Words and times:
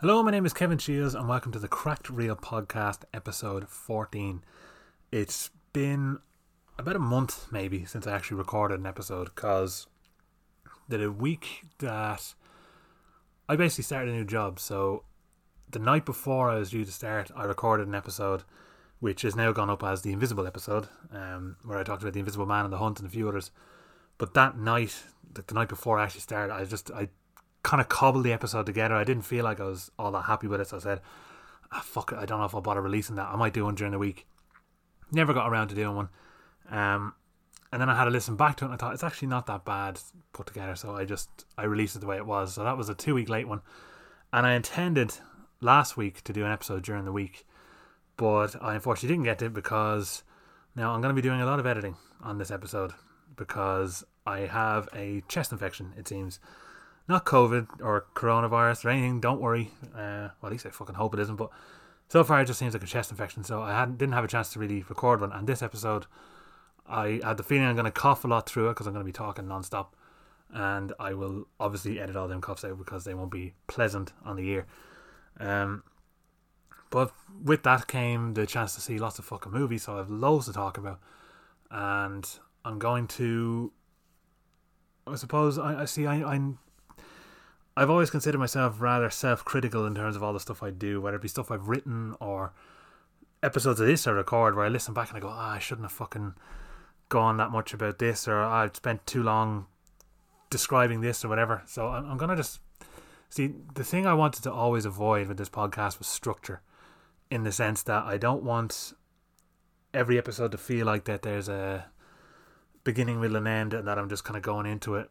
Hello, 0.00 0.22
my 0.22 0.30
name 0.30 0.44
is 0.44 0.52
Kevin 0.52 0.76
Shields, 0.76 1.14
and 1.14 1.26
welcome 1.26 1.52
to 1.52 1.58
the 1.58 1.68
Cracked 1.68 2.10
Reel 2.10 2.36
Podcast, 2.36 3.04
episode 3.14 3.66
14. 3.66 4.44
It's 5.10 5.48
been 5.72 6.18
about 6.78 6.96
a 6.96 6.98
month, 6.98 7.46
maybe, 7.50 7.86
since 7.86 8.06
I 8.06 8.14
actually 8.14 8.36
recorded 8.36 8.78
an 8.78 8.84
episode, 8.84 9.34
because 9.34 9.86
the 10.86 11.10
week 11.10 11.62
that 11.78 12.34
I 13.48 13.56
basically 13.56 13.84
started 13.84 14.10
a 14.10 14.18
new 14.18 14.26
job, 14.26 14.60
so 14.60 15.04
the 15.70 15.78
night 15.78 16.04
before 16.04 16.50
I 16.50 16.58
was 16.58 16.72
due 16.72 16.84
to 16.84 16.92
start, 16.92 17.30
I 17.34 17.44
recorded 17.44 17.88
an 17.88 17.94
episode, 17.94 18.42
which 19.00 19.22
has 19.22 19.34
now 19.34 19.50
gone 19.52 19.70
up 19.70 19.82
as 19.82 20.02
the 20.02 20.12
Invisible 20.12 20.46
episode, 20.46 20.88
um, 21.10 21.56
where 21.64 21.78
I 21.78 21.84
talked 21.84 22.02
about 22.02 22.12
the 22.12 22.20
Invisible 22.20 22.44
Man 22.44 22.66
and 22.66 22.72
the 22.72 22.76
Hunt 22.76 22.98
and 22.98 23.08
a 23.08 23.10
few 23.10 23.30
others. 23.30 23.50
But 24.18 24.34
that 24.34 24.58
night, 24.58 25.04
the, 25.32 25.40
the 25.40 25.54
night 25.54 25.70
before 25.70 25.98
I 25.98 26.04
actually 26.04 26.20
started, 26.20 26.52
I 26.52 26.66
just 26.66 26.90
I 26.90 27.08
kind 27.66 27.80
of 27.80 27.88
cobbled 27.88 28.24
the 28.24 28.32
episode 28.32 28.64
together. 28.64 28.94
I 28.94 29.02
didn't 29.02 29.24
feel 29.24 29.42
like 29.42 29.58
I 29.58 29.64
was 29.64 29.90
all 29.98 30.12
that 30.12 30.22
happy 30.22 30.46
with 30.46 30.60
it, 30.60 30.68
so 30.68 30.76
I 30.76 30.80
said, 30.80 31.00
ah, 31.72 31.82
"Fuck 31.84 32.12
it, 32.12 32.18
I 32.18 32.24
don't 32.24 32.38
know 32.38 32.44
if 32.44 32.54
I'll 32.54 32.60
bother 32.60 32.80
releasing 32.80 33.16
that. 33.16 33.28
I 33.28 33.34
might 33.34 33.52
do 33.52 33.64
one 33.64 33.74
during 33.74 33.90
the 33.90 33.98
week." 33.98 34.24
Never 35.10 35.34
got 35.34 35.50
around 35.50 35.68
to 35.68 35.74
doing 35.74 35.96
one, 35.96 36.08
um, 36.70 37.14
and 37.72 37.82
then 37.82 37.90
I 37.90 37.96
had 37.96 38.04
to 38.04 38.10
listen 38.10 38.36
back 38.36 38.56
to 38.56 38.64
it, 38.64 38.68
and 38.68 38.74
I 38.74 38.76
thought 38.76 38.94
it's 38.94 39.02
actually 39.02 39.28
not 39.28 39.46
that 39.46 39.64
bad 39.64 40.00
put 40.32 40.46
together. 40.46 40.76
So 40.76 40.94
I 40.94 41.04
just 41.04 41.44
I 41.58 41.64
released 41.64 41.96
it 41.96 41.98
the 41.98 42.06
way 42.06 42.16
it 42.16 42.26
was. 42.26 42.54
So 42.54 42.62
that 42.62 42.76
was 42.76 42.88
a 42.88 42.94
two 42.94 43.14
week 43.14 43.28
late 43.28 43.48
one, 43.48 43.62
and 44.32 44.46
I 44.46 44.54
intended 44.54 45.14
last 45.60 45.96
week 45.96 46.22
to 46.22 46.32
do 46.32 46.44
an 46.44 46.52
episode 46.52 46.84
during 46.84 47.04
the 47.04 47.12
week, 47.12 47.48
but 48.16 48.54
I 48.62 48.76
unfortunately 48.76 49.08
didn't 49.08 49.24
get 49.24 49.42
it 49.42 49.52
because 49.52 50.22
now 50.76 50.92
I'm 50.92 51.00
going 51.00 51.14
to 51.14 51.20
be 51.20 51.28
doing 51.28 51.40
a 51.40 51.46
lot 51.46 51.58
of 51.58 51.66
editing 51.66 51.96
on 52.22 52.38
this 52.38 52.52
episode 52.52 52.92
because 53.34 54.04
I 54.24 54.40
have 54.40 54.88
a 54.94 55.24
chest 55.26 55.50
infection. 55.50 55.94
It 55.96 56.06
seems 56.06 56.38
not 57.08 57.24
COVID 57.24 57.80
or 57.80 58.06
coronavirus 58.14 58.84
or 58.84 58.90
anything. 58.90 59.20
Don't 59.20 59.40
worry. 59.40 59.70
Uh, 59.94 60.28
well, 60.40 60.46
at 60.46 60.52
least 60.52 60.66
I 60.66 60.70
fucking 60.70 60.96
hope 60.96 61.14
it 61.14 61.20
isn't. 61.20 61.36
But 61.36 61.50
so 62.08 62.24
far, 62.24 62.40
it 62.40 62.46
just 62.46 62.58
seems 62.58 62.74
like 62.74 62.82
a 62.82 62.86
chest 62.86 63.10
infection. 63.10 63.44
So 63.44 63.62
I 63.62 63.72
hadn't 63.72 63.98
didn't 63.98 64.14
have 64.14 64.24
a 64.24 64.28
chance 64.28 64.52
to 64.52 64.58
really 64.58 64.84
record 64.88 65.20
one. 65.20 65.32
And 65.32 65.46
this 65.46 65.62
episode, 65.62 66.06
I 66.86 67.20
had 67.22 67.36
the 67.36 67.42
feeling 67.42 67.66
I'm 67.66 67.76
going 67.76 67.84
to 67.84 67.90
cough 67.90 68.24
a 68.24 68.28
lot 68.28 68.48
through 68.48 68.68
it 68.68 68.72
because 68.72 68.86
I'm 68.86 68.92
going 68.92 69.04
to 69.04 69.08
be 69.08 69.12
talking 69.12 69.46
non-stop. 69.46 69.94
And 70.50 70.92
I 70.98 71.14
will 71.14 71.46
obviously 71.58 72.00
edit 72.00 72.16
all 72.16 72.28
them 72.28 72.40
coughs 72.40 72.64
out 72.64 72.78
because 72.78 73.04
they 73.04 73.14
won't 73.14 73.32
be 73.32 73.54
pleasant 73.66 74.12
on 74.24 74.36
the 74.36 74.48
ear. 74.48 74.66
Um, 75.38 75.82
but 76.90 77.12
with 77.42 77.62
that 77.64 77.88
came 77.88 78.34
the 78.34 78.46
chance 78.46 78.74
to 78.74 78.80
see 78.80 78.98
lots 78.98 79.18
of 79.18 79.24
fucking 79.24 79.52
movies. 79.52 79.84
So 79.84 79.94
I 79.94 79.98
have 79.98 80.10
loads 80.10 80.46
to 80.46 80.52
talk 80.52 80.78
about, 80.78 81.00
and 81.70 82.28
I'm 82.64 82.78
going 82.78 83.06
to. 83.08 83.72
I 85.06 85.14
suppose 85.16 85.58
I, 85.58 85.82
I 85.82 85.84
see. 85.84 86.06
I, 86.06 86.22
I'm 86.22 86.58
I've 87.76 87.90
always 87.90 88.10
considered 88.10 88.38
myself 88.38 88.80
rather 88.80 89.10
self 89.10 89.44
critical 89.44 89.84
in 89.84 89.94
terms 89.94 90.16
of 90.16 90.22
all 90.22 90.32
the 90.32 90.40
stuff 90.40 90.62
I 90.62 90.70
do, 90.70 91.00
whether 91.00 91.16
it 91.16 91.22
be 91.22 91.28
stuff 91.28 91.50
I've 91.50 91.68
written 91.68 92.14
or 92.20 92.52
episodes 93.42 93.80
of 93.80 93.86
this 93.86 94.06
I 94.06 94.12
record 94.12 94.56
where 94.56 94.64
I 94.64 94.68
listen 94.68 94.94
back 94.94 95.08
and 95.10 95.18
I 95.18 95.20
go, 95.20 95.28
ah, 95.28 95.52
I 95.52 95.58
shouldn't 95.58 95.84
have 95.84 95.92
fucking 95.92 96.34
gone 97.08 97.36
that 97.36 97.50
much 97.50 97.74
about 97.74 97.98
this, 97.98 98.26
or 98.26 98.40
I've 98.40 98.74
spent 98.74 99.06
too 99.06 99.22
long 99.22 99.66
describing 100.48 101.02
this 101.02 101.24
or 101.24 101.28
whatever. 101.28 101.62
So 101.66 101.88
I'm, 101.88 102.10
I'm 102.10 102.16
going 102.16 102.30
to 102.30 102.36
just 102.36 102.60
see 103.28 103.52
the 103.74 103.84
thing 103.84 104.06
I 104.06 104.14
wanted 104.14 104.42
to 104.44 104.52
always 104.52 104.86
avoid 104.86 105.28
with 105.28 105.36
this 105.36 105.50
podcast 105.50 105.98
was 105.98 106.08
structure 106.08 106.62
in 107.30 107.42
the 107.42 107.52
sense 107.52 107.82
that 107.82 108.04
I 108.04 108.16
don't 108.16 108.42
want 108.42 108.94
every 109.92 110.16
episode 110.16 110.52
to 110.52 110.58
feel 110.58 110.86
like 110.86 111.04
that 111.04 111.22
there's 111.22 111.48
a 111.48 111.86
beginning, 112.84 113.20
middle, 113.20 113.36
and 113.36 113.48
end, 113.48 113.74
and 113.74 113.86
that 113.86 113.98
I'm 113.98 114.08
just 114.08 114.24
kind 114.24 114.36
of 114.36 114.42
going 114.42 114.64
into 114.64 114.94
it 114.94 115.10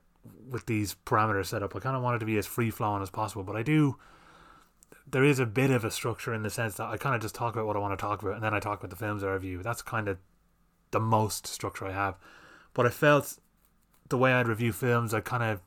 with 0.50 0.66
these 0.66 0.96
parameters 1.06 1.48
set 1.48 1.64
up. 1.64 1.76
I 1.76 1.80
kind 1.80 1.96
of 1.96 2.04
want 2.04 2.18
it 2.18 2.20
to 2.20 2.26
be 2.26 2.38
as 2.38 2.46
free 2.46 2.72
flowing 2.72 3.02
as 3.02 3.10
possible, 3.10 3.44
but 3.44 3.56
I 3.56 3.64
do. 3.64 3.98
There 5.08 5.24
is 5.24 5.40
a 5.40 5.46
bit 5.46 5.72
of 5.72 5.86
a 5.86 5.92
structure 5.92 6.34
in 6.34 6.44
the 6.44 6.50
sense 6.50 6.76
that 6.76 6.88
I 6.88 6.98
kind 6.98 7.16
of 7.16 7.22
just 7.22 7.36
talk 7.36 7.54
about 7.54 7.68
what 7.68 7.76
I 7.76 7.80
want 7.80 7.98
to 7.98 8.02
talk 8.02 8.22
about, 8.22 8.36
and 8.36 8.44
then 8.44 8.54
I 8.54 8.60
talk 8.60 8.80
about 8.80 8.90
the 8.90 8.96
films 8.96 9.24
I 9.24 9.28
review. 9.28 9.62
That's 9.62 9.82
kind 9.82 10.08
of 10.08 10.18
the 10.92 11.00
most 11.00 11.48
structure 11.48 11.86
I 11.86 11.92
have. 11.92 12.18
But 12.74 12.86
I 12.86 12.90
felt 12.90 13.38
the 14.10 14.18
way 14.18 14.34
I'd 14.34 14.48
review 14.48 14.72
films, 14.72 15.14
I 15.14 15.20
kind 15.20 15.44
of, 15.44 15.62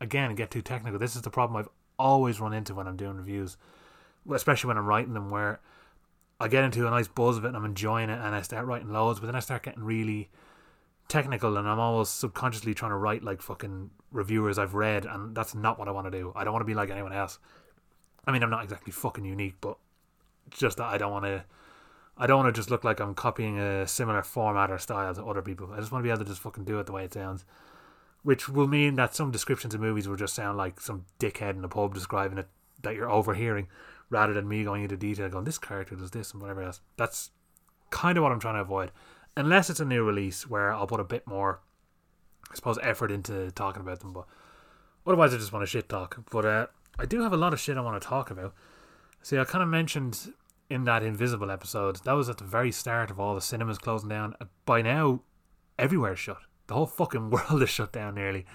again, 0.00 0.34
get 0.34 0.50
too 0.50 0.62
technical. 0.62 0.98
This 0.98 1.16
is 1.16 1.22
the 1.22 1.30
problem 1.30 1.56
I've 1.56 1.68
always 1.98 2.40
run 2.40 2.52
into 2.52 2.74
when 2.74 2.86
I'm 2.86 2.96
doing 2.96 3.16
reviews, 3.16 3.56
especially 4.32 4.68
when 4.68 4.78
I'm 4.78 4.86
writing 4.86 5.14
them, 5.14 5.30
where 5.30 5.60
I 6.40 6.48
get 6.48 6.64
into 6.64 6.86
a 6.86 6.90
nice 6.90 7.08
buzz 7.08 7.36
of 7.36 7.44
it 7.44 7.48
and 7.48 7.56
I'm 7.56 7.64
enjoying 7.64 8.10
it, 8.10 8.18
and 8.18 8.34
I 8.34 8.42
start 8.42 8.66
writing 8.66 8.92
loads, 8.92 9.20
but 9.20 9.26
then 9.26 9.36
I 9.36 9.40
start 9.40 9.62
getting 9.62 9.84
really 9.84 10.30
technical 11.08 11.56
and 11.56 11.68
I'm 11.68 11.80
almost 11.80 12.18
subconsciously 12.18 12.72
trying 12.72 12.92
to 12.92 12.96
write 12.96 13.24
like 13.24 13.42
fucking 13.42 13.90
reviewers 14.12 14.58
I've 14.58 14.74
read 14.74 15.04
and 15.04 15.34
that's 15.34 15.54
not 15.54 15.78
what 15.78 15.88
I 15.88 15.92
want 15.92 16.06
to 16.06 16.10
do. 16.10 16.32
I 16.34 16.44
don't 16.44 16.52
want 16.52 16.62
to 16.62 16.66
be 16.66 16.74
like 16.74 16.90
anyone 16.90 17.12
else. 17.12 17.38
I 18.26 18.32
mean 18.32 18.42
I'm 18.42 18.50
not 18.50 18.64
exactly 18.64 18.92
fucking 18.92 19.24
unique, 19.24 19.56
but 19.60 19.76
just 20.50 20.78
that 20.78 20.86
I 20.86 20.98
don't 20.98 21.12
want 21.12 21.24
to 21.24 21.44
I 22.16 22.26
don't 22.26 22.44
want 22.44 22.54
to 22.54 22.58
just 22.58 22.70
look 22.70 22.84
like 22.84 23.00
I'm 23.00 23.14
copying 23.14 23.58
a 23.58 23.86
similar 23.86 24.22
format 24.22 24.70
or 24.70 24.78
style 24.78 25.14
to 25.14 25.24
other 25.24 25.42
people. 25.42 25.70
I 25.72 25.78
just 25.78 25.90
want 25.90 26.02
to 26.02 26.06
be 26.06 26.10
able 26.10 26.24
to 26.24 26.30
just 26.30 26.42
fucking 26.42 26.64
do 26.64 26.78
it 26.78 26.86
the 26.86 26.92
way 26.92 27.04
it 27.04 27.14
sounds. 27.14 27.44
Which 28.22 28.48
will 28.48 28.66
mean 28.66 28.96
that 28.96 29.14
some 29.14 29.30
descriptions 29.30 29.74
of 29.74 29.80
movies 29.80 30.06
will 30.06 30.16
just 30.16 30.34
sound 30.34 30.58
like 30.58 30.80
some 30.80 31.06
dickhead 31.18 31.56
in 31.56 31.64
a 31.64 31.68
pub 31.68 31.94
describing 31.94 32.36
it 32.36 32.48
that 32.82 32.94
you're 32.94 33.10
overhearing 33.10 33.68
rather 34.10 34.34
than 34.34 34.48
me 34.48 34.64
going 34.64 34.82
into 34.82 34.96
detail 34.96 35.28
going 35.30 35.44
this 35.44 35.58
character 35.58 35.94
does 35.94 36.10
this 36.10 36.32
and 36.32 36.42
whatever 36.42 36.62
else. 36.62 36.80
That's 36.98 37.30
kind 37.88 38.18
of 38.18 38.22
what 38.22 38.32
I'm 38.32 38.40
trying 38.40 38.56
to 38.56 38.60
avoid 38.60 38.90
unless 39.36 39.70
it's 39.70 39.80
a 39.80 39.84
new 39.84 40.04
release 40.04 40.48
where 40.48 40.72
I'll 40.72 40.86
put 40.86 41.00
a 41.00 41.04
bit 41.04 41.26
more, 41.26 41.60
I 42.50 42.54
suppose, 42.54 42.78
effort 42.82 43.10
into 43.10 43.50
talking 43.52 43.82
about 43.82 44.00
them. 44.00 44.12
But 44.12 44.26
otherwise, 45.06 45.34
I 45.34 45.38
just 45.38 45.52
want 45.52 45.62
to 45.62 45.66
shit 45.66 45.88
talk. 45.88 46.18
But 46.30 46.44
uh, 46.44 46.66
I 46.98 47.06
do 47.06 47.22
have 47.22 47.32
a 47.32 47.36
lot 47.36 47.52
of 47.52 47.60
shit 47.60 47.76
I 47.76 47.80
want 47.80 48.00
to 48.00 48.08
talk 48.08 48.30
about. 48.30 48.54
See, 49.22 49.38
I 49.38 49.44
kind 49.44 49.62
of 49.62 49.68
mentioned 49.68 50.32
in 50.68 50.84
that 50.84 51.02
Invisible 51.02 51.50
episode 51.50 51.96
that 52.04 52.12
was 52.12 52.28
at 52.28 52.38
the 52.38 52.44
very 52.44 52.72
start 52.72 53.10
of 53.10 53.18
all 53.18 53.34
the 53.34 53.40
cinemas 53.40 53.78
closing 53.78 54.08
down. 54.08 54.34
By 54.64 54.82
now, 54.82 55.22
everywhere's 55.78 56.18
shut. 56.18 56.38
The 56.66 56.74
whole 56.74 56.86
fucking 56.86 57.30
world 57.30 57.62
is 57.62 57.70
shut 57.70 57.92
down 57.92 58.14
nearly. 58.14 58.46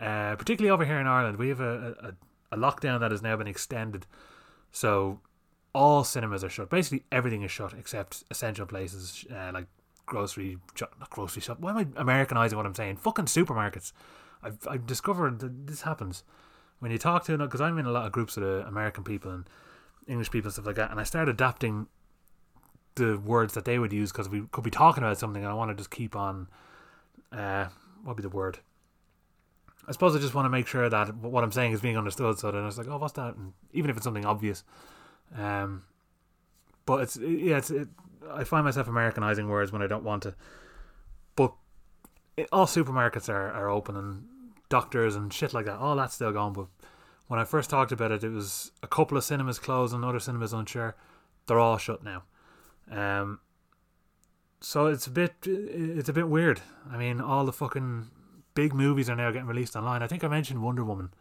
Uh, 0.00 0.34
particularly 0.36 0.70
over 0.70 0.84
here 0.84 0.98
in 0.98 1.06
Ireland, 1.06 1.38
we 1.38 1.48
have 1.50 1.60
a, 1.60 2.14
a, 2.50 2.56
a 2.56 2.58
lockdown 2.58 3.00
that 3.00 3.10
has 3.10 3.22
now 3.22 3.36
been 3.36 3.46
extended. 3.46 4.06
So 4.72 5.20
all 5.74 6.04
cinemas 6.04 6.42
are 6.42 6.48
shut. 6.48 6.70
Basically, 6.70 7.04
everything 7.12 7.42
is 7.42 7.50
shut 7.50 7.74
except 7.78 8.24
essential 8.30 8.66
places 8.66 9.26
uh, 9.30 9.50
like 9.52 9.66
grocery 10.10 10.58
grocery 11.08 11.40
shop. 11.40 11.60
Why 11.60 11.70
am 11.70 11.78
I 11.78 11.86
Americanizing 11.96 12.58
what 12.58 12.66
I'm 12.66 12.74
saying? 12.74 12.96
Fucking 12.96 13.24
supermarkets. 13.24 13.92
I've 14.42 14.58
I've 14.68 14.86
discovered 14.86 15.38
that 15.38 15.66
this 15.66 15.82
happens 15.82 16.24
when 16.80 16.90
you 16.90 16.98
talk 16.98 17.24
to 17.24 17.38
because 17.38 17.62
I'm 17.62 17.78
in 17.78 17.86
a 17.86 17.90
lot 17.90 18.04
of 18.04 18.12
groups 18.12 18.36
of 18.36 18.42
American 18.42 19.04
people 19.04 19.30
and 19.30 19.48
English 20.06 20.30
people 20.30 20.48
and 20.48 20.52
stuff 20.52 20.66
like 20.66 20.76
that, 20.76 20.90
and 20.90 21.00
I 21.00 21.04
start 21.04 21.28
adapting 21.28 21.86
the 22.96 23.16
words 23.18 23.54
that 23.54 23.64
they 23.64 23.78
would 23.78 23.92
use 23.92 24.12
because 24.12 24.28
we 24.28 24.42
could 24.50 24.64
be 24.64 24.70
talking 24.70 25.04
about 25.04 25.16
something 25.16 25.42
and 25.42 25.50
I 25.50 25.54
want 25.54 25.70
to 25.70 25.76
just 25.76 25.90
keep 25.90 26.14
on. 26.14 26.48
Uh, 27.32 27.66
what 28.02 28.16
be 28.16 28.22
the 28.22 28.28
word? 28.28 28.58
I 29.86 29.92
suppose 29.92 30.14
I 30.16 30.18
just 30.18 30.34
want 30.34 30.46
to 30.46 30.50
make 30.50 30.66
sure 30.66 30.88
that 30.88 31.14
what 31.16 31.44
I'm 31.44 31.52
saying 31.52 31.72
is 31.72 31.80
being 31.80 31.96
understood. 31.96 32.38
So 32.38 32.50
then 32.50 32.62
I 32.62 32.66
was 32.66 32.78
like, 32.78 32.88
oh, 32.88 32.98
what's 32.98 33.12
that? 33.14 33.36
And 33.36 33.52
even 33.72 33.90
if 33.90 33.96
it's 33.96 34.04
something 34.04 34.26
obvious, 34.26 34.64
um, 35.36 35.84
but 36.86 37.02
it's 37.02 37.16
yeah, 37.16 37.58
it's 37.58 37.70
it, 37.70 37.88
I 38.32 38.44
find 38.44 38.64
myself 38.64 38.88
Americanizing 38.88 39.48
words 39.48 39.72
when 39.72 39.82
I 39.82 39.86
don't 39.86 40.04
want 40.04 40.22
to. 40.24 40.34
But 41.36 41.52
it, 42.36 42.48
all 42.52 42.66
supermarkets 42.66 43.28
are, 43.28 43.50
are 43.50 43.68
open 43.68 43.96
and 43.96 44.24
doctors 44.68 45.16
and 45.16 45.32
shit 45.32 45.52
like 45.52 45.66
that. 45.66 45.78
All 45.78 45.96
that's 45.96 46.14
still 46.14 46.32
gone. 46.32 46.52
But 46.52 46.66
when 47.28 47.40
I 47.40 47.44
first 47.44 47.70
talked 47.70 47.92
about 47.92 48.12
it, 48.12 48.24
it 48.24 48.30
was 48.30 48.72
a 48.82 48.86
couple 48.86 49.16
of 49.16 49.24
cinemas 49.24 49.58
closed 49.58 49.94
and 49.94 50.04
other 50.04 50.20
cinemas 50.20 50.52
unsure. 50.52 50.96
They're 51.46 51.58
all 51.58 51.78
shut 51.78 52.02
now. 52.02 52.22
Um, 52.90 53.40
so 54.60 54.86
it's 54.86 55.06
a 55.06 55.10
bit 55.10 55.34
it's 55.44 56.08
a 56.08 56.12
bit 56.12 56.28
weird. 56.28 56.60
I 56.90 56.96
mean, 56.96 57.20
all 57.20 57.44
the 57.44 57.52
fucking 57.52 58.10
big 58.54 58.74
movies 58.74 59.08
are 59.08 59.16
now 59.16 59.30
getting 59.30 59.48
released 59.48 59.76
online. 59.76 60.02
I 60.02 60.06
think 60.06 60.24
I 60.24 60.28
mentioned 60.28 60.62
Wonder 60.62 60.84
Woman 60.84 61.12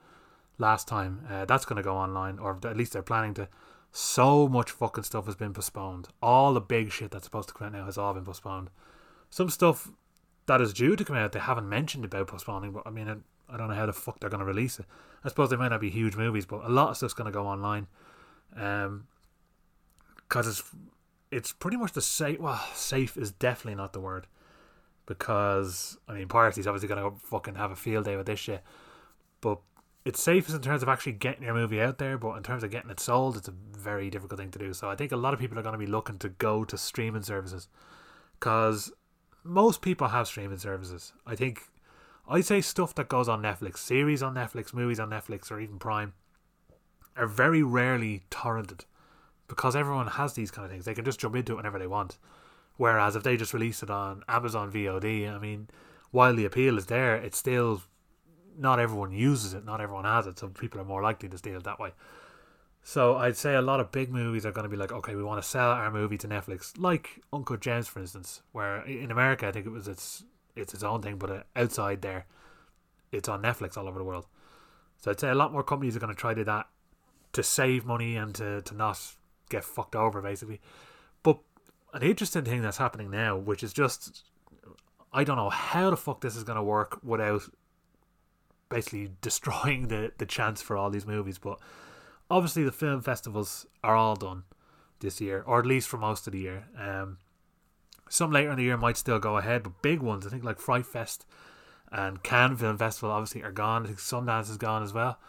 last 0.58 0.88
time. 0.88 1.26
Uh, 1.30 1.46
that's 1.46 1.66
going 1.66 1.78
to 1.78 1.84
go 1.84 1.96
online, 1.96 2.40
or 2.40 2.58
at 2.64 2.78
least 2.78 2.94
they're 2.94 3.02
planning 3.02 3.34
to. 3.36 3.48
So 3.92 4.48
much 4.48 4.72
fucking 4.72 5.04
stuff 5.04 5.26
has 5.26 5.36
been 5.36 5.54
postponed. 5.54 6.10
All 6.22 6.54
the 6.54 6.62
big 6.62 6.92
shit 6.92 7.12
that's 7.12 7.26
supposed 7.26 7.50
to 7.50 7.54
come 7.54 7.68
out 7.68 7.74
now 7.74 7.86
has 7.86 7.98
all 7.98 8.14
been 8.14 8.26
postponed. 8.26 8.70
Some 9.30 9.50
stuff 9.50 9.92
that 10.46 10.62
is 10.62 10.74
due 10.74 10.96
to 10.96 11.06
come 11.06 11.16
out 11.16 11.32
they 11.32 11.40
haven't 11.40 11.70
mentioned 11.70 12.06
about 12.06 12.28
postponing, 12.28 12.72
but 12.72 12.84
I 12.86 12.90
mean, 12.92 13.08
I, 13.08 13.16
I 13.54 13.58
don't 13.58 13.70
know 13.70 13.76
how 13.76 13.86
the 13.86 13.94
fuck 13.94 14.20
they're 14.20 14.30
going 14.30 14.40
to 14.40 14.46
release 14.46 14.80
it. 14.80 14.86
I 15.24 15.30
suppose 15.30 15.50
they 15.50 15.56
might 15.56 15.70
not 15.70 15.82
be 15.82 15.90
huge 15.90 16.16
movies, 16.16 16.46
but 16.46 16.64
a 16.64 16.70
lot 16.70 16.90
of 16.90 16.98
stuff's 16.98 17.14
going 17.14 17.26
to 17.26 17.32
go 17.32 17.46
online. 17.46 17.88
Um, 18.56 19.08
because 20.28 20.48
it's 20.48 20.64
it's 21.32 21.52
pretty 21.52 21.78
much 21.78 21.94
the 21.94 22.02
safe. 22.02 22.40
Well, 22.40 22.64
safe 22.74 23.18
is 23.18 23.32
definitely 23.32 23.76
not 23.76 23.94
the 23.94 24.00
word, 24.00 24.28
because 25.06 25.98
I 26.08 26.14
mean, 26.14 26.28
piracy's 26.28 26.68
obviously 26.68 26.88
going 26.88 27.12
to 27.12 27.20
fucking 27.20 27.56
have 27.56 27.72
a 27.72 27.76
field 27.76 28.06
day 28.06 28.16
with 28.16 28.28
this 28.28 28.40
shit. 28.40 28.64
But 29.42 29.60
it's 30.10 30.24
safest 30.24 30.56
in 30.56 30.62
terms 30.64 30.82
of 30.82 30.90
actually 30.90 31.12
getting 31.12 31.44
your 31.44 31.54
movie 31.54 31.80
out 31.80 32.00
there, 32.00 32.18
but 32.18 32.36
in 32.36 32.42
terms 32.42 32.64
of 32.64 32.72
getting 32.72 32.90
it 32.90 33.00
sold, 33.00 33.38
it's 33.38 33.48
a 33.48 33.54
very 33.78 34.10
difficult 34.10 34.40
thing 34.40 34.50
to 34.50 34.58
do. 34.58 34.74
So 34.74 34.90
I 34.90 34.96
think 34.96 35.12
a 35.12 35.16
lot 35.16 35.36
of 35.36 35.40
people 35.40 35.58
are 35.60 35.62
going 35.62 35.74
to 35.74 35.80
be 35.80 35.86
looking 35.86 36.18
to 36.18 36.30
go 36.30 36.66
to 36.66 36.78
streaming 36.80 37.22
services 37.22 37.68
because 38.40 38.92
most 39.44 39.84
people 39.84 40.08
have 40.08 40.26
streaming 40.26 40.58
services. 40.58 41.14
I 41.28 41.36
think 41.36 41.62
I'd 42.28 42.46
say 42.46 42.60
stuff 42.60 42.96
that 42.96 43.08
goes 43.08 43.30
on 43.30 43.44
Netflix, 43.44 43.78
series 43.78 44.24
on 44.24 44.34
Netflix, 44.34 44.74
movies 44.74 45.00
on 45.00 45.12
Netflix, 45.12 45.52
or 45.52 45.60
even 45.60 45.78
Prime. 45.78 46.14
are 47.16 47.28
very 47.28 47.62
rarely 47.62 48.24
torrented 48.32 48.86
because 49.48 49.76
everyone 49.76 50.08
has 50.08 50.34
these 50.34 50.50
kind 50.50 50.66
of 50.66 50.72
things. 50.72 50.86
They 50.86 50.96
can 50.96 51.06
just 51.06 51.20
jump 51.20 51.36
into 51.36 51.54
it 51.54 51.58
whenever 51.58 51.78
they 51.78 51.88
want. 51.88 52.18
Whereas 52.78 53.16
if 53.16 53.22
they 53.22 53.38
just 53.38 53.54
release 53.54 53.84
it 53.84 53.92
on 53.92 54.24
Amazon 54.28 54.72
VOD, 54.72 55.32
I 55.32 55.38
mean, 55.38 55.70
while 56.10 56.34
the 56.34 56.46
appeal 56.46 56.80
is 56.80 56.88
there, 56.88 57.16
it's 57.16 57.38
still 57.38 57.84
not 58.60 58.80
everyone 58.80 59.12
uses 59.12 59.54
it, 59.54 59.66
not 59.66 59.82
everyone 59.82 60.06
has 60.06 60.28
it, 60.28 60.38
so 60.38 60.50
people 60.50 60.80
are 60.82 60.86
more 60.86 61.02
likely 61.02 61.30
to 61.30 61.38
steal 61.38 61.58
it 61.58 61.64
that 61.64 61.80
way. 61.80 61.92
So 62.84 63.18
I'd 63.18 63.38
say 63.38 63.56
a 63.56 63.62
lot 63.62 63.80
of 63.80 63.92
big 63.92 64.12
movies 64.12 64.46
are 64.46 64.52
going 64.52 64.64
to 64.64 64.70
be 64.70 64.78
like, 64.78 64.92
okay, 64.92 65.16
we 65.16 65.24
want 65.24 65.42
to 65.42 65.48
sell 65.48 65.70
our 65.70 65.92
movie 65.92 66.18
to 66.20 66.28
Netflix, 66.28 66.74
like 66.78 67.22
Uncut 67.32 67.62
Gems, 67.62 67.88
for 67.88 68.00
instance, 68.00 68.42
where 68.52 68.82
in 68.86 69.12
America 69.12 69.48
I 69.48 69.52
think 69.52 69.66
it 69.66 69.72
was 69.72 69.88
its 69.88 70.24
it's 70.56 70.74
its 70.74 70.84
own 70.84 71.02
thing, 71.02 71.18
but 71.18 71.30
uh, 71.30 71.44
outside 71.56 72.02
there, 72.02 72.26
it's 73.12 73.30
on 73.30 73.42
Netflix 73.42 73.78
all 73.78 73.88
over 73.88 74.00
the 74.00 74.06
world. 74.06 74.26
So 74.98 75.12
I'd 75.12 75.20
say 75.20 75.30
a 75.30 75.36
lot 75.36 75.54
more 75.54 75.64
companies 75.64 75.96
are 75.96 76.00
going 76.00 76.14
to 76.14 76.20
try 76.20 76.34
to 76.34 76.42
do 76.42 76.46
that 76.46 76.68
to 77.34 77.44
save 77.44 77.86
money 77.86 78.18
and 78.18 78.36
to, 78.36 78.62
to 78.62 78.76
not 78.76 79.00
get 79.50 79.64
fucked 79.64 79.96
over, 79.96 80.22
basically. 80.22 80.60
But 81.24 81.40
an 81.94 82.02
interesting 82.02 82.44
thing 82.44 82.62
that's 82.62 82.78
happening 82.78 83.10
now, 83.10 83.38
which 83.38 83.64
is 83.64 83.72
just 83.72 84.24
I 85.12 85.24
don't 85.24 85.38
know 85.38 85.50
how 85.50 85.90
the 85.90 85.98
fuck 85.98 86.22
this 86.22 86.36
is 86.36 86.44
going 86.44 86.58
to 86.58 86.64
work 86.64 87.00
without 87.04 87.44
basically 88.70 89.12
destroying 89.22 89.88
the, 89.88 90.12
the 90.18 90.26
chance 90.26 90.62
for 90.62 90.78
all 90.78 90.90
these 90.90 91.08
movies. 91.08 91.38
But 91.38 91.60
obviously, 92.30 92.64
the 92.64 92.72
film 92.72 93.02
festivals 93.02 93.66
are 93.84 93.96
all 93.96 94.16
done 94.16 94.44
this 95.00 95.22
year, 95.22 95.44
or 95.46 95.60
at 95.60 95.66
least 95.66 95.88
for 95.88 95.98
most 95.98 96.28
of 96.28 96.34
the 96.34 96.40
year. 96.40 96.68
Um, 96.78 97.18
some 98.10 98.32
later 98.32 98.52
in 98.52 98.58
the 98.58 98.64
year 98.64 98.78
might 98.78 98.98
still 98.98 99.20
go 99.20 99.38
ahead, 99.38 99.64
but 99.64 99.82
big 99.82 100.02
ones, 100.02 100.26
I 100.26 100.30
think 100.30 100.44
like 100.44 100.60
Fright 100.60 100.86
Fest 100.86 101.26
and 101.92 102.22
Cannes 102.24 102.58
Film 102.58 102.78
Festival, 102.78 103.12
obviously 103.12 103.44
are 103.44 103.52
gone. 103.52 103.84
I 103.84 103.88
think 103.88 104.00
Sundance 104.00 104.50
is 104.50 104.58
gone 104.58 104.84
as 104.84 104.94
well. 104.94 105.20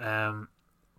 Um, 0.00 0.48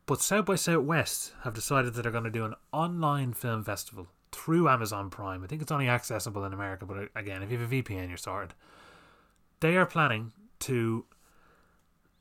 but 0.06 0.22
South 0.22 0.46
by 0.46 0.56
Southwest 0.56 1.34
have 1.44 1.54
decided 1.54 1.94
that 1.94 2.04
they're 2.04 2.12
going 2.12 2.26
to 2.26 2.30
do 2.30 2.46
an 2.46 2.54
online 2.72 3.34
film 3.34 3.64
festival 3.64 4.08
through 4.32 4.70
Amazon 4.70 5.10
Prime. 5.10 5.44
I 5.44 5.48
think 5.48 5.62
it's 5.62 5.72
only 5.72 5.88
accessible 5.88 6.44
in 6.46 6.54
America, 6.54 6.86
but 6.86 6.98
uh, 6.98 7.06
again, 7.16 7.42
if 7.42 7.52
you 7.52 7.58
have 7.58 7.72
a 7.72 7.82
VPN, 7.82 8.10
you're 8.10 8.18
sorted. 8.18 8.54
They 9.62 9.78
are 9.78 9.86
planning 9.86 10.34
to, 10.60 11.06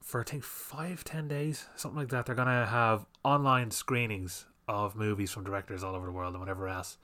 for 0.04 0.20
I 0.20 0.24
think 0.24 0.44
five, 0.44 1.02
ten 1.02 1.26
days, 1.26 1.66
something 1.76 1.98
like 1.98 2.10
that, 2.10 2.26
they're 2.26 2.34
to 2.34 2.44
have 2.44 3.06
online 3.24 3.70
screenings 3.70 4.44
of 4.68 4.94
movies 4.94 5.30
from 5.30 5.44
directors 5.44 5.82
all 5.82 5.94
over 5.94 6.04
the 6.04 6.12
world 6.12 6.34
and 6.34 6.40
whatever 6.40 6.68
else. 6.68 6.98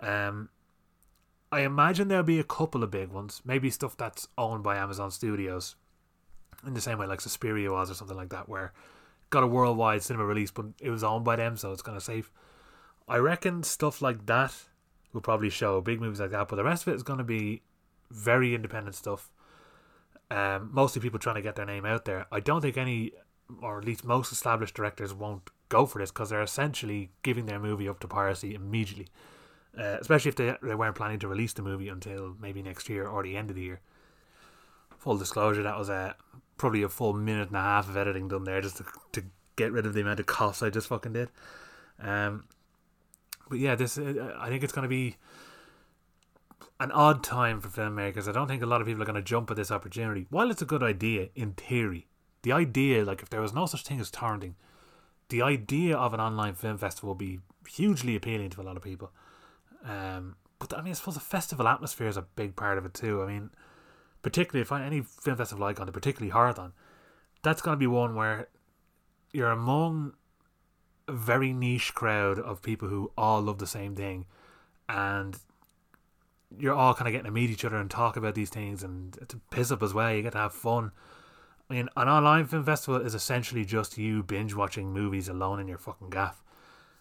Um, 0.00 0.48
I 1.52 1.60
imagine 1.60 2.08
there'll 2.08 2.24
be 2.24 2.40
a 2.40 2.44
couple 2.44 2.82
of 2.82 2.90
big 2.90 3.10
ones, 3.10 3.42
maybe 3.44 3.70
stuff 3.70 3.96
that's 3.96 4.26
owned 4.36 4.64
by 4.64 4.76
Amazon 4.76 5.12
Studios, 5.12 5.76
in 6.66 6.74
the 6.74 6.80
same 6.80 6.98
way 6.98 7.06
like 7.06 7.20
Suspiria 7.20 7.70
was 7.70 7.92
or 7.92 7.94
something 7.94 8.16
like 8.16 8.30
that, 8.30 8.48
where 8.48 8.72
got 9.30 9.44
a 9.44 9.46
worldwide 9.46 10.02
cinema 10.02 10.24
release, 10.24 10.50
but 10.50 10.66
it 10.80 10.90
was 10.90 11.04
owned 11.04 11.24
by 11.24 11.36
them, 11.36 11.56
so 11.56 11.70
it's 11.70 11.82
kind 11.82 11.96
of 11.96 12.02
safe. 12.02 12.32
I 13.06 13.18
reckon 13.18 13.62
stuff 13.62 14.02
like 14.02 14.26
that 14.26 14.52
will 15.12 15.20
probably 15.20 15.48
show 15.48 15.80
big 15.80 16.00
movies 16.00 16.18
like 16.18 16.32
that, 16.32 16.48
but 16.48 16.56
the 16.56 16.64
rest 16.64 16.86
of 16.86 16.92
it 16.92 16.96
is 16.96 17.04
going 17.04 17.18
to 17.18 17.24
be 17.24 17.62
very 18.10 18.52
independent 18.52 18.96
stuff. 18.96 19.30
Um, 20.30 20.70
mostly 20.72 21.00
people 21.00 21.18
trying 21.18 21.36
to 21.36 21.42
get 21.42 21.54
their 21.54 21.66
name 21.66 21.84
out 21.84 22.04
there. 22.04 22.26
I 22.32 22.40
don't 22.40 22.60
think 22.60 22.76
any, 22.76 23.12
or 23.62 23.78
at 23.78 23.84
least 23.84 24.04
most 24.04 24.32
established 24.32 24.74
directors 24.74 25.14
won't 25.14 25.50
go 25.68 25.86
for 25.86 26.00
this 26.00 26.10
because 26.10 26.30
they're 26.30 26.42
essentially 26.42 27.10
giving 27.22 27.46
their 27.46 27.60
movie 27.60 27.88
up 27.88 28.00
to 28.00 28.08
piracy 28.08 28.54
immediately. 28.54 29.08
Uh, 29.78 29.98
especially 30.00 30.30
if 30.30 30.36
they, 30.36 30.54
they 30.62 30.74
weren't 30.74 30.96
planning 30.96 31.18
to 31.18 31.28
release 31.28 31.52
the 31.52 31.62
movie 31.62 31.88
until 31.88 32.34
maybe 32.40 32.62
next 32.62 32.88
year 32.88 33.06
or 33.06 33.22
the 33.22 33.36
end 33.36 33.50
of 33.50 33.56
the 33.56 33.62
year. 33.62 33.80
Full 34.98 35.18
disclosure, 35.18 35.62
that 35.62 35.78
was 35.78 35.88
a 35.88 36.16
probably 36.56 36.82
a 36.82 36.88
full 36.88 37.12
minute 37.12 37.48
and 37.48 37.56
a 37.56 37.60
half 37.60 37.88
of 37.88 37.96
editing 37.96 38.28
done 38.28 38.44
there 38.44 38.62
just 38.62 38.78
to, 38.78 38.84
to 39.12 39.22
get 39.56 39.72
rid 39.72 39.84
of 39.84 39.92
the 39.92 40.00
amount 40.00 40.18
of 40.18 40.26
coughs 40.26 40.62
I 40.62 40.70
just 40.70 40.88
fucking 40.88 41.12
did. 41.12 41.28
Um, 42.00 42.44
but 43.48 43.58
yeah, 43.58 43.74
this 43.74 43.98
uh, 43.98 44.34
I 44.38 44.48
think 44.48 44.64
it's 44.64 44.72
going 44.72 44.84
to 44.84 44.88
be 44.88 45.16
an 46.78 46.92
odd 46.92 47.22
time 47.22 47.60
for 47.60 47.68
filmmakers. 47.68 48.28
I 48.28 48.32
don't 48.32 48.48
think 48.48 48.62
a 48.62 48.66
lot 48.66 48.80
of 48.80 48.86
people 48.86 49.02
are 49.02 49.06
going 49.06 49.16
to 49.16 49.22
jump 49.22 49.50
at 49.50 49.56
this 49.56 49.70
opportunity. 49.70 50.26
While 50.30 50.50
it's 50.50 50.62
a 50.62 50.66
good 50.66 50.82
idea 50.82 51.28
in 51.34 51.52
theory, 51.52 52.06
the 52.42 52.52
idea, 52.52 53.04
like 53.04 53.22
if 53.22 53.30
there 53.30 53.40
was 53.40 53.54
no 53.54 53.66
such 53.66 53.82
thing 53.84 54.00
as 54.00 54.10
torrenting, 54.10 54.54
the 55.28 55.42
idea 55.42 55.96
of 55.96 56.14
an 56.14 56.20
online 56.20 56.54
film 56.54 56.78
festival 56.78 57.10
would 57.10 57.18
be 57.18 57.40
hugely 57.68 58.14
appealing 58.14 58.50
to 58.50 58.60
a 58.60 58.62
lot 58.62 58.76
of 58.76 58.82
people. 58.82 59.10
Um, 59.84 60.36
but 60.58 60.76
I 60.76 60.82
mean, 60.82 60.90
I 60.90 60.94
suppose 60.94 61.14
the 61.14 61.20
festival 61.20 61.68
atmosphere 61.68 62.08
is 62.08 62.16
a 62.16 62.22
big 62.22 62.56
part 62.56 62.78
of 62.78 62.86
it 62.86 62.94
too. 62.94 63.22
I 63.22 63.26
mean, 63.26 63.50
particularly 64.22 64.62
if 64.62 64.72
any 64.72 65.02
film 65.02 65.36
festival 65.36 65.64
I 65.64 65.72
to, 65.72 65.92
particularly 65.92 66.32
Horrorthon, 66.32 66.72
that's 67.42 67.62
going 67.62 67.74
to 67.74 67.78
be 67.78 67.86
one 67.86 68.14
where 68.14 68.48
you're 69.32 69.50
among 69.50 70.14
a 71.08 71.12
very 71.12 71.52
niche 71.52 71.94
crowd 71.94 72.38
of 72.38 72.62
people 72.62 72.88
who 72.88 73.12
all 73.16 73.40
love 73.40 73.58
the 73.58 73.66
same 73.66 73.94
thing, 73.94 74.26
and 74.88 75.38
you're 76.58 76.74
all 76.74 76.94
kind 76.94 77.08
of 77.08 77.12
getting 77.12 77.26
to 77.26 77.30
meet 77.30 77.50
each 77.50 77.64
other 77.64 77.76
and 77.76 77.90
talk 77.90 78.16
about 78.16 78.34
these 78.34 78.50
things 78.50 78.82
and 78.82 79.18
to 79.28 79.40
piss 79.50 79.70
up 79.70 79.82
as 79.82 79.92
well. 79.92 80.12
You 80.12 80.22
get 80.22 80.32
to 80.32 80.38
have 80.38 80.52
fun. 80.52 80.92
I 81.68 81.74
mean, 81.74 81.88
an 81.96 82.08
online 82.08 82.46
film 82.46 82.64
festival 82.64 83.00
is 83.00 83.14
essentially 83.14 83.64
just 83.64 83.98
you 83.98 84.22
binge 84.22 84.54
watching 84.54 84.92
movies 84.92 85.28
alone 85.28 85.58
in 85.60 85.68
your 85.68 85.78
fucking 85.78 86.10
gaff. 86.10 86.42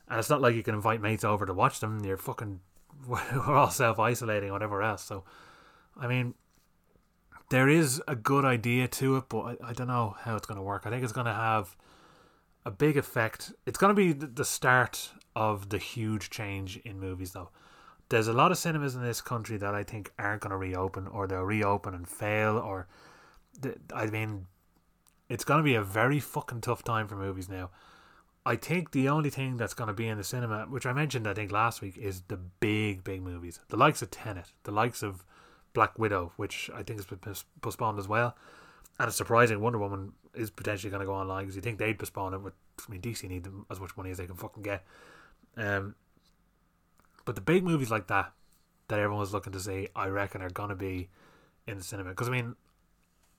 And 0.07 0.19
it's 0.19 0.29
not 0.29 0.41
like 0.41 0.55
you 0.55 0.63
can 0.63 0.75
invite 0.75 1.01
mates 1.01 1.23
over 1.23 1.45
to 1.45 1.53
watch 1.53 1.79
them. 1.79 2.03
You're 2.03 2.17
fucking, 2.17 2.59
we're 3.07 3.55
all 3.55 3.69
self 3.69 3.99
isolating, 3.99 4.51
whatever 4.51 4.81
else. 4.81 5.03
So, 5.03 5.23
I 5.97 6.07
mean, 6.07 6.33
there 7.49 7.69
is 7.69 8.01
a 8.07 8.15
good 8.15 8.45
idea 8.45 8.87
to 8.87 9.17
it, 9.17 9.25
but 9.29 9.41
I, 9.41 9.69
I 9.69 9.73
don't 9.73 9.87
know 9.87 10.15
how 10.21 10.35
it's 10.35 10.47
going 10.47 10.57
to 10.57 10.63
work. 10.63 10.83
I 10.85 10.89
think 10.89 11.03
it's 11.03 11.13
going 11.13 11.27
to 11.27 11.33
have 11.33 11.75
a 12.65 12.71
big 12.71 12.97
effect. 12.97 13.53
It's 13.67 13.77
going 13.77 13.95
to 13.95 13.95
be 13.95 14.13
the 14.13 14.45
start 14.45 15.11
of 15.35 15.69
the 15.69 15.77
huge 15.77 16.31
change 16.31 16.77
in 16.77 16.99
movies, 16.99 17.33
though. 17.33 17.49
There's 18.09 18.27
a 18.27 18.33
lot 18.33 18.51
of 18.51 18.57
cinemas 18.57 18.95
in 18.95 19.03
this 19.03 19.21
country 19.21 19.57
that 19.57 19.73
I 19.73 19.83
think 19.83 20.11
aren't 20.19 20.41
going 20.41 20.51
to 20.51 20.57
reopen, 20.57 21.07
or 21.07 21.27
they'll 21.27 21.41
reopen 21.41 21.93
and 21.93 22.07
fail, 22.07 22.57
or 22.57 22.87
I 23.93 24.05
mean, 24.07 24.45
it's 25.29 25.43
going 25.43 25.59
to 25.59 25.63
be 25.63 25.75
a 25.75 25.81
very 25.81 26.19
fucking 26.19 26.61
tough 26.61 26.83
time 26.83 27.07
for 27.07 27.15
movies 27.15 27.49
now. 27.49 27.71
I 28.45 28.57
think 28.57 28.91
the 28.91 29.09
only 29.09 29.31
thing 29.31 29.57
that's 29.57 29.73
going 29.73 29.87
to 29.87 29.93
be 29.93 30.07
in 30.07 30.19
the 30.19 30.23
cinema, 30.23 30.65
which 30.69 30.85
I 30.85 30.93
mentioned 30.93 31.27
I 31.27 31.33
think 31.33 31.51
last 31.51 31.81
week, 31.81 31.97
is 31.97 32.21
the 32.27 32.37
big, 32.37 33.03
big 33.03 33.23
movies. 33.23 33.59
The 33.69 33.77
likes 33.77 34.03
of 34.03 34.11
Tenet, 34.11 34.51
the 34.63 34.71
likes 34.71 35.01
of 35.01 35.25
Black 35.73 35.97
Widow, 35.97 36.33
which 36.37 36.69
I 36.73 36.83
think 36.83 36.99
has 36.99 37.07
been 37.07 37.35
postponed 37.61 37.97
as 37.97 38.07
well 38.07 38.35
and 38.99 39.07
it's 39.07 39.17
surprising 39.17 39.59
Wonder 39.59 39.79
Woman 39.79 40.13
is 40.33 40.49
potentially 40.49 40.89
going 40.89 41.01
to 41.01 41.05
go 41.05 41.13
online 41.13 41.43
because 41.43 41.55
you 41.55 41.61
think 41.61 41.79
they'd 41.79 41.97
postpone 41.97 42.33
it. 42.33 42.37
But 42.39 42.53
I 42.87 42.91
mean, 42.91 43.01
DC 43.01 43.27
need 43.27 43.43
them 43.43 43.65
as 43.69 43.79
much 43.79 43.95
money 43.97 44.11
as 44.11 44.17
they 44.17 44.25
can 44.25 44.35
fucking 44.35 44.63
get. 44.63 44.83
Um, 45.57 45.95
but 47.25 47.35
the 47.35 47.41
big 47.41 47.63
movies 47.63 47.91
like 47.91 48.07
that 48.07 48.31
that 48.87 48.99
everyone's 48.99 49.33
looking 49.33 49.53
to 49.53 49.59
see, 49.59 49.89
I 49.95 50.07
reckon, 50.07 50.41
are 50.41 50.49
going 50.49 50.69
to 50.69 50.75
be 50.75 51.09
in 51.67 51.77
the 51.77 51.83
cinema. 51.83 52.11
Because 52.11 52.27
I 52.27 52.31
mean, 52.31 52.55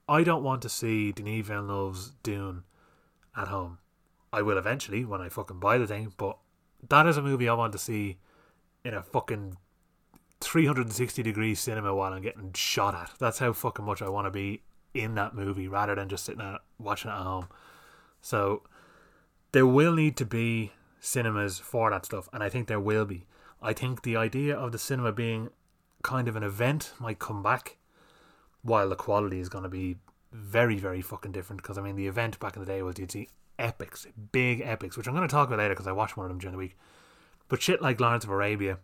I 0.09 0.23
don't 0.23 0.43
want 0.43 0.63
to 0.63 0.69
see 0.69 1.13
Denis 1.13 1.47
Villeneuve's 1.47 2.13
Dune 2.23 2.65
at 3.37 3.49
home. 3.49 3.79
I 4.33 4.43
will 4.43 4.59
eventually 4.59 5.05
when 5.05 5.21
I 5.21 5.29
fucking 5.29 5.61
buy 5.61 5.79
the 5.79 5.87
thing, 5.87 6.13
but 6.17 6.37
that 6.89 7.07
is 7.07 7.17
a 7.17 7.23
movie 7.23 7.49
I 7.49 7.55
want 7.55 7.73
to 7.73 7.79
see 7.79 8.19
in 8.85 8.95
a 8.95 9.03
fucking 9.03 9.57
360 10.41 11.23
degree 11.23 11.55
cinema 11.55 11.95
while 11.95 12.13
I'm 12.13 12.23
getting 12.23 12.53
shot 12.53 12.95
at. 12.95 13.13
That's 13.19 13.39
how 13.39 13.53
fucking 13.53 13.85
much 13.85 14.03
I 14.03 14.09
want 14.09 14.27
to 14.27 14.31
be 14.31 14.63
in 14.95 15.15
that 15.15 15.35
movie 15.35 15.69
rather 15.69 15.95
than 15.95 16.09
just 16.09 16.25
sitting 16.25 16.41
at 16.41 16.61
watching 16.79 17.11
it 17.11 17.15
at 17.15 17.21
home. 17.21 17.49
So 18.21 18.63
there 19.53 19.67
will 19.67 19.95
need 19.95 20.17
to 20.19 20.27
be 20.27 20.73
cinemas 21.01 21.59
for 21.59 21.91
that 21.91 22.05
stuff, 22.05 22.29
and 22.33 22.43
I 22.43 22.49
think 22.49 22.69
there 22.69 22.81
will 22.81 23.05
be. 23.05 23.27
I 23.67 23.73
think 23.73 24.03
the 24.03 24.17
idea 24.17 24.57
of 24.57 24.71
the 24.71 24.79
cinema 24.79 25.11
being 25.11 25.51
kind 26.05 26.29
of 26.29 26.37
an 26.37 26.45
event 26.45 26.93
might 27.01 27.19
come 27.19 27.43
back, 27.43 27.79
while 28.63 28.89
the 28.89 28.95
quality 28.95 29.41
is 29.41 29.49
going 29.49 29.65
to 29.65 29.69
be 29.69 29.97
very, 30.31 30.79
very 30.79 31.03
fucking 31.03 31.33
different. 31.33 31.63
Because 31.63 31.77
I 31.77 31.83
mean, 31.83 31.97
the 31.97 32.07
event 32.07 32.39
back 32.39 32.55
in 32.55 32.63
the 32.63 32.67
day 32.67 32.81
was 32.83 32.97
you'd 32.97 33.11
see 33.11 33.29
epics, 33.59 34.07
big 34.31 34.61
epics, 34.61 34.97
which 34.97 35.09
I'm 35.09 35.17
going 35.17 35.27
to 35.27 35.33
talk 35.33 35.49
about 35.49 35.59
later 35.59 35.75
because 35.75 35.89
I 35.89 35.93
watched 35.93 36.17
one 36.17 36.27
of 36.27 36.31
them 36.31 36.39
during 36.39 36.53
the 36.53 36.59
week. 36.59 36.77
But 37.49 37.61
shit 37.61 37.83
like 37.83 37.99
Lawrence 37.99 38.23
of 38.23 38.31
Arabia 38.31 38.79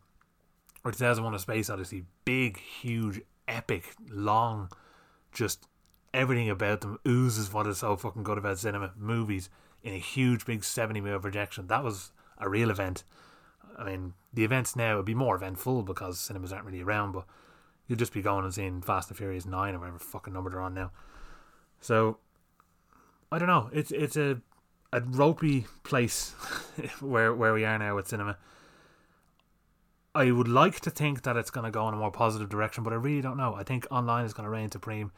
or 0.84 0.90
2001: 0.90 1.32
A 1.32 1.38
Space 1.38 1.70
Odyssey, 1.70 2.02
big, 2.24 2.58
huge, 2.58 3.20
epic, 3.46 3.94
long, 4.10 4.68
just 5.30 5.68
everything 6.12 6.50
about 6.50 6.80
them 6.80 6.98
oozes 7.06 7.52
what 7.52 7.68
is 7.68 7.78
so 7.78 7.96
fucking 7.96 8.24
good 8.24 8.36
about 8.36 8.58
cinema 8.58 8.92
movies 8.98 9.48
in 9.84 9.94
a 9.94 9.98
huge 9.98 10.44
big 10.44 10.62
70 10.62 11.00
mil 11.00 11.18
projection 11.18 11.68
that 11.68 11.82
was 11.82 12.12
a 12.36 12.48
real 12.50 12.68
event 12.70 13.02
i 13.79 13.85
mean 13.85 14.14
the 14.33 14.45
events 14.45 14.76
now 14.76 14.97
would 14.97 15.05
be 15.05 15.14
more 15.14 15.37
eventful 15.37 15.83
because 15.83 16.19
cinemas 16.19 16.52
aren't 16.52 16.64
really 16.64 16.83
around 16.83 17.12
but 17.12 17.25
you'll 17.87 17.99
just 17.99 18.12
be 18.12 18.23
going 18.23 18.45
and 18.45 18.55
seeing 18.55 18.81
fast 18.81 19.09
and 19.09 19.19
furious 19.19 19.47
9 19.47 19.75
or 19.75 19.79
whatever 19.79 19.99
fucking 19.99 20.33
number 20.33 20.50
they're 20.50 20.61
on 20.61 20.75
now 20.75 20.91
so 21.81 22.19
i 23.31 23.38
don't 23.38 23.49
know 23.49 23.71
it's 23.73 23.91
it's 23.91 24.17
a 24.17 24.41
a 24.93 25.00
ropey 25.00 25.67
place 25.85 26.33
where 27.00 27.35
where 27.35 27.55
we 27.55 27.64
are 27.64 27.79
now 27.79 27.97
with 27.97 28.09
cinema 28.09 28.37
I 30.14 30.31
would 30.31 30.49
like 30.49 30.81
to 30.81 30.91
think 30.91 31.23
that 31.23 31.37
it's 31.37 31.50
going 31.50 31.64
to 31.64 31.71
go 31.71 31.88
in 31.88 31.95
a 31.95 31.97
more 31.97 32.11
positive 32.11 32.50
direction, 32.50 32.85
but 32.85 32.93
I 32.93 32.97
really 32.97 33.23
don't 33.23 33.38
know. 33.38 33.55
I 33.55 33.62
think 33.62 33.87
online 33.91 34.26
is 34.26 34.35
going 34.35 34.45
to 34.45 34.50
reign 34.50 34.71
supreme. 34.71 35.11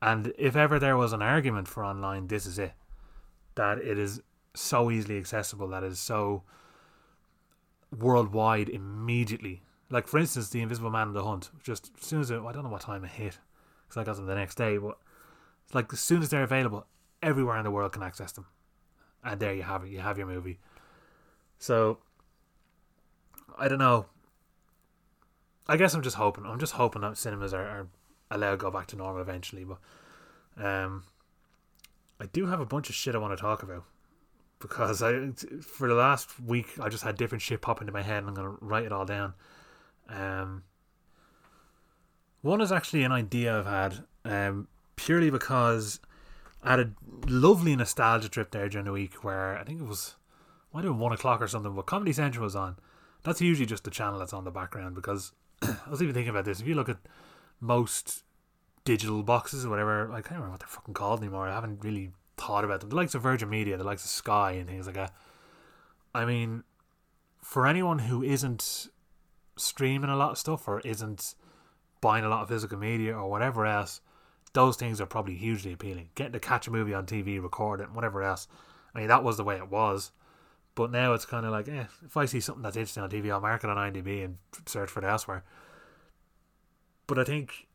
And 0.00 0.32
if 0.38 0.56
ever 0.56 0.78
there 0.78 0.96
was 0.96 1.12
an 1.12 1.20
argument 1.20 1.68
for 1.68 1.84
online, 1.84 2.28
this 2.28 2.46
is 2.46 2.58
it. 2.58 2.72
That 3.56 3.78
it 3.78 3.98
is 3.98 4.22
so 4.54 4.90
easily 4.90 5.18
accessible 5.18 5.68
that 5.68 5.84
is 5.84 5.98
so 5.98 6.42
worldwide 7.96 8.68
immediately. 8.68 9.62
Like 9.90 10.06
for 10.06 10.18
instance, 10.18 10.50
the 10.50 10.62
Invisible 10.62 10.90
Man 10.90 11.08
and 11.08 11.16
the 11.16 11.24
Hunt. 11.24 11.50
Just 11.62 11.90
as 11.98 12.06
soon 12.06 12.20
as 12.20 12.30
it, 12.30 12.40
I 12.40 12.52
don't 12.52 12.62
know 12.62 12.70
what 12.70 12.82
time 12.82 13.04
it 13.04 13.10
hit 13.10 13.38
because 13.88 14.00
I 14.00 14.04
got 14.04 14.16
them 14.16 14.26
the 14.26 14.34
next 14.34 14.56
day, 14.56 14.78
but 14.78 14.98
it's 15.64 15.74
like 15.74 15.92
as 15.92 16.00
soon 16.00 16.22
as 16.22 16.30
they're 16.30 16.42
available, 16.42 16.86
everywhere 17.22 17.58
in 17.58 17.64
the 17.64 17.70
world 17.70 17.92
can 17.92 18.02
access 18.02 18.32
them, 18.32 18.46
and 19.24 19.40
there 19.40 19.54
you 19.54 19.62
have 19.62 19.84
it. 19.84 19.90
You 19.90 20.00
have 20.00 20.18
your 20.18 20.26
movie. 20.26 20.58
So 21.58 21.98
I 23.58 23.68
don't 23.68 23.78
know. 23.78 24.06
I 25.66 25.76
guess 25.76 25.94
I'm 25.94 26.02
just 26.02 26.16
hoping. 26.16 26.46
I'm 26.46 26.58
just 26.58 26.72
hoping 26.72 27.02
that 27.02 27.16
cinemas 27.16 27.54
are, 27.54 27.66
are 27.66 27.88
allowed 28.30 28.52
to 28.52 28.56
go 28.56 28.70
back 28.70 28.86
to 28.88 28.96
normal 28.96 29.20
eventually. 29.20 29.64
But 29.64 29.78
um, 30.64 31.04
I 32.20 32.26
do 32.26 32.46
have 32.46 32.60
a 32.60 32.66
bunch 32.66 32.88
of 32.88 32.94
shit 32.94 33.14
I 33.14 33.18
want 33.18 33.36
to 33.36 33.40
talk 33.40 33.62
about 33.62 33.84
because 34.60 35.02
I 35.02 35.30
for 35.62 35.88
the 35.88 35.94
last 35.94 36.38
week 36.40 36.78
I 36.80 36.88
just 36.88 37.02
had 37.02 37.16
different 37.16 37.42
shit 37.42 37.60
pop 37.60 37.80
into 37.80 37.92
my 37.92 38.02
head 38.02 38.18
and 38.18 38.28
I'm 38.28 38.34
gonna 38.34 38.56
write 38.60 38.84
it 38.84 38.92
all 38.92 39.04
down. 39.04 39.34
Um, 40.08 40.64
one 42.42 42.60
is 42.60 42.72
actually 42.72 43.04
an 43.04 43.12
idea 43.12 43.58
I've 43.58 43.66
had 43.66 44.04
um, 44.24 44.68
purely 44.96 45.30
because 45.30 46.00
I 46.62 46.70
had 46.70 46.80
a 46.80 46.90
lovely 47.26 47.74
nostalgia 47.74 48.28
trip 48.28 48.50
there 48.50 48.68
during 48.68 48.86
the 48.86 48.92
week 48.92 49.24
where 49.24 49.56
I 49.56 49.64
think 49.64 49.80
it 49.80 49.86
was 49.86 50.16
might 50.72 50.84
have 50.84 50.92
been 50.92 51.00
one 51.00 51.12
o'clock 51.12 51.42
or 51.42 51.48
something, 51.48 51.74
but 51.74 51.86
Comedy 51.86 52.12
Central 52.12 52.44
was 52.44 52.54
on. 52.54 52.76
That's 53.24 53.40
usually 53.40 53.66
just 53.66 53.84
the 53.84 53.90
channel 53.90 54.18
that's 54.18 54.32
on 54.32 54.44
the 54.44 54.50
background 54.50 54.94
because 54.94 55.32
I 55.62 55.76
was 55.90 56.02
even 56.02 56.14
thinking 56.14 56.30
about 56.30 56.44
this. 56.44 56.60
If 56.60 56.66
you 56.66 56.74
look 56.74 56.88
at 56.88 56.98
most 57.60 58.24
digital 58.84 59.22
boxes 59.22 59.66
or 59.66 59.70
whatever, 59.70 60.10
I 60.12 60.22
can't 60.22 60.32
remember 60.32 60.52
what 60.52 60.60
they're 60.60 60.68
fucking 60.68 60.94
called 60.94 61.20
anymore. 61.20 61.48
I 61.48 61.54
haven't 61.54 61.84
really 61.84 62.12
thought 62.40 62.64
about 62.64 62.80
them. 62.80 62.90
The 62.90 62.96
likes 62.96 63.14
of 63.14 63.22
Virgin 63.22 63.50
Media, 63.50 63.76
the 63.76 63.84
likes 63.84 64.04
of 64.04 64.10
Sky, 64.10 64.52
and 64.52 64.68
things 64.68 64.86
like 64.86 64.96
that. 64.96 65.12
I 66.14 66.24
mean, 66.24 66.64
for 67.42 67.66
anyone 67.66 68.00
who 68.00 68.22
isn't 68.22 68.88
streaming 69.56 70.10
a 70.10 70.16
lot 70.16 70.32
of 70.32 70.38
stuff 70.38 70.66
or 70.66 70.80
isn't 70.80 71.34
buying 72.00 72.24
a 72.24 72.28
lot 72.28 72.42
of 72.42 72.48
physical 72.48 72.78
media 72.78 73.14
or 73.14 73.30
whatever 73.30 73.66
else, 73.66 74.00
those 74.52 74.76
things 74.76 75.00
are 75.00 75.06
probably 75.06 75.36
hugely 75.36 75.72
appealing. 75.72 76.08
Getting 76.14 76.32
to 76.32 76.40
catch 76.40 76.66
a 76.66 76.70
movie 76.70 76.94
on 76.94 77.06
TV, 77.06 77.40
record 77.40 77.80
it, 77.80 77.92
whatever 77.92 78.22
else. 78.22 78.48
I 78.94 78.98
mean, 78.98 79.08
that 79.08 79.22
was 79.22 79.36
the 79.36 79.44
way 79.44 79.56
it 79.56 79.70
was. 79.70 80.10
But 80.74 80.90
now 80.90 81.12
it's 81.12 81.26
kind 81.26 81.44
of 81.44 81.52
like, 81.52 81.68
eh, 81.68 81.84
if 82.04 82.16
I 82.16 82.24
see 82.24 82.40
something 82.40 82.62
that's 82.62 82.76
interesting 82.76 83.02
on 83.02 83.10
TV, 83.10 83.30
I'll 83.30 83.40
mark 83.40 83.62
it 83.64 83.70
on 83.70 83.76
IMDb 83.76 84.24
and 84.24 84.38
search 84.66 84.88
for 84.88 85.00
it 85.00 85.06
elsewhere. 85.06 85.44
But 87.06 87.18
I 87.18 87.24
think 87.24 87.66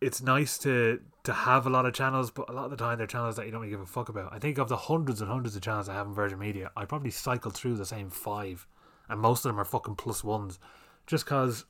it's 0.00 0.22
nice 0.22 0.58
to 0.58 1.00
to 1.22 1.32
have 1.32 1.66
a 1.66 1.70
lot 1.70 1.84
of 1.84 1.92
channels, 1.92 2.30
but 2.30 2.48
a 2.48 2.52
lot 2.52 2.64
of 2.64 2.70
the 2.70 2.76
time 2.76 2.96
they're 2.96 3.06
channels 3.06 3.36
that 3.36 3.44
you 3.44 3.52
don't 3.52 3.60
really 3.60 3.70
give 3.70 3.80
a 3.80 3.86
fuck 3.86 4.08
about. 4.08 4.32
I 4.32 4.38
think 4.38 4.56
of 4.58 4.68
the 4.68 4.76
hundreds 4.76 5.20
and 5.20 5.30
hundreds 5.30 5.54
of 5.54 5.62
channels 5.62 5.88
I 5.88 5.94
have 5.94 6.06
in 6.06 6.14
Virgin 6.14 6.38
Media, 6.38 6.70
I 6.76 6.86
probably 6.86 7.10
cycle 7.10 7.50
through 7.50 7.76
the 7.76 7.84
same 7.84 8.08
five, 8.08 8.66
and 9.08 9.20
most 9.20 9.44
of 9.44 9.50
them 9.50 9.60
are 9.60 9.64
fucking 9.64 9.96
plus 9.96 10.24
ones, 10.24 10.58
just 11.06 11.26
because 11.26 11.66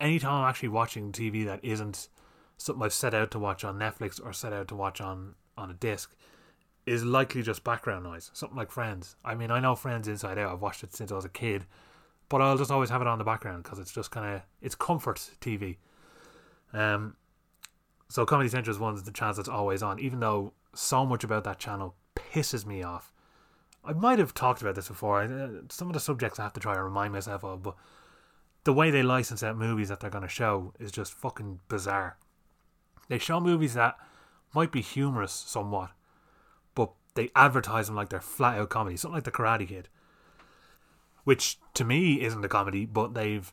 anytime 0.00 0.42
I'm 0.42 0.48
actually 0.48 0.70
watching 0.70 1.12
TV 1.12 1.44
that 1.44 1.60
isn't 1.62 2.08
something 2.56 2.82
I've 2.82 2.94
set 2.94 3.12
out 3.12 3.30
to 3.32 3.38
watch 3.38 3.62
on 3.62 3.78
Netflix 3.78 4.24
or 4.24 4.32
set 4.32 4.52
out 4.52 4.68
to 4.68 4.74
watch 4.74 5.00
on 5.00 5.34
on 5.58 5.70
a 5.70 5.74
disc, 5.74 6.14
is 6.86 7.04
likely 7.04 7.42
just 7.42 7.62
background 7.62 8.04
noise. 8.04 8.30
Something 8.32 8.56
like 8.56 8.70
Friends. 8.70 9.16
I 9.22 9.34
mean, 9.34 9.50
I 9.50 9.60
know 9.60 9.74
Friends 9.74 10.08
inside 10.08 10.38
out. 10.38 10.50
I've 10.50 10.62
watched 10.62 10.82
it 10.82 10.94
since 10.94 11.12
I 11.12 11.16
was 11.16 11.26
a 11.26 11.30
kid, 11.30 11.66
but 12.30 12.40
I'll 12.40 12.56
just 12.56 12.70
always 12.70 12.88
have 12.88 13.02
it 13.02 13.06
on 13.06 13.18
the 13.18 13.24
background 13.24 13.64
because 13.64 13.78
it's 13.78 13.92
just 13.92 14.10
kind 14.10 14.34
of 14.34 14.42
it's 14.62 14.74
comfort 14.74 15.30
TV. 15.40 15.76
Um, 16.72 17.16
so 18.08 18.26
Comedy 18.26 18.48
Central 18.48 18.74
is 18.74 18.80
one 18.80 18.94
of 18.94 19.04
the 19.04 19.10
channels 19.10 19.36
that's 19.36 19.48
always 19.48 19.82
on, 19.82 19.98
even 19.98 20.20
though 20.20 20.52
so 20.74 21.04
much 21.06 21.24
about 21.24 21.44
that 21.44 21.58
channel 21.58 21.94
pisses 22.14 22.66
me 22.66 22.82
off. 22.82 23.12
I 23.84 23.92
might 23.92 24.18
have 24.18 24.34
talked 24.34 24.62
about 24.62 24.74
this 24.74 24.88
before. 24.88 25.22
Uh, 25.22 25.48
some 25.70 25.88
of 25.88 25.94
the 25.94 26.00
subjects 26.00 26.38
I 26.38 26.44
have 26.44 26.52
to 26.54 26.60
try 26.60 26.74
to 26.74 26.82
remind 26.82 27.12
myself 27.12 27.42
of, 27.44 27.62
but 27.62 27.74
the 28.64 28.72
way 28.72 28.90
they 28.90 29.02
license 29.02 29.42
out 29.42 29.56
movies 29.56 29.88
that 29.88 30.00
they're 30.00 30.10
going 30.10 30.22
to 30.22 30.28
show 30.28 30.72
is 30.78 30.92
just 30.92 31.12
fucking 31.14 31.60
bizarre. 31.68 32.16
They 33.08 33.18
show 33.18 33.40
movies 33.40 33.74
that 33.74 33.96
might 34.54 34.70
be 34.70 34.82
humorous 34.82 35.32
somewhat, 35.32 35.90
but 36.74 36.92
they 37.14 37.30
advertise 37.34 37.86
them 37.86 37.96
like 37.96 38.10
they're 38.10 38.20
flat 38.20 38.58
out 38.58 38.70
comedy, 38.70 38.96
something 38.96 39.16
like 39.16 39.24
The 39.24 39.30
Karate 39.32 39.66
Kid, 39.66 39.88
which 41.24 41.58
to 41.74 41.84
me 41.84 42.20
isn't 42.22 42.44
a 42.44 42.48
comedy, 42.48 42.86
but 42.86 43.14
they've 43.14 43.52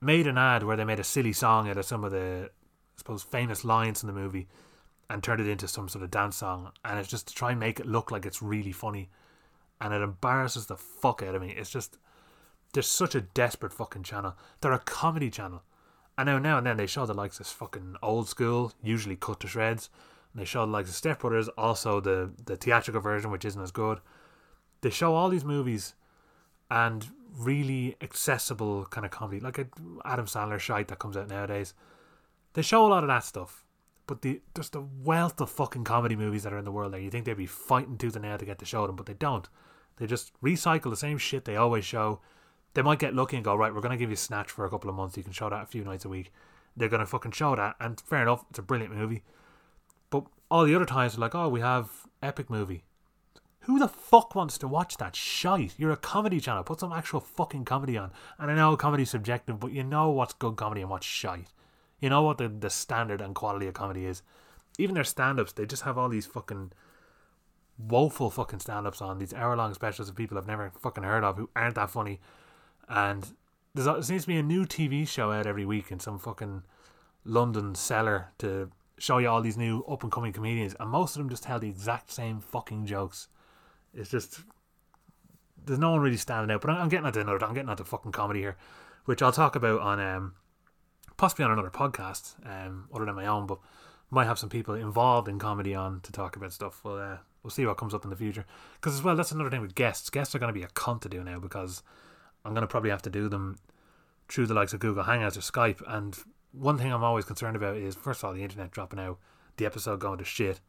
made 0.00 0.26
an 0.26 0.38
ad 0.38 0.62
where 0.62 0.76
they 0.76 0.84
made 0.84 1.00
a 1.00 1.04
silly 1.04 1.32
song 1.32 1.68
out 1.68 1.76
of 1.76 1.84
some 1.84 2.04
of 2.04 2.12
the, 2.12 2.50
I 2.50 2.98
suppose, 2.98 3.22
famous 3.22 3.64
lines 3.64 4.02
in 4.02 4.06
the 4.06 4.12
movie 4.12 4.48
and 5.10 5.22
turned 5.22 5.40
it 5.40 5.48
into 5.48 5.66
some 5.66 5.88
sort 5.88 6.04
of 6.04 6.10
dance 6.10 6.36
song. 6.36 6.72
And 6.84 6.98
it's 6.98 7.08
just 7.08 7.28
to 7.28 7.34
try 7.34 7.50
and 7.50 7.60
make 7.60 7.80
it 7.80 7.86
look 7.86 8.10
like 8.10 8.26
it's 8.26 8.42
really 8.42 8.72
funny. 8.72 9.10
And 9.80 9.94
it 9.94 10.02
embarrasses 10.02 10.66
the 10.66 10.76
fuck 10.76 11.22
out 11.22 11.34
of 11.34 11.42
me. 11.42 11.54
It's 11.56 11.70
just, 11.70 11.98
they're 12.72 12.82
such 12.82 13.14
a 13.14 13.20
desperate 13.20 13.72
fucking 13.72 14.02
channel. 14.02 14.36
They're 14.60 14.72
a 14.72 14.78
comedy 14.78 15.30
channel. 15.30 15.62
I 16.16 16.24
know 16.24 16.38
now 16.38 16.58
and 16.58 16.66
then 16.66 16.76
they 16.76 16.86
show 16.86 17.06
the 17.06 17.14
likes 17.14 17.40
of 17.40 17.46
fucking 17.46 17.96
old 18.02 18.28
school, 18.28 18.72
usually 18.82 19.16
cut 19.16 19.40
to 19.40 19.46
shreds. 19.46 19.88
And 20.32 20.40
they 20.40 20.44
show 20.44 20.66
the 20.66 20.72
likes 20.72 20.90
of 20.90 20.96
Step 20.96 21.20
Brothers, 21.20 21.48
also 21.56 22.00
the, 22.00 22.32
the 22.44 22.56
theatrical 22.56 23.00
version, 23.00 23.30
which 23.30 23.44
isn't 23.44 23.62
as 23.62 23.70
good. 23.70 24.00
They 24.80 24.90
show 24.90 25.14
all 25.14 25.28
these 25.28 25.44
movies 25.44 25.94
and 26.70 27.08
really 27.36 27.96
accessible 28.00 28.86
kind 28.86 29.04
of 29.04 29.10
comedy, 29.10 29.40
like 29.40 29.58
a 29.58 29.66
Adam 30.04 30.26
Sandler 30.26 30.58
shite 30.58 30.88
that 30.88 30.98
comes 30.98 31.16
out 31.16 31.28
nowadays. 31.28 31.74
They 32.54 32.62
show 32.62 32.86
a 32.86 32.88
lot 32.88 33.04
of 33.04 33.08
that 33.08 33.24
stuff, 33.24 33.64
but 34.06 34.22
the 34.22 34.40
just 34.54 34.72
the 34.72 34.80
wealth 34.80 35.40
of 35.40 35.50
fucking 35.50 35.84
comedy 35.84 36.16
movies 36.16 36.42
that 36.42 36.52
are 36.52 36.58
in 36.58 36.64
the 36.64 36.72
world 36.72 36.92
there. 36.92 37.00
You 37.00 37.10
think 37.10 37.24
they'd 37.24 37.34
be 37.34 37.46
fighting 37.46 37.96
tooth 37.96 38.16
and 38.16 38.24
nail 38.24 38.38
to 38.38 38.44
get 38.44 38.58
to 38.58 38.64
show 38.64 38.86
them, 38.86 38.96
but 38.96 39.06
they 39.06 39.14
don't. 39.14 39.48
They 39.96 40.06
just 40.06 40.32
recycle 40.42 40.90
the 40.90 40.96
same 40.96 41.18
shit 41.18 41.44
they 41.44 41.56
always 41.56 41.84
show. 41.84 42.20
They 42.74 42.82
might 42.82 42.98
get 42.98 43.14
lucky 43.14 43.36
and 43.36 43.44
go 43.44 43.54
right. 43.54 43.74
We're 43.74 43.80
gonna 43.80 43.96
give 43.96 44.10
you 44.10 44.16
Snatch 44.16 44.50
for 44.50 44.64
a 44.64 44.70
couple 44.70 44.90
of 44.90 44.96
months. 44.96 45.16
You 45.16 45.22
can 45.22 45.32
show 45.32 45.48
that 45.48 45.62
a 45.62 45.66
few 45.66 45.84
nights 45.84 46.04
a 46.04 46.08
week. 46.08 46.32
They're 46.76 46.88
gonna 46.88 47.06
fucking 47.06 47.32
show 47.32 47.56
that, 47.56 47.76
and 47.80 48.00
fair 48.00 48.22
enough, 48.22 48.44
it's 48.50 48.58
a 48.58 48.62
brilliant 48.62 48.94
movie. 48.94 49.22
But 50.10 50.24
all 50.50 50.64
the 50.64 50.74
other 50.74 50.86
times, 50.86 51.18
like, 51.18 51.34
oh, 51.34 51.48
we 51.48 51.60
have 51.60 51.90
epic 52.22 52.48
movie. 52.48 52.84
Who 53.68 53.78
the 53.78 53.86
fuck 53.86 54.34
wants 54.34 54.56
to 54.58 54.66
watch 54.66 54.96
that 54.96 55.14
shite? 55.14 55.74
You're 55.76 55.90
a 55.90 55.96
comedy 55.98 56.40
channel. 56.40 56.64
Put 56.64 56.80
some 56.80 56.90
actual 56.90 57.20
fucking 57.20 57.66
comedy 57.66 57.98
on. 57.98 58.12
And 58.38 58.50
I 58.50 58.54
know 58.54 58.74
comedy's 58.78 59.10
subjective, 59.10 59.60
but 59.60 59.72
you 59.72 59.84
know 59.84 60.08
what's 60.08 60.32
good 60.32 60.56
comedy 60.56 60.80
and 60.80 60.88
what's 60.88 61.04
shite. 61.04 61.52
You 62.00 62.08
know 62.08 62.22
what 62.22 62.38
the, 62.38 62.48
the 62.48 62.70
standard 62.70 63.20
and 63.20 63.34
quality 63.34 63.66
of 63.66 63.74
comedy 63.74 64.06
is. 64.06 64.22
Even 64.78 64.94
their 64.94 65.04
stand 65.04 65.38
ups, 65.38 65.52
they 65.52 65.66
just 65.66 65.82
have 65.82 65.98
all 65.98 66.08
these 66.08 66.24
fucking 66.24 66.72
woeful 67.76 68.30
fucking 68.30 68.60
stand 68.60 68.86
ups 68.86 69.02
on, 69.02 69.18
these 69.18 69.34
hour 69.34 69.54
long 69.54 69.74
specials 69.74 70.08
of 70.08 70.16
people 70.16 70.38
I've 70.38 70.46
never 70.46 70.72
fucking 70.80 71.04
heard 71.04 71.22
of 71.22 71.36
who 71.36 71.50
aren't 71.54 71.74
that 71.74 71.90
funny. 71.90 72.20
And 72.88 73.34
there 73.74 74.00
seems 74.00 74.22
to 74.22 74.28
be 74.28 74.38
a 74.38 74.42
new 74.42 74.64
TV 74.64 75.06
show 75.06 75.30
out 75.30 75.46
every 75.46 75.66
week 75.66 75.92
in 75.92 76.00
some 76.00 76.18
fucking 76.18 76.62
London 77.22 77.74
cellar 77.74 78.28
to 78.38 78.70
show 78.96 79.18
you 79.18 79.28
all 79.28 79.42
these 79.42 79.58
new 79.58 79.84
up 79.84 80.02
and 80.04 80.10
coming 80.10 80.32
comedians. 80.32 80.74
And 80.80 80.88
most 80.88 81.16
of 81.16 81.18
them 81.18 81.28
just 81.28 81.42
tell 81.42 81.58
the 81.58 81.68
exact 81.68 82.10
same 82.10 82.40
fucking 82.40 82.86
jokes 82.86 83.28
it's 83.94 84.10
just 84.10 84.40
there's 85.64 85.78
no 85.78 85.90
one 85.90 86.00
really 86.00 86.16
standing 86.16 86.54
out. 86.54 86.60
But 86.60 86.70
I'm, 86.70 86.88
getting 86.88 87.06
into 87.06 87.20
another. 87.20 87.44
I'm 87.44 87.54
getting 87.54 87.70
into 87.70 87.84
fucking 87.84 88.12
comedy 88.12 88.40
here, 88.40 88.56
which 89.04 89.22
I'll 89.22 89.32
talk 89.32 89.56
about 89.56 89.80
on 89.80 90.00
um 90.00 90.34
possibly 91.16 91.44
on 91.44 91.50
another 91.50 91.70
podcast 91.70 92.34
um 92.46 92.88
other 92.94 93.04
than 93.04 93.14
my 93.14 93.26
own, 93.26 93.46
but 93.46 93.58
might 94.10 94.24
have 94.24 94.38
some 94.38 94.48
people 94.48 94.74
involved 94.74 95.28
in 95.28 95.38
comedy 95.38 95.74
on 95.74 96.00
to 96.00 96.12
talk 96.12 96.36
about 96.36 96.52
stuff. 96.52 96.82
Well, 96.84 96.98
uh, 96.98 97.16
we'll 97.42 97.50
see 97.50 97.66
what 97.66 97.76
comes 97.76 97.94
up 97.94 98.04
in 98.04 98.10
the 98.10 98.16
future. 98.16 98.46
Because 98.74 98.94
as 98.94 99.02
well, 99.02 99.16
that's 99.16 99.32
another 99.32 99.50
thing 99.50 99.60
with 99.60 99.74
guests. 99.74 100.10
Guests 100.10 100.34
are 100.34 100.38
going 100.38 100.52
to 100.52 100.58
be 100.58 100.64
a 100.64 100.68
cunt 100.68 101.02
to 101.02 101.08
do 101.08 101.22
now 101.22 101.38
because 101.38 101.82
I'm 102.44 102.54
going 102.54 102.62
to 102.62 102.68
probably 102.68 102.90
have 102.90 103.02
to 103.02 103.10
do 103.10 103.28
them 103.28 103.58
through 104.28 104.46
the 104.46 104.54
likes 104.54 104.72
of 104.72 104.80
Google 104.80 105.04
Hangouts 105.04 105.36
or 105.36 105.40
Skype. 105.40 105.82
And 105.86 106.16
one 106.52 106.78
thing 106.78 106.92
I'm 106.92 107.04
always 107.04 107.24
concerned 107.24 107.56
about 107.56 107.76
is 107.76 107.94
first 107.94 108.20
of 108.20 108.24
all 108.24 108.34
the 108.34 108.42
internet 108.42 108.70
dropping 108.70 108.98
out, 108.98 109.18
the 109.56 109.66
episode 109.66 110.00
going 110.00 110.18
to 110.18 110.24
shit, 110.24 110.60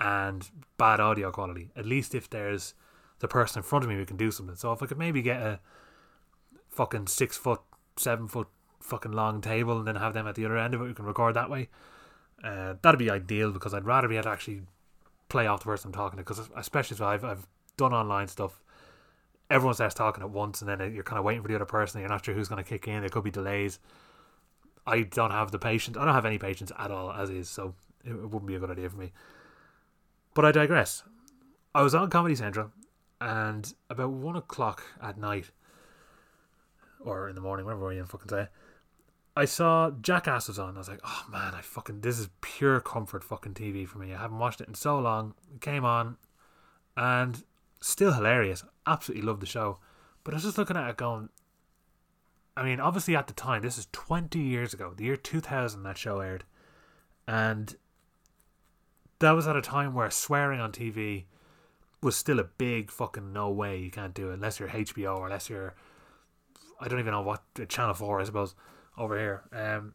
and 0.00 0.48
bad 0.78 0.98
audio 0.98 1.30
quality. 1.30 1.70
At 1.76 1.86
least 1.86 2.14
if 2.14 2.28
there's 2.30 2.74
the 3.20 3.28
person 3.28 3.60
in 3.60 3.62
front 3.62 3.84
of 3.84 3.90
me 3.90 3.96
who 3.96 4.06
can 4.06 4.16
do 4.16 4.30
something. 4.30 4.56
So 4.56 4.72
if 4.72 4.82
I 4.82 4.86
could 4.86 4.98
maybe 4.98 5.22
get 5.22 5.40
a 5.40 5.60
fucking 6.70 7.06
six 7.06 7.36
foot, 7.36 7.60
seven 7.96 8.26
foot 8.26 8.48
fucking 8.80 9.12
long 9.12 9.42
table 9.42 9.78
and 9.78 9.86
then 9.86 9.96
have 9.96 10.14
them 10.14 10.26
at 10.26 10.34
the 10.34 10.44
other 10.46 10.56
end 10.56 10.74
of 10.74 10.80
it, 10.80 10.84
we 10.86 10.94
can 10.94 11.04
record 11.04 11.34
that 11.36 11.50
way. 11.50 11.68
Uh, 12.42 12.74
that'd 12.80 12.98
be 12.98 13.10
ideal 13.10 13.52
because 13.52 13.74
I'd 13.74 13.84
rather 13.84 14.08
be 14.08 14.16
able 14.16 14.24
to 14.24 14.30
actually 14.30 14.62
play 15.28 15.46
off 15.46 15.60
the 15.60 15.66
person 15.66 15.88
I'm 15.88 15.92
talking 15.92 16.16
to. 16.16 16.24
Because 16.24 16.48
especially 16.56 16.94
if 16.94 17.02
I've 17.02 17.24
I've 17.24 17.46
done 17.76 17.92
online 17.92 18.28
stuff, 18.28 18.62
everyone 19.50 19.74
starts 19.74 19.94
talking 19.94 20.24
at 20.24 20.30
once, 20.30 20.62
and 20.62 20.68
then 20.70 20.94
you're 20.94 21.04
kind 21.04 21.18
of 21.18 21.24
waiting 21.26 21.42
for 21.42 21.48
the 21.48 21.54
other 21.54 21.66
person. 21.66 22.00
You're 22.00 22.08
not 22.08 22.24
sure 22.24 22.34
who's 22.34 22.48
going 22.48 22.62
to 22.62 22.68
kick 22.68 22.88
in. 22.88 23.00
There 23.00 23.10
could 23.10 23.24
be 23.24 23.30
delays. 23.30 23.78
I 24.86 25.02
don't 25.02 25.30
have 25.30 25.50
the 25.50 25.58
patience. 25.58 25.98
I 25.98 26.06
don't 26.06 26.14
have 26.14 26.24
any 26.24 26.38
patience 26.38 26.72
at 26.78 26.90
all 26.90 27.12
as 27.12 27.28
is, 27.28 27.50
so 27.50 27.74
it, 28.02 28.12
it 28.12 28.30
wouldn't 28.30 28.46
be 28.46 28.54
a 28.54 28.58
good 28.58 28.70
idea 28.70 28.88
for 28.88 28.96
me. 28.96 29.12
But 30.34 30.44
I 30.44 30.52
digress. 30.52 31.02
I 31.74 31.82
was 31.82 31.94
on 31.94 32.10
Comedy 32.10 32.34
Central, 32.34 32.72
and 33.20 33.72
about 33.88 34.10
one 34.10 34.36
o'clock 34.36 34.82
at 35.02 35.18
night, 35.18 35.50
or 37.00 37.28
in 37.28 37.34
the 37.34 37.40
morning, 37.40 37.66
whatever 37.66 37.92
you 37.92 38.04
fucking 38.04 38.28
say, 38.28 38.48
I 39.36 39.44
saw 39.44 39.90
Jackass 39.90 40.48
was 40.48 40.58
on. 40.58 40.74
I 40.74 40.78
was 40.78 40.88
like, 40.88 41.00
oh 41.04 41.24
man, 41.30 41.54
I 41.54 41.60
fucking 41.62 42.00
this 42.00 42.18
is 42.18 42.28
pure 42.40 42.80
comfort 42.80 43.22
fucking 43.24 43.54
TV 43.54 43.86
for 43.86 43.98
me. 43.98 44.12
I 44.12 44.18
haven't 44.18 44.38
watched 44.38 44.60
it 44.60 44.68
in 44.68 44.74
so 44.74 44.98
long. 44.98 45.34
It 45.54 45.60
came 45.60 45.84
on. 45.84 46.16
and 46.96 47.44
still 47.80 48.12
hilarious. 48.12 48.64
Absolutely 48.86 49.26
loved 49.26 49.40
the 49.40 49.46
show. 49.46 49.78
But 50.24 50.34
I 50.34 50.36
was 50.36 50.44
just 50.44 50.58
looking 50.58 50.76
at 50.76 50.88
it 50.88 50.96
going, 50.96 51.30
I 52.56 52.62
mean, 52.62 52.80
obviously 52.80 53.16
at 53.16 53.26
the 53.26 53.32
time, 53.32 53.62
this 53.62 53.78
is 53.78 53.88
20 53.92 54.38
years 54.38 54.74
ago, 54.74 54.92
the 54.94 55.04
year 55.04 55.16
2000 55.16 55.82
that 55.82 55.96
show 55.96 56.20
aired. 56.20 56.44
And 57.26 57.74
that 59.20 59.30
was 59.30 59.46
at 59.46 59.56
a 59.56 59.62
time 59.62 59.94
where 59.94 60.10
swearing 60.10 60.60
on 60.60 60.72
TV 60.72 61.24
was 62.02 62.16
still 62.16 62.40
a 62.40 62.44
big 62.44 62.90
fucking 62.90 63.32
no 63.32 63.50
way. 63.50 63.78
You 63.78 63.90
can't 63.90 64.14
do 64.14 64.30
it 64.30 64.34
unless 64.34 64.58
you're 64.58 64.68
HBO 64.68 65.18
or 65.18 65.26
unless 65.26 65.48
you're, 65.48 65.74
I 66.80 66.88
don't 66.88 66.98
even 66.98 67.12
know 67.12 67.22
what, 67.22 67.42
Channel 67.68 67.94
4, 67.94 68.20
I 68.20 68.24
suppose, 68.24 68.54
over 68.96 69.18
here. 69.18 69.42
Um, 69.52 69.94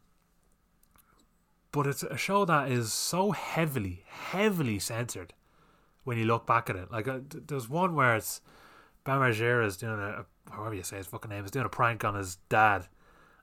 but 1.72 1.86
it's 1.86 2.02
a 2.04 2.16
show 2.16 2.44
that 2.44 2.70
is 2.70 2.92
so 2.92 3.32
heavily, 3.32 4.04
heavily 4.06 4.78
censored 4.78 5.34
when 6.04 6.16
you 6.16 6.24
look 6.24 6.46
back 6.46 6.70
at 6.70 6.76
it. 6.76 6.90
Like, 6.90 7.08
uh, 7.08 7.18
there's 7.28 7.68
one 7.68 7.94
where 7.96 8.16
it's 8.16 8.40
Bam 9.04 9.20
Margera 9.20 9.66
is 9.66 9.76
doing 9.76 9.98
a, 9.98 10.24
however 10.50 10.74
you 10.74 10.84
say 10.84 10.98
his 10.98 11.06
fucking 11.06 11.30
name, 11.30 11.44
is 11.44 11.50
doing 11.50 11.66
a 11.66 11.68
prank 11.68 12.04
on 12.04 12.14
his 12.14 12.36
dad. 12.48 12.86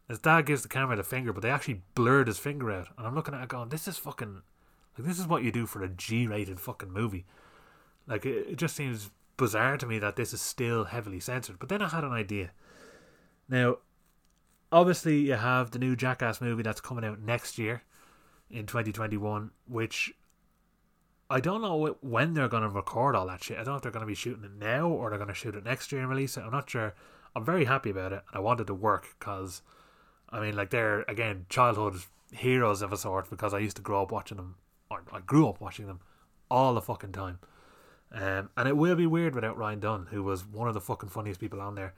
His 0.07 0.19
dad 0.19 0.45
gives 0.45 0.61
the 0.61 0.69
camera 0.69 0.95
the 0.95 1.03
finger, 1.03 1.33
but 1.33 1.41
they 1.41 1.49
actually 1.49 1.81
blurred 1.95 2.27
his 2.27 2.37
finger 2.37 2.71
out. 2.71 2.87
And 2.97 3.05
I'm 3.05 3.15
looking 3.15 3.33
at 3.33 3.43
it 3.43 3.49
going, 3.49 3.69
this 3.69 3.87
is 3.87 3.97
fucking, 3.97 4.41
like, 4.97 5.07
this 5.07 5.19
is 5.19 5.27
what 5.27 5.43
you 5.43 5.51
do 5.51 5.65
for 5.65 5.83
a 5.83 5.89
G 5.89 6.27
rated 6.27 6.59
fucking 6.59 6.91
movie. 6.91 7.25
Like, 8.07 8.25
it, 8.25 8.47
it 8.51 8.55
just 8.57 8.75
seems 8.75 9.09
bizarre 9.37 9.77
to 9.77 9.85
me 9.85 9.99
that 9.99 10.15
this 10.15 10.33
is 10.33 10.41
still 10.41 10.85
heavily 10.85 11.19
censored. 11.19 11.59
But 11.59 11.69
then 11.69 11.81
I 11.81 11.89
had 11.89 12.03
an 12.03 12.11
idea. 12.11 12.51
Now, 13.49 13.77
obviously, 14.71 15.19
you 15.19 15.33
have 15.33 15.71
the 15.71 15.79
new 15.79 15.95
Jackass 15.95 16.41
movie 16.41 16.63
that's 16.63 16.81
coming 16.81 17.05
out 17.05 17.19
next 17.19 17.57
year 17.57 17.83
in 18.49 18.65
2021, 18.65 19.51
which 19.67 20.13
I 21.29 21.39
don't 21.39 21.61
know 21.61 21.97
when 22.01 22.33
they're 22.33 22.47
going 22.47 22.63
to 22.63 22.69
record 22.69 23.15
all 23.15 23.27
that 23.27 23.43
shit. 23.43 23.57
I 23.57 23.63
don't 23.63 23.73
know 23.73 23.75
if 23.77 23.81
they're 23.81 23.91
going 23.91 24.01
to 24.01 24.07
be 24.07 24.15
shooting 24.15 24.43
it 24.43 24.53
now 24.59 24.87
or 24.87 25.09
they're 25.09 25.17
going 25.17 25.29
to 25.29 25.33
shoot 25.33 25.55
it 25.55 25.65
next 25.65 25.91
year 25.91 26.01
and 26.01 26.09
release 26.09 26.37
it. 26.37 26.41
I'm 26.41 26.51
not 26.51 26.69
sure. 26.69 26.93
I'm 27.35 27.43
very 27.43 27.65
happy 27.65 27.89
about 27.89 28.13
it. 28.13 28.21
I 28.31 28.39
wanted 28.39 28.67
to 28.67 28.73
work 28.73 29.15
because, 29.17 29.63
I 30.29 30.39
mean, 30.39 30.55
like 30.55 30.69
they're 30.69 31.01
again 31.03 31.47
childhood 31.49 31.95
heroes 32.31 32.81
of 32.81 32.93
a 32.93 32.97
sort 32.97 33.29
because 33.29 33.53
I 33.53 33.59
used 33.59 33.77
to 33.77 33.81
grow 33.81 34.03
up 34.03 34.11
watching 34.11 34.37
them, 34.37 34.55
I 35.11 35.19
grew 35.19 35.47
up 35.47 35.61
watching 35.61 35.87
them 35.87 35.99
all 36.49 36.73
the 36.73 36.81
fucking 36.81 37.11
time. 37.11 37.39
Um, 38.11 38.49
and 38.55 38.67
it 38.67 38.77
will 38.77 38.95
be 38.95 39.07
weird 39.07 39.33
without 39.33 39.57
Ryan 39.57 39.79
Dunn, 39.79 40.07
who 40.11 40.21
was 40.23 40.45
one 40.45 40.67
of 40.67 40.73
the 40.73 40.81
fucking 40.81 41.09
funniest 41.09 41.39
people 41.39 41.59
on 41.59 41.75
there 41.75 41.93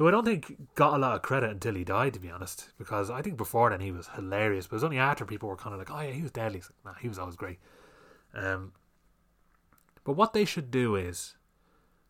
who 0.00 0.08
I 0.08 0.12
don't 0.12 0.24
think 0.24 0.74
got 0.76 0.94
a 0.94 0.98
lot 0.98 1.14
of 1.14 1.20
credit 1.20 1.50
until 1.50 1.74
he 1.74 1.84
died, 1.84 2.14
to 2.14 2.20
be 2.20 2.30
honest. 2.30 2.70
Because 2.78 3.10
I 3.10 3.20
think 3.20 3.36
before 3.36 3.68
then 3.68 3.80
he 3.80 3.92
was 3.92 4.08
hilarious, 4.14 4.66
but 4.66 4.72
it 4.72 4.76
was 4.76 4.84
only 4.84 4.96
after 4.96 5.26
people 5.26 5.46
were 5.46 5.56
kind 5.56 5.74
of 5.74 5.78
like, 5.78 5.90
"Oh 5.90 6.00
yeah, 6.00 6.12
he 6.12 6.22
was 6.22 6.30
deadly." 6.30 6.60
Like, 6.60 6.94
nah, 6.94 7.00
he 7.02 7.06
was 7.06 7.18
always 7.18 7.36
great. 7.36 7.58
Um, 8.32 8.72
but 10.02 10.14
what 10.14 10.32
they 10.32 10.46
should 10.46 10.70
do 10.70 10.96
is, 10.96 11.36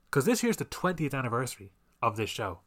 because 0.09 0.25
this 0.25 0.41
year's 0.45 0.59
the 0.59 0.67
twentieth 0.67 1.15
anniversary 1.15 1.73
of 2.01 2.17
this 2.17 2.31
show. 2.31 2.61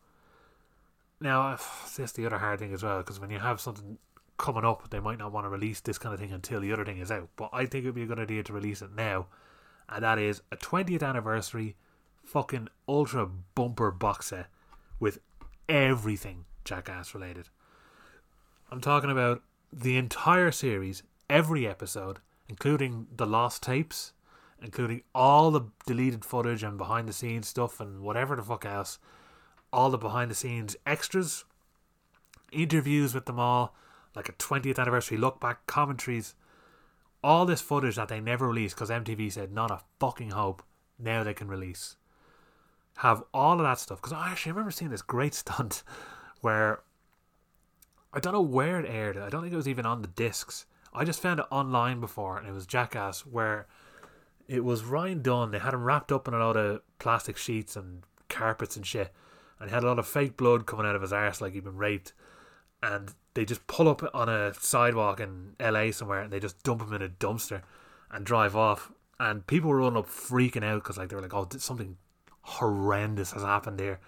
Now, 1.21 1.57
that's 1.97 2.11
the 2.11 2.25
other 2.25 2.39
hard 2.39 2.59
thing 2.59 2.73
as 2.73 2.83
well, 2.83 2.97
because 2.97 3.21
when 3.21 3.29
you 3.29 3.39
have 3.39 3.61
something 3.61 3.99
coming 4.37 4.65
up, 4.65 4.89
they 4.89 4.99
might 4.99 5.19
not 5.19 5.31
want 5.31 5.45
to 5.45 5.49
release 5.49 5.79
this 5.79 5.97
kind 5.97 6.13
of 6.13 6.19
thing 6.19 6.31
until 6.31 6.59
the 6.59 6.73
other 6.73 6.85
thing 6.85 6.99
is 6.99 7.11
out. 7.11 7.29
But 7.35 7.49
I 7.53 7.65
think 7.65 7.83
it 7.83 7.87
would 7.87 7.95
be 7.95 8.03
a 8.03 8.07
good 8.07 8.19
idea 8.19 8.43
to 8.43 8.53
release 8.53 8.81
it 8.81 8.95
now, 8.95 9.27
and 9.89 10.03
that 10.03 10.19
is 10.19 10.41
a 10.51 10.55
twentieth 10.55 11.03
anniversary, 11.03 11.75
fucking 12.23 12.69
ultra 12.87 13.25
bumper 13.25 13.91
box 13.91 14.27
set 14.27 14.47
with 14.99 15.19
everything 15.69 16.45
Jackass 16.63 17.13
related. 17.13 17.49
I'm 18.71 18.81
talking 18.81 19.11
about 19.11 19.43
the 19.71 19.97
entire 19.97 20.51
series, 20.51 21.03
every 21.29 21.67
episode, 21.67 22.19
including 22.47 23.07
the 23.15 23.25
lost 23.25 23.63
tapes, 23.63 24.13
including 24.61 25.03
all 25.13 25.51
the 25.51 25.61
deleted 25.85 26.23
footage 26.23 26.63
and 26.63 26.77
behind 26.77 27.07
the 27.07 27.13
scenes 27.13 27.47
stuff 27.47 27.79
and 27.79 28.01
whatever 28.01 28.35
the 28.35 28.41
fuck 28.41 28.65
else, 28.65 28.97
all 29.71 29.89
the 29.89 29.97
behind 29.97 30.31
the 30.31 30.35
scenes 30.35 30.75
extras, 30.85 31.43
interviews 32.51 33.13
with 33.13 33.25
them 33.25 33.39
all, 33.39 33.75
like 34.15 34.29
a 34.29 34.33
20th 34.33 34.79
anniversary 34.79 35.17
look 35.17 35.39
back, 35.39 35.65
commentaries, 35.67 36.35
all 37.23 37.45
this 37.45 37.61
footage 37.61 37.95
that 37.95 38.09
they 38.09 38.19
never 38.19 38.47
released 38.47 38.75
because 38.75 38.89
MTV 38.89 39.31
said 39.31 39.51
not 39.51 39.71
a 39.71 39.81
fucking 39.99 40.31
hope. 40.31 40.63
Now 40.99 41.23
they 41.23 41.33
can 41.33 41.47
release 41.47 41.95
have 42.97 43.23
all 43.33 43.53
of 43.53 43.63
that 43.65 43.79
stuff. 43.79 44.01
Because 44.01 44.13
I 44.13 44.29
actually 44.29 44.51
remember 44.51 44.71
seeing 44.71 44.91
this 44.91 45.01
great 45.01 45.33
stunt 45.33 45.83
where 46.41 46.81
I 48.13 48.19
don't 48.19 48.33
know 48.33 48.41
where 48.41 48.79
it 48.79 48.89
aired. 48.89 49.17
I 49.17 49.29
don't 49.29 49.41
think 49.41 49.53
it 49.53 49.57
was 49.57 49.67
even 49.67 49.85
on 49.85 50.01
the 50.01 50.07
discs. 50.07 50.65
I 50.93 51.05
just 51.05 51.21
found 51.21 51.39
it 51.39 51.47
online 51.49 51.99
before, 51.99 52.37
and 52.37 52.47
it 52.47 52.51
was 52.51 52.67
Jackass, 52.67 53.25
where 53.25 53.65
it 54.47 54.63
was 54.63 54.83
Ryan 54.83 55.23
Dunn. 55.23 55.49
They 55.49 55.57
had 55.57 55.73
him 55.73 55.83
wrapped 55.83 56.11
up 56.11 56.27
in 56.27 56.35
a 56.35 56.37
lot 56.37 56.55
of 56.55 56.81
plastic 56.99 57.35
sheets 57.35 57.75
and 57.75 58.03
carpets 58.29 58.75
and 58.75 58.85
shit, 58.85 59.11
and 59.59 59.69
he 59.69 59.73
had 59.73 59.83
a 59.83 59.87
lot 59.87 59.97
of 59.97 60.07
fake 60.07 60.37
blood 60.37 60.67
coming 60.67 60.85
out 60.85 60.95
of 60.95 61.01
his 61.01 61.11
arse 61.11 61.41
like 61.41 61.53
he'd 61.53 61.63
been 61.63 61.77
raped. 61.77 62.13
And 62.83 63.15
they 63.33 63.45
just 63.45 63.65
pull 63.67 63.87
up 63.87 64.03
on 64.13 64.29
a 64.29 64.53
sidewalk 64.55 65.19
in 65.19 65.55
LA 65.59 65.91
somewhere, 65.91 66.21
and 66.21 66.31
they 66.31 66.39
just 66.39 66.61
dump 66.63 66.79
them 66.81 66.93
in 66.93 67.01
a 67.01 67.09
dumpster 67.09 67.61
and 68.11 68.25
drive 68.25 68.55
off. 68.55 68.91
And 69.19 69.45
people 69.47 69.69
were 69.69 69.77
running 69.77 69.97
up 69.97 70.07
freaking 70.07 70.63
out 70.63 70.83
because 70.83 70.97
like 70.97 71.09
they 71.09 71.15
were 71.15 71.21
like, 71.21 71.33
"Oh, 71.33 71.47
something 71.57 71.97
horrendous 72.43 73.31
has 73.31 73.41
happened 73.41 73.79
here. 73.79 73.99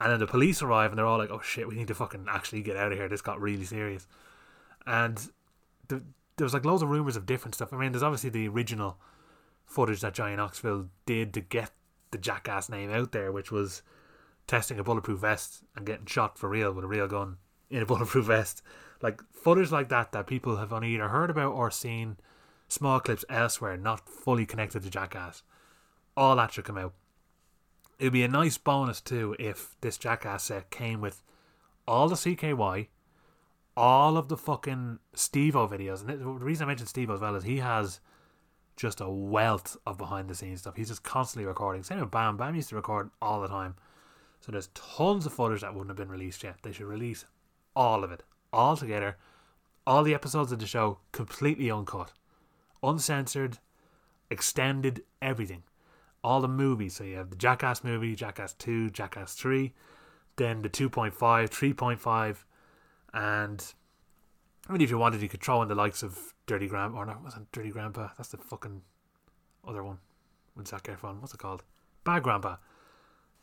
And 0.00 0.12
then 0.12 0.20
the 0.20 0.26
police 0.26 0.60
arrive 0.60 0.90
and 0.90 0.98
they're 0.98 1.06
all 1.06 1.18
like, 1.18 1.30
oh 1.30 1.40
shit, 1.40 1.66
we 1.66 1.74
need 1.74 1.88
to 1.88 1.94
fucking 1.94 2.26
actually 2.28 2.62
get 2.62 2.76
out 2.76 2.92
of 2.92 2.98
here. 2.98 3.08
This 3.08 3.22
got 3.22 3.40
really 3.40 3.64
serious. 3.64 4.06
And 4.86 5.16
the, 5.88 6.02
there 6.36 6.44
was 6.44 6.52
like 6.52 6.64
loads 6.64 6.82
of 6.82 6.90
rumours 6.90 7.16
of 7.16 7.24
different 7.24 7.54
stuff. 7.54 7.72
I 7.72 7.78
mean, 7.78 7.92
there's 7.92 8.02
obviously 8.02 8.30
the 8.30 8.48
original 8.48 8.98
footage 9.64 10.02
that 10.02 10.14
Johnny 10.14 10.36
Knoxville 10.36 10.88
did 11.06 11.32
to 11.34 11.40
get 11.40 11.70
the 12.10 12.18
jackass 12.18 12.68
name 12.68 12.90
out 12.90 13.12
there, 13.12 13.32
which 13.32 13.50
was 13.50 13.82
testing 14.46 14.78
a 14.78 14.84
bulletproof 14.84 15.20
vest 15.20 15.62
and 15.74 15.86
getting 15.86 16.06
shot 16.06 16.38
for 16.38 16.48
real 16.48 16.72
with 16.72 16.84
a 16.84 16.88
real 16.88 17.08
gun 17.08 17.38
in 17.70 17.82
a 17.82 17.86
bulletproof 17.86 18.26
vest. 18.26 18.62
Like 19.02 19.20
footage 19.32 19.70
like 19.70 19.88
that 19.88 20.12
that 20.12 20.26
people 20.26 20.56
have 20.56 20.72
only 20.72 20.94
either 20.94 21.08
heard 21.08 21.30
about 21.30 21.52
or 21.52 21.70
seen 21.70 22.16
small 22.68 23.00
clips 23.00 23.24
elsewhere, 23.28 23.76
not 23.76 24.08
fully 24.08 24.46
connected 24.46 24.82
to 24.82 24.90
Jackass. 24.90 25.42
All 26.16 26.36
that 26.36 26.52
should 26.52 26.64
come 26.64 26.78
out 26.78 26.94
it'd 27.98 28.12
be 28.12 28.22
a 28.22 28.28
nice 28.28 28.58
bonus 28.58 29.00
too 29.00 29.36
if 29.38 29.76
this 29.80 29.98
Jackass 29.98 30.44
set 30.44 30.70
came 30.70 31.00
with 31.00 31.22
all 31.86 32.08
the 32.08 32.14
CKY, 32.14 32.88
all 33.76 34.16
of 34.16 34.28
the 34.28 34.36
fucking 34.36 34.98
Steve-O 35.14 35.68
videos. 35.68 36.06
And 36.06 36.20
the 36.20 36.26
reason 36.26 36.64
I 36.64 36.68
mentioned 36.68 36.88
Steve-O 36.88 37.14
as 37.14 37.20
well 37.20 37.34
is 37.34 37.44
he 37.44 37.58
has 37.58 38.00
just 38.76 39.00
a 39.00 39.08
wealth 39.08 39.76
of 39.86 39.96
behind 39.96 40.28
the 40.28 40.34
scenes 40.34 40.60
stuff. 40.60 40.76
He's 40.76 40.88
just 40.88 41.02
constantly 41.02 41.46
recording. 41.46 41.82
Same 41.82 42.00
with 42.00 42.10
Bam. 42.10 42.36
Bam 42.36 42.54
used 42.54 42.68
to 42.70 42.76
record 42.76 43.10
all 43.22 43.40
the 43.40 43.48
time. 43.48 43.76
So 44.40 44.52
there's 44.52 44.68
tons 44.74 45.24
of 45.24 45.32
footage 45.32 45.62
that 45.62 45.72
wouldn't 45.72 45.90
have 45.90 45.96
been 45.96 46.10
released 46.10 46.42
yet. 46.42 46.56
They 46.62 46.72
should 46.72 46.86
release 46.86 47.24
all 47.76 48.02
of 48.02 48.10
it, 48.10 48.24
all 48.52 48.76
together. 48.76 49.16
All 49.86 50.02
the 50.02 50.14
episodes 50.14 50.50
of 50.50 50.58
the 50.58 50.66
show 50.66 50.98
completely 51.12 51.70
uncut, 51.70 52.12
uncensored, 52.82 53.58
extended, 54.30 55.04
everything 55.22 55.62
all 56.26 56.40
the 56.40 56.48
movies. 56.48 56.96
So 56.96 57.04
you 57.04 57.16
have 57.16 57.30
the 57.30 57.36
Jackass 57.36 57.84
movie, 57.84 58.16
Jackass 58.16 58.52
2, 58.54 58.90
Jackass 58.90 59.34
3, 59.34 59.72
then 60.34 60.62
the 60.62 60.68
2.5, 60.68 61.12
3.5, 61.14 62.36
and 63.14 63.74
I 64.68 64.72
mean, 64.72 64.80
if 64.80 64.90
you 64.90 64.98
wanted, 64.98 65.22
you 65.22 65.28
could 65.28 65.40
throw 65.40 65.62
in 65.62 65.68
the 65.68 65.76
likes 65.76 66.02
of 66.02 66.34
Dirty 66.46 66.66
Grandpa, 66.66 66.98
or 66.98 67.06
not, 67.06 67.22
wasn't 67.22 67.50
Dirty 67.52 67.70
Grandpa? 67.70 68.08
That's 68.16 68.30
the 68.30 68.38
fucking 68.38 68.82
other 69.66 69.84
one 69.84 69.98
with 70.56 70.66
Zac 70.66 70.84
Efron. 70.84 71.20
What's 71.20 71.32
it 71.32 71.38
called? 71.38 71.62
Bad 72.02 72.24
Grandpa. 72.24 72.56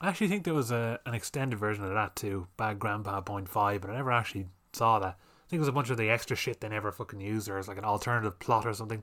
I 0.04 0.10
actually 0.10 0.28
think 0.28 0.44
there 0.44 0.54
was 0.54 0.70
a, 0.70 1.00
an 1.06 1.14
extended 1.14 1.58
version 1.58 1.86
of 1.86 1.94
that 1.94 2.18
too, 2.18 2.48
Bad 2.58 2.78
Grandpa 2.78 3.22
Point 3.22 3.48
Five, 3.48 3.80
but 3.80 3.90
I 3.90 3.96
never 3.96 4.12
actually 4.12 4.48
saw 4.74 5.00
that. 5.00 5.18
I 5.18 5.50
think 5.50 5.60
it 5.60 5.60
was 5.60 5.70
a 5.70 5.74
bunch 5.74 5.90
of 5.90 5.96
the 5.96 6.10
extra 6.10 6.36
shit 6.36 6.60
they 6.60 6.68
never 6.68 6.92
fucking 6.92 7.22
used, 7.22 7.48
or 7.48 7.58
as 7.58 7.70
like 7.70 7.78
an 7.78 7.86
alternative 7.86 8.38
plot 8.38 8.66
or 8.66 8.74
something. 8.74 9.02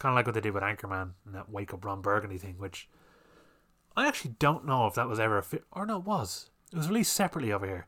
Kind 0.00 0.12
of 0.12 0.16
like 0.16 0.26
what 0.26 0.34
they 0.34 0.40
did 0.40 0.52
with 0.52 0.64
Anchorman 0.64 1.12
and 1.24 1.36
that 1.36 1.50
Wake 1.50 1.72
Up 1.72 1.84
Ron 1.84 2.02
Burgundy 2.02 2.36
thing, 2.36 2.56
which 2.58 2.88
I 3.96 4.08
actually 4.08 4.34
don't 4.40 4.66
know 4.66 4.88
if 4.88 4.94
that 4.94 5.06
was 5.06 5.20
ever 5.20 5.38
a 5.38 5.42
fit, 5.42 5.62
or 5.70 5.86
no, 5.86 5.98
it 5.98 6.04
was. 6.04 6.50
It 6.72 6.78
was 6.78 6.88
released 6.88 7.12
separately 7.12 7.52
over 7.52 7.66
here. 7.66 7.86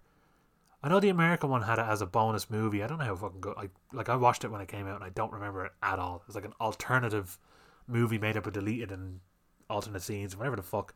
I 0.84 0.88
know 0.88 1.00
the 1.00 1.08
American 1.08 1.50
one 1.50 1.62
had 1.62 1.80
it 1.80 1.86
as 1.86 2.00
a 2.00 2.06
bonus 2.06 2.48
movie. 2.48 2.80
I 2.80 2.86
don't 2.86 2.98
know 2.98 3.06
how 3.06 3.16
fucking 3.16 3.40
good. 3.40 3.56
I 3.56 3.70
like 3.92 4.08
I 4.08 4.14
watched 4.14 4.44
it 4.44 4.52
when 4.52 4.60
it 4.60 4.68
came 4.68 4.86
out, 4.86 4.94
and 4.94 5.04
I 5.04 5.08
don't 5.08 5.32
remember 5.32 5.64
it 5.64 5.72
at 5.82 5.98
all. 5.98 6.18
It 6.22 6.28
was 6.28 6.36
like 6.36 6.44
an 6.44 6.54
alternative 6.60 7.38
movie 7.88 8.18
made 8.18 8.36
up 8.36 8.46
of 8.46 8.52
deleted 8.52 8.92
and 8.92 9.18
alternate 9.68 10.02
scenes, 10.02 10.36
whatever 10.36 10.54
the 10.54 10.62
fuck. 10.62 10.94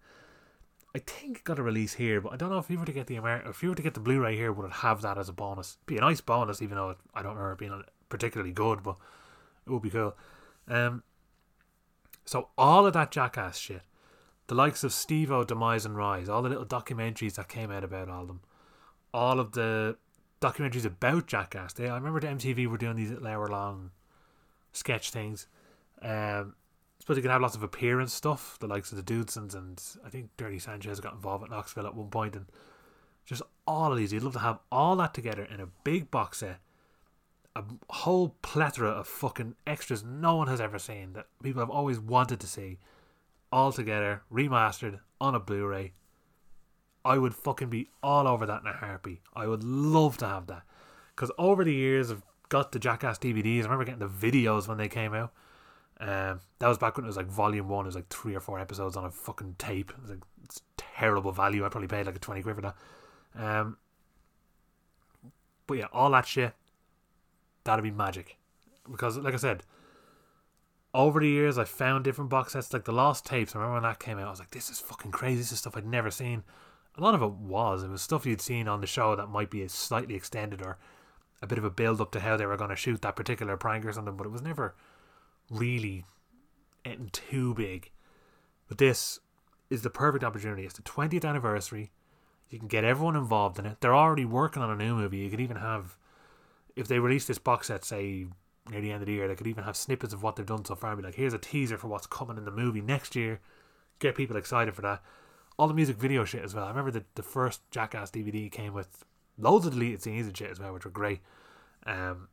I 0.95 0.99
think 0.99 1.45
got 1.45 1.59
a 1.59 1.63
release 1.63 1.95
here, 1.95 2.21
but 2.21 2.33
I 2.33 2.37
don't 2.37 2.51
know 2.51 2.59
if 2.59 2.69
you 2.69 2.79
were 2.79 2.85
to 2.85 2.93
get 2.93 3.07
the 3.07 3.17
American, 3.17 3.51
if 3.51 3.63
you 3.63 3.69
were 3.69 3.75
to 3.75 3.83
get 3.83 3.95
the 3.95 4.01
Blu-ray 4.01 4.37
here, 4.37 4.53
would 4.53 4.67
it 4.67 4.73
have 4.73 5.03
that 5.03 5.19
as 5.19 5.29
a 5.29 5.33
bonus? 5.33 5.79
Be 5.87 5.97
a 5.97 6.01
nice 6.01 6.21
bonus, 6.21 6.61
even 6.61 6.77
though 6.77 6.91
it, 6.91 6.99
I 7.15 7.23
don't 7.23 7.37
remember 7.37 7.53
it 7.53 7.59
being 7.59 7.83
particularly 8.09 8.53
good, 8.53 8.83
but 8.83 8.97
it 9.67 9.71
would 9.71 9.83
be 9.83 9.91
cool. 9.91 10.17
Um, 10.67 11.05
so 12.25 12.49
all 12.59 12.87
of 12.87 12.93
that 12.95 13.13
jackass 13.13 13.57
shit, 13.57 13.83
the 14.49 14.55
likes 14.57 14.83
of 14.83 14.93
Steve-O, 14.93 15.45
Demise 15.45 15.87
and 15.87 15.97
Rise, 15.97 16.29
all 16.29 16.43
the 16.43 16.49
little 16.49 16.67
documentaries 16.67 17.35
that 17.35 17.49
came 17.49 17.71
out 17.71 17.85
about 17.85 18.09
all 18.09 18.23
of 18.23 18.27
them, 18.27 18.41
all 19.15 19.39
of 19.39 19.53
the 19.53 19.97
documentaries 20.41 20.85
about 20.85 21.27
Jackass. 21.27 21.73
They, 21.73 21.89
I 21.89 21.95
remember 21.95 22.21
the 22.21 22.29
MTV 22.29 22.67
were 22.67 22.79
doing 22.79 22.97
these 22.97 23.11
little 23.11 23.27
hour 23.27 23.47
long 23.47 23.91
sketch 24.73 25.11
things. 25.11 25.47
Um, 26.03 26.55
suppose 27.01 27.17
you 27.17 27.23
can 27.23 27.31
have 27.31 27.43
lots 27.43 27.57
of 27.57 27.63
appearance 27.63 28.13
stuff, 28.13 28.59
the 28.61 28.67
likes 28.67 28.93
of 28.93 28.97
the 28.97 29.03
Dudesons 29.03 29.55
and 29.55 29.83
I 30.05 30.11
think 30.11 30.31
Dirty 30.37 30.59
Sanchez 30.59 31.01
got 31.01 31.15
involved 31.15 31.45
at 31.45 31.51
Knoxville 31.51 31.87
at 31.87 31.95
one 31.95 32.11
point, 32.11 32.37
and 32.37 32.47
just 33.25 33.43
all 33.67 33.93
of 33.93 33.99
these. 33.99 34.13
You'd 34.13 34.23
love 34.23 34.35
to 34.35 34.41
have 34.41 34.59
all 34.71 34.97
that 34.97 35.15
together 35.15 35.45
in 35.45 35.61
a 35.61 35.69
big 35.85 36.11
box 36.11 36.39
set, 36.39 36.61
a 37.57 37.65
whole 37.89 38.37
plethora 38.43 38.91
of 38.91 39.07
fucking 39.07 39.55
extras 39.67 40.05
no 40.05 40.37
one 40.37 40.49
has 40.49 40.61
ever 40.61 40.79
seen 40.79 41.15
that 41.15 41.27
people 41.43 41.61
have 41.61 41.71
always 41.71 41.99
wanted 41.99 42.41
to 42.41 42.47
see, 42.47 42.79
all 43.51 43.73
together, 43.73 44.23
remastered 44.33 45.01
on 45.21 45.35
a 45.35 45.41
Blu-ray. 45.41 45.93
I 47.05 47.19
would 47.19 47.35
fucking 47.35 47.71
be 47.71 47.89
all 48.03 48.29
over 48.29 48.45
that 48.47 48.61
in 48.61 48.67
a 48.67 48.73
heartbeat. 48.73 49.23
I 49.35 49.47
would 49.47 49.65
love 49.65 50.19
to 50.19 50.27
have 50.27 50.47
that 50.49 50.63
because 51.17 51.33
over 51.39 51.65
the 51.65 51.75
years 51.75 52.11
I've 52.11 52.23
got 52.51 52.73
the 52.73 52.79
Jackass 52.79 53.19
DVDs. 53.19 53.61
I 53.61 53.63
remember 53.63 53.85
getting 53.85 54.01
the 54.01 54.09
videos 54.09 54.69
when 54.69 54.77
they 54.77 54.89
came 54.89 55.15
out. 55.15 55.33
Um, 56.01 56.41
that 56.59 56.69
was 56.69 56.79
back 56.79 56.97
when 56.97 57.05
it 57.05 57.09
was 57.09 57.19
like 57.19 57.27
volume 57.27 57.69
one. 57.69 57.85
It 57.85 57.89
was 57.89 57.95
like 57.95 58.09
three 58.09 58.35
or 58.35 58.41
four 58.41 58.59
episodes 58.59 58.97
on 58.97 59.05
a 59.05 59.11
fucking 59.11 59.57
tape. 59.59 59.91
It 59.91 60.01
was 60.01 60.11
like 60.11 60.23
it's 60.45 60.63
terrible 60.77 61.31
value. 61.31 61.65
I 61.65 61.69
probably 61.69 61.89
paid 61.89 62.07
like 62.07 62.17
a 62.17 62.21
twenty 62.21 62.43
quid 62.43 62.57
for 62.57 62.63
that. 62.63 62.77
Um, 63.35 63.77
but 65.67 65.75
yeah, 65.75 65.87
all 65.93 66.11
that 66.11 66.27
shit, 66.27 66.55
that'd 67.65 67.83
be 67.83 67.91
magic. 67.91 68.39
Because 68.91 69.19
like 69.19 69.35
I 69.35 69.37
said, 69.37 69.63
over 70.95 71.21
the 71.21 71.29
years 71.29 71.59
I 71.59 71.65
found 71.65 72.05
different 72.05 72.31
box 72.31 72.55
sets 72.55 72.73
like 72.73 72.85
the 72.85 72.93
Lost 72.93 73.27
Tapes. 73.27 73.55
I 73.55 73.59
remember 73.59 73.75
when 73.75 73.83
that 73.83 73.99
came 73.99 74.19
out. 74.19 74.27
I 74.27 74.31
was 74.31 74.41
like, 74.41 74.53
this 74.53 74.71
is 74.71 74.81
fucking 74.81 75.13
crazy. 75.13 75.37
This 75.37 75.53
is 75.53 75.59
stuff 75.59 75.77
I'd 75.77 75.87
never 75.87 76.11
seen. 76.11 76.45
A 76.97 77.03
lot 77.03 77.15
of 77.15 77.23
it 77.23 77.33
was. 77.33 77.83
It 77.83 77.91
was 77.91 78.01
stuff 78.01 78.27
you'd 78.27 78.41
seen 78.41 78.69
on 78.69 78.81
the 78.81 78.87
show 78.87 79.15
that 79.15 79.29
might 79.29 79.51
be 79.51 79.67
slightly 79.69 80.15
extended 80.15 80.63
or 80.63 80.79
a 81.43 81.47
bit 81.47 81.59
of 81.59 81.65
a 81.65 81.71
build 81.71 82.01
up 82.01 82.11
to 82.13 82.21
how 82.21 82.37
they 82.37 82.47
were 82.47 82.57
going 82.57 82.71
to 82.71 82.77
shoot 82.77 83.03
that 83.03 83.17
particular 83.17 83.57
prank 83.57 83.85
or 83.85 83.93
something. 83.93 84.17
But 84.17 84.27
it 84.27 84.33
was 84.33 84.43
never 84.43 84.75
really 85.51 86.05
getting 86.85 87.11
too 87.11 87.55
big. 87.55 87.91
But 88.69 88.79
this 88.79 89.19
is 89.69 89.83
the 89.83 89.91
perfect 89.91 90.25
opportunity. 90.25 90.65
It's 90.65 90.75
the 90.75 90.83
20th 90.83 91.25
anniversary. 91.25 91.91
You 92.49 92.59
can 92.59 92.69
get 92.69 92.85
everyone 92.85 93.17
involved 93.17 93.59
in 93.59 93.67
it. 93.67 93.81
They're 93.81 93.95
already 93.95 94.25
working 94.25 94.63
on 94.63 94.71
a 94.71 94.77
new 94.77 94.95
movie. 94.95 95.19
You 95.19 95.31
could 95.31 95.41
even 95.41 95.57
have, 95.57 95.97
if 96.75 96.89
they 96.89 96.99
release 96.99 97.27
this 97.27 97.39
box 97.39 97.69
set, 97.69 97.85
say 97.85 98.27
near 98.71 98.81
the 98.81 98.93
end 98.93 99.03
of 99.03 99.07
the 99.07 99.13
year, 99.13 99.29
they 99.29 99.35
could 99.35 99.47
even 99.47 99.65
have 99.65 99.77
snippets 99.77 100.13
of 100.13 100.23
what 100.23 100.37
they've 100.37 100.47
done 100.47 100.65
so 100.65 100.75
far. 100.75 100.97
Be 100.97 101.03
like, 101.03 101.15
here's 101.15 101.35
a 101.35 101.39
teaser 101.39 101.79
for 101.79 101.89
what's 101.89 102.07
coming 102.07 102.37
in 102.37 102.45
the 102.45 102.51
movie 102.51 102.81
next 102.81 103.15
year. 103.15 103.41
Get 103.99 104.17
people 104.17 104.37
excited 104.37 104.75
for 104.75 104.83
that. 104.83 105.03
All 105.59 105.69
the 105.69 105.75
music 105.75 105.97
video 105.97 106.25
shit 106.25 106.43
as 106.43 106.55
well. 106.55 106.65
I 106.65 106.69
remember 106.69 106.91
the, 106.91 107.05
the 107.15 107.23
first 107.23 107.61
Jackass 107.71 108.11
DVD 108.11 108.51
came 108.51 108.73
with 108.73 109.05
loads 109.39 109.67
of 109.67 109.75
deleted 109.75 110.03
scenes 110.03 110.27
and 110.27 110.37
shit 110.37 110.51
as 110.51 110.59
well, 110.59 110.73
which 110.73 110.85
were 110.85 110.91
great. 110.91 111.21
Um, 111.87 112.29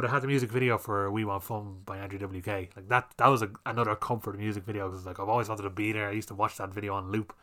but 0.00 0.08
it 0.08 0.12
had 0.14 0.22
the 0.22 0.28
music 0.28 0.50
video 0.50 0.78
for 0.78 1.10
"We 1.10 1.26
Want 1.26 1.42
Fun" 1.42 1.82
by 1.84 1.98
Andrew 1.98 2.18
WK. 2.18 2.46
Like 2.46 2.88
that, 2.88 3.12
that 3.18 3.26
was 3.26 3.42
a, 3.42 3.50
another 3.66 3.94
comfort 3.94 4.38
music 4.38 4.64
video 4.64 4.88
because 4.88 5.04
like 5.04 5.20
I've 5.20 5.28
always 5.28 5.50
wanted 5.50 5.64
to 5.64 5.68
be 5.68 5.92
there. 5.92 6.08
I 6.08 6.12
used 6.12 6.28
to 6.28 6.34
watch 6.34 6.56
that 6.56 6.72
video 6.72 6.94
on 6.94 7.10
loop. 7.10 7.36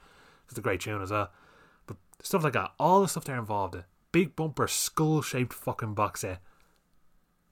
It's 0.50 0.58
a 0.58 0.62
great 0.62 0.82
tune 0.82 1.04
as 1.04 1.12
well. 1.12 1.30
But 1.86 1.98
stuff 2.24 2.44
like 2.44 2.54
that, 2.54 2.72
all 2.80 3.02
the 3.04 3.08
stuff 3.08 3.26
they're 3.26 3.38
involved 3.38 3.76
in, 3.76 3.84
big 4.12 4.36
bumper, 4.36 4.68
skull 4.68 5.22
shaped 5.22 5.54
fucking 5.54 5.94
box 5.94 6.22
set. 6.22 6.42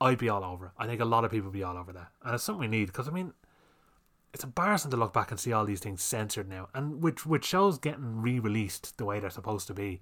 I'd 0.00 0.18
be 0.18 0.28
all 0.28 0.42
over. 0.42 0.72
I 0.76 0.88
think 0.88 1.00
a 1.00 1.04
lot 1.04 1.24
of 1.24 1.30
people 1.30 1.50
would 1.50 1.56
be 1.56 1.62
all 1.62 1.78
over 1.78 1.92
that, 1.92 2.08
and 2.24 2.34
it's 2.34 2.42
something 2.42 2.68
we 2.68 2.76
need 2.76 2.86
because 2.86 3.06
I 3.06 3.12
mean, 3.12 3.32
it's 4.34 4.42
embarrassing 4.42 4.90
to 4.90 4.96
look 4.96 5.12
back 5.12 5.30
and 5.30 5.38
see 5.38 5.52
all 5.52 5.64
these 5.64 5.78
things 5.78 6.02
censored 6.02 6.48
now, 6.48 6.68
and 6.74 7.00
which 7.00 7.24
which 7.24 7.44
shows 7.44 7.78
getting 7.78 8.22
re-released 8.22 8.98
the 8.98 9.04
way 9.04 9.20
they're 9.20 9.30
supposed 9.30 9.68
to 9.68 9.74
be. 9.74 10.00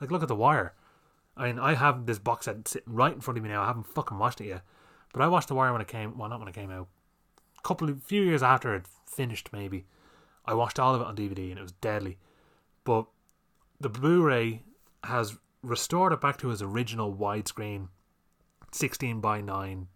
Like 0.00 0.12
look 0.12 0.22
at 0.22 0.28
the 0.28 0.36
Wire 0.36 0.74
I 1.36 1.46
mean, 1.46 1.58
I 1.58 1.74
have 1.74 2.06
this 2.06 2.18
box 2.18 2.44
set 2.44 2.66
sitting 2.68 2.94
right 2.94 3.12
in 3.12 3.20
front 3.20 3.38
of 3.38 3.44
me 3.44 3.50
now. 3.50 3.62
I 3.62 3.66
haven't 3.66 3.86
fucking 3.86 4.18
watched 4.18 4.40
it 4.40 4.46
yet, 4.46 4.62
but 5.12 5.22
I 5.22 5.28
watched 5.28 5.48
The 5.48 5.54
Wire 5.54 5.72
when 5.72 5.80
it 5.80 5.88
came. 5.88 6.16
Well, 6.16 6.28
not 6.28 6.38
when 6.38 6.48
it 6.48 6.54
came 6.54 6.70
out. 6.70 6.88
A 7.58 7.62
couple 7.62 7.88
of 7.88 8.02
few 8.02 8.22
years 8.22 8.42
after 8.42 8.74
it 8.74 8.86
finished, 9.06 9.50
maybe. 9.52 9.86
I 10.44 10.54
watched 10.54 10.78
all 10.78 10.94
of 10.94 11.00
it 11.00 11.06
on 11.06 11.16
DVD 11.16 11.50
and 11.50 11.58
it 11.58 11.62
was 11.62 11.72
deadly. 11.72 12.18
But 12.84 13.06
the 13.80 13.88
Blu-ray 13.88 14.62
has 15.04 15.36
restored 15.62 16.12
it 16.12 16.20
back 16.20 16.36
to 16.38 16.50
its 16.50 16.62
original 16.62 17.14
widescreen, 17.14 17.88
sixteen 18.70 19.20
by 19.20 19.40
nine, 19.40 19.88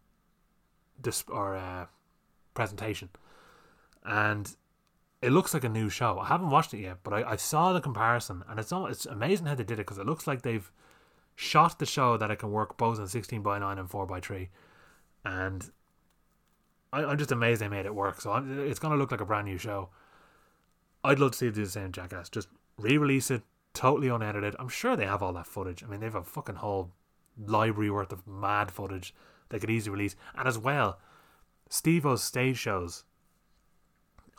dis- 1.01 1.25
or 1.29 1.57
uh, 1.57 1.87
presentation, 2.55 3.11
and 4.05 4.57
it 5.21 5.31
looks 5.31 5.53
like 5.53 5.65
a 5.65 5.69
new 5.69 5.91
show. 5.91 6.19
I 6.19 6.27
haven't 6.27 6.51
watched 6.51 6.73
it 6.75 6.81
yet, 6.81 6.99
but 7.03 7.13
I, 7.13 7.33
I 7.33 7.37
saw 7.37 7.73
the 7.73 7.81
comparison, 7.81 8.43
and 8.49 8.59
it's 8.59 8.73
all, 8.73 8.87
it's 8.87 9.05
amazing 9.07 9.47
how 9.47 9.55
they 9.55 9.65
did 9.65 9.75
it 9.75 9.87
because 9.87 9.99
it 9.99 10.07
looks 10.07 10.27
like 10.27 10.43
they've 10.43 10.71
shot 11.41 11.79
the 11.79 11.87
show 11.87 12.17
that 12.17 12.33
it 12.33 12.41
can 12.41 12.51
work 12.51 12.77
both 12.77 12.99
in 12.99 13.07
16 13.07 13.43
by 13.43 13.61
9 13.61 13.79
and 13.79 13.89
4 13.89 14.07
by 14.07 14.19
3 14.19 14.49
and 15.25 15.71
I, 16.93 17.03
am 17.03 17.17
just 17.17 17.31
amazed 17.31 17.61
they 17.61 17.69
made 17.69 17.87
it 17.87 17.95
work. 17.95 18.21
So 18.21 18.33
I'm, 18.33 18.67
it's 18.67 18.81
going 18.81 18.91
to 18.91 18.99
look 18.99 19.13
like 19.13 19.21
a 19.21 19.25
brand 19.25 19.47
new 19.47 19.57
show. 19.57 19.91
I'd 21.05 21.21
love 21.21 21.31
to 21.33 21.39
see 21.39 21.47
them 21.47 21.55
do 21.55 21.65
the 21.65 21.71
same 21.71 21.93
Jackass. 21.93 22.29
Just 22.29 22.49
re-release 22.77 23.31
it 23.31 23.43
totally 23.73 24.09
unedited. 24.09 24.57
I'm 24.59 24.69
sure 24.69 24.97
they 24.97 25.07
have 25.07 25.23
all 25.23 25.33
that 25.35 25.47
footage. 25.47 25.85
I 25.85 25.87
mean 25.87 26.01
they 26.01 26.07
have 26.07 26.17
a 26.17 26.25
fucking 26.25 26.57
whole 26.57 26.91
library 27.41 27.91
worth 27.91 28.13
of 28.13 28.27
mad 28.27 28.73
footage 28.73 29.15
they 29.51 29.61
could 29.61 29.71
easily 29.71 29.93
release. 29.93 30.17
And 30.35 30.49
as 30.49 30.59
well 30.59 30.99
Steve-O's 31.69 32.25
stage 32.25 32.59
shows 32.59 33.05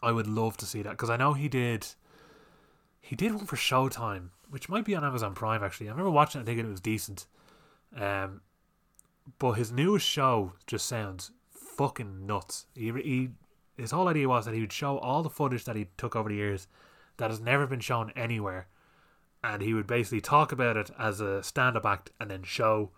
I 0.03 0.11
would 0.11 0.27
love 0.27 0.57
to 0.57 0.65
see 0.65 0.81
that. 0.81 0.91
Because 0.91 1.09
I 1.09 1.15
know 1.15 1.31
he 1.31 1.47
did 1.47 1.87
he 2.99 3.15
did 3.15 3.33
one 3.33 3.45
for 3.45 3.55
Showtime 3.55 4.31
which 4.49 4.69
might 4.69 4.85
be 4.85 4.95
on 4.95 5.03
Amazon 5.03 5.33
Prime 5.33 5.63
actually. 5.63 5.87
I 5.87 5.91
remember 5.91 6.11
watching 6.11 6.39
it 6.39 6.41
and 6.41 6.47
thinking 6.47 6.65
it 6.65 6.71
was 6.71 6.81
decent. 6.81 7.25
Um, 7.95 8.41
but 9.37 9.53
his 9.53 9.71
newest 9.71 10.07
show 10.07 10.53
just 10.67 10.85
sounds 10.87 11.31
fucking 11.51 12.25
nuts. 12.25 12.65
He, 12.73 12.91
he 12.91 13.29
his 13.77 13.91
whole 13.91 14.07
idea 14.07 14.27
was 14.27 14.45
that 14.45 14.53
he 14.53 14.61
would 14.61 14.73
show 14.73 14.97
all 14.97 15.23
the 15.23 15.29
footage 15.29 15.65
that 15.65 15.75
he 15.75 15.87
took 15.97 16.15
over 16.15 16.29
the 16.29 16.35
years 16.35 16.67
that 17.17 17.29
has 17.29 17.39
never 17.39 17.65
been 17.65 17.79
shown 17.79 18.11
anywhere, 18.15 18.67
and 19.43 19.61
he 19.61 19.73
would 19.73 19.87
basically 19.87 20.21
talk 20.21 20.51
about 20.51 20.75
it 20.75 20.91
as 20.99 21.21
a 21.21 21.41
stand-up 21.43 21.85
act 21.85 22.11
and 22.19 22.29
then 22.29 22.43
show 22.43 22.91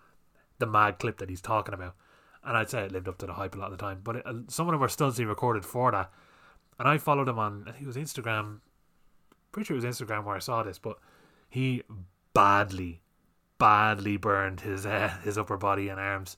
the 0.57 0.65
mad 0.65 0.97
clip 0.99 1.17
that 1.19 1.29
he's 1.29 1.41
talking 1.41 1.73
about. 1.73 1.95
And 2.43 2.57
I'd 2.57 2.69
say 2.69 2.83
it 2.83 2.91
lived 2.91 3.07
up 3.07 3.19
to 3.19 3.27
the 3.27 3.33
hype 3.33 3.53
a 3.53 3.59
lot 3.59 3.71
of 3.71 3.77
the 3.77 3.83
time. 3.83 3.99
But 4.03 4.15
it, 4.17 4.25
uh, 4.25 4.33
some 4.47 4.67
of 4.67 4.71
them 4.71 4.81
were 4.81 4.87
stunts 4.87 5.17
he 5.17 5.25
recorded 5.25 5.63
for 5.63 5.91
that, 5.91 6.11
and 6.79 6.87
I 6.87 6.97
followed 6.97 7.27
him 7.27 7.37
on 7.37 7.65
I 7.67 7.71
think 7.71 7.83
it 7.83 7.87
was 7.87 7.97
Instagram. 7.97 8.61
Pretty 9.51 9.67
sure 9.67 9.77
it 9.77 9.83
was 9.83 9.99
Instagram 9.99 10.23
where 10.23 10.35
I 10.35 10.39
saw 10.39 10.63
this, 10.63 10.79
but 10.79 10.97
he 11.51 11.83
badly, 12.33 13.01
badly 13.59 14.17
burned 14.17 14.61
his 14.61 14.85
uh, 14.85 15.13
his 15.23 15.37
upper 15.37 15.57
body 15.57 15.89
and 15.89 15.99
arms 15.99 16.37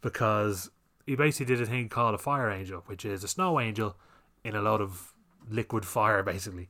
because 0.00 0.70
he 1.04 1.16
basically 1.16 1.54
did 1.54 1.60
a 1.62 1.66
thing 1.66 1.88
called 1.88 2.14
a 2.14 2.18
fire 2.18 2.50
angel, 2.50 2.82
which 2.86 3.04
is 3.04 3.24
a 3.24 3.28
snow 3.28 3.58
angel 3.58 3.96
in 4.44 4.54
a 4.54 4.62
lot 4.62 4.80
of 4.80 5.12
liquid 5.50 5.84
fire, 5.84 6.22
basically. 6.34 6.68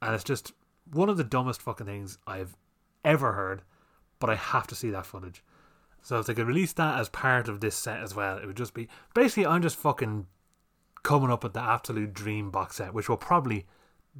And 0.00 0.14
it's 0.14 0.24
just 0.24 0.52
one 0.90 1.08
of 1.08 1.16
the 1.16 1.24
dumbest 1.24 1.60
fucking 1.60 1.86
things 1.86 2.18
I've 2.26 2.56
ever 3.04 3.32
heard, 3.32 3.62
but 4.20 4.30
I 4.30 4.36
have 4.36 4.68
to 4.68 4.76
see 4.76 4.90
that 4.90 5.06
footage. 5.06 5.42
So 6.02 6.20
if 6.20 6.26
they 6.26 6.34
could 6.34 6.46
release 6.46 6.72
that 6.74 7.00
as 7.00 7.08
part 7.08 7.48
of 7.48 7.60
this 7.60 7.74
set 7.74 8.00
as 8.00 8.14
well, 8.14 8.38
it 8.38 8.46
would 8.46 8.56
just 8.56 8.74
be 8.74 8.86
basically 9.12 9.44
I'm 9.44 9.62
just 9.62 9.76
fucking 9.76 10.26
coming 11.02 11.32
up 11.32 11.42
with 11.42 11.54
the 11.54 11.62
absolute 11.62 12.12
dream 12.12 12.52
box 12.52 12.76
set, 12.76 12.94
which 12.94 13.08
will 13.08 13.16
probably 13.16 13.66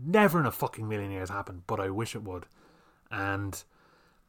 never 0.04 0.40
in 0.40 0.46
a 0.46 0.50
fucking 0.50 0.88
million 0.88 1.10
years 1.10 1.30
happen, 1.30 1.62
but 1.66 1.80
I 1.80 1.90
wish 1.90 2.14
it 2.14 2.22
would. 2.22 2.46
And 3.10 3.62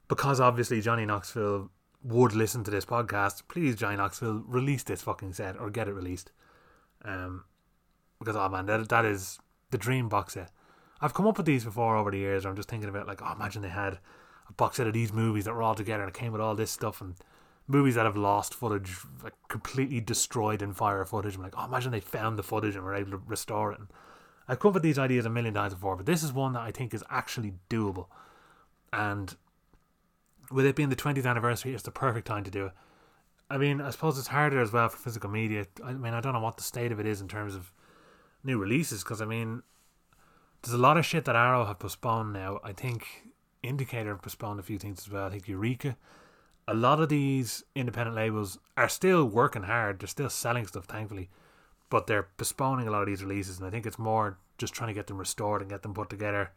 because 0.08 0.40
obviously 0.40 0.82
Johnny 0.82 1.06
Knoxville 1.06 1.70
would 2.04 2.34
listen 2.34 2.64
to 2.64 2.72
this 2.72 2.86
podcast, 2.86 3.44
please 3.48 3.76
Johnny 3.76 3.98
Knoxville 3.98 4.44
release 4.48 4.84
this 4.84 5.02
fucking 5.02 5.34
set 5.34 5.60
or 5.60 5.70
get 5.70 5.88
it 5.88 5.94
released. 5.94 6.32
Um, 7.04 7.44
because 8.20 8.36
oh 8.36 8.50
man, 8.50 8.66
that 8.68 8.90
that 8.90 9.06
is 9.06 9.40
the 9.72 9.78
dream 9.78 10.10
box 10.10 10.34
set. 10.34 10.52
I've 11.02 11.14
come 11.14 11.28
up 11.28 11.38
with 11.38 11.46
these 11.46 11.66
before 11.66 11.96
over 11.96 12.10
the 12.10 12.18
years. 12.18 12.46
I'm 12.46 12.56
just 12.56 12.70
thinking 12.70 12.90
about 12.90 13.08
like, 13.08 13.22
oh, 13.22 13.34
imagine 13.34 13.62
they 13.62 13.70
had 13.70 14.00
a 14.50 14.54
box 14.54 14.78
set 14.78 14.88
of 14.88 14.94
these 14.94 15.14
movies 15.14 15.46
that 15.46 15.54
were 15.54 15.62
all 15.62 15.76
together 15.76 16.04
and 16.04 16.10
it 16.10 16.18
came 16.18 16.32
with 16.32 16.42
all 16.42 16.56
this 16.56 16.72
stuff 16.72 17.02
and 17.02 17.16
movies 17.68 17.96
that 17.96 18.06
have 18.06 18.18
lost 18.18 18.54
footage, 18.54 18.98
like 19.24 19.34
completely 19.50 20.00
destroyed 20.00 20.62
in 20.62 20.74
fire 20.74 21.04
footage. 21.06 21.36
I'm 21.36 21.44
like, 21.44 21.54
oh, 21.58 21.66
imagine 21.66 21.92
they 21.92 22.00
found 22.00 22.40
the 22.40 22.44
footage 22.44 22.76
and 22.76 22.84
were 22.84 22.96
able 22.96 23.12
to 23.12 23.22
restore 23.28 23.74
it. 23.74 23.80
And 23.80 23.88
I've 24.48 24.60
covered 24.60 24.82
these 24.82 24.98
ideas 24.98 25.26
a 25.26 25.30
million 25.30 25.54
times 25.54 25.74
before, 25.74 25.96
but 25.96 26.06
this 26.06 26.24
is 26.24 26.32
one 26.32 26.54
that 26.54 26.62
I 26.62 26.72
think 26.72 26.94
is 26.94 27.04
actually 27.10 27.54
doable. 27.70 28.08
And 28.94 29.36
with 30.52 30.66
it 30.66 30.76
being 30.76 30.90
the 30.90 30.96
20th 30.96 31.26
anniversary, 31.26 31.74
it's 31.74 31.84
the 31.84 31.92
perfect 31.92 32.28
time 32.28 32.44
to 32.46 32.52
do 32.52 32.68
it. 32.68 32.72
I 33.50 33.58
mean, 33.58 33.82
I 33.82 33.90
suppose 33.92 34.18
it's 34.18 34.28
harder 34.28 34.62
as 34.62 34.72
well 34.72 34.90
for 34.90 34.98
physical 34.98 35.30
media. 35.30 35.66
I 35.84 35.94
mean, 35.94 36.14
I 36.14 36.22
don't 36.22 36.34
know 36.34 36.40
what 36.40 36.58
the 36.58 36.64
state 36.64 36.92
of 36.92 37.00
it 37.00 37.06
is 37.06 37.22
in 37.22 37.28
terms 37.28 37.56
of 37.56 37.72
new 38.44 38.58
releases, 38.58 39.04
because 39.04 39.22
I 39.22 39.26
mean, 39.26 39.64
there's 40.62 40.74
a 40.74 40.78
lot 40.78 40.98
of 40.98 41.06
shit 41.06 41.26
that 41.26 41.36
Arrow 41.36 41.66
have 41.66 41.80
postponed 41.80 42.34
now. 42.34 42.60
I 42.64 42.74
think 42.74 43.06
Indicator 43.64 44.12
have 44.12 44.22
postponed 44.22 44.60
a 44.60 44.64
few 44.64 44.78
things 44.78 45.00
as 45.00 45.10
well. 45.10 45.26
I 45.26 45.30
think 45.30 45.48
Eureka. 45.48 45.98
A 46.68 46.74
lot 46.74 47.00
of 47.00 47.08
these 47.08 47.64
independent 47.76 48.16
labels 48.16 48.60
are 48.76 48.90
still 48.90 49.24
working 49.26 49.64
hard. 49.64 50.00
They're 50.00 50.08
still 50.08 50.30
selling 50.30 50.68
stuff, 50.68 50.86
thankfully, 50.86 51.30
but 51.90 52.08
they're 52.08 52.28
postponing 52.38 52.88
a 52.88 52.92
lot 52.92 53.02
of 53.02 53.08
these 53.08 53.24
releases, 53.24 53.58
and 53.58 53.68
I 53.68 53.70
think 53.70 53.86
it's 53.86 54.00
more 54.00 54.38
just 54.58 54.74
trying 54.74 54.88
to 54.88 54.94
get 54.94 55.08
them 55.08 55.18
restored 55.18 55.62
and 55.62 55.70
get 55.70 55.84
them 55.84 55.94
put 55.94 56.10
together 56.10 56.52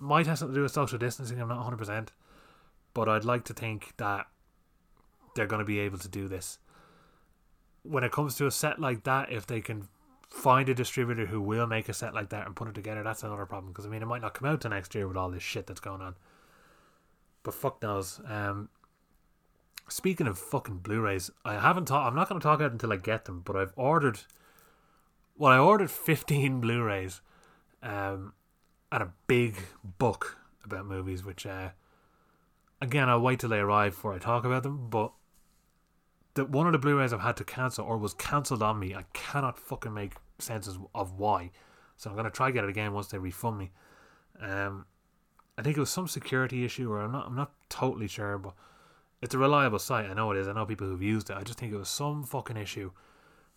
might 0.00 0.26
have 0.26 0.38
something 0.38 0.54
to 0.54 0.58
do 0.60 0.62
with 0.62 0.72
social 0.72 0.98
distancing. 0.98 1.40
I'm 1.40 1.48
not 1.48 1.58
100, 1.58 1.76
percent 1.76 2.12
but 2.94 3.08
I'd 3.08 3.24
like 3.24 3.44
to 3.44 3.54
think 3.54 3.92
that 3.98 4.26
they're 5.36 5.46
going 5.46 5.60
to 5.60 5.64
be 5.64 5.78
able 5.78 5.98
to 5.98 6.08
do 6.08 6.26
this. 6.26 6.58
When 7.82 8.02
it 8.02 8.12
comes 8.12 8.34
to 8.36 8.46
a 8.46 8.50
set 8.50 8.80
like 8.80 9.04
that, 9.04 9.30
if 9.30 9.46
they 9.46 9.60
can 9.60 9.88
find 10.28 10.68
a 10.68 10.74
distributor 10.74 11.26
who 11.26 11.40
will 11.40 11.66
make 11.66 11.88
a 11.88 11.94
set 11.94 12.14
like 12.14 12.30
that 12.30 12.46
and 12.46 12.56
put 12.56 12.68
it 12.68 12.74
together, 12.74 13.02
that's 13.02 13.22
another 13.22 13.46
problem. 13.46 13.72
Because 13.72 13.86
I 13.86 13.88
mean, 13.88 14.02
it 14.02 14.06
might 14.06 14.22
not 14.22 14.34
come 14.34 14.48
out 14.48 14.60
to 14.62 14.68
next 14.68 14.94
year 14.94 15.06
with 15.06 15.16
all 15.16 15.30
this 15.30 15.42
shit 15.42 15.66
that's 15.66 15.80
going 15.80 16.00
on. 16.00 16.16
But 17.42 17.54
fuck 17.54 17.80
knows. 17.80 18.20
Um, 18.26 18.68
speaking 19.90 20.26
of 20.26 20.38
fucking 20.38 20.78
Blu-rays, 20.78 21.30
I 21.44 21.54
haven't 21.54 21.86
talked. 21.86 22.06
I'm 22.06 22.16
not 22.16 22.28
going 22.28 22.40
to 22.40 22.44
talk 22.44 22.60
about 22.60 22.66
it 22.66 22.72
until 22.72 22.92
I 22.92 22.96
get 22.96 23.24
them. 23.24 23.40
But 23.44 23.56
I've 23.56 23.72
ordered. 23.76 24.20
Well, 25.36 25.52
I 25.52 25.58
ordered 25.58 25.90
15 25.90 26.60
Blu-rays, 26.60 27.20
um, 27.82 28.34
and 28.92 29.02
a 29.02 29.12
big 29.26 29.56
book 29.98 30.38
about 30.64 30.86
movies, 30.86 31.24
which 31.24 31.46
uh, 31.46 31.70
again 32.80 33.08
I'll 33.08 33.20
wait 33.20 33.40
till 33.40 33.50
they 33.50 33.58
arrive 33.58 33.92
before 33.92 34.14
I 34.14 34.18
talk 34.18 34.44
about 34.44 34.62
them. 34.62 34.88
But 34.90 35.12
the 36.34 36.44
one 36.44 36.66
of 36.66 36.72
the 36.72 36.78
Blu-rays 36.78 37.12
I've 37.12 37.20
had 37.20 37.36
to 37.38 37.44
cancel 37.44 37.86
or 37.86 37.96
was 37.96 38.14
cancelled 38.14 38.62
on 38.62 38.78
me. 38.78 38.94
I 38.94 39.04
cannot 39.12 39.58
fucking 39.58 39.94
make 39.94 40.14
sense 40.38 40.68
of 40.94 41.18
why. 41.18 41.50
So 41.96 42.10
I'm 42.10 42.16
gonna 42.16 42.30
try 42.30 42.50
get 42.50 42.64
it 42.64 42.70
again 42.70 42.92
once 42.92 43.08
they 43.08 43.18
refund 43.18 43.58
me. 43.58 43.70
Um, 44.40 44.86
I 45.58 45.62
think 45.62 45.76
it 45.76 45.80
was 45.80 45.90
some 45.90 46.08
security 46.08 46.64
issue, 46.64 46.90
or 46.90 47.02
I'm 47.02 47.12
not. 47.12 47.26
I'm 47.26 47.36
not 47.36 47.52
totally 47.68 48.08
sure, 48.08 48.38
but 48.38 48.54
it's 49.22 49.34
a 49.34 49.38
reliable 49.38 49.78
site. 49.78 50.08
I 50.08 50.14
know 50.14 50.30
it 50.30 50.38
is. 50.38 50.48
I 50.48 50.52
know 50.52 50.66
people 50.66 50.86
who've 50.86 51.02
used 51.02 51.30
it. 51.30 51.36
I 51.36 51.42
just 51.42 51.58
think 51.58 51.72
it 51.72 51.78
was 51.78 51.88
some 51.88 52.24
fucking 52.24 52.56
issue, 52.56 52.92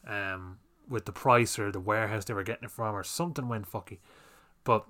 um, 0.08 0.60
with 0.88 1.06
the 1.06 1.12
price 1.12 1.58
or 1.58 1.72
the 1.72 1.80
warehouse 1.80 2.26
they 2.26 2.34
were 2.34 2.44
getting 2.44 2.66
it 2.66 2.72
from, 2.72 2.96
or 2.96 3.04
something 3.04 3.48
went 3.48 3.72
fucky. 3.72 4.00
But 4.64 4.86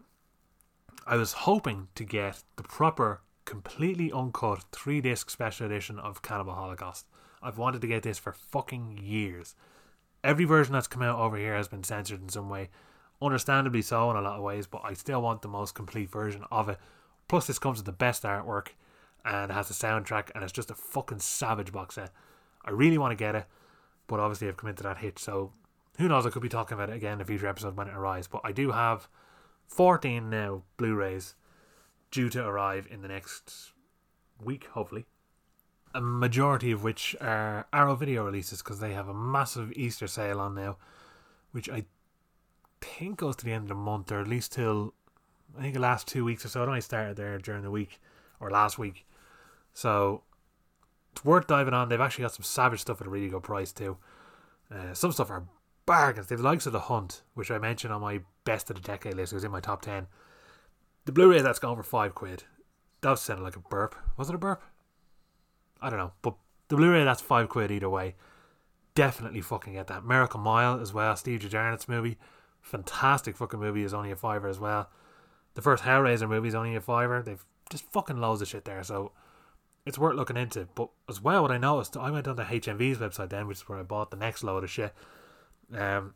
I 1.05 1.15
was 1.15 1.33
hoping 1.33 1.87
to 1.95 2.03
get 2.03 2.43
the 2.55 2.63
proper, 2.63 3.21
completely 3.45 4.11
uncut 4.11 4.63
three 4.71 5.01
disc 5.01 5.29
special 5.29 5.65
edition 5.65 5.99
of 5.99 6.21
Cannibal 6.21 6.53
Holocaust. 6.53 7.07
I've 7.41 7.57
wanted 7.57 7.81
to 7.81 7.87
get 7.87 8.03
this 8.03 8.19
for 8.19 8.31
fucking 8.31 8.99
years. 9.03 9.55
Every 10.23 10.45
version 10.45 10.73
that's 10.73 10.87
come 10.87 11.01
out 11.01 11.19
over 11.19 11.35
here 11.35 11.55
has 11.55 11.67
been 11.67 11.83
censored 11.83 12.21
in 12.21 12.29
some 12.29 12.49
way. 12.49 12.69
Understandably 13.21 13.81
so 13.81 14.09
in 14.09 14.15
a 14.15 14.21
lot 14.21 14.37
of 14.37 14.43
ways, 14.43 14.67
but 14.67 14.81
I 14.83 14.93
still 14.93 15.21
want 15.21 15.41
the 15.41 15.49
most 15.49 15.75
complete 15.75 16.09
version 16.09 16.45
of 16.49 16.69
it 16.69 16.79
Plus, 17.27 17.47
this 17.47 17.59
comes 17.59 17.79
with 17.79 17.85
the 17.85 17.91
best 17.91 18.23
artwork 18.23 18.69
and 19.25 19.51
has 19.51 19.69
a 19.69 19.73
soundtrack, 19.73 20.29
and 20.35 20.43
it's 20.43 20.53
just 20.53 20.71
a 20.71 20.75
fucking 20.75 21.19
savage 21.19 21.71
box 21.71 21.95
set. 21.95 22.11
I 22.65 22.71
really 22.71 22.97
want 22.97 23.11
to 23.11 23.15
get 23.15 23.35
it, 23.35 23.45
but 24.07 24.19
obviously 24.19 24.47
I've 24.47 24.57
come 24.57 24.69
into 24.69 24.83
that 24.83 24.97
hitch, 24.97 25.19
so 25.19 25.51
who 25.97 26.07
knows? 26.07 26.25
I 26.25 26.29
could 26.29 26.41
be 26.41 26.49
talking 26.49 26.75
about 26.75 26.89
it 26.89 26.95
again 26.95 27.13
in 27.13 27.21
a 27.21 27.25
future 27.25 27.47
episode 27.47 27.77
when 27.77 27.87
it 27.87 27.95
arrives. 27.95 28.27
But 28.27 28.41
I 28.43 28.51
do 28.51 28.71
have 28.71 29.07
14 29.67 30.29
now 30.29 30.63
Blu 30.77 30.95
rays 30.95 31.35
due 32.09 32.29
to 32.29 32.45
arrive 32.45 32.87
in 32.89 33.01
the 33.01 33.07
next 33.07 33.71
week, 34.41 34.67
hopefully. 34.71 35.05
A 35.93 36.01
majority 36.01 36.71
of 36.71 36.83
which 36.83 37.15
are 37.21 37.67
Arrow 37.71 37.95
Video 37.95 38.25
releases 38.25 38.63
because 38.63 38.79
they 38.79 38.93
have 38.93 39.07
a 39.07 39.13
massive 39.13 39.71
Easter 39.73 40.07
sale 40.07 40.39
on 40.39 40.55
now, 40.55 40.77
which 41.51 41.69
I 41.69 41.85
think 42.81 43.17
goes 43.17 43.35
to 43.37 43.45
the 43.45 43.51
end 43.51 43.63
of 43.63 43.69
the 43.69 43.75
month 43.75 44.11
or 44.11 44.19
at 44.19 44.27
least 44.27 44.53
till 44.53 44.93
I 45.57 45.61
think 45.61 45.75
the 45.75 45.79
last 45.79 46.07
two 46.07 46.25
weeks 46.25 46.43
or 46.43 46.49
so. 46.49 46.63
It 46.63 46.67
only 46.67 46.81
started 46.81 47.15
there 47.15 47.37
during 47.37 47.61
the 47.61 47.69
week 47.69 48.01
or 48.39 48.49
last 48.49 48.79
week. 48.79 49.05
So 49.73 50.23
it's 51.11 51.25
worth 51.25 51.47
diving 51.47 51.73
on. 51.73 51.89
They've 51.89 51.99
actually 51.99 52.23
got 52.23 52.33
some 52.33 52.43
savage 52.43 52.81
stuff 52.81 53.01
at 53.01 53.07
a 53.07 53.09
really 53.09 53.29
good 53.29 53.43
price 53.43 53.71
too. 53.71 53.97
Uh, 54.73 54.93
some 54.93 55.11
stuff 55.11 55.29
are 55.29 55.45
bargains. 55.85 56.27
They've 56.27 56.37
the 56.37 56.43
likes 56.43 56.65
of 56.65 56.73
the 56.73 56.81
Hunt, 56.81 57.23
which 57.33 57.51
I 57.51 57.57
mentioned 57.57 57.93
on 57.93 58.01
my 58.01 58.21
best 58.45 58.69
of 58.69 58.75
the 58.75 58.81
decade 58.81 59.15
list. 59.15 59.33
It 59.33 59.35
was 59.35 59.43
in 59.43 59.51
my 59.51 59.59
top 59.59 59.81
ten. 59.81 60.07
The 61.05 61.11
Blu-ray 61.11 61.41
that's 61.41 61.59
gone 61.59 61.75
for 61.75 61.83
five 61.83 62.15
quid. 62.15 62.43
That 63.01 63.19
sounded 63.19 63.43
like 63.43 63.57
a 63.57 63.59
burp. 63.59 63.95
Was 64.17 64.29
it 64.29 64.35
a 64.35 64.37
burp? 64.37 64.63
I 65.81 65.89
don't 65.89 65.99
know. 65.99 66.13
But 66.21 66.35
the 66.69 66.77
Blu-ray 66.77 67.03
that's 67.03 67.21
five 67.21 67.49
quid 67.49 67.71
either 67.71 67.89
way. 67.89 68.15
Definitely 68.95 69.41
fucking 69.41 69.73
get 69.73 69.87
that. 69.87 70.05
Miracle 70.05 70.39
Mile 70.39 70.79
as 70.79 70.93
well. 70.93 71.15
Steve 71.15 71.39
Jarnet's 71.41 71.89
movie. 71.89 72.17
Fantastic 72.61 73.35
fucking 73.35 73.59
movie 73.59 73.83
is 73.83 73.93
only 73.93 74.11
a 74.11 74.15
fiver 74.15 74.47
as 74.47 74.59
well. 74.59 74.89
The 75.55 75.61
first 75.61 75.83
Hellraiser 75.83 76.29
movie 76.29 76.47
is 76.47 76.55
only 76.55 76.75
a 76.75 76.81
fiver. 76.81 77.21
They've 77.21 77.43
just 77.69 77.91
fucking 77.91 78.17
loads 78.17 78.41
of 78.41 78.47
shit 78.47 78.65
there, 78.65 78.83
so 78.83 79.11
it's 79.85 79.97
worth 79.97 80.15
looking 80.15 80.37
into. 80.37 80.67
But 80.75 80.89
as 81.09 81.21
well, 81.21 81.41
what 81.41 81.51
I 81.51 81.57
noticed, 81.57 81.97
I 81.97 82.11
went 82.11 82.27
on 82.27 82.35
the 82.35 82.43
HMV's 82.43 82.97
website 82.97 83.29
then, 83.29 83.47
which 83.47 83.57
is 83.57 83.69
where 83.69 83.79
I 83.79 83.83
bought 83.83 84.11
the 84.11 84.17
next 84.17 84.43
load 84.43 84.63
of 84.63 84.69
shit. 84.69 84.93
Um, 85.75 86.13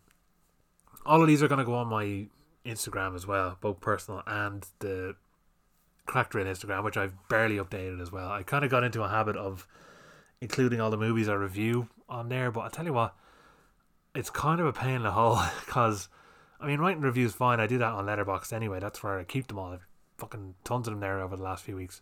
all 1.05 1.21
of 1.21 1.27
these 1.27 1.41
are 1.41 1.47
going 1.47 1.59
to 1.59 1.65
go 1.65 1.75
on 1.75 1.87
my 1.87 2.27
Instagram 2.65 3.15
as 3.15 3.25
well, 3.25 3.57
both 3.61 3.79
personal 3.79 4.23
and 4.27 4.65
the 4.79 5.15
Cracked 6.05 6.35
Reel 6.35 6.45
Instagram, 6.45 6.83
which 6.83 6.97
I've 6.97 7.13
barely 7.29 7.57
updated 7.57 8.01
as 8.01 8.11
well. 8.11 8.29
I 8.29 8.43
kind 8.43 8.63
of 8.63 8.71
got 8.71 8.83
into 8.83 9.03
a 9.03 9.09
habit 9.09 9.35
of 9.35 9.67
including 10.39 10.79
all 10.79 10.91
the 10.91 10.97
movies 10.97 11.27
I 11.27 11.33
review 11.33 11.89
on 12.07 12.29
there, 12.29 12.51
but 12.51 12.61
I 12.61 12.69
tell 12.69 12.85
you 12.85 12.93
what, 12.93 13.15
it's 14.15 14.29
kind 14.29 14.59
of 14.59 14.65
a 14.65 14.73
pain 14.73 14.95
in 14.95 15.03
the 15.03 15.11
hole 15.13 15.39
because 15.65 16.09
I 16.59 16.67
mean, 16.67 16.79
writing 16.79 17.01
reviews 17.01 17.33
fine. 17.33 17.59
I 17.59 17.67
do 17.67 17.77
that 17.77 17.93
on 17.93 18.05
Letterboxd 18.05 18.51
anyway. 18.53 18.79
That's 18.79 19.03
where 19.03 19.19
I 19.19 19.23
keep 19.23 19.47
them 19.47 19.59
all. 19.59 19.73
I've 19.73 19.87
fucking 20.17 20.55
tons 20.63 20.87
of 20.87 20.93
them 20.93 21.01
there 21.01 21.19
over 21.19 21.35
the 21.35 21.43
last 21.43 21.63
few 21.63 21.75
weeks. 21.75 22.01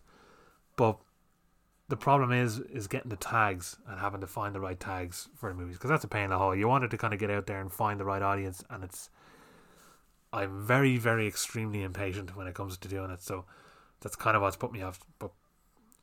But 0.76 0.98
the 1.88 1.96
problem 1.96 2.32
is 2.32 2.58
is 2.58 2.88
getting 2.88 3.10
the 3.10 3.16
tags 3.16 3.76
and 3.88 4.00
having 4.00 4.20
to 4.20 4.26
find 4.26 4.54
the 4.54 4.60
right 4.60 4.78
tags 4.78 5.28
for 5.36 5.48
the 5.48 5.54
movies 5.54 5.76
because 5.76 5.90
that's 5.90 6.04
a 6.04 6.08
pain 6.08 6.24
in 6.24 6.30
the 6.30 6.38
hole. 6.38 6.54
You 6.54 6.68
wanted 6.68 6.90
to 6.90 6.98
kind 6.98 7.14
of 7.14 7.20
get 7.20 7.30
out 7.30 7.46
there 7.46 7.60
and 7.60 7.72
find 7.72 8.00
the 8.00 8.04
right 8.04 8.22
audience, 8.22 8.64
and 8.70 8.82
it's 8.82 9.10
I'm 10.32 10.66
very 10.66 10.96
very 10.96 11.26
extremely 11.26 11.82
impatient 11.82 12.36
when 12.36 12.46
it 12.46 12.54
comes 12.54 12.76
to 12.78 12.88
doing 12.88 13.10
it. 13.10 13.22
So 13.22 13.44
that's 14.00 14.16
kind 14.16 14.36
of 14.36 14.42
what's 14.42 14.56
put 14.56 14.72
me 14.72 14.82
off. 14.82 15.00
But 15.18 15.30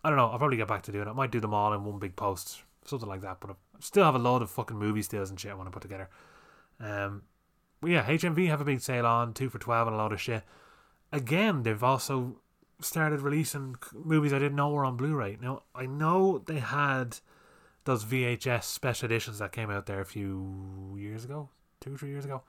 I 0.04 0.10
don't 0.10 0.18
know. 0.18 0.28
I'll 0.28 0.38
probably 0.38 0.58
get 0.58 0.68
back 0.68 0.84
to 0.84 0.92
doing 0.92 1.08
it. 1.08 1.12
I 1.12 1.14
might 1.14 1.32
do 1.32 1.40
them 1.40 1.54
all 1.54 1.74
in 1.74 1.84
one 1.84 2.00
big 2.00 2.16
post, 2.16 2.62
something 2.86 3.10
like 3.10 3.22
that. 3.22 3.38
But 3.42 3.52
I 3.52 3.54
still 3.80 4.06
have 4.06 4.16
a 4.16 4.20
load 4.20 4.42
of 4.42 4.50
fucking 4.50 4.78
movie 4.78 5.02
stills 5.02 5.30
and 5.30 5.40
shit 5.40 5.52
I 5.52 5.56
want 5.56 5.68
to 5.68 5.72
put 5.72 5.82
together. 5.82 6.10
Um, 6.80 7.24
yeah, 7.86 8.06
HMV 8.06 8.48
have 8.48 8.62
a 8.62 8.66
big 8.66 8.80
sale 8.80 9.06
on, 9.06 9.34
two 9.34 9.50
for 9.50 9.60
12 9.60 9.88
and 9.88 9.96
a 9.96 9.98
lot 9.98 10.14
of 10.14 10.22
shit. 10.22 10.44
Again, 11.12 11.64
they've 11.64 11.84
also 11.84 12.38
started 12.84 13.22
releasing 13.22 13.76
movies 13.94 14.34
I 14.34 14.40
didn't 14.40 14.56
know 14.56 14.70
were 14.70 14.86
on 14.86 14.98
Blu 14.98 15.16
ray. 15.16 15.38
Now, 15.42 15.64
I 15.76 15.86
know 15.86 16.40
they 16.40 16.60
had 16.60 17.20
those 17.86 18.06
VHS 18.06 18.64
special 18.64 19.06
editions 19.06 19.40
that 19.40 19.52
came 19.52 19.70
out 19.70 19.86
there 19.86 20.02
a 20.02 20.06
few 20.06 20.96
years 20.98 21.26
ago, 21.26 21.50
two, 21.80 21.98
three 21.98 22.10
years 22.10 22.26
ago, 22.26 22.44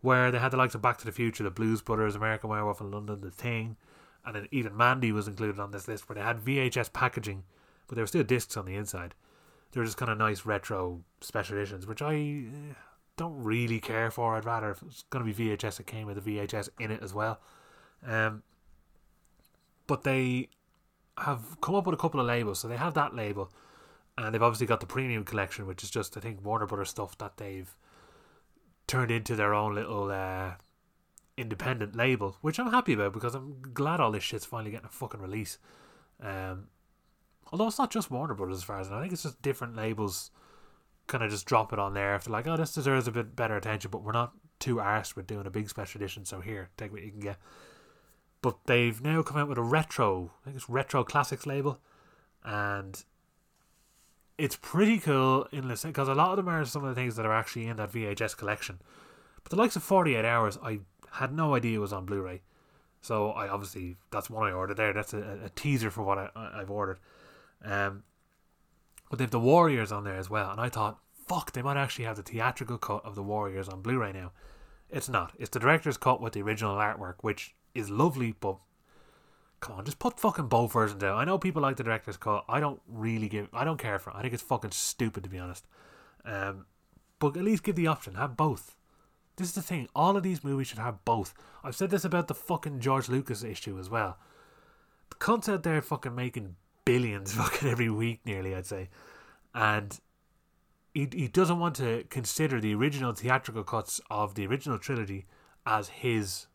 where 0.00 0.30
they 0.30 0.38
had 0.38 0.52
the 0.52 0.56
likes 0.56 0.74
of 0.74 0.82
Back 0.82 0.98
to 0.98 1.04
the 1.04 1.12
Future, 1.12 1.44
the 1.44 1.50
Blues 1.50 1.82
Brothers, 1.82 2.14
American 2.14 2.50
Werewolf 2.50 2.80
in 2.80 2.90
London, 2.90 3.20
The 3.20 3.30
Thing, 3.30 3.76
and 4.24 4.34
then 4.34 4.48
even 4.50 4.76
Mandy 4.76 5.12
was 5.12 5.28
included 5.28 5.60
on 5.60 5.70
this 5.70 5.88
list 5.88 6.08
where 6.08 6.14
they 6.14 6.22
had 6.22 6.38
VHS 6.38 6.92
packaging, 6.92 7.44
but 7.86 7.94
there 7.94 8.02
were 8.02 8.08
still 8.08 8.24
discs 8.24 8.56
on 8.56 8.64
the 8.64 8.74
inside. 8.74 9.14
They 9.72 9.80
were 9.80 9.86
just 9.86 9.98
kind 9.98 10.10
of 10.10 10.18
nice 10.18 10.46
retro 10.46 11.02
special 11.20 11.56
editions, 11.56 11.86
which 11.86 12.00
I 12.00 12.14
eh, 12.14 12.74
don't 13.16 13.42
really 13.42 13.80
care 13.80 14.10
for. 14.10 14.36
I'd 14.36 14.46
rather 14.46 14.70
if 14.70 14.82
it's 14.82 15.04
going 15.10 15.24
to 15.24 15.32
be 15.32 15.56
VHS, 15.56 15.80
it 15.80 15.86
came 15.86 16.06
with 16.06 16.18
a 16.18 16.22
VHS 16.22 16.70
in 16.80 16.90
it 16.90 17.02
as 17.02 17.12
well. 17.12 17.40
Um, 18.06 18.42
but 19.88 20.04
they 20.04 20.50
have 21.18 21.60
come 21.60 21.74
up 21.74 21.84
with 21.86 21.94
a 21.94 21.98
couple 21.98 22.20
of 22.20 22.26
labels. 22.26 22.60
So 22.60 22.68
they 22.68 22.76
have 22.76 22.94
that 22.94 23.16
label, 23.16 23.50
and 24.16 24.32
they've 24.32 24.42
obviously 24.42 24.68
got 24.68 24.78
the 24.78 24.86
premium 24.86 25.24
collection, 25.24 25.66
which 25.66 25.82
is 25.82 25.90
just 25.90 26.16
I 26.16 26.20
think 26.20 26.44
Warner 26.44 26.66
Brothers 26.66 26.90
stuff 26.90 27.18
that 27.18 27.38
they've 27.38 27.76
turned 28.86 29.10
into 29.10 29.34
their 29.34 29.52
own 29.52 29.74
little 29.74 30.12
uh, 30.12 30.52
independent 31.36 31.96
label, 31.96 32.36
which 32.40 32.60
I'm 32.60 32.70
happy 32.70 32.92
about 32.92 33.12
because 33.12 33.34
I'm 33.34 33.60
glad 33.74 33.98
all 33.98 34.12
this 34.12 34.22
shit's 34.22 34.46
finally 34.46 34.70
getting 34.70 34.86
a 34.86 34.90
fucking 34.90 35.20
release. 35.20 35.58
Um, 36.22 36.68
although 37.50 37.66
it's 37.66 37.78
not 37.78 37.90
just 37.90 38.12
Warner 38.12 38.34
Brothers 38.34 38.58
as 38.58 38.64
far 38.64 38.78
as 38.78 38.86
I 38.86 38.92
know, 38.92 38.98
I 38.98 39.00
think 39.00 39.12
it's 39.12 39.24
just 39.24 39.42
different 39.42 39.74
labels 39.74 40.30
kind 41.08 41.24
of 41.24 41.30
just 41.30 41.46
drop 41.46 41.72
it 41.72 41.78
on 41.78 41.94
there 41.94 42.14
if 42.14 42.24
they're 42.24 42.32
like, 42.32 42.46
oh, 42.46 42.56
this 42.56 42.74
deserves 42.74 43.08
a 43.08 43.10
bit 43.10 43.34
better 43.34 43.56
attention, 43.56 43.90
but 43.90 44.02
we're 44.02 44.12
not 44.12 44.32
too 44.60 44.76
arsed 44.76 45.16
with 45.16 45.26
doing 45.26 45.46
a 45.46 45.50
big 45.50 45.68
special 45.68 45.98
edition, 45.98 46.24
so 46.24 46.40
here, 46.40 46.68
take 46.76 46.92
what 46.92 47.02
you 47.02 47.10
can 47.10 47.20
get. 47.20 47.38
But 48.40 48.56
they've 48.66 49.00
now 49.02 49.22
come 49.22 49.36
out 49.36 49.48
with 49.48 49.58
a 49.58 49.62
retro, 49.62 50.32
I 50.42 50.44
think 50.44 50.56
it's 50.56 50.68
retro 50.68 51.02
classics 51.02 51.46
label, 51.46 51.80
and 52.44 53.04
it's 54.38 54.56
pretty 54.56 54.98
cool 54.98 55.48
in 55.50 55.66
this 55.66 55.82
because 55.82 56.08
a 56.08 56.14
lot 56.14 56.30
of 56.30 56.36
them 56.36 56.48
are 56.48 56.64
some 56.64 56.84
of 56.84 56.94
the 56.94 57.00
things 57.00 57.16
that 57.16 57.26
are 57.26 57.34
actually 57.34 57.66
in 57.66 57.76
that 57.76 57.92
VHS 57.92 58.36
collection. 58.36 58.80
But 59.42 59.50
the 59.50 59.56
likes 59.56 59.74
of 59.74 59.82
48 59.82 60.24
Hours, 60.24 60.58
I 60.62 60.80
had 61.12 61.32
no 61.32 61.54
idea 61.54 61.80
was 61.80 61.92
on 61.92 62.06
Blu 62.06 62.22
ray. 62.22 62.42
So 63.00 63.30
I 63.30 63.48
obviously, 63.48 63.96
that's 64.10 64.30
one 64.30 64.48
I 64.48 64.52
ordered 64.52 64.76
there. 64.76 64.92
That's 64.92 65.14
a, 65.14 65.40
a 65.44 65.48
teaser 65.50 65.90
for 65.90 66.02
what 66.02 66.18
I, 66.18 66.30
I've 66.36 66.70
ordered. 66.70 66.98
Um, 67.64 68.04
but 69.10 69.18
they 69.18 69.24
have 69.24 69.30
the 69.30 69.40
Warriors 69.40 69.90
on 69.90 70.04
there 70.04 70.16
as 70.16 70.28
well, 70.28 70.50
and 70.50 70.60
I 70.60 70.68
thought, 70.68 70.98
fuck, 71.26 71.52
they 71.52 71.62
might 71.62 71.76
actually 71.76 72.04
have 72.04 72.16
the 72.16 72.22
theatrical 72.22 72.78
cut 72.78 73.04
of 73.04 73.14
the 73.14 73.22
Warriors 73.22 73.68
on 73.68 73.82
Blu-ray 73.82 74.12
now. 74.12 74.32
It's 74.90 75.08
not. 75.08 75.32
It's 75.38 75.50
the 75.50 75.58
director's 75.58 75.96
cut 75.96 76.20
with 76.20 76.32
the 76.32 76.42
original 76.42 76.76
artwork, 76.76 77.16
which 77.20 77.54
is 77.78 77.90
lovely, 77.90 78.34
but 78.38 78.58
come 79.60 79.76
on, 79.76 79.84
just 79.84 79.98
put 79.98 80.20
fucking 80.20 80.48
both 80.48 80.72
versions 80.72 81.02
out. 81.02 81.16
I 81.16 81.24
know 81.24 81.38
people 81.38 81.62
like 81.62 81.76
the 81.76 81.84
director's 81.84 82.16
cut. 82.16 82.44
I 82.48 82.60
don't 82.60 82.80
really 82.88 83.28
give. 83.28 83.48
I 83.52 83.64
don't 83.64 83.78
care 83.78 83.98
for. 83.98 84.10
it. 84.10 84.16
I 84.16 84.22
think 84.22 84.34
it's 84.34 84.42
fucking 84.42 84.72
stupid 84.72 85.24
to 85.24 85.30
be 85.30 85.38
honest. 85.38 85.66
Um, 86.24 86.66
but 87.18 87.36
at 87.36 87.44
least 87.44 87.62
give 87.62 87.76
the 87.76 87.86
option. 87.86 88.14
Have 88.14 88.36
both. 88.36 88.76
This 89.36 89.48
is 89.48 89.54
the 89.54 89.62
thing. 89.62 89.88
All 89.94 90.16
of 90.16 90.22
these 90.22 90.42
movies 90.42 90.66
should 90.66 90.78
have 90.78 91.04
both. 91.04 91.32
I've 91.62 91.76
said 91.76 91.90
this 91.90 92.04
about 92.04 92.28
the 92.28 92.34
fucking 92.34 92.80
George 92.80 93.08
Lucas 93.08 93.44
issue 93.44 93.78
as 93.78 93.88
well. 93.88 94.18
The 95.10 95.16
cunts 95.16 95.48
out 95.48 95.62
there 95.62 95.80
fucking 95.80 96.14
making 96.14 96.56
billions 96.84 97.32
fucking 97.34 97.68
every 97.68 97.90
week, 97.90 98.20
nearly, 98.24 98.54
I'd 98.54 98.66
say. 98.66 98.88
And 99.54 99.98
he 100.94 101.08
he 101.12 101.28
doesn't 101.28 101.58
want 101.58 101.76
to 101.76 102.04
consider 102.10 102.60
the 102.60 102.74
original 102.74 103.12
theatrical 103.12 103.64
cuts 103.64 104.00
of 104.10 104.34
the 104.34 104.46
original 104.46 104.78
trilogy 104.78 105.26
as 105.66 105.88
his 105.88 106.46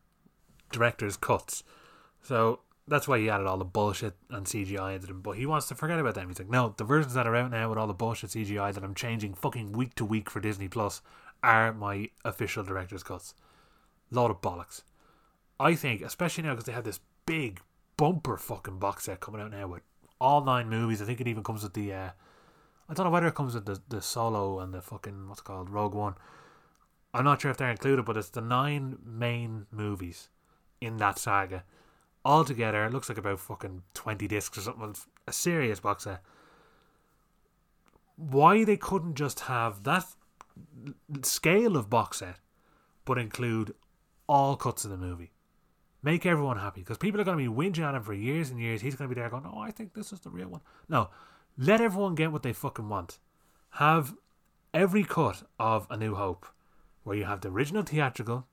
director's 0.74 1.16
cuts. 1.16 1.64
So 2.22 2.60
that's 2.88 3.08
why 3.08 3.20
he 3.20 3.30
added 3.30 3.48
all 3.48 3.58
the 3.58 3.66
bullshit 3.66 4.16
and 4.30 4.46
CGI 4.46 4.96
into 4.96 5.08
them. 5.08 5.22
But 5.22 5.38
he 5.38 5.46
wants 5.46 5.68
to 5.70 5.76
forget 5.76 6.00
about 6.00 6.16
them. 6.16 6.28
He's 6.28 6.40
like, 6.40 6.50
no, 6.50 6.74
the 6.76 6.84
versions 6.84 7.14
that 7.14 7.28
are 7.28 7.36
out 7.36 7.52
now 7.52 7.70
with 7.70 7.78
all 7.78 7.88
the 7.88 7.94
bullshit 7.94 8.32
CGI 8.32 8.74
that 8.74 8.84
I'm 8.84 8.96
changing 8.96 9.34
fucking 9.36 9.72
week 9.72 9.96
to 9.96 10.06
week 10.06 10.30
for 10.30 10.40
Disney 10.40 10.68
Plus 10.68 11.02
are 11.42 11.74
my 11.74 12.10
official 12.26 12.64
director's 12.64 13.04
cuts. 13.04 13.36
Lot 14.12 14.32
of 14.32 14.42
bollocks. 14.42 14.84
I 15.60 15.76
think, 15.76 16.02
especially 16.02 16.44
now 16.44 16.52
because 16.52 16.66
they 16.66 16.74
have 16.74 16.84
this 16.84 17.00
big 17.26 17.62
bumper 17.96 18.38
fucking 18.38 18.80
box 18.80 19.06
set 19.06 19.22
coming 19.22 19.42
out 19.42 19.52
now 19.52 19.68
with 19.68 19.84
all 20.20 20.44
nine 20.44 20.70
movies. 20.70 21.02
I 21.02 21.06
think 21.06 21.22
it 21.22 21.28
even 21.28 21.44
comes 21.44 21.64
with 21.64 21.74
the. 21.74 21.94
Uh, 21.94 22.10
I 22.90 22.94
don't 22.94 23.06
know 23.06 23.12
whether 23.12 23.28
it 23.28 23.36
comes 23.36 23.56
with 23.56 23.66
the 23.66 23.82
the 23.88 24.02
solo 24.02 24.60
and 24.60 24.74
the 24.74 24.82
fucking 24.82 25.30
what's 25.30 25.42
called 25.42 25.70
Rogue 25.70 25.96
One. 25.96 26.16
I'm 27.14 27.24
not 27.24 27.42
sure 27.42 27.52
if 27.52 27.58
they're 27.58 27.70
included, 27.70 28.06
but 28.06 28.18
it's 28.18 28.30
the 28.30 28.42
nine 28.42 28.98
main 29.06 29.68
movies 29.72 30.30
in 30.84 30.98
that 30.98 31.18
saga 31.18 31.64
all 32.26 32.46
together. 32.46 32.86
It 32.86 32.94
looks 32.94 33.10
like 33.10 33.18
about 33.18 33.40
fucking 33.40 33.84
twenty 33.94 34.28
discs 34.28 34.58
or 34.58 34.62
something. 34.62 34.96
A 35.28 35.34
serious 35.34 35.80
box 35.80 36.04
set. 36.04 36.22
Why 38.16 38.64
they 38.64 38.78
couldn't 38.78 39.16
just 39.16 39.42
have 39.42 39.84
that 39.84 40.06
scale 41.24 41.76
of 41.76 41.90
box 41.90 42.20
set, 42.20 42.40
but 43.06 43.18
include 43.18 43.74
all 44.28 44.56
cuts 44.56 44.86
of 44.86 44.92
the 44.92 44.98
movie? 44.98 45.32
Make 46.02 46.26
everyone 46.26 46.58
happy 46.58 46.82
because 46.82 46.98
people 46.98 47.20
are 47.22 47.24
going 47.24 47.38
to 47.38 47.50
be 47.50 47.56
whinging 47.56 47.84
at 47.84 47.96
him 47.96 48.04
for 48.04 48.14
years 48.14 48.50
and 48.50 48.60
years. 48.60 48.82
He's 48.82 48.96
going 48.96 49.10
to 49.10 49.16
be 49.16 49.20
there 49.20 49.30
going, 49.30 49.46
"Oh, 49.46 49.60
I 49.60 49.72
think 49.72 49.94
this 49.94 50.12
is 50.12 50.20
the 50.20 50.30
real 50.30 50.50
one." 50.50 50.62
No, 50.90 51.10
let 51.58 51.82
everyone 51.82 52.16
get 52.16 52.32
what 52.32 52.44
they 52.44 52.54
fucking 52.54 52.90
want. 52.90 53.20
Have 53.72 54.14
every 54.74 55.04
cut 55.04 55.44
of 55.60 55.88
A 55.90 55.98
New 55.98 56.16
Hope, 56.16 56.46
where 57.04 57.16
you 57.16 57.24
have 57.26 57.42
the 57.42 57.50
original 57.50 57.84
theatrical, 57.84 58.48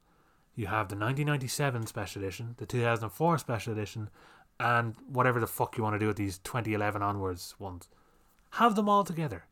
you 0.61 0.67
have 0.67 0.89
the 0.89 0.95
1997 0.95 1.87
special 1.87 2.23
edition, 2.23 2.55
the 2.59 2.67
2004 2.67 3.39
special 3.39 3.73
edition, 3.73 4.11
and 4.61 4.95
whatever 5.09 5.41
the 5.41 5.47
fuck 5.47 5.77
you 5.77 5.83
want 5.83 5.95
to 5.95 5.99
do 5.99 6.07
with 6.07 6.19
these 6.19 6.37
2011 6.39 7.01
onwards 7.03 7.55
ones. 7.59 7.89
Have 8.51 8.75
them 8.75 8.89
all 8.89 9.03
together. 9.03 9.45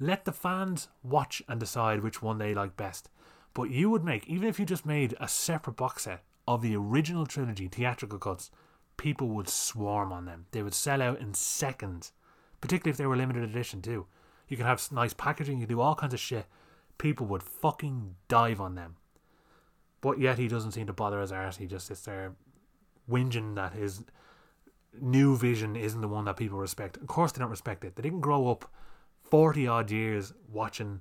Let 0.00 0.24
the 0.24 0.32
fans 0.32 0.88
watch 1.04 1.40
and 1.48 1.60
decide 1.60 2.02
which 2.02 2.20
one 2.20 2.38
they 2.38 2.52
like 2.52 2.76
best. 2.76 3.10
But 3.54 3.70
you 3.70 3.90
would 3.90 4.02
make, 4.02 4.26
even 4.26 4.48
if 4.48 4.58
you 4.58 4.66
just 4.66 4.84
made 4.84 5.14
a 5.20 5.28
separate 5.28 5.76
box 5.76 6.02
set 6.02 6.24
of 6.48 6.62
the 6.62 6.74
original 6.74 7.26
trilogy 7.26 7.68
theatrical 7.68 8.18
cuts, 8.18 8.50
people 8.96 9.28
would 9.28 9.48
swarm 9.48 10.12
on 10.12 10.24
them. 10.24 10.46
They 10.50 10.64
would 10.64 10.74
sell 10.74 11.00
out 11.00 11.20
in 11.20 11.32
seconds, 11.34 12.12
particularly 12.60 12.90
if 12.90 12.96
they 12.96 13.06
were 13.06 13.16
limited 13.16 13.44
edition 13.44 13.82
too. 13.82 14.06
You 14.48 14.56
can 14.56 14.66
have 14.66 14.90
nice 14.90 15.14
packaging, 15.14 15.60
you 15.60 15.66
can 15.66 15.76
do 15.76 15.80
all 15.80 15.94
kinds 15.94 16.14
of 16.14 16.18
shit. 16.18 16.46
People 16.98 17.26
would 17.26 17.42
fucking 17.42 18.16
dive 18.26 18.60
on 18.60 18.74
them. 18.74 18.96
But 20.00 20.18
yet 20.18 20.38
he 20.38 20.48
doesn't 20.48 20.72
seem 20.72 20.86
to 20.86 20.92
bother 20.92 21.20
his 21.20 21.32
arse. 21.32 21.58
He 21.58 21.66
just 21.66 21.86
sits 21.86 22.02
there 22.02 22.34
whinging 23.10 23.54
that 23.56 23.74
his 23.74 24.04
new 24.98 25.36
vision 25.36 25.76
isn't 25.76 26.00
the 26.00 26.08
one 26.08 26.24
that 26.24 26.36
people 26.36 26.58
respect. 26.58 26.96
Of 26.96 27.06
course, 27.06 27.32
they 27.32 27.40
don't 27.40 27.50
respect 27.50 27.84
it. 27.84 27.96
They 27.96 28.02
didn't 28.02 28.20
grow 28.20 28.48
up 28.48 28.70
40 29.30 29.66
odd 29.66 29.90
years 29.90 30.32
watching 30.50 31.00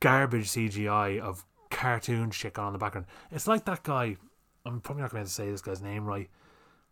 garbage 0.00 0.48
CGI 0.48 1.20
of 1.20 1.44
cartoon 1.70 2.30
shit 2.30 2.54
going 2.54 2.66
on 2.66 2.70
in 2.70 2.72
the 2.74 2.78
background. 2.78 3.06
It's 3.30 3.46
like 3.46 3.64
that 3.66 3.82
guy, 3.82 4.16
I'm 4.64 4.80
probably 4.80 5.02
not 5.02 5.12
going 5.12 5.24
to 5.24 5.30
say 5.30 5.50
this 5.50 5.62
guy's 5.62 5.82
name 5.82 6.04
right, 6.04 6.28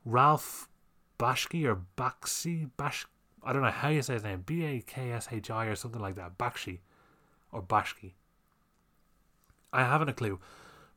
Ralph 0.04 0.68
Bashki 1.18 1.64
or 1.64 1.80
Baxi? 1.96 2.70
Bash, 2.76 3.06
I 3.42 3.52
don't 3.52 3.62
know 3.62 3.70
how 3.70 3.88
you 3.88 4.02
say 4.02 4.14
his 4.14 4.24
name, 4.24 4.42
B 4.44 4.64
A 4.64 4.80
K 4.80 5.12
S 5.12 5.28
H 5.30 5.50
I 5.50 5.66
or 5.66 5.74
something 5.74 6.00
like 6.00 6.16
that, 6.16 6.38
Bakshi 6.38 6.80
or 7.52 7.62
Bashki. 7.62 8.12
I 9.72 9.82
haven't 9.82 10.08
a 10.08 10.12
clue. 10.12 10.38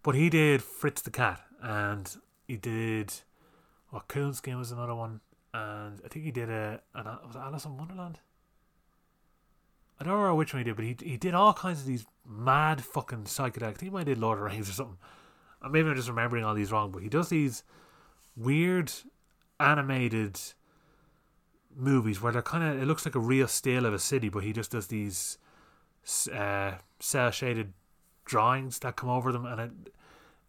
But 0.07 0.15
he 0.15 0.29
did 0.29 0.61
Fritz 0.61 1.01
the 1.01 1.11
Cat, 1.11 1.41
and 1.61 2.09
he 2.47 2.55
did. 2.55 3.13
What 3.89 4.07
Coonskin 4.07 4.57
was 4.57 4.71
another 4.71 4.95
one, 4.95 5.19
and 5.53 5.99
I 6.05 6.07
think 6.07 6.23
he 6.23 6.31
did 6.31 6.49
a 6.49 6.79
an 6.95 7.07
was 7.25 7.35
it 7.35 7.39
Alice 7.39 7.65
in 7.65 7.75
Wonderland. 7.75 8.21
I 9.99 10.05
don't 10.05 10.13
remember 10.13 10.35
which 10.35 10.53
one 10.53 10.61
he 10.61 10.63
did, 10.63 10.77
but 10.77 10.85
he 10.85 10.95
he 11.03 11.17
did 11.17 11.33
all 11.33 11.53
kinds 11.53 11.81
of 11.81 11.87
these 11.87 12.05
mad 12.25 12.85
fucking 12.85 13.25
psychedelic. 13.25 13.63
I 13.63 13.71
think 13.71 13.81
he 13.81 13.89
might 13.89 14.07
have 14.07 14.15
did 14.15 14.19
Lord 14.19 14.37
of 14.37 14.45
the 14.45 14.49
Rings 14.49 14.69
or 14.69 14.71
something. 14.71 14.97
Or 15.61 15.69
maybe 15.69 15.89
I'm 15.89 15.95
just 15.97 16.07
remembering 16.07 16.45
all 16.45 16.55
these 16.55 16.71
wrong, 16.71 16.89
but 16.89 17.03
he 17.03 17.09
does 17.09 17.27
these 17.27 17.63
weird 18.37 18.89
animated 19.59 20.39
movies 21.75 22.21
where 22.21 22.31
they're 22.31 22.41
kind 22.41 22.63
of 22.63 22.81
it 22.81 22.85
looks 22.85 23.03
like 23.03 23.15
a 23.15 23.19
real 23.19 23.49
still 23.49 23.85
of 23.85 23.93
a 23.93 23.99
city, 23.99 24.29
but 24.29 24.45
he 24.45 24.53
just 24.53 24.71
does 24.71 24.87
these 24.87 25.37
uh, 26.33 26.75
cell 27.01 27.29
shaded 27.29 27.73
drawings 28.23 28.79
that 28.79 28.95
come 28.95 29.09
over 29.09 29.33
them, 29.33 29.45
and 29.45 29.59
it, 29.59 29.71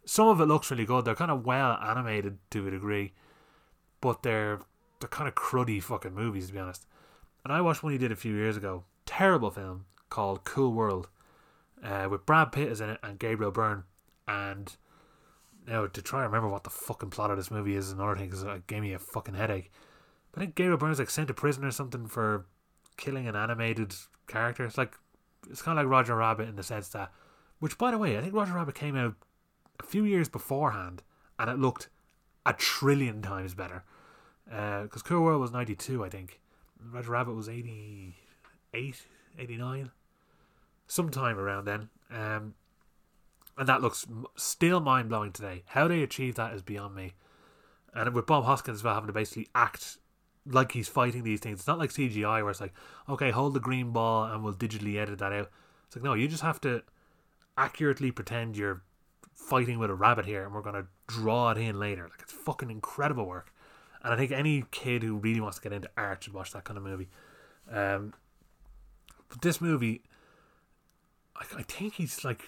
some 0.05 0.27
of 0.27 0.41
it 0.41 0.45
looks 0.45 0.71
really 0.71 0.85
good. 0.85 1.05
They're 1.05 1.15
kind 1.15 1.31
of 1.31 1.45
well 1.45 1.73
animated 1.73 2.37
to 2.51 2.67
a 2.67 2.71
degree, 2.71 3.13
but 4.01 4.23
they're 4.23 4.59
they're 4.99 5.09
kind 5.09 5.27
of 5.27 5.35
cruddy 5.35 5.81
fucking 5.81 6.13
movies 6.13 6.47
to 6.47 6.53
be 6.53 6.59
honest. 6.59 6.85
And 7.43 7.53
I 7.53 7.61
watched 7.61 7.83
one 7.83 7.93
he 7.93 7.97
did 7.97 8.11
a 8.11 8.17
few 8.17 8.35
years 8.35 8.57
ago, 8.57 8.83
terrible 9.05 9.49
film 9.49 9.85
called 10.09 10.43
Cool 10.43 10.73
World, 10.73 11.09
uh, 11.83 12.07
with 12.09 12.25
Brad 12.25 12.51
Pitt 12.51 12.69
is 12.69 12.81
in 12.81 12.89
it 12.89 12.99
and 13.01 13.19
Gabriel 13.19 13.51
Byrne. 13.51 13.83
And 14.27 14.75
now 15.67 15.87
to 15.87 16.01
try 16.01 16.23
and 16.23 16.31
remember 16.31 16.49
what 16.49 16.63
the 16.63 16.69
fucking 16.69 17.11
plot 17.11 17.31
of 17.31 17.37
this 17.37 17.51
movie 17.51 17.75
is 17.75 17.91
another 17.91 18.15
thing 18.15 18.29
because 18.29 18.43
it 18.43 18.67
gave 18.67 18.81
me 18.81 18.93
a 18.93 18.99
fucking 18.99 19.35
headache. 19.35 19.71
But 20.31 20.41
I 20.41 20.45
think 20.45 20.55
Gabriel 20.55 20.77
Byrne's 20.77 20.99
like 20.99 21.09
sent 21.09 21.27
to 21.29 21.33
prison 21.33 21.63
or 21.63 21.71
something 21.71 22.07
for 22.07 22.45
killing 22.97 23.27
an 23.27 23.35
animated 23.35 23.95
character. 24.27 24.65
It's 24.65 24.77
like 24.77 24.95
it's 25.49 25.61
kind 25.61 25.79
of 25.79 25.85
like 25.85 25.91
Roger 25.91 26.15
Rabbit 26.15 26.49
in 26.49 26.55
the 26.55 26.63
sense 26.63 26.89
that 26.89 27.11
which, 27.59 27.77
by 27.77 27.91
the 27.91 27.97
way, 27.97 28.17
I 28.17 28.21
think 28.21 28.33
Roger 28.33 28.53
Rabbit 28.53 28.75
came 28.75 28.95
out 28.95 29.15
a 29.79 29.83
few 29.83 30.03
years 30.03 30.29
beforehand, 30.29 31.03
and 31.37 31.49
it 31.49 31.57
looked 31.57 31.89
a 32.45 32.53
trillion 32.53 33.21
times 33.21 33.53
better. 33.53 33.83
Because 34.45 35.01
uh, 35.01 35.05
Cool 35.05 35.23
World 35.23 35.41
was 35.41 35.51
92, 35.51 36.03
I 36.03 36.09
think. 36.09 36.39
Roger 36.91 37.11
Rabbit 37.11 37.33
was 37.33 37.49
88, 37.49 38.95
89. 39.37 39.91
Sometime 40.87 41.37
around 41.37 41.65
then. 41.65 41.89
Um, 42.09 42.55
and 43.57 43.67
that 43.67 43.81
looks 43.81 44.07
still 44.35 44.79
mind 44.79 45.09
blowing 45.09 45.31
today. 45.31 45.63
How 45.67 45.87
they 45.87 46.01
achieved 46.01 46.37
that 46.37 46.53
is 46.53 46.61
beyond 46.61 46.95
me. 46.95 47.13
And 47.93 48.13
with 48.13 48.25
Bob 48.25 48.45
Hoskins 48.45 48.79
as 48.79 48.83
well 48.83 48.93
having 48.93 49.07
to 49.07 49.13
basically 49.13 49.49
act 49.53 49.97
like 50.45 50.71
he's 50.71 50.87
fighting 50.87 51.23
these 51.23 51.41
things. 51.41 51.59
It's 51.59 51.67
not 51.67 51.77
like 51.77 51.91
CGI 51.91 52.41
where 52.41 52.49
it's 52.49 52.61
like, 52.61 52.73
okay, 53.07 53.31
hold 53.31 53.53
the 53.53 53.59
green 53.59 53.91
ball 53.91 54.25
and 54.25 54.43
we'll 54.43 54.53
digitally 54.53 54.97
edit 54.97 55.19
that 55.19 55.33
out. 55.33 55.49
It's 55.85 55.95
like, 55.95 56.03
no, 56.03 56.13
you 56.13 56.27
just 56.27 56.43
have 56.43 56.61
to 56.61 56.83
accurately 57.57 58.11
pretend 58.11 58.57
you're 58.57 58.81
fighting 59.47 59.79
with 59.79 59.89
a 59.89 59.95
rabbit 59.95 60.25
here 60.25 60.43
and 60.43 60.53
we're 60.53 60.61
going 60.61 60.75
to 60.75 60.87
draw 61.07 61.51
it 61.51 61.57
in 61.57 61.79
later. 61.79 62.03
Like, 62.03 62.21
it's 62.21 62.33
fucking 62.33 62.69
incredible 62.69 63.25
work. 63.25 63.53
And 64.03 64.13
I 64.13 64.17
think 64.17 64.31
any 64.31 64.63
kid 64.71 65.03
who 65.03 65.17
really 65.17 65.41
wants 65.41 65.57
to 65.57 65.63
get 65.63 65.73
into 65.73 65.89
art 65.97 66.23
should 66.23 66.33
watch 66.33 66.51
that 66.53 66.63
kind 66.63 66.77
of 66.77 66.83
movie. 66.83 67.09
Um, 67.71 68.13
but 69.27 69.41
this 69.41 69.59
movie, 69.59 70.03
I, 71.35 71.45
I 71.57 71.63
think 71.63 71.95
he's 71.95 72.23
like 72.23 72.43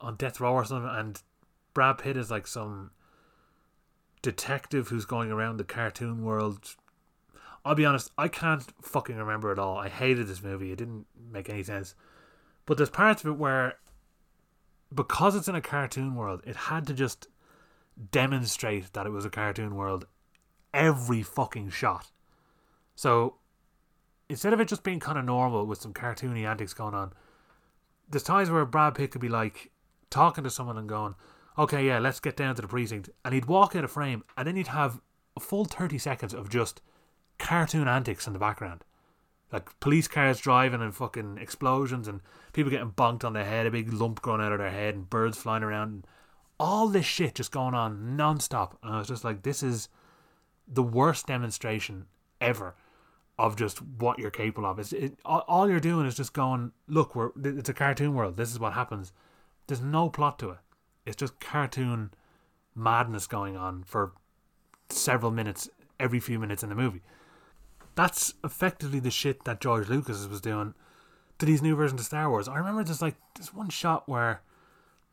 on 0.00 0.16
death 0.16 0.40
row 0.40 0.52
or 0.52 0.64
something, 0.64 0.90
and 0.90 1.20
Brad 1.74 1.98
Pitt 1.98 2.16
is 2.16 2.30
like 2.30 2.46
some 2.46 2.90
detective 4.22 4.88
who's 4.88 5.04
going 5.04 5.30
around 5.30 5.58
the 5.58 5.64
cartoon 5.64 6.24
world. 6.24 6.74
I'll 7.64 7.74
be 7.74 7.86
honest, 7.86 8.10
I 8.18 8.28
can't 8.28 8.62
fucking 8.82 9.16
remember 9.16 9.52
it 9.52 9.58
all. 9.58 9.78
I 9.78 9.88
hated 9.88 10.26
this 10.26 10.42
movie. 10.42 10.72
It 10.72 10.78
didn't 10.78 11.06
make 11.32 11.48
any 11.48 11.62
sense. 11.62 11.94
But 12.66 12.76
there's 12.76 12.90
parts 12.90 13.22
of 13.22 13.30
it 13.30 13.38
where 13.38 13.74
because 14.94 15.34
it's 15.34 15.48
in 15.48 15.54
a 15.54 15.60
cartoon 15.60 16.14
world, 16.14 16.42
it 16.46 16.56
had 16.56 16.86
to 16.86 16.94
just 16.94 17.28
demonstrate 18.10 18.92
that 18.92 19.06
it 19.06 19.10
was 19.10 19.24
a 19.24 19.30
cartoon 19.30 19.74
world 19.74 20.06
every 20.72 21.22
fucking 21.22 21.70
shot. 21.70 22.10
So 22.94 23.36
instead 24.28 24.52
of 24.52 24.60
it 24.60 24.68
just 24.68 24.82
being 24.82 25.00
kind 25.00 25.18
of 25.18 25.24
normal 25.24 25.66
with 25.66 25.80
some 25.80 25.94
cartoony 25.94 26.46
antics 26.46 26.74
going 26.74 26.94
on, 26.94 27.12
there's 28.08 28.22
times 28.22 28.50
where 28.50 28.64
Brad 28.64 28.94
Pitt 28.94 29.10
could 29.10 29.20
be 29.20 29.28
like 29.28 29.70
talking 30.10 30.44
to 30.44 30.50
someone 30.50 30.78
and 30.78 30.88
going, 30.88 31.14
"Okay, 31.58 31.86
yeah, 31.86 31.98
let's 31.98 32.20
get 32.20 32.36
down 32.36 32.54
to 32.56 32.62
the 32.62 32.68
precinct," 32.68 33.10
and 33.24 33.34
he'd 33.34 33.46
walk 33.46 33.74
out 33.74 33.84
of 33.84 33.90
frame, 33.90 34.24
and 34.36 34.46
then 34.46 34.56
he'd 34.56 34.68
have 34.68 35.00
a 35.36 35.40
full 35.40 35.64
thirty 35.64 35.98
seconds 35.98 36.34
of 36.34 36.48
just 36.48 36.80
cartoon 37.38 37.88
antics 37.88 38.26
in 38.26 38.32
the 38.32 38.38
background 38.38 38.84
like 39.54 39.78
police 39.78 40.08
cars 40.08 40.40
driving 40.40 40.82
and 40.82 40.92
fucking 40.92 41.38
explosions 41.40 42.08
and 42.08 42.20
people 42.52 42.72
getting 42.72 42.90
bonked 42.90 43.22
on 43.22 43.34
their 43.34 43.44
head, 43.44 43.66
a 43.66 43.70
big 43.70 43.92
lump 43.92 44.20
growing 44.20 44.40
out 44.40 44.50
of 44.50 44.58
their 44.58 44.70
head, 44.70 44.96
and 44.96 45.08
birds 45.08 45.38
flying 45.38 45.62
around, 45.62 45.88
and 45.88 46.06
all 46.58 46.88
this 46.88 47.06
shit 47.06 47.36
just 47.36 47.52
going 47.52 47.72
on 47.72 48.16
non-stop. 48.16 48.76
And 48.82 48.92
I 48.92 48.98
was 48.98 49.06
just 49.06 49.22
like, 49.22 49.44
this 49.44 49.62
is 49.62 49.88
the 50.66 50.82
worst 50.82 51.28
demonstration 51.28 52.06
ever 52.40 52.74
of 53.38 53.54
just 53.54 53.80
what 53.80 54.18
you're 54.18 54.32
capable 54.32 54.68
of. 54.68 54.80
It's, 54.80 54.92
it, 54.92 55.20
all 55.24 55.70
you're 55.70 55.78
doing 55.78 56.04
is 56.04 56.16
just 56.16 56.32
going, 56.32 56.72
look, 56.88 57.14
we're 57.14 57.30
it's 57.44 57.68
a 57.68 57.74
cartoon 57.74 58.14
world. 58.14 58.36
This 58.36 58.50
is 58.50 58.58
what 58.58 58.72
happens. 58.72 59.12
There's 59.68 59.80
no 59.80 60.10
plot 60.10 60.40
to 60.40 60.50
it. 60.50 60.58
It's 61.06 61.16
just 61.16 61.38
cartoon 61.38 62.10
madness 62.74 63.28
going 63.28 63.56
on 63.56 63.84
for 63.84 64.14
several 64.88 65.30
minutes, 65.30 65.68
every 66.00 66.18
few 66.18 66.40
minutes 66.40 66.64
in 66.64 66.70
the 66.70 66.74
movie 66.74 67.02
that's 67.94 68.34
effectively 68.42 69.00
the 69.00 69.10
shit 69.10 69.44
that 69.44 69.60
George 69.60 69.88
Lucas 69.88 70.26
was 70.26 70.40
doing. 70.40 70.74
to 71.38 71.46
these 71.46 71.62
new 71.62 71.74
versions 71.74 72.00
of 72.00 72.06
Star 72.06 72.30
Wars. 72.30 72.48
I 72.48 72.56
remember 72.56 72.84
there's 72.84 73.02
like 73.02 73.16
this 73.36 73.52
one 73.52 73.68
shot 73.68 74.08
where 74.08 74.42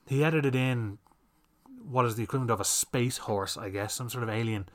he 0.05 0.23
edited 0.23 0.55
in 0.55 0.99
what 1.83 2.05
is 2.05 2.15
the 2.15 2.23
equivalent 2.23 2.51
of 2.51 2.59
a 2.59 2.65
space 2.65 3.17
horse, 3.17 3.57
I 3.57 3.69
guess, 3.69 3.93
some 3.93 4.09
sort 4.09 4.23
of 4.23 4.29
alien 4.29 4.69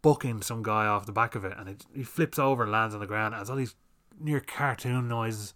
bucking 0.00 0.42
some 0.42 0.62
guy 0.62 0.86
off 0.86 1.06
the 1.06 1.12
back 1.12 1.34
of 1.34 1.44
it, 1.44 1.54
and 1.58 1.68
it, 1.68 1.86
he 1.94 2.04
flips 2.04 2.38
over 2.38 2.62
and 2.62 2.72
lands 2.72 2.94
on 2.94 3.00
the 3.00 3.06
ground. 3.06 3.34
As 3.34 3.50
all 3.50 3.56
these 3.56 3.74
near 4.20 4.40
cartoon 4.40 5.08
noises. 5.08 5.54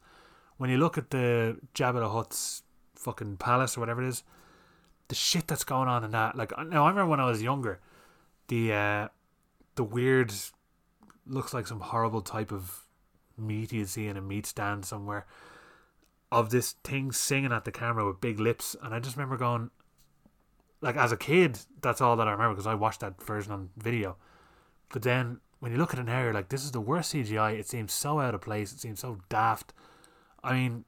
When 0.57 0.71
you 0.71 0.79
look 0.79 0.99
at 0.99 1.11
the 1.11 1.59
Jabba 1.75 2.01
the 2.01 2.09
Hutt's 2.09 2.63
fucking 2.97 3.37
palace 3.37 3.77
or 3.77 3.81
whatever 3.81 4.03
it 4.03 4.09
is, 4.09 4.25
the 5.09 5.15
shit 5.15 5.47
that's 5.47 5.65
going 5.65 5.89
on 5.89 6.05
in 6.05 6.11
that. 6.11 6.37
Like 6.37 6.53
now, 6.67 6.85
I 6.85 6.89
remember 6.89 7.11
when 7.11 7.21
I 7.21 7.27
was 7.27 7.43
younger, 7.43 7.81
the 8.49 8.73
uh, 8.73 9.09
the 9.77 9.85
weird 9.85 10.33
looks 11.29 11.55
like 11.55 11.67
some 11.67 11.81
horrible 11.81 12.23
type 12.23 12.53
of 12.53 12.87
meat 13.37 13.73
you'd 13.73 13.89
see 13.89 14.07
in 14.07 14.17
a 14.17 14.21
meat 14.21 14.47
stand 14.47 14.85
somewhere 14.85 15.27
of 16.31 16.51
this 16.51 16.73
thing 16.85 17.13
singing 17.13 17.53
at 17.53 17.65
the 17.65 17.73
camera 17.73 18.07
with 18.07 18.21
big 18.21 18.39
lips, 18.39 18.77
and 18.83 18.95
I 18.95 19.01
just 19.01 19.17
remember 19.17 19.37
going, 19.37 19.71
like 20.81 20.97
as 20.97 21.13
a 21.13 21.17
kid, 21.17 21.59
that's 21.81 22.01
all 22.01 22.17
that 22.17 22.29
I 22.29 22.33
remember 22.33 22.55
because 22.55 22.67
I 22.67 22.75
watched 22.75 23.01
that 23.01 23.23
version 23.23 23.53
on 23.53 23.71
video. 23.77 24.17
But 24.91 25.03
then 25.03 25.41
when 25.61 25.73
you 25.73 25.79
look 25.79 25.93
at 25.93 26.01
an 26.01 26.09
area 26.09 26.33
like, 26.33 26.49
this 26.49 26.65
is 26.65 26.73
the 26.73 26.81
worst 26.81 27.15
CGI. 27.15 27.59
It 27.59 27.67
seems 27.67 27.93
so 27.93 28.21
out 28.21 28.35
of 28.35 28.41
place. 28.41 28.73
It 28.73 28.81
seems 28.81 29.01
so 29.01 29.19
daft. 29.29 29.73
I 30.43 30.53
mean, 30.53 30.85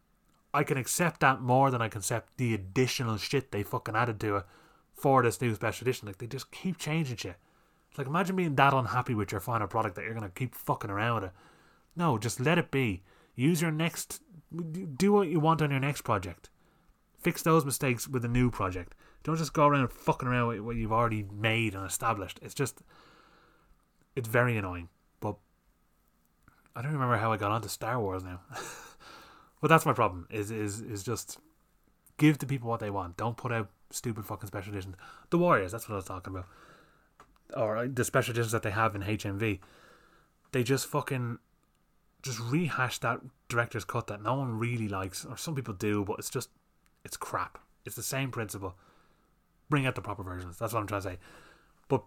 I 0.54 0.62
can 0.62 0.76
accept 0.76 1.20
that 1.20 1.40
more 1.40 1.70
than 1.70 1.82
I 1.82 1.88
can 1.88 1.98
accept 1.98 2.36
the 2.36 2.54
additional 2.54 3.16
shit 3.16 3.50
they 3.50 3.62
fucking 3.62 3.96
added 3.96 4.20
to 4.20 4.36
it 4.36 4.44
for 4.94 5.22
this 5.22 5.40
new 5.40 5.54
special 5.54 5.84
edition. 5.84 6.06
Like 6.06 6.18
they 6.18 6.26
just 6.26 6.50
keep 6.50 6.78
changing 6.78 7.16
shit. 7.16 7.36
It's 7.90 7.98
like 7.98 8.06
imagine 8.06 8.36
being 8.36 8.54
that 8.54 8.72
unhappy 8.72 9.14
with 9.14 9.32
your 9.32 9.40
final 9.40 9.66
product 9.66 9.96
that 9.96 10.04
you're 10.04 10.14
gonna 10.14 10.30
keep 10.30 10.54
fucking 10.54 10.90
around 10.90 11.16
with 11.16 11.24
it. 11.24 11.32
No, 11.96 12.18
just 12.18 12.40
let 12.40 12.56
it 12.58 12.70
be. 12.70 13.02
Use 13.34 13.60
your 13.60 13.72
next, 13.72 14.22
do 14.96 15.12
what 15.12 15.28
you 15.28 15.40
want 15.40 15.60
on 15.60 15.70
your 15.70 15.80
next 15.80 16.02
project. 16.02 16.50
Fix 17.18 17.42
those 17.42 17.64
mistakes 17.64 18.08
with 18.08 18.24
a 18.24 18.28
new 18.28 18.50
project. 18.50 18.94
Don't 19.22 19.36
just 19.36 19.52
go 19.52 19.66
around 19.66 19.92
fucking 19.92 20.28
around 20.28 20.48
with 20.48 20.60
what 20.60 20.76
you've 20.76 20.92
already 20.92 21.24
made 21.30 21.74
and 21.74 21.84
established. 21.86 22.38
It's 22.42 22.54
just 22.54 22.82
it's 24.16 24.28
very 24.28 24.56
annoying. 24.56 24.88
But 25.20 25.36
I 26.74 26.82
don't 26.82 26.92
remember 26.92 27.16
how 27.16 27.32
I 27.32 27.36
got 27.36 27.50
onto 27.50 27.68
Star 27.68 28.00
Wars 28.00 28.24
now. 28.24 28.40
but 29.60 29.68
that's 29.68 29.84
my 29.84 29.92
problem. 29.92 30.26
Is 30.30 30.50
is 30.50 30.80
is 30.80 31.02
just 31.02 31.38
give 32.16 32.38
the 32.38 32.46
people 32.46 32.68
what 32.68 32.80
they 32.80 32.90
want. 32.90 33.16
Don't 33.16 33.36
put 33.36 33.52
out 33.52 33.68
stupid 33.90 34.24
fucking 34.24 34.46
special 34.46 34.72
editions. 34.72 34.96
The 35.30 35.38
Warriors. 35.38 35.72
That's 35.72 35.88
what 35.88 35.94
I 35.94 35.96
was 35.96 36.06
talking 36.06 36.32
about. 36.32 36.46
Or 37.56 37.76
uh, 37.76 37.88
the 37.92 38.04
special 38.04 38.32
editions 38.32 38.52
that 38.52 38.62
they 38.62 38.70
have 38.70 38.94
in 38.94 39.02
HMV. 39.02 39.60
They 40.52 40.62
just 40.62 40.86
fucking 40.86 41.38
just 42.22 42.40
rehash 42.40 42.98
that 42.98 43.20
director's 43.48 43.84
cut 43.84 44.06
that 44.08 44.22
no 44.22 44.34
one 44.34 44.58
really 44.58 44.88
likes, 44.88 45.24
or 45.24 45.36
some 45.36 45.54
people 45.54 45.74
do, 45.74 46.04
but 46.04 46.18
it's 46.18 46.30
just 46.30 46.50
it's 47.04 47.16
crap. 47.16 47.58
It's 47.84 47.96
the 47.96 48.02
same 48.02 48.30
principle. 48.30 48.74
Bring 49.68 49.86
out 49.86 49.94
the 49.94 50.02
proper 50.02 50.22
versions. 50.22 50.58
That's 50.58 50.72
what 50.72 50.80
I'm 50.80 50.86
trying 50.86 51.02
to 51.02 51.08
say 51.10 51.18
But 51.88 52.02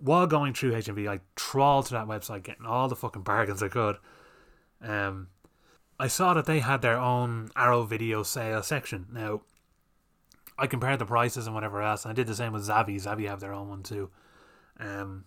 while 0.00 0.26
going 0.26 0.54
through 0.54 0.72
HMV, 0.72 1.08
I 1.08 1.20
trawled 1.36 1.86
to 1.86 1.94
that 1.94 2.06
website, 2.06 2.42
getting 2.42 2.66
all 2.66 2.88
the 2.88 2.96
fucking 2.96 3.22
bargains 3.22 3.62
I 3.62 3.68
could. 3.68 3.98
Um, 4.80 5.28
I 6.00 6.08
saw 6.08 6.34
that 6.34 6.46
they 6.46 6.58
had 6.58 6.82
their 6.82 6.98
own 6.98 7.50
Arrow 7.54 7.84
video 7.84 8.24
sale 8.24 8.62
section. 8.62 9.06
Now, 9.12 9.42
I 10.58 10.66
compared 10.66 10.98
the 10.98 11.06
prices 11.06 11.46
and 11.46 11.54
whatever 11.54 11.80
else, 11.82 12.04
and 12.04 12.10
I 12.10 12.14
did 12.14 12.26
the 12.26 12.34
same 12.34 12.52
with 12.52 12.66
Zavvi. 12.66 12.96
Zavvi 12.96 13.28
have 13.28 13.40
their 13.40 13.52
own 13.52 13.68
one 13.68 13.82
too. 13.82 14.10
Um, 14.82 15.24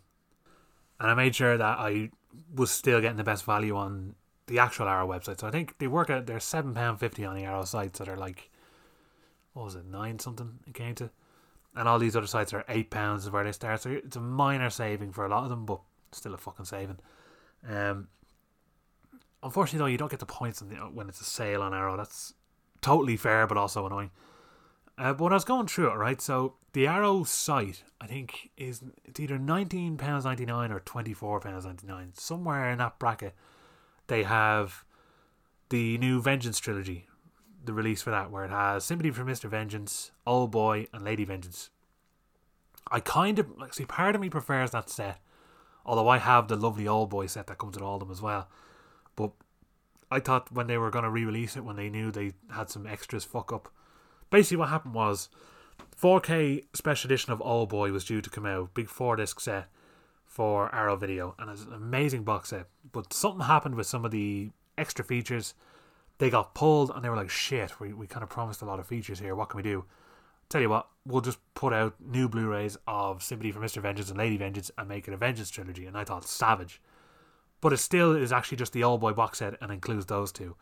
and 1.00 1.12
I 1.12 1.14
made 1.14 1.36
sure 1.36 1.58
that 1.58 1.80
I 1.80 2.10
was 2.54 2.72
still 2.72 3.00
getting 3.02 3.18
the 3.18 3.24
best 3.24 3.46
value 3.46 3.76
on 3.76 4.16
the 4.48 4.60
actual 4.60 4.88
Arrow 4.88 5.08
website. 5.08 5.40
So 5.40 5.48
I 5.48 5.52
think 5.52 5.78
they 5.80 5.88
work 5.88 6.10
at 6.10 6.28
they're 6.28 6.40
seven 6.40 6.74
pound 6.74 7.00
fifty 7.00 7.24
on 7.24 7.36
the 7.36 7.44
Arrow 7.46 7.64
sites 7.64 8.00
that 8.00 8.10
are 8.10 8.18
like, 8.18 8.50
what 9.54 9.66
was 9.66 9.76
it, 9.76 9.86
nine 9.86 10.20
something? 10.20 10.60
It 10.68 10.74
came 10.74 10.96
to 10.96 11.10
and 11.76 11.88
all 11.90 12.00
these 12.00 12.16
other 12.16 12.28
sites 12.28 12.54
are 12.54 12.64
eight 12.70 12.90
pounds 12.90 13.26
is 13.26 13.32
where 13.32 13.44
they 13.44 13.52
start. 13.52 13.82
So 13.82 13.90
it's 13.92 14.16
a 14.16 14.22
minor 14.22 14.70
saving 14.70 15.12
for 15.12 15.26
a 15.26 15.30
lot 15.30 15.44
of 15.44 15.50
them, 15.50 15.66
but 15.66 15.82
still 16.12 16.34
a 16.34 16.38
fucking 16.38 16.66
saving. 16.66 17.00
Um, 17.68 18.08
unfortunately, 19.44 19.80
though, 19.80 19.92
you 19.92 19.98
don't 19.98 20.12
get 20.12 20.22
the 20.22 20.26
points 20.26 20.64
when 20.94 21.10
it's 21.10 21.20
a 21.20 21.26
sale 21.26 21.62
on 21.62 21.74
Arrow. 21.74 21.98
That's 21.98 22.34
totally 22.82 23.18
fair, 23.18 23.46
but 23.46 23.58
also 23.58 23.86
annoying. 23.86 24.12
Uh, 24.98 25.14
but 25.14 25.32
I 25.32 25.36
was 25.36 25.44
going 25.44 25.68
through 25.68 25.92
it, 25.92 25.96
right, 25.96 26.22
so 26.22 26.56
the 26.72 26.88
Arrow 26.88 27.24
site, 27.24 27.84
I 28.00 28.08
think, 28.08 28.52
is 28.56 28.82
it's 29.04 29.20
either 29.20 29.38
nineteen 29.38 29.98
pounds 29.98 30.24
ninety 30.24 30.46
nine 30.46 30.72
or 30.72 30.80
twenty 30.80 31.14
four 31.14 31.40
pounds 31.42 31.66
ninety 31.66 31.86
nine. 31.86 32.12
Somewhere 32.14 32.70
in 32.70 32.78
that 32.78 32.98
bracket, 32.98 33.34
they 34.08 34.24
have 34.24 34.86
the 35.70 35.98
new 35.98 36.22
Vengeance 36.22 36.60
trilogy, 36.60 37.08
the 37.64 37.74
release 37.74 38.02
for 38.02 38.12
that, 38.12 38.32
where 38.32 38.46
it 38.46 38.52
has 38.52 38.86
Sympathy 38.86 39.12
for 39.12 39.26
Mr. 39.26 39.50
Vengeance, 39.50 40.12
Old 40.26 40.52
Boy, 40.52 40.88
and 40.94 41.04
Lady 41.04 41.26
Vengeance. 41.26 41.72
I 42.90 43.00
kind 43.02 43.40
of 43.40 43.58
like 43.58 43.74
see 43.74 43.86
part 43.86 44.16
of 44.16 44.22
me 44.22 44.30
prefers 44.30 44.72
that 44.72 44.90
set, 44.90 45.20
although 45.86 46.08
I 46.08 46.20
have 46.20 46.48
the 46.48 46.56
lovely 46.56 46.88
Old 46.88 47.10
Boy 47.10 47.26
set 47.26 47.48
that 47.48 47.58
comes 47.58 47.76
with 47.76 47.84
all 47.84 47.96
of 47.96 48.00
them 48.00 48.12
as 48.12 48.22
well. 48.22 48.48
But 49.18 49.32
I 50.10 50.20
thought 50.20 50.54
when 50.54 50.68
they 50.68 50.78
were 50.78 50.92
going 50.92 51.04
to 51.04 51.10
re-release 51.10 51.58
it, 51.58 51.66
when 51.66 51.76
they 51.76 51.90
knew 51.90 52.12
they 52.12 52.34
had 52.52 52.70
some 52.70 52.88
extras 52.88 53.26
fuck 53.26 53.52
up. 53.52 53.70
Basically, 54.30 54.58
what 54.58 54.70
happened 54.70 54.94
was 54.94 55.30
4K 56.00 56.66
special 56.74 57.08
edition 57.08 57.32
of 57.32 57.42
Old 57.42 57.70
Boy 57.70 57.92
was 57.92 58.06
due 58.06 58.22
to 58.22 58.30
come 58.30 58.46
out, 58.46 58.74
big 58.74 58.90
four 58.90 59.16
disc 59.16 59.40
set 59.40 59.68
for 60.26 60.74
Arrow 60.74 60.96
Video, 60.96 61.36
and 61.40 61.50
it's 61.50 61.64
an 61.64 61.74
amazing 61.74 62.24
box 62.24 62.50
set. 62.50 62.68
But 62.92 63.14
something 63.14 63.46
happened 63.46 63.76
with 63.76 63.88
some 63.88 64.04
of 64.04 64.12
the 64.12 64.50
extra 64.78 65.06
features 65.06 65.54
they 66.18 66.30
got 66.30 66.54
pulled 66.54 66.92
and 66.94 67.04
they 67.04 67.10
were 67.10 67.16
like, 67.16 67.30
shit, 67.30 67.80
we, 67.80 67.94
we 67.94 68.08
kind 68.08 68.24
of 68.24 68.30
promised 68.30 68.62
a 68.62 68.66
lot 68.66 68.80
of 68.80 68.88
features 68.88 69.20
here. 69.20 69.36
What 69.36 69.50
can 69.50 69.58
we 69.58 69.64
do? 69.64 69.86
Tell 70.48 70.62
you 70.62 70.70
what, 70.70 70.88
we'll 71.06 71.22
just 71.22 71.40
put 71.56 71.74
out 71.74 71.96
new 72.00 72.30
Blu 72.30 72.48
rays 72.48 72.78
of 72.88 73.24
Sympathy 73.24 73.52
for 73.52 73.60
Mr. 73.60 73.82
Vengeance 73.82 74.10
and 74.10 74.18
Lady 74.18 74.38
Vengeance 74.38 74.72
and 74.78 74.88
make 74.88 75.08
it 75.08 75.14
a 75.14 75.18
Vengeance 75.18 75.50
trilogy. 75.50 75.86
And 75.86 75.98
I 75.98 76.04
thought, 76.04 76.24
savage. 76.24 76.82
But 77.62 77.74
it 77.74 77.78
still 77.78 78.16
is 78.16 78.32
actually 78.32 78.58
just 78.58 78.74
the 78.74 78.84
Old 78.84 79.02
Boy 79.02 79.14
box 79.14 79.40
set 79.40 79.56
and 79.60 79.72
includes 79.72 80.06
those 80.06 80.32
two. 80.32 80.56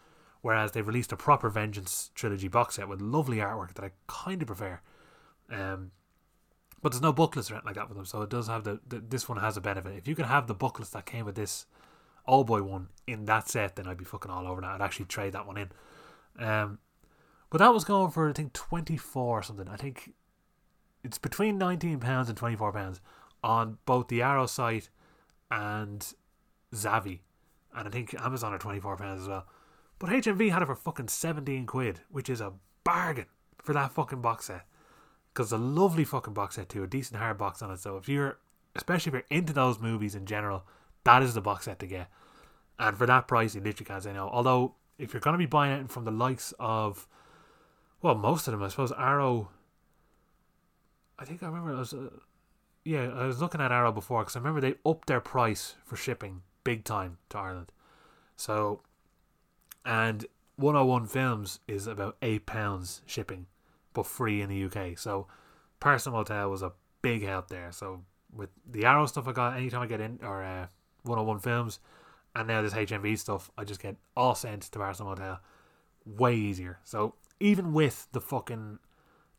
Whereas 0.44 0.74
they've 0.74 0.86
released 0.86 1.14
a 1.14 1.16
proper 1.16 1.50
Vengeance 1.50 2.12
trilogy 2.16 2.50
box 2.50 2.76
set 2.76 2.90
with 2.90 3.00
lovely 3.00 3.38
artwork 3.38 3.76
that 3.76 3.86
I 3.86 3.92
kind 4.08 4.42
of 4.42 4.48
prefer. 4.48 4.82
Um, 5.50 5.92
but 6.82 6.92
there's 6.92 7.02
no 7.02 7.14
booklets 7.14 7.50
or 7.50 7.54
anything 7.54 7.68
like 7.68 7.76
that 7.76 7.88
with 7.88 7.96
them, 7.96 8.06
so 8.06 8.22
it 8.24 8.30
does 8.30 8.48
have 8.50 8.66
the, 8.66 8.82
the 8.86 9.00
this 9.00 9.30
one 9.30 9.38
has 9.38 9.56
a 9.56 9.62
benefit. 9.62 9.96
If 9.98 10.06
you 10.06 10.16
can 10.16 10.26
have 10.26 10.48
the 10.48 10.54
booklets 10.54 10.90
that 10.92 11.06
came 11.06 11.24
with 11.24 11.36
this 11.36 11.66
Old 12.28 12.48
Boy 12.48 12.62
one 12.62 12.90
in 13.08 13.24
that 13.24 13.48
set, 13.48 13.78
then 13.78 13.88
I'd 13.88 13.96
be 13.96 14.04
fucking 14.04 14.30
all 14.30 14.46
over 14.46 14.60
that. 14.60 14.70
I'd 14.70 14.82
actually 14.82 15.06
trade 15.06 15.32
that 15.32 15.48
one 15.48 15.58
in. 15.58 15.72
Um, 16.46 16.80
but 17.50 17.60
that 17.60 17.74
was 17.74 17.86
going 17.86 18.12
for 18.12 18.30
I 18.30 18.34
think 18.34 18.52
twenty 18.52 18.98
four 18.98 19.40
or 19.40 19.44
something. 19.44 19.70
I 19.70 19.78
think 19.78 20.12
it's 21.06 21.18
between 21.18 21.58
nineteen 21.58 22.02
pounds 22.02 22.28
and 22.28 22.38
twenty 22.38 22.58
four 22.58 22.74
pounds 22.74 23.00
on 23.42 23.78
both 23.86 24.10
the 24.10 24.22
Arrow 24.22 24.46
site 24.46 24.90
and 25.50 26.06
Zavvi, 26.76 27.20
and 27.74 27.88
I 27.88 27.92
think 27.92 28.14
Amazon 28.20 28.52
are 28.52 28.60
twenty 28.60 28.82
four 28.82 28.98
pounds 28.98 29.22
as 29.22 29.30
well. 29.30 29.48
But 30.04 30.12
HMV 30.12 30.52
had 30.52 30.62
it 30.62 30.66
for 30.66 30.76
fucking 30.76 31.08
seventeen 31.08 31.66
quid, 31.66 32.02
which 32.12 32.30
is 32.30 32.42
a 32.42 32.52
bargain 32.84 33.28
for 33.64 33.72
that 33.72 33.94
fucking 33.94 34.20
box 34.20 34.48
set. 34.48 34.66
Because 35.32 35.46
it's 35.46 35.54
a 35.54 35.58
lovely 35.58 36.04
fucking 36.04 36.34
box 36.34 36.56
set 36.56 36.68
too, 36.68 36.84
a 36.84 36.88
decent 36.88 37.22
hard 37.22 37.38
box 37.38 37.62
on 37.62 37.72
it. 37.72 37.80
So 37.80 37.96
if 37.96 38.10
you're, 38.10 38.38
especially 38.76 39.12
if 39.12 39.14
you're 39.14 39.38
into 39.40 39.54
those 39.54 39.80
movies 39.80 40.14
in 40.14 40.26
general, 40.26 40.66
that 41.06 41.24
is 41.24 41.36
the 41.36 41.40
box 41.40 41.64
set 41.64 41.80
to 41.80 41.88
get. 41.88 42.10
And 42.78 42.98
for 42.98 43.06
that 43.06 43.30
price, 43.30 43.56
you 43.56 43.62
literally 43.62 43.86
can't 43.86 44.04
say 44.04 44.12
no. 44.12 44.28
Although, 44.28 44.76
if 44.98 45.14
you're 45.14 45.22
going 45.22 45.36
to 45.36 45.38
be 45.38 45.46
buying 45.46 45.72
it 45.72 45.90
from 45.90 46.04
the 46.04 46.12
likes 46.12 46.54
of, 46.60 47.08
well, 48.02 48.16
most 48.16 48.46
of 48.50 48.52
them, 48.52 48.62
I 48.62 48.68
suppose, 48.68 48.92
Arrow. 48.98 49.52
I 51.18 51.24
think 51.24 51.42
I 51.42 51.46
remember 51.46 51.76
I 51.76 51.80
was, 51.80 51.94
uh, 51.94 52.10
yeah, 52.84 53.08
I 53.08 53.26
was 53.26 53.40
looking 53.40 53.62
at 53.62 53.72
Arrow 53.72 53.94
before 53.94 54.24
because 54.24 54.36
I 54.36 54.40
remember 54.40 54.60
they 54.60 54.76
upped 54.86 55.08
their 55.08 55.22
price 55.22 55.76
for 55.86 55.96
shipping 55.96 56.42
big 56.66 56.84
time 56.84 57.20
to 57.30 57.38
Ireland. 57.38 57.72
So, 58.36 58.82
and 59.86 60.26
101 60.56 61.08
Films 61.08 61.60
is 61.68 61.88
about 61.88 62.18
eight 62.22 62.46
pounds 62.46 63.02
shipping, 63.06 63.48
but 63.94 64.06
free 64.06 64.42
in 64.42 64.50
the 64.50 64.64
UK. 64.66 64.98
So, 64.98 65.28
Parcel 65.80 66.14
Motel 66.14 66.50
was 66.50 66.62
a 66.62 66.74
big 67.02 67.24
help 67.24 67.50
there. 67.50 67.72
So, 67.72 68.04
with 68.34 68.50
the 68.70 68.86
Arrow 68.86 69.06
stuff 69.06 69.28
I 69.28 69.32
got, 69.32 69.58
anytime 69.58 69.82
I 69.82 69.88
get 69.88 70.02
in, 70.02 70.20
or 70.24 70.44
uh, 70.44 70.68
101 71.04 71.40
Films, 71.40 71.80
and 72.36 72.48
now 72.48 72.62
this 72.62 72.74
HMV 72.74 73.18
stuff, 73.18 73.52
I 73.58 73.64
just 73.64 73.82
get 73.82 73.96
all 74.16 74.36
sent 74.36 74.64
to 74.64 74.80
Parcel 74.80 75.06
Motel. 75.06 75.40
Way 76.06 76.36
easier. 76.36 76.80
So 76.84 77.16
even 77.40 77.74
with 77.74 78.08
the 78.12 78.22
fucking 78.22 78.80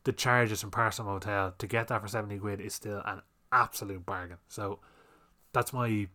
the 0.05 0.13
charges 0.13 0.61
from 0.61 0.71
Parcel 0.71 1.07
Motel 1.07 1.55
to 1.59 1.67
get 1.67 1.89
that 1.89 2.01
for 2.01 2.09
70 2.09 2.39
quid 2.39 2.61
is 2.61 2.75
still 2.75 3.03
an 3.07 3.23
absolute 3.51 4.05
bargain. 4.07 4.37
So 4.49 4.81
that's 5.53 5.73
my 5.73 6.09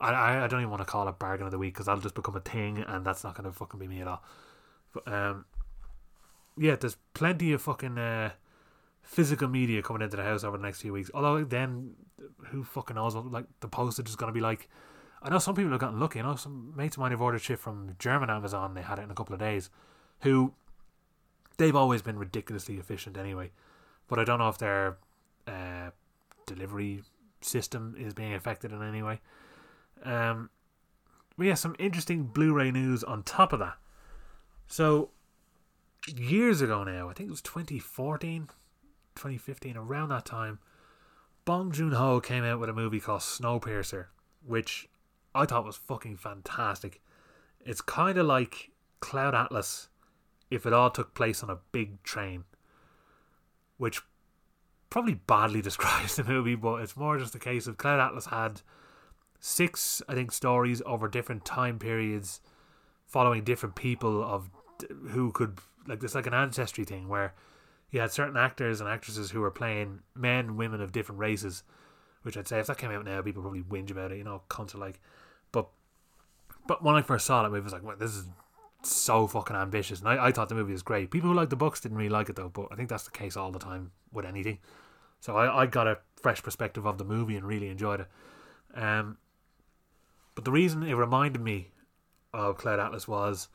I, 0.00 0.44
I 0.44 0.46
don't 0.46 0.60
even 0.60 0.70
want 0.70 0.80
to 0.80 0.86
call 0.86 1.08
it 1.08 1.18
bargain 1.18 1.46
of 1.46 1.52
the 1.52 1.58
week 1.58 1.74
because 1.74 1.86
that'll 1.86 2.00
just 2.00 2.14
become 2.14 2.36
a 2.36 2.40
thing 2.40 2.78
and 2.86 3.04
that's 3.04 3.22
not 3.22 3.34
gonna 3.34 3.52
fucking 3.52 3.78
be 3.78 3.86
me 3.86 4.00
at 4.00 4.08
all. 4.08 4.22
But 4.92 5.12
um 5.12 5.44
yeah, 6.56 6.76
there's 6.76 6.96
plenty 7.14 7.52
of 7.52 7.62
fucking 7.62 7.98
uh 7.98 8.30
physical 9.02 9.48
media 9.48 9.82
coming 9.82 10.02
into 10.02 10.16
the 10.16 10.22
house 10.22 10.44
over 10.44 10.56
the 10.56 10.62
next 10.62 10.80
few 10.80 10.92
weeks. 10.92 11.10
Although 11.12 11.44
then, 11.44 11.94
who 12.46 12.62
fucking 12.62 12.96
knows 12.96 13.14
what 13.14 13.30
like 13.30 13.46
the 13.60 13.68
postage 13.68 14.08
is 14.08 14.16
going 14.16 14.28
to 14.28 14.34
be 14.34 14.40
like. 14.40 14.68
I 15.22 15.28
know 15.28 15.38
some 15.38 15.54
people 15.54 15.70
have 15.72 15.80
gotten 15.80 16.00
lucky. 16.00 16.18
I 16.18 16.22
know 16.22 16.36
some 16.36 16.72
mates 16.74 16.96
of 16.96 17.00
mine 17.00 17.10
have 17.10 17.20
ordered 17.20 17.42
shit 17.42 17.58
from 17.58 17.94
German 17.98 18.30
Amazon. 18.30 18.72
They 18.72 18.80
had 18.80 18.98
it 18.98 19.02
in 19.02 19.10
a 19.10 19.14
couple 19.14 19.34
of 19.34 19.40
days. 19.40 19.68
Who 20.22 20.54
they've 21.58 21.76
always 21.76 22.00
been 22.00 22.18
ridiculously 22.18 22.78
efficient 22.78 23.18
anyway. 23.18 23.50
But 24.08 24.18
I 24.18 24.24
don't 24.24 24.38
know 24.38 24.48
if 24.48 24.56
their 24.56 24.96
uh, 25.46 25.90
delivery 26.46 27.02
system 27.42 27.96
is 27.98 28.14
being 28.14 28.32
affected 28.32 28.72
in 28.72 28.82
any 28.82 29.02
way. 29.02 29.20
Um, 30.04 30.50
we 31.36 31.48
have 31.48 31.58
some 31.58 31.76
interesting 31.78 32.24
Blu-ray 32.24 32.70
news 32.70 33.02
on 33.04 33.22
top 33.22 33.52
of 33.52 33.58
that. 33.60 33.76
So 34.66 35.10
years 36.06 36.60
ago 36.60 36.84
now, 36.84 37.08
I 37.08 37.12
think 37.12 37.28
it 37.28 37.30
was 37.30 37.42
2014, 37.42 38.48
2015, 39.14 39.76
around 39.76 40.10
that 40.10 40.24
time, 40.24 40.58
Bong 41.44 41.72
Joon 41.72 41.92
Ho 41.92 42.20
came 42.20 42.44
out 42.44 42.60
with 42.60 42.68
a 42.68 42.74
movie 42.74 43.00
called 43.00 43.22
Snowpiercer, 43.22 44.06
which 44.44 44.88
I 45.34 45.46
thought 45.46 45.64
was 45.64 45.76
fucking 45.76 46.16
fantastic. 46.16 47.00
It's 47.60 47.80
kind 47.80 48.18
of 48.18 48.26
like 48.26 48.70
Cloud 49.00 49.34
Atlas 49.34 49.88
if 50.50 50.66
it 50.66 50.72
all 50.72 50.90
took 50.90 51.14
place 51.14 51.42
on 51.42 51.50
a 51.50 51.58
big 51.72 52.02
train, 52.02 52.44
which 53.78 54.02
probably 54.90 55.14
badly 55.14 55.62
describes 55.62 56.16
the 56.16 56.24
movie, 56.24 56.54
but 56.54 56.82
it's 56.82 56.96
more 56.96 57.18
just 57.18 57.34
a 57.34 57.38
case 57.38 57.66
of 57.66 57.78
Cloud 57.78 58.00
Atlas 58.00 58.26
had 58.26 58.62
six, 59.40 60.02
I 60.08 60.14
think, 60.14 60.30
stories 60.30 60.82
over 60.86 61.08
different 61.08 61.44
time 61.44 61.78
periods, 61.78 62.40
following 63.06 63.42
different 63.42 63.74
people 63.74 64.22
of 64.22 64.50
who 65.10 65.32
could 65.32 65.58
like 65.86 66.00
this 66.00 66.14
like 66.14 66.26
an 66.26 66.34
ancestry 66.34 66.84
thing 66.84 67.08
where 67.08 67.34
you 67.90 68.00
had 68.00 68.12
certain 68.12 68.36
actors 68.36 68.80
and 68.80 68.88
actresses 68.88 69.30
who 69.30 69.40
were 69.40 69.50
playing 69.50 70.00
men 70.14 70.56
women 70.56 70.80
of 70.80 70.92
different 70.92 71.18
races, 71.18 71.64
which 72.22 72.36
I'd 72.36 72.46
say 72.46 72.60
if 72.60 72.66
that 72.66 72.78
came 72.78 72.90
out 72.90 73.04
now, 73.04 73.20
people 73.22 73.42
probably 73.42 73.62
whinge 73.62 73.90
about 73.90 74.12
it, 74.12 74.18
you 74.18 74.24
know, 74.24 74.42
cunts 74.48 74.78
like. 74.78 75.00
But 75.50 75.68
but 76.66 76.84
when 76.84 76.94
I 76.94 77.02
first 77.02 77.26
saw 77.26 77.42
that 77.42 77.48
movie, 77.48 77.62
I 77.62 77.64
was 77.64 77.72
like, 77.72 77.82
well, 77.82 77.96
this 77.96 78.14
is 78.14 78.26
so 78.82 79.26
fucking 79.26 79.56
ambitious. 79.56 80.00
And 80.00 80.08
I, 80.08 80.26
I 80.26 80.32
thought 80.32 80.48
the 80.48 80.54
movie 80.54 80.72
was 80.72 80.82
great. 80.82 81.10
People 81.10 81.30
who 81.30 81.36
liked 81.36 81.50
the 81.50 81.56
books 81.56 81.80
didn't 81.80 81.98
really 81.98 82.10
like 82.10 82.28
it 82.28 82.36
though, 82.36 82.50
but 82.50 82.68
I 82.70 82.76
think 82.76 82.88
that's 82.88 83.04
the 83.04 83.10
case 83.10 83.36
all 83.36 83.50
the 83.50 83.58
time 83.58 83.90
with 84.12 84.24
anything. 84.24 84.58
So 85.20 85.36
I, 85.36 85.62
I 85.62 85.66
got 85.66 85.86
a 85.86 85.98
fresh 86.16 86.42
perspective 86.42 86.86
of 86.86 86.98
the 86.98 87.04
movie 87.04 87.36
and 87.36 87.46
really 87.46 87.68
enjoyed 87.68 88.00
it. 88.00 88.08
Um, 88.74 89.18
but 90.40 90.46
the 90.46 90.52
reason 90.52 90.82
it 90.84 90.94
reminded 90.94 91.42
me 91.42 91.68
of 92.32 92.56
Cloud 92.56 92.80
Atlas 92.80 93.06
was 93.06 93.48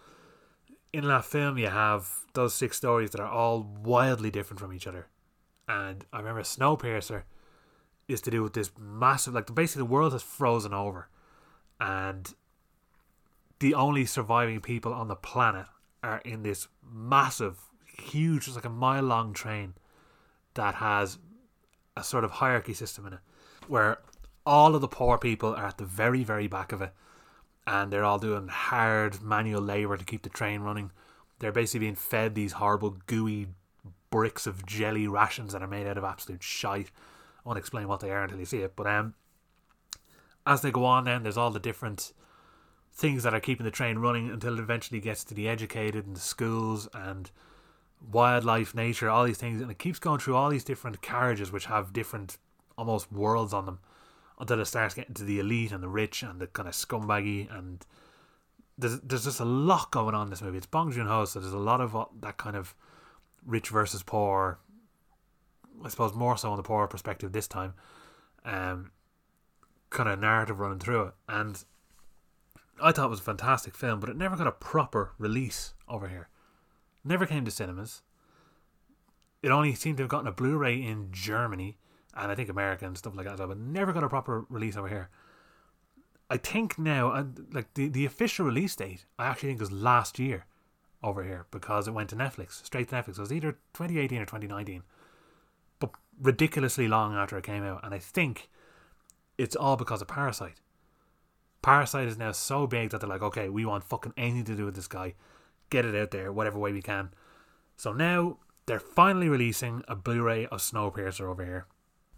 in 0.93 1.07
that 1.07 1.25
film 1.25 1.57
you 1.57 1.65
have 1.65 2.07
those 2.35 2.53
six 2.53 2.77
stories 2.77 3.09
that 3.09 3.19
are 3.19 3.27
all 3.27 3.63
wildly 3.83 4.29
different 4.29 4.59
from 4.59 4.71
each 4.71 4.85
other. 4.85 5.07
And 5.67 6.05
I 6.13 6.19
remember 6.19 6.43
Snowpiercer 6.43 7.23
is 8.07 8.21
to 8.21 8.29
do 8.29 8.43
with 8.43 8.53
this 8.53 8.69
massive 8.79 9.33
like 9.33 9.55
basically 9.55 9.79
the 9.79 9.85
world 9.85 10.13
has 10.13 10.21
frozen 10.21 10.75
over 10.75 11.09
and 11.79 12.35
the 13.57 13.73
only 13.73 14.05
surviving 14.05 14.61
people 14.61 14.93
on 14.93 15.07
the 15.07 15.15
planet 15.15 15.65
are 16.03 16.19
in 16.19 16.43
this 16.43 16.67
massive, 16.87 17.57
huge, 17.97 18.45
it's 18.45 18.55
like 18.55 18.63
a 18.63 18.69
mile 18.69 19.01
long 19.01 19.33
train 19.33 19.73
that 20.53 20.75
has 20.75 21.17
a 21.97 22.03
sort 22.03 22.23
of 22.23 22.29
hierarchy 22.29 22.75
system 22.75 23.07
in 23.07 23.13
it 23.13 23.19
where 23.67 23.97
all 24.45 24.75
of 24.75 24.81
the 24.81 24.87
poor 24.87 25.17
people 25.17 25.55
are 25.55 25.65
at 25.65 25.77
the 25.77 25.85
very, 25.85 26.23
very 26.23 26.47
back 26.47 26.71
of 26.71 26.81
it 26.81 26.93
and 27.67 27.91
they're 27.91 28.03
all 28.03 28.19
doing 28.19 28.47
hard 28.47 29.21
manual 29.21 29.61
labor 29.61 29.97
to 29.97 30.05
keep 30.05 30.21
the 30.21 30.29
train 30.29 30.61
running. 30.61 30.91
They're 31.39 31.51
basically 31.51 31.81
being 31.81 31.95
fed 31.95 32.35
these 32.35 32.53
horrible, 32.53 32.97
gooey 33.07 33.47
bricks 34.11 34.45
of 34.45 34.65
jelly 34.65 35.07
rations 35.07 35.53
that 35.53 35.63
are 35.63 35.67
made 35.67 35.87
out 35.87 35.97
of 35.97 36.03
absolute 36.03 36.43
shite. 36.43 36.91
I 37.37 37.41
won't 37.43 37.57
explain 37.57 37.87
what 37.87 37.99
they 37.99 38.11
are 38.11 38.23
until 38.23 38.39
you 38.39 38.45
see 38.45 38.59
it, 38.59 38.75
but 38.75 38.87
um, 38.87 39.15
as 40.45 40.61
they 40.61 40.71
go 40.71 40.85
on, 40.85 41.05
then 41.05 41.23
there's 41.23 41.37
all 41.37 41.51
the 41.51 41.59
different 41.59 42.13
things 42.93 43.23
that 43.23 43.33
are 43.33 43.39
keeping 43.39 43.65
the 43.65 43.71
train 43.71 43.97
running 43.97 44.29
until 44.29 44.57
it 44.57 44.61
eventually 44.61 45.01
gets 45.01 45.23
to 45.25 45.33
the 45.33 45.49
educated 45.49 46.05
and 46.05 46.15
the 46.15 46.21
schools 46.21 46.87
and 46.93 47.31
wildlife, 48.11 48.75
nature, 48.75 49.09
all 49.09 49.25
these 49.25 49.37
things, 49.37 49.59
and 49.59 49.71
it 49.71 49.79
keeps 49.79 49.99
going 49.99 50.19
through 50.19 50.35
all 50.35 50.49
these 50.49 50.63
different 50.63 51.01
carriages 51.01 51.51
which 51.51 51.65
have 51.65 51.91
different 51.91 52.37
almost 52.77 53.11
worlds 53.11 53.53
on 53.53 53.65
them 53.65 53.79
until 54.39 54.59
it 54.59 54.65
starts 54.65 54.93
getting 54.93 55.15
to 55.15 55.23
the 55.23 55.39
elite 55.39 55.71
and 55.71 55.81
the 55.81 55.87
rich 55.87 56.23
and 56.23 56.39
the 56.39 56.47
kind 56.47 56.67
of 56.67 56.73
scumbaggy 56.73 57.53
and 57.55 57.85
there's 58.77 58.99
there's 59.01 59.23
just 59.23 59.39
a 59.39 59.45
lot 59.45 59.91
going 59.91 60.15
on 60.15 60.27
in 60.27 60.29
this 60.29 60.41
movie. 60.41 60.57
It's 60.57 60.65
Bong 60.65 60.91
Joon 60.91 61.07
Ho, 61.07 61.25
so 61.25 61.39
there's 61.39 61.53
a 61.53 61.57
lot 61.57 61.81
of 61.81 61.95
that 62.21 62.37
kind 62.37 62.55
of 62.55 62.75
rich 63.45 63.69
versus 63.69 64.03
poor. 64.03 64.59
I 65.83 65.89
suppose 65.89 66.13
more 66.13 66.37
so 66.37 66.51
on 66.51 66.57
the 66.57 66.63
poor 66.63 66.87
perspective 66.87 67.31
this 67.31 67.47
time, 67.47 67.73
um, 68.43 68.91
kind 69.89 70.09
of 70.09 70.19
narrative 70.19 70.59
running 70.59 70.79
through 70.79 71.03
it, 71.03 71.13
and 71.27 71.63
I 72.81 72.91
thought 72.91 73.05
it 73.05 73.09
was 73.09 73.19
a 73.19 73.23
fantastic 73.23 73.75
film, 73.75 73.99
but 73.99 74.09
it 74.09 74.17
never 74.17 74.35
got 74.35 74.47
a 74.47 74.51
proper 74.51 75.13
release 75.17 75.73
over 75.87 76.07
here. 76.07 76.29
Never 77.03 77.25
came 77.25 77.45
to 77.45 77.51
cinemas. 77.51 78.01
It 79.41 79.51
only 79.51 79.75
seemed 79.75 79.97
to 79.97 80.03
have 80.03 80.09
gotten 80.09 80.27
a 80.27 80.31
Blu-ray 80.31 80.81
in 80.81 81.09
Germany 81.11 81.77
and 82.15 82.31
I 82.31 82.35
think 82.35 82.49
America 82.49 82.85
and 82.85 82.97
stuff 82.97 83.15
like 83.15 83.25
that, 83.25 83.37
but 83.37 83.57
never 83.57 83.93
got 83.93 84.03
a 84.03 84.09
proper 84.09 84.45
release 84.49 84.77
over 84.77 84.87
here. 84.87 85.09
I 86.29 86.37
think 86.37 86.79
now, 86.79 87.11
uh, 87.11 87.25
like 87.51 87.73
the, 87.75 87.87
the 87.87 88.05
official 88.05 88.45
release 88.45 88.75
date, 88.75 89.05
I 89.19 89.27
actually 89.27 89.49
think 89.49 89.59
was 89.59 89.71
last 89.71 90.17
year 90.17 90.45
over 91.03 91.23
here 91.23 91.45
because 91.51 91.87
it 91.87 91.93
went 91.93 92.09
to 92.09 92.15
Netflix, 92.15 92.65
straight 92.65 92.89
to 92.89 92.95
Netflix. 92.95 93.09
It 93.09 93.19
was 93.19 93.33
either 93.33 93.51
2018 93.73 94.21
or 94.21 94.25
2019, 94.25 94.83
but 95.79 95.91
ridiculously 96.19 96.87
long 96.87 97.15
after 97.15 97.37
it 97.37 97.43
came 97.43 97.63
out. 97.63 97.81
And 97.83 97.93
I 97.93 97.99
think 97.99 98.49
it's 99.37 99.55
all 99.55 99.77
because 99.77 100.01
of 100.01 100.07
Parasite. 100.07 100.61
Parasite 101.61 102.07
is 102.07 102.17
now 102.17 102.31
so 102.31 102.65
big 102.65 102.89
that 102.89 103.01
they're 103.01 103.09
like, 103.09 103.21
okay, 103.21 103.49
we 103.49 103.65
want 103.65 103.83
fucking 103.83 104.13
anything 104.17 104.45
to 104.45 104.55
do 104.55 104.65
with 104.65 104.75
this 104.75 104.87
guy. 104.87 105.13
Get 105.69 105.85
it 105.85 105.95
out 105.95 106.11
there, 106.11 106.31
whatever 106.31 106.57
way 106.57 106.71
we 106.71 106.81
can. 106.81 107.09
So 107.77 107.91
now 107.91 108.37
they're 108.65 108.79
finally 108.79 109.29
releasing 109.29 109.83
a 109.87 109.95
Blu 109.95 110.23
ray 110.23 110.45
of 110.47 110.59
Snowpiercer 110.59 111.25
over 111.25 111.43
here. 111.43 111.67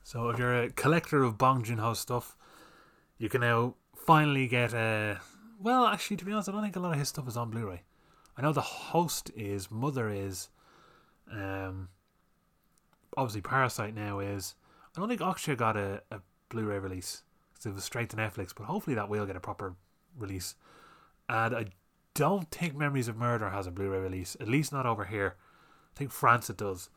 So 0.08 0.30
if 0.30 0.40
you're 0.40 0.64
a 0.64 0.70
collector 0.70 1.24
of 1.24 1.38
Bong 1.38 1.64
Joon 1.64 1.80
Ho 1.80 1.94
stuff, 1.94 2.38
you 3.18 3.28
can 3.28 3.42
now 3.42 3.76
finally 3.94 4.48
get 4.48 4.74
a. 4.74 5.20
Well, 5.60 5.86
actually, 5.86 6.16
to 6.18 6.26
be 6.26 6.32
honest, 6.32 6.48
I 6.48 6.54
don't 6.54 6.62
think 6.62 6.78
a 6.78 6.80
lot 6.80 6.94
of 6.94 7.00
his 7.00 7.10
stuff 7.10 7.28
is 7.28 7.36
on 7.36 7.50
Blu 7.50 7.68
ray. 7.68 7.82
I 8.38 8.42
know 8.42 8.54
the 8.54 8.62
host 8.62 9.32
is, 9.36 9.70
Mother 9.70 10.10
is, 10.10 10.48
um, 11.30 11.90
obviously 13.18 13.42
Parasite 13.42 13.94
now 13.94 14.20
is. 14.20 14.56
I 14.96 15.00
don't 15.02 15.10
think 15.10 15.20
Okja 15.20 15.58
got 15.58 15.76
a, 15.76 16.02
a 16.10 16.22
Blu 16.50 16.64
ray 16.64 16.80
release 16.80 17.24
it 17.66 17.74
was 17.74 17.84
straight 17.84 18.10
to 18.12 18.16
Netflix, 18.16 18.54
but 18.56 18.66
hopefully 18.66 18.96
that 18.96 19.10
will 19.10 19.26
get 19.26 19.36
a 19.36 19.42
proper 19.42 19.76
release. 20.18 20.56
And 21.28 21.54
I 21.54 21.66
don't 22.14 22.50
think 22.50 22.76
Memories 22.76 23.08
of 23.08 23.18
Murder 23.18 23.50
has 23.50 23.68
a 23.68 23.72
Blu-ray 23.72 24.00
release, 24.00 24.38
at 24.40 24.48
least 24.48 24.72
not 24.72 24.86
over 24.86 25.06
here. 25.06 25.36
I 25.94 25.98
think 25.98 26.12
France 26.12 26.50
it 26.50 26.58
does. 26.58 26.90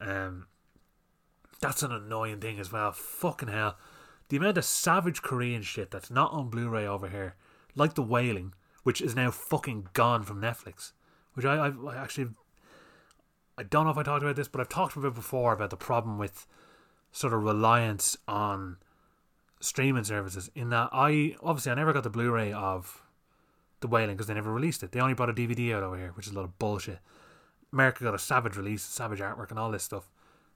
Um, 0.00 0.46
that's 1.60 1.82
an 1.82 1.92
annoying 1.92 2.40
thing 2.40 2.58
as 2.60 2.72
well. 2.72 2.92
Fucking 2.92 3.48
hell, 3.48 3.76
the 4.28 4.36
amount 4.36 4.58
of 4.58 4.64
savage 4.64 5.22
Korean 5.22 5.62
shit 5.62 5.90
that's 5.90 6.10
not 6.10 6.32
on 6.32 6.50
Blu-ray 6.50 6.86
over 6.86 7.08
here, 7.08 7.34
like 7.74 7.94
The 7.94 8.02
Wailing, 8.02 8.54
which 8.82 9.00
is 9.00 9.16
now 9.16 9.30
fucking 9.30 9.88
gone 9.92 10.22
from 10.22 10.40
Netflix. 10.40 10.92
Which 11.34 11.46
I, 11.46 11.68
I, 11.68 11.96
actually, 11.96 12.30
I 13.56 13.62
don't 13.62 13.84
know 13.84 13.90
if 13.90 13.98
I 13.98 14.02
talked 14.02 14.22
about 14.22 14.36
this, 14.36 14.48
but 14.48 14.60
I've 14.60 14.68
talked 14.68 14.96
about 14.96 15.08
it 15.08 15.14
before 15.14 15.52
about 15.52 15.70
the 15.70 15.76
problem 15.76 16.18
with 16.18 16.46
sort 17.12 17.32
of 17.32 17.42
reliance 17.42 18.16
on 18.26 18.76
streaming 19.60 20.04
services 20.04 20.50
in 20.54 20.70
that 20.70 20.88
I 20.92 21.34
obviously 21.42 21.72
I 21.72 21.74
never 21.74 21.92
got 21.92 22.04
the 22.04 22.10
Blu-ray 22.10 22.52
of 22.52 23.02
The 23.80 23.88
Wailing 23.88 24.16
because 24.16 24.26
they 24.26 24.34
never 24.34 24.52
released 24.52 24.82
it. 24.82 24.92
They 24.92 25.00
only 25.00 25.14
brought 25.14 25.30
a 25.30 25.34
DVD 25.34 25.74
out 25.74 25.82
over 25.82 25.96
here, 25.96 26.12
which 26.14 26.26
is 26.26 26.32
a 26.32 26.36
lot 26.36 26.44
of 26.44 26.58
bullshit. 26.58 26.98
America 27.72 28.04
got 28.04 28.14
a 28.14 28.18
savage 28.18 28.56
release, 28.56 28.82
savage 28.82 29.20
artwork, 29.20 29.50
and 29.50 29.58
all 29.58 29.70
this 29.70 29.82
stuff. 29.82 30.08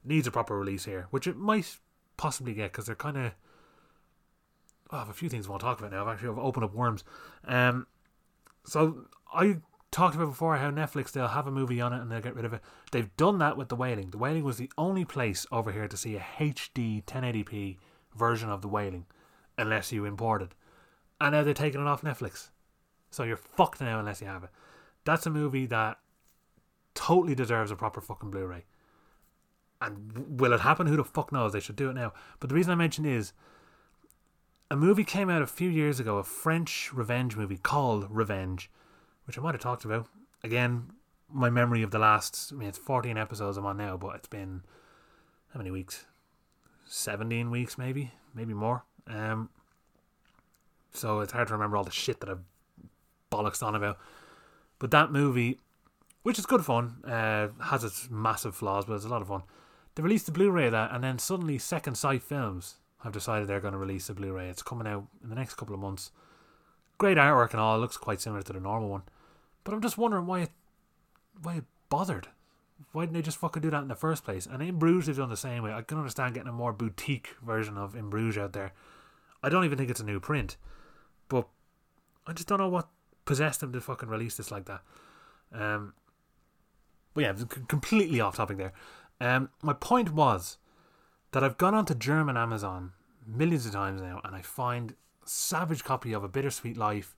Needs 0.04 0.26
a 0.26 0.30
proper 0.30 0.58
release 0.58 0.84
here, 0.84 1.06
which 1.10 1.26
it 1.26 1.36
might 1.36 1.78
possibly 2.16 2.54
get 2.54 2.72
because 2.72 2.86
they're 2.86 2.94
kind 2.94 3.16
of. 3.16 3.32
Oh, 4.90 4.96
I 4.96 5.00
have 5.00 5.08
a 5.08 5.14
few 5.14 5.28
things 5.28 5.46
I 5.46 5.50
want 5.50 5.60
to 5.60 5.66
talk 5.66 5.78
about 5.78 5.92
now. 5.92 6.02
I've 6.02 6.14
actually 6.14 6.28
opened 6.40 6.64
up 6.64 6.74
worms. 6.74 7.02
Um, 7.46 7.86
so 8.64 9.06
I 9.32 9.58
talked 9.90 10.14
about 10.14 10.28
before 10.28 10.56
how 10.56 10.70
Netflix 10.70 11.12
they'll 11.12 11.28
have 11.28 11.46
a 11.46 11.50
movie 11.50 11.80
on 11.80 11.92
it 11.92 12.00
and 12.00 12.10
they'll 12.10 12.20
get 12.20 12.34
rid 12.34 12.44
of 12.44 12.52
it. 12.52 12.60
They've 12.90 13.14
done 13.16 13.38
that 13.38 13.56
with 13.56 13.68
The 13.68 13.76
Wailing. 13.76 14.10
The 14.10 14.18
Wailing 14.18 14.44
was 14.44 14.56
the 14.56 14.70
only 14.76 15.04
place 15.04 15.46
over 15.52 15.72
here 15.72 15.88
to 15.88 15.96
see 15.96 16.16
a 16.16 16.20
HD 16.20 17.04
1080p 17.04 17.78
version 18.14 18.50
of 18.50 18.62
The 18.62 18.68
Wailing 18.68 19.06
unless 19.56 19.92
you 19.92 20.04
imported. 20.04 20.54
And 21.20 21.32
now 21.32 21.42
they're 21.42 21.54
taking 21.54 21.80
it 21.80 21.86
off 21.86 22.02
Netflix. 22.02 22.48
So 23.10 23.22
you're 23.22 23.36
fucked 23.36 23.80
now 23.80 23.98
unless 23.98 24.20
you 24.20 24.26
have 24.26 24.44
it. 24.44 24.50
That's 25.04 25.26
a 25.26 25.30
movie 25.30 25.66
that 25.66 25.98
totally 26.94 27.34
deserves 27.34 27.70
a 27.70 27.76
proper 27.76 28.00
fucking 28.00 28.30
Blu 28.30 28.46
ray. 28.46 28.64
And 29.82 30.40
will 30.40 30.52
it 30.52 30.60
happen? 30.60 30.86
Who 30.86 30.96
the 30.96 31.04
fuck 31.04 31.32
knows? 31.32 31.52
They 31.52 31.60
should 31.60 31.76
do 31.76 31.90
it 31.90 31.94
now. 31.94 32.12
But 32.40 32.48
the 32.48 32.54
reason 32.54 32.72
I 32.72 32.76
mention 32.76 33.04
is 33.04 33.32
a 34.70 34.76
movie 34.76 35.04
came 35.04 35.28
out 35.28 35.42
a 35.42 35.46
few 35.46 35.68
years 35.68 35.98
ago, 35.98 36.18
a 36.18 36.24
French 36.24 36.92
revenge 36.92 37.36
movie 37.36 37.58
called 37.58 38.06
Revenge, 38.08 38.70
which 39.26 39.38
I 39.38 39.42
might 39.42 39.54
have 39.54 39.60
talked 39.60 39.84
about. 39.84 40.06
Again, 40.44 40.92
my 41.30 41.50
memory 41.50 41.82
of 41.82 41.90
the 41.90 41.98
last, 41.98 42.52
I 42.52 42.56
mean, 42.56 42.68
it's 42.68 42.78
14 42.78 43.18
episodes 43.18 43.56
I'm 43.56 43.66
on 43.66 43.76
now, 43.76 43.96
but 43.96 44.16
it's 44.16 44.28
been 44.28 44.62
how 45.52 45.58
many 45.58 45.70
weeks? 45.70 46.06
17 46.86 47.50
weeks, 47.50 47.76
maybe, 47.76 48.12
maybe 48.34 48.54
more. 48.54 48.84
Um, 49.06 49.50
so 50.92 51.20
it's 51.20 51.32
hard 51.32 51.48
to 51.48 51.54
remember 51.54 51.76
all 51.76 51.84
the 51.84 51.90
shit 51.90 52.20
that 52.20 52.28
I've 52.28 52.44
bollocks 53.32 53.62
on 53.62 53.74
about. 53.74 53.98
But 54.78 54.90
that 54.92 55.10
movie, 55.10 55.58
which 56.22 56.38
is 56.38 56.46
good 56.46 56.64
fun, 56.64 57.02
uh, 57.04 57.48
has 57.64 57.82
its 57.82 58.08
massive 58.10 58.54
flaws, 58.54 58.84
but 58.84 58.94
it's 58.94 59.04
a 59.04 59.08
lot 59.08 59.22
of 59.22 59.28
fun. 59.28 59.42
They 59.94 60.02
released 60.02 60.26
the 60.26 60.32
Blu-ray 60.32 60.66
of 60.66 60.72
that, 60.72 60.90
and 60.92 61.04
then 61.04 61.18
suddenly 61.18 61.58
Second 61.58 61.96
Sight 61.96 62.22
Films 62.22 62.76
have 63.02 63.12
decided 63.12 63.48
they're 63.48 63.60
going 63.60 63.72
to 63.72 63.78
release 63.78 64.08
a 64.08 64.14
Blu-ray. 64.14 64.48
It's 64.48 64.62
coming 64.62 64.86
out 64.86 65.06
in 65.22 65.28
the 65.28 65.34
next 65.34 65.54
couple 65.54 65.74
of 65.74 65.80
months. 65.80 66.12
Great 66.98 67.18
artwork 67.18 67.50
and 67.50 67.60
all. 67.60 67.76
It 67.76 67.80
looks 67.80 67.96
quite 67.96 68.20
similar 68.20 68.42
to 68.42 68.52
the 68.52 68.60
normal 68.60 68.88
one, 68.88 69.02
but 69.64 69.74
I'm 69.74 69.82
just 69.82 69.98
wondering 69.98 70.26
why 70.26 70.40
it, 70.40 70.50
why 71.42 71.56
it 71.56 71.64
bothered. 71.88 72.28
Why 72.92 73.02
didn't 73.02 73.14
they 73.14 73.22
just 73.22 73.38
fucking 73.38 73.62
do 73.62 73.70
that 73.70 73.82
in 73.82 73.88
the 73.88 73.94
first 73.94 74.24
place? 74.24 74.46
And 74.46 74.62
in 74.62 74.78
Bruges 74.78 75.06
they've 75.06 75.16
done 75.16 75.30
the 75.30 75.36
same 75.36 75.62
way. 75.62 75.72
I 75.72 75.82
can 75.82 75.98
understand 75.98 76.34
getting 76.34 76.48
a 76.48 76.52
more 76.52 76.72
boutique 76.72 77.36
version 77.44 77.76
of 77.76 77.94
In 77.94 78.10
Bruges 78.10 78.38
out 78.38 78.52
there. 78.52 78.72
I 79.42 79.48
don't 79.48 79.64
even 79.64 79.78
think 79.78 79.90
it's 79.90 80.00
a 80.00 80.04
new 80.04 80.20
print, 80.20 80.56
but 81.28 81.48
I 82.26 82.32
just 82.32 82.48
don't 82.48 82.58
know 82.58 82.68
what 82.68 82.88
possessed 83.24 83.60
them 83.60 83.72
to 83.72 83.80
fucking 83.80 84.08
release 84.08 84.36
this 84.36 84.50
like 84.50 84.64
that. 84.66 84.82
Um, 85.52 85.94
but 87.14 87.22
yeah, 87.22 87.34
completely 87.68 88.20
off 88.20 88.36
topic 88.36 88.56
there. 88.56 88.72
Um, 89.20 89.50
my 89.62 89.72
point 89.72 90.12
was 90.12 90.58
that 91.32 91.44
I've 91.44 91.58
gone 91.58 91.74
onto 91.74 91.94
German 91.94 92.36
Amazon 92.36 92.92
millions 93.26 93.66
of 93.66 93.72
times 93.72 94.00
now, 94.00 94.20
and 94.24 94.34
I 94.34 94.42
find 94.42 94.94
savage 95.24 95.84
copy 95.84 96.12
of 96.12 96.24
A 96.24 96.28
Bittersweet 96.28 96.76
Life, 96.76 97.14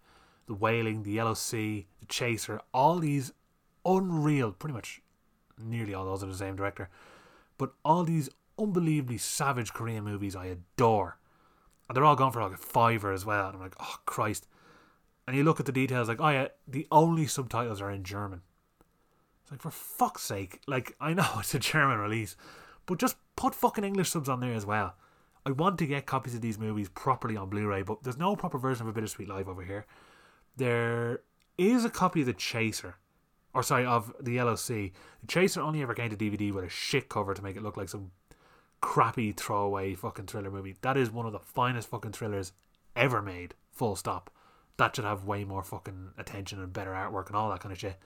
The 0.47 0.55
Wailing, 0.55 1.03
The 1.03 1.13
Yellow 1.13 1.35
Sea, 1.35 1.87
The 2.01 2.07
Chaser, 2.07 2.61
all 2.73 2.99
these 2.99 3.33
unreal, 3.85 4.53
pretty 4.53 4.75
much 4.75 5.01
nearly 5.59 5.95
all 5.95 6.05
those 6.05 6.23
are 6.23 6.27
the 6.27 6.35
same 6.35 6.57
director, 6.57 6.89
but 7.59 7.73
all 7.85 8.05
these 8.05 8.29
unbelievably 8.59 9.19
savage 9.19 9.73
Korean 9.73 10.05
movies 10.05 10.37
I 10.37 10.47
adore. 10.47 11.19
And 11.89 11.97
they're 11.97 12.05
all 12.05 12.17
gone 12.17 12.33
for 12.33 12.43
like 12.43 12.55
a 12.55 12.57
fiver 12.57 13.13
as 13.13 13.27
well. 13.27 13.47
And 13.47 13.57
I'm 13.57 13.63
like, 13.63 13.77
oh 13.79 13.97
Christ. 14.07 14.47
And 15.27 15.37
you 15.37 15.45
look 15.45 15.61
at 15.61 15.67
the 15.67 15.73
details, 15.73 16.09
like, 16.09 16.21
oh 16.21 16.29
yeah, 16.29 16.49
the 16.67 16.87
only 16.91 17.27
subtitles 17.27 17.81
are 17.81 17.91
in 17.91 18.05
German. 18.05 18.43
It's 19.45 19.51
like, 19.53 19.63
for 19.63 19.71
fuck's 19.71 20.23
sake. 20.23 20.61
Like, 20.67 20.97
I 21.01 21.15
know 21.15 21.29
it's 21.39 21.55
a 21.55 21.59
German 21.59 21.99
release, 21.99 22.37
but 22.87 22.99
just 22.99 23.17
put 23.37 23.55
fucking 23.55 23.85
English 23.85 24.11
subs 24.11 24.29
on 24.29 24.41
there 24.41 24.55
as 24.55 24.67
well. 24.67 24.95
I 25.47 25.51
want 25.51 25.79
to 25.79 25.87
get 25.87 26.07
copies 26.07 26.35
of 26.35 26.41
these 26.41 26.59
movies 26.59 26.89
properly 26.89 27.37
on 27.37 27.51
Blu 27.51 27.67
ray, 27.67 27.83
but 27.83 28.03
there's 28.03 28.17
no 28.17 28.35
proper 28.35 28.57
version 28.57 28.87
of 28.87 28.97
A 28.97 28.99
Bittersweet 28.99 29.29
Life 29.29 29.47
over 29.47 29.63
here. 29.63 29.85
There 30.57 31.21
is 31.59 31.85
a 31.85 31.91
copy 31.91 32.21
of 32.21 32.27
The 32.27 32.33
Chaser, 32.33 32.97
or 33.53 33.63
sorry, 33.63 33.85
of 33.85 34.15
The 34.21 34.57
Sea. 34.57 34.93
The 35.21 35.27
Chaser 35.27 35.61
only 35.61 35.83
ever 35.83 35.95
came 35.95 36.09
to 36.11 36.17
DVD 36.17 36.53
with 36.53 36.65
a 36.65 36.71
shit 36.71 37.11
cover 37.11 37.35
to 37.35 37.43
make 37.43 37.57
it 37.57 37.63
look 37.63 37.77
like 37.77 37.91
some 37.91 38.13
crappy 38.81 39.33
throwaway 39.33 39.95
fucking 39.95 40.27
thriller 40.27 40.51
movie. 40.51 40.77
That 40.81 40.97
is 40.97 41.11
one 41.11 41.27
of 41.27 41.33
the 41.33 41.39
finest 41.39 41.89
fucking 41.89 42.13
thrillers 42.13 42.53
ever 42.97 43.21
made, 43.21 43.55
full 43.71 43.97
stop 43.97 44.31
that 44.77 44.97
should 44.97 45.05
have 45.05 45.25
way 45.25 45.45
more 45.45 45.63
fucking 45.63 46.11
attention 46.19 46.61
and 46.61 46.73
better 46.73 46.91
artwork 46.91 47.29
and 47.29 47.37
all 47.37 47.51
that 47.51 47.61
kind 47.61 47.73
of 47.73 47.79
shit. 47.79 47.97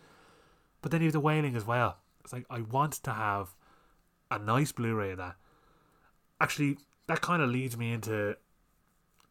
But 0.80 0.90
then 0.90 1.00
you 1.00 1.06
have 1.06 1.12
the 1.12 1.20
wailing 1.20 1.56
as 1.56 1.66
well. 1.66 1.98
It's 2.22 2.32
like 2.32 2.46
I 2.50 2.60
want 2.60 2.92
to 3.04 3.12
have 3.12 3.54
a 4.30 4.38
nice 4.38 4.72
Blu-ray 4.72 5.12
of 5.12 5.18
that. 5.18 5.36
Actually, 6.40 6.78
that 7.06 7.20
kind 7.20 7.42
of 7.42 7.50
leads 7.50 7.76
me 7.76 7.92
into 7.92 8.36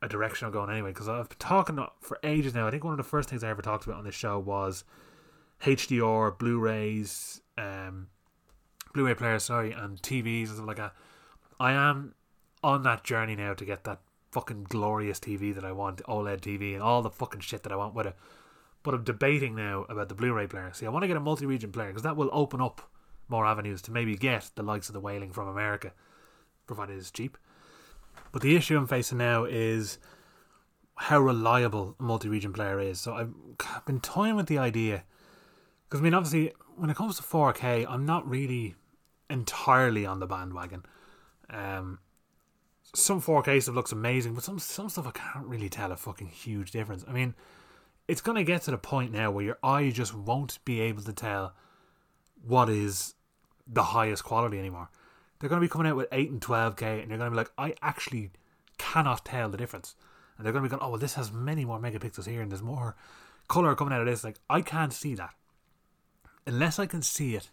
a 0.01 0.07
direction 0.07 0.45
I'm 0.45 0.53
going 0.53 0.69
anyway 0.69 0.91
because 0.91 1.07
I've 1.07 1.29
been 1.29 1.37
talking 1.39 1.79
for 2.01 2.19
ages 2.23 2.53
now. 2.53 2.67
I 2.67 2.71
think 2.71 2.83
one 2.83 2.93
of 2.93 2.97
the 2.97 3.03
first 3.03 3.29
things 3.29 3.43
I 3.43 3.49
ever 3.49 3.61
talked 3.61 3.85
about 3.85 3.97
on 3.97 4.03
this 4.03 4.15
show 4.15 4.37
was 4.37 4.83
HDR, 5.63 6.37
Blu-rays, 6.37 7.41
um, 7.57 8.07
Blu-ray 8.93 9.15
players, 9.15 9.43
sorry, 9.43 9.71
and 9.71 10.01
TVs 10.01 10.47
and 10.47 10.55
stuff 10.55 10.67
like 10.67 10.77
that. 10.77 10.93
I 11.59 11.71
am 11.71 12.13
on 12.63 12.83
that 12.83 13.03
journey 13.03 13.35
now 13.35 13.53
to 13.53 13.65
get 13.65 13.83
that 13.85 14.01
fucking 14.31 14.65
glorious 14.69 15.19
TV 15.19 15.53
that 15.55 15.63
I 15.63 15.71
want, 15.71 16.03
OLED 16.03 16.41
TV, 16.41 16.73
and 16.73 16.83
all 16.83 17.01
the 17.01 17.09
fucking 17.09 17.41
shit 17.41 17.63
that 17.63 17.71
I 17.71 17.75
want 17.75 17.95
with 17.95 18.07
it. 18.07 18.15
But 18.88 18.93
I'm 18.93 19.03
debating 19.03 19.53
now 19.53 19.85
about 19.89 20.07
the 20.07 20.15
Blu-ray 20.15 20.47
player. 20.47 20.71
See, 20.71 20.85
I 20.85 20.89
want 20.89 21.03
to 21.03 21.09
get 21.09 21.17
a 21.17 21.19
multi-region 21.19 21.73
player 21.73 21.89
because 21.89 22.03
that 22.03 22.15
will 22.15 22.29
open 22.31 22.61
up 22.61 22.89
more 23.27 23.45
avenues 23.45 23.81
to 23.81 23.91
maybe 23.91 24.15
get 24.15 24.49
the 24.55 24.63
likes 24.63 24.88
of 24.88 24.93
the 24.93 25.01
Wailing 25.01 25.33
from 25.33 25.49
America, 25.49 25.91
provided 26.67 26.97
it's 26.97 27.11
cheap. 27.11 27.38
But 28.31 28.43
the 28.43 28.55
issue 28.55 28.77
I'm 28.77 28.88
facing 28.88 29.17
now 29.17 29.43
is 29.43 29.97
how 30.95 31.19
reliable 31.19 31.97
a 31.99 32.01
multi-region 32.01 32.53
player 32.53 32.79
is. 32.79 33.01
So 33.01 33.13
I've 33.13 33.85
been 33.85 33.99
toying 33.99 34.38
with 34.38 34.47
the 34.47 34.57
idea 34.57 35.03
because 35.83 35.99
I 35.99 36.03
mean, 36.03 36.13
obviously, 36.13 36.53
when 36.77 36.89
it 36.89 36.95
comes 36.95 37.17
to 37.17 37.23
4K, 37.23 37.85
I'm 37.89 38.05
not 38.05 38.25
really 38.25 38.75
entirely 39.29 40.05
on 40.05 40.21
the 40.21 40.27
bandwagon. 40.27 40.85
Um, 41.49 41.99
some 42.95 43.21
4K 43.21 43.61
stuff 43.61 43.75
looks 43.75 43.91
amazing, 43.91 44.33
but 44.33 44.45
some 44.45 44.59
some 44.59 44.88
stuff 44.88 45.07
I 45.07 45.11
can't 45.11 45.45
really 45.45 45.67
tell 45.67 45.91
a 45.91 45.97
fucking 45.97 46.27
huge 46.27 46.71
difference. 46.71 47.03
I 47.05 47.11
mean, 47.11 47.35
it's 48.07 48.21
gonna 48.21 48.43
get 48.43 48.63
to 48.63 48.71
the 48.71 48.77
point 48.77 49.11
now 49.11 49.31
where 49.31 49.45
your 49.45 49.57
eye 49.63 49.89
just 49.89 50.13
won't 50.13 50.63
be 50.65 50.79
able 50.81 51.03
to 51.03 51.13
tell 51.13 51.53
what 52.45 52.69
is 52.69 53.15
the 53.65 53.83
highest 53.83 54.23
quality 54.23 54.57
anymore. 54.57 54.89
They're 55.39 55.49
gonna 55.49 55.61
be 55.61 55.67
coming 55.67 55.87
out 55.87 55.97
with 55.97 56.07
eight 56.11 56.31
and 56.31 56.41
twelve 56.41 56.75
K, 56.75 57.01
and 57.01 57.09
you're 57.09 57.17
gonna 57.17 57.31
be 57.31 57.37
like, 57.37 57.51
I 57.57 57.75
actually 57.81 58.31
cannot 58.77 59.25
tell 59.25 59.49
the 59.49 59.57
difference. 59.57 59.95
And 60.37 60.45
they're 60.45 60.53
gonna 60.53 60.63
be 60.63 60.69
going, 60.69 60.81
oh 60.81 60.89
well, 60.89 60.99
this 60.99 61.15
has 61.15 61.31
many 61.31 61.65
more 61.65 61.79
megapixels 61.79 62.27
here, 62.27 62.41
and 62.41 62.51
there's 62.51 62.61
more 62.63 62.95
color 63.47 63.75
coming 63.75 63.93
out 63.93 64.01
of 64.01 64.07
this. 64.07 64.23
Like 64.23 64.39
I 64.49 64.61
can't 64.61 64.93
see 64.93 65.15
that 65.15 65.33
unless 66.47 66.79
I 66.79 66.85
can 66.87 67.03
see 67.03 67.35
it. 67.35 67.49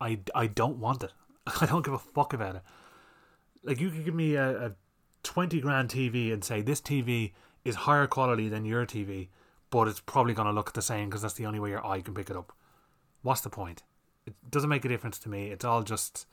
I 0.00 0.20
I 0.34 0.46
don't 0.46 0.78
want 0.78 1.02
it. 1.02 1.12
I 1.60 1.66
don't 1.66 1.84
give 1.84 1.94
a 1.94 1.98
fuck 1.98 2.32
about 2.32 2.56
it. 2.56 2.62
Like 3.64 3.80
you 3.80 3.90
could 3.90 4.04
give 4.04 4.14
me 4.14 4.36
a, 4.36 4.66
a 4.66 4.72
twenty 5.24 5.60
grand 5.60 5.88
TV 5.88 6.32
and 6.32 6.44
say 6.44 6.60
this 6.60 6.80
TV 6.80 7.32
is 7.64 7.74
higher 7.74 8.06
quality 8.06 8.48
than 8.48 8.64
your 8.64 8.86
TV, 8.86 9.28
but 9.70 9.88
it's 9.88 10.00
probably 10.00 10.34
going 10.34 10.46
to 10.46 10.52
look 10.52 10.72
the 10.72 10.82
same 10.82 11.08
because 11.08 11.22
that's 11.22 11.34
the 11.34 11.46
only 11.46 11.60
way 11.60 11.70
your 11.70 11.86
eye 11.86 12.00
can 12.00 12.14
pick 12.14 12.30
it 12.30 12.36
up. 12.36 12.52
What's 13.22 13.40
the 13.40 13.50
point? 13.50 13.82
It 14.26 14.34
doesn't 14.50 14.70
make 14.70 14.84
a 14.84 14.88
difference 14.88 15.18
to 15.20 15.28
me. 15.28 15.48
It's 15.48 15.64
all 15.64 15.82
just 15.82 16.26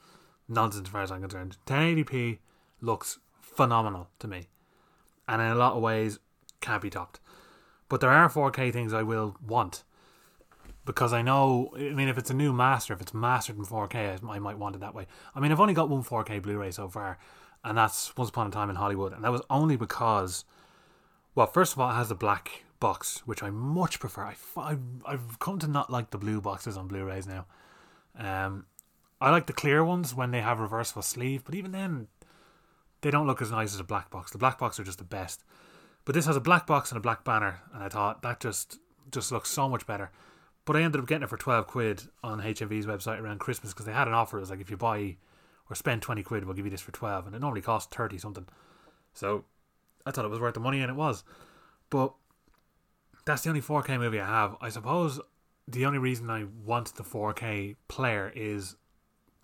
nonsense 0.48 0.88
as 0.88 0.92
far 0.92 1.02
as 1.02 1.12
I'm 1.12 1.22
concerned. 1.22 1.58
1080p 1.66 2.40
looks 2.82 3.20
phenomenal 3.42 4.10
to 4.20 4.28
me, 4.28 4.50
and 5.28 5.42
in 5.42 5.48
a 5.48 5.56
lot 5.56 5.74
of 5.74 5.82
ways 5.82 6.20
can't 6.62 6.82
be 6.82 6.90
topped. 6.90 7.20
But 7.88 8.02
there 8.02 8.10
are 8.10 8.30
4K 8.30 8.74
things 8.74 8.94
I 8.94 9.04
will 9.04 9.36
want 9.46 9.84
because 10.86 11.14
I 11.14 11.22
know. 11.22 11.72
I 11.76 11.92
mean, 11.92 12.08
if 12.08 12.18
it's 12.18 12.30
a 12.30 12.36
new 12.36 12.54
master, 12.54 12.94
if 12.94 13.02
it's 13.02 13.14
mastered 13.14 13.58
in 13.58 13.66
4K, 13.66 14.24
I 14.28 14.40
might 14.40 14.58
want 14.58 14.76
it 14.76 14.80
that 14.80 14.96
way. 14.96 15.08
I 15.34 15.40
mean, 15.40 15.52
I've 15.52 15.60
only 15.60 15.74
got 15.74 15.90
one 15.90 16.04
4K 16.04 16.42
Blu-ray 16.42 16.72
so 16.72 16.88
far, 16.88 17.18
and 17.64 17.78
that's 17.78 18.16
Once 18.18 18.30
Upon 18.30 18.48
a 18.48 18.52
Time 18.52 18.70
in 18.70 18.76
Hollywood, 18.76 19.14
and 19.14 19.24
that 19.24 19.32
was 19.32 19.42
only 19.50 19.76
because, 19.76 20.46
well, 21.34 21.48
first 21.48 21.74
of 21.74 21.80
all, 21.80 21.92
it 21.92 21.96
has 21.96 22.12
a 22.12 22.16
black 22.16 22.64
box, 22.86 23.24
which 23.26 23.42
I 23.42 23.50
much 23.50 24.00
prefer. 24.00 24.32
I, 24.58 24.78
I've 25.08 25.40
come 25.40 25.58
to 25.58 25.68
not 25.68 25.90
like 25.90 26.12
the 26.12 26.20
blue 26.20 26.40
boxes 26.40 26.78
on 26.78 26.88
Blu-rays 26.88 27.26
now. 27.26 27.48
Um, 28.16 28.68
I 29.20 29.32
like 29.32 29.48
the 29.48 29.54
clear 29.54 29.84
ones 29.84 30.14
when 30.14 30.30
they 30.30 30.42
have 30.42 30.60
reversible 30.60 31.02
sleeve, 31.02 31.44
but 31.44 31.56
even 31.56 31.72
then, 31.72 32.10
they 33.02 33.10
don't 33.10 33.26
look 33.26 33.42
as 33.42 33.50
nice 33.50 33.74
as 33.74 33.80
a 33.80 33.84
black 33.84 34.12
box. 34.12 34.30
The 34.30 34.38
black 34.38 34.60
box 34.60 34.80
are 34.80 34.84
just 34.84 35.00
the 35.00 35.04
best. 35.04 35.44
But 36.06 36.14
this 36.14 36.28
has 36.28 36.36
a 36.36 36.40
black 36.40 36.68
box 36.68 36.92
and 36.92 36.98
a 37.00 37.02
black 37.02 37.24
banner, 37.24 37.62
and 37.74 37.84
I 37.84 37.90
thought 37.90 38.22
that 38.22 38.40
just 38.40 38.78
just 39.12 39.32
looks 39.32 39.50
so 39.50 39.68
much 39.68 39.88
better. 39.88 40.12
But 40.66 40.76
I 40.76 40.84
ended 40.84 41.02
up 41.02 41.08
getting 41.08 41.24
it 41.24 41.30
for 41.30 41.38
12 41.38 41.66
quid 41.66 42.04
on 42.24 42.40
HMV's 42.40 42.86
website 42.86 43.20
around 43.20 43.40
Christmas 43.40 43.74
because 43.74 43.88
they 43.88 43.94
had 43.94 44.08
an 44.08 44.14
offer. 44.14 44.38
It 44.38 44.42
was 44.42 44.52
like, 44.52 44.62
if 44.62 44.70
you 44.70 44.78
buy 44.78 45.18
or 45.72 45.76
spend 45.76 46.04
20 46.04 46.22
quid, 46.22 46.46
we'll 46.46 46.54
give 46.54 46.66
you 46.66 46.72
this 46.72 46.82
for 46.82 46.92
12. 46.92 47.26
And 47.26 47.36
it 47.36 47.42
normally 47.42 47.62
costs 47.62 47.96
30 47.96 48.20
something. 48.20 48.46
So 49.16 49.46
I 50.06 50.12
thought 50.12 50.26
it 50.26 50.30
was 50.30 50.40
worth 50.40 50.54
the 50.54 50.60
money, 50.60 50.82
and 50.82 50.92
it 50.92 50.96
was. 50.96 51.24
But 51.90 52.14
that's 53.26 53.42
the 53.42 53.50
only 53.50 53.62
4K 53.62 54.00
movie 54.00 54.20
I 54.20 54.26
have. 54.26 54.56
I 54.62 54.70
suppose 54.70 55.20
the 55.68 55.86
only 55.86 56.00
reason 56.00 56.30
I 56.30 56.46
want 56.64 56.96
the 56.96 57.04
4K 57.04 57.76
player 57.88 58.32
is 58.36 58.76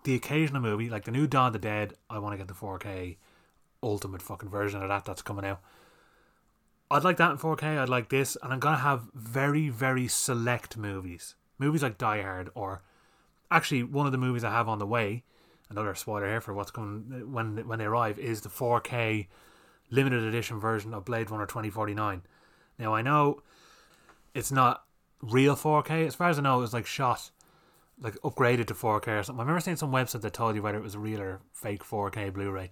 the 0.04 0.14
occasional 0.14 0.62
movie, 0.62 0.88
like 0.88 1.04
the 1.04 1.10
new 1.10 1.26
Dawn 1.26 1.48
of 1.48 1.52
the 1.52 1.58
Dead. 1.58 1.94
I 2.08 2.18
want 2.18 2.32
to 2.32 2.38
get 2.38 2.48
the 2.48 2.54
4K 2.54 3.16
ultimate 3.82 4.22
fucking 4.22 4.48
version 4.48 4.82
of 4.82 4.88
that 4.88 5.04
that's 5.04 5.22
coming 5.22 5.44
out. 5.44 5.60
I'd 6.90 7.04
like 7.04 7.16
that 7.16 7.32
in 7.32 7.38
4K. 7.38 7.78
I'd 7.78 7.88
like 7.88 8.08
this, 8.08 8.36
and 8.42 8.52
I'm 8.52 8.60
gonna 8.60 8.76
have 8.78 9.08
very, 9.14 9.68
very 9.68 10.06
select 10.06 10.76
movies. 10.76 11.34
Movies 11.58 11.82
like 11.82 11.98
Die 11.98 12.22
Hard, 12.22 12.50
or 12.54 12.82
actually 13.50 13.82
one 13.82 14.06
of 14.06 14.12
the 14.12 14.18
movies 14.18 14.44
I 14.44 14.50
have 14.50 14.68
on 14.68 14.78
the 14.78 14.86
way. 14.86 15.24
Another 15.70 15.94
spoiler 15.94 16.28
here 16.28 16.40
for 16.40 16.52
what's 16.52 16.70
coming 16.70 17.22
uh, 17.22 17.26
when 17.26 17.66
when 17.66 17.78
they 17.78 17.86
arrive 17.86 18.18
is 18.18 18.42
the 18.42 18.48
4K 18.50 19.26
limited 19.90 20.22
edition 20.22 20.60
version 20.60 20.92
of 20.92 21.04
Blade 21.04 21.30
Runner 21.30 21.46
2049. 21.46 22.22
Now 22.78 22.94
I 22.94 23.02
know 23.02 23.42
it's 24.34 24.52
not 24.52 24.84
real 25.20 25.56
4K. 25.56 26.06
As 26.06 26.14
far 26.14 26.28
as 26.28 26.38
I 26.38 26.42
know, 26.42 26.58
it 26.58 26.62
was 26.62 26.72
like 26.72 26.86
shot, 26.86 27.30
like 28.00 28.14
upgraded 28.20 28.66
to 28.66 28.74
4K 28.74 29.20
or 29.20 29.22
something. 29.22 29.40
I 29.40 29.44
remember 29.44 29.60
seeing 29.60 29.76
some 29.76 29.92
website 29.92 30.22
that 30.22 30.32
told 30.32 30.56
you 30.56 30.62
whether 30.62 30.78
it 30.78 30.84
was 30.84 30.96
real 30.96 31.20
or 31.20 31.40
fake 31.52 31.84
4K 31.84 32.32
Blu-ray 32.32 32.70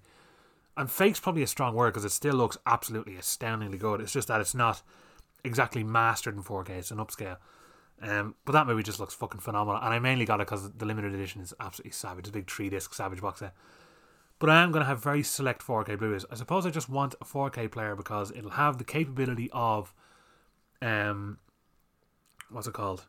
and 0.77 0.91
fake's 0.91 1.21
probably 1.21 1.43
a 1.43 1.47
strong 1.47 1.75
word 1.75 1.91
because 1.91 2.05
it 2.05 2.11
still 2.11 2.35
looks 2.35 2.57
absolutely 2.67 3.17
astoundingly 3.17 3.79
good. 3.79 4.01
It's 4.01 4.13
just 4.13 4.29
that 4.29 4.41
it's 4.41 4.55
not 4.55 4.83
exactly 5.45 5.85
mastered 5.85 6.37
in 6.37 6.43
4K. 6.43 6.71
It's 6.71 6.91
an 6.91 6.99
upscale. 6.99 7.37
Um, 8.01 8.35
but 8.47 8.53
that 8.53 8.67
movie 8.67 8.83
just 8.83 8.99
looks 8.99 9.13
fucking 9.13 9.41
phenomenal, 9.41 9.79
and 9.83 9.93
I 9.93 9.99
mainly 9.99 10.25
got 10.25 10.41
it 10.41 10.47
because 10.47 10.71
the 10.73 10.87
limited 10.87 11.13
edition 11.13 11.43
is 11.43 11.53
absolutely 11.61 11.93
savage. 11.93 12.21
It's 12.21 12.31
a 12.31 12.33
big 12.33 12.51
three 12.51 12.71
disc 12.71 12.95
Savage 12.95 13.21
box 13.21 13.41
set. 13.41 13.55
But 14.39 14.49
I 14.49 14.63
am 14.63 14.73
going 14.73 14.81
to 14.81 14.89
have 14.89 15.03
very 15.03 15.23
select 15.23 15.63
4K 15.63 15.99
Blu-rays. 15.99 16.25
I 16.31 16.35
suppose 16.35 16.65
I 16.65 16.71
just 16.71 16.89
want 16.89 17.15
a 17.21 17.27
4K 17.27 17.71
player 17.71 17.95
because 17.95 18.31
it'll 18.31 18.53
have 18.53 18.79
the 18.79 18.85
capability 18.85 19.51
of, 19.53 19.93
um, 20.81 21.41
what's 22.51 22.67
it 22.67 22.75
called, 22.75 23.07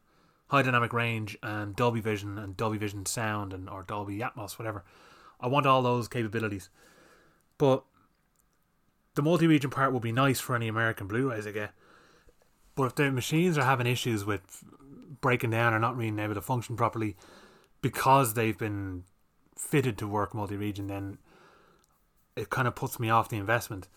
high 0.48 0.62
dynamic 0.62 0.94
range 0.94 1.38
and 1.42 1.76
Dolby 1.76 2.02
Vision 2.02 2.38
and 2.38 2.56
Dolby 2.58 2.78
Vision 2.78 3.06
sound 3.06 3.54
and 3.54 3.70
or 3.70 3.84
Dolby 3.84 4.20
Atmos, 4.20 4.60
whatever. 4.60 4.84
I 5.39 5.48
want 5.48 5.66
all 5.66 5.82
those 5.82 6.08
capabilities, 6.08 6.70
but 7.58 7.84
the 9.16 9.22
multi-region 9.22 9.70
part 9.70 9.92
would 9.94 10.02
be 10.02 10.12
nice 10.12 10.39
for 10.39 10.56
any 10.56 10.68
American 10.68 11.08
Blu-rays 11.08 11.48
I 11.48 11.52
get. 11.52 11.72
But 12.76 12.86
if 12.86 12.96
the 12.96 13.12
machines 13.12 13.58
are 13.58 13.66
having 13.66 13.88
issues 13.88 14.24
with 14.24 14.64
breaking 15.20 15.50
down 15.50 15.74
or 15.74 15.80
not 15.80 15.98
being 15.98 16.20
able 16.20 16.36
to 16.36 16.42
function 16.42 16.76
properly 16.76 17.18
because 17.82 18.34
they've 18.34 18.58
been 18.58 19.04
fitted 19.58 19.98
to 19.98 20.08
work 20.08 20.34
multi-region, 20.34 20.88
then 20.88 21.18
it 22.36 22.50
kind 22.50 22.68
of 22.68 22.76
puts 22.76 23.00
me 23.00 23.10
off 23.10 23.30
the 23.30 23.38
investment. 23.38 23.88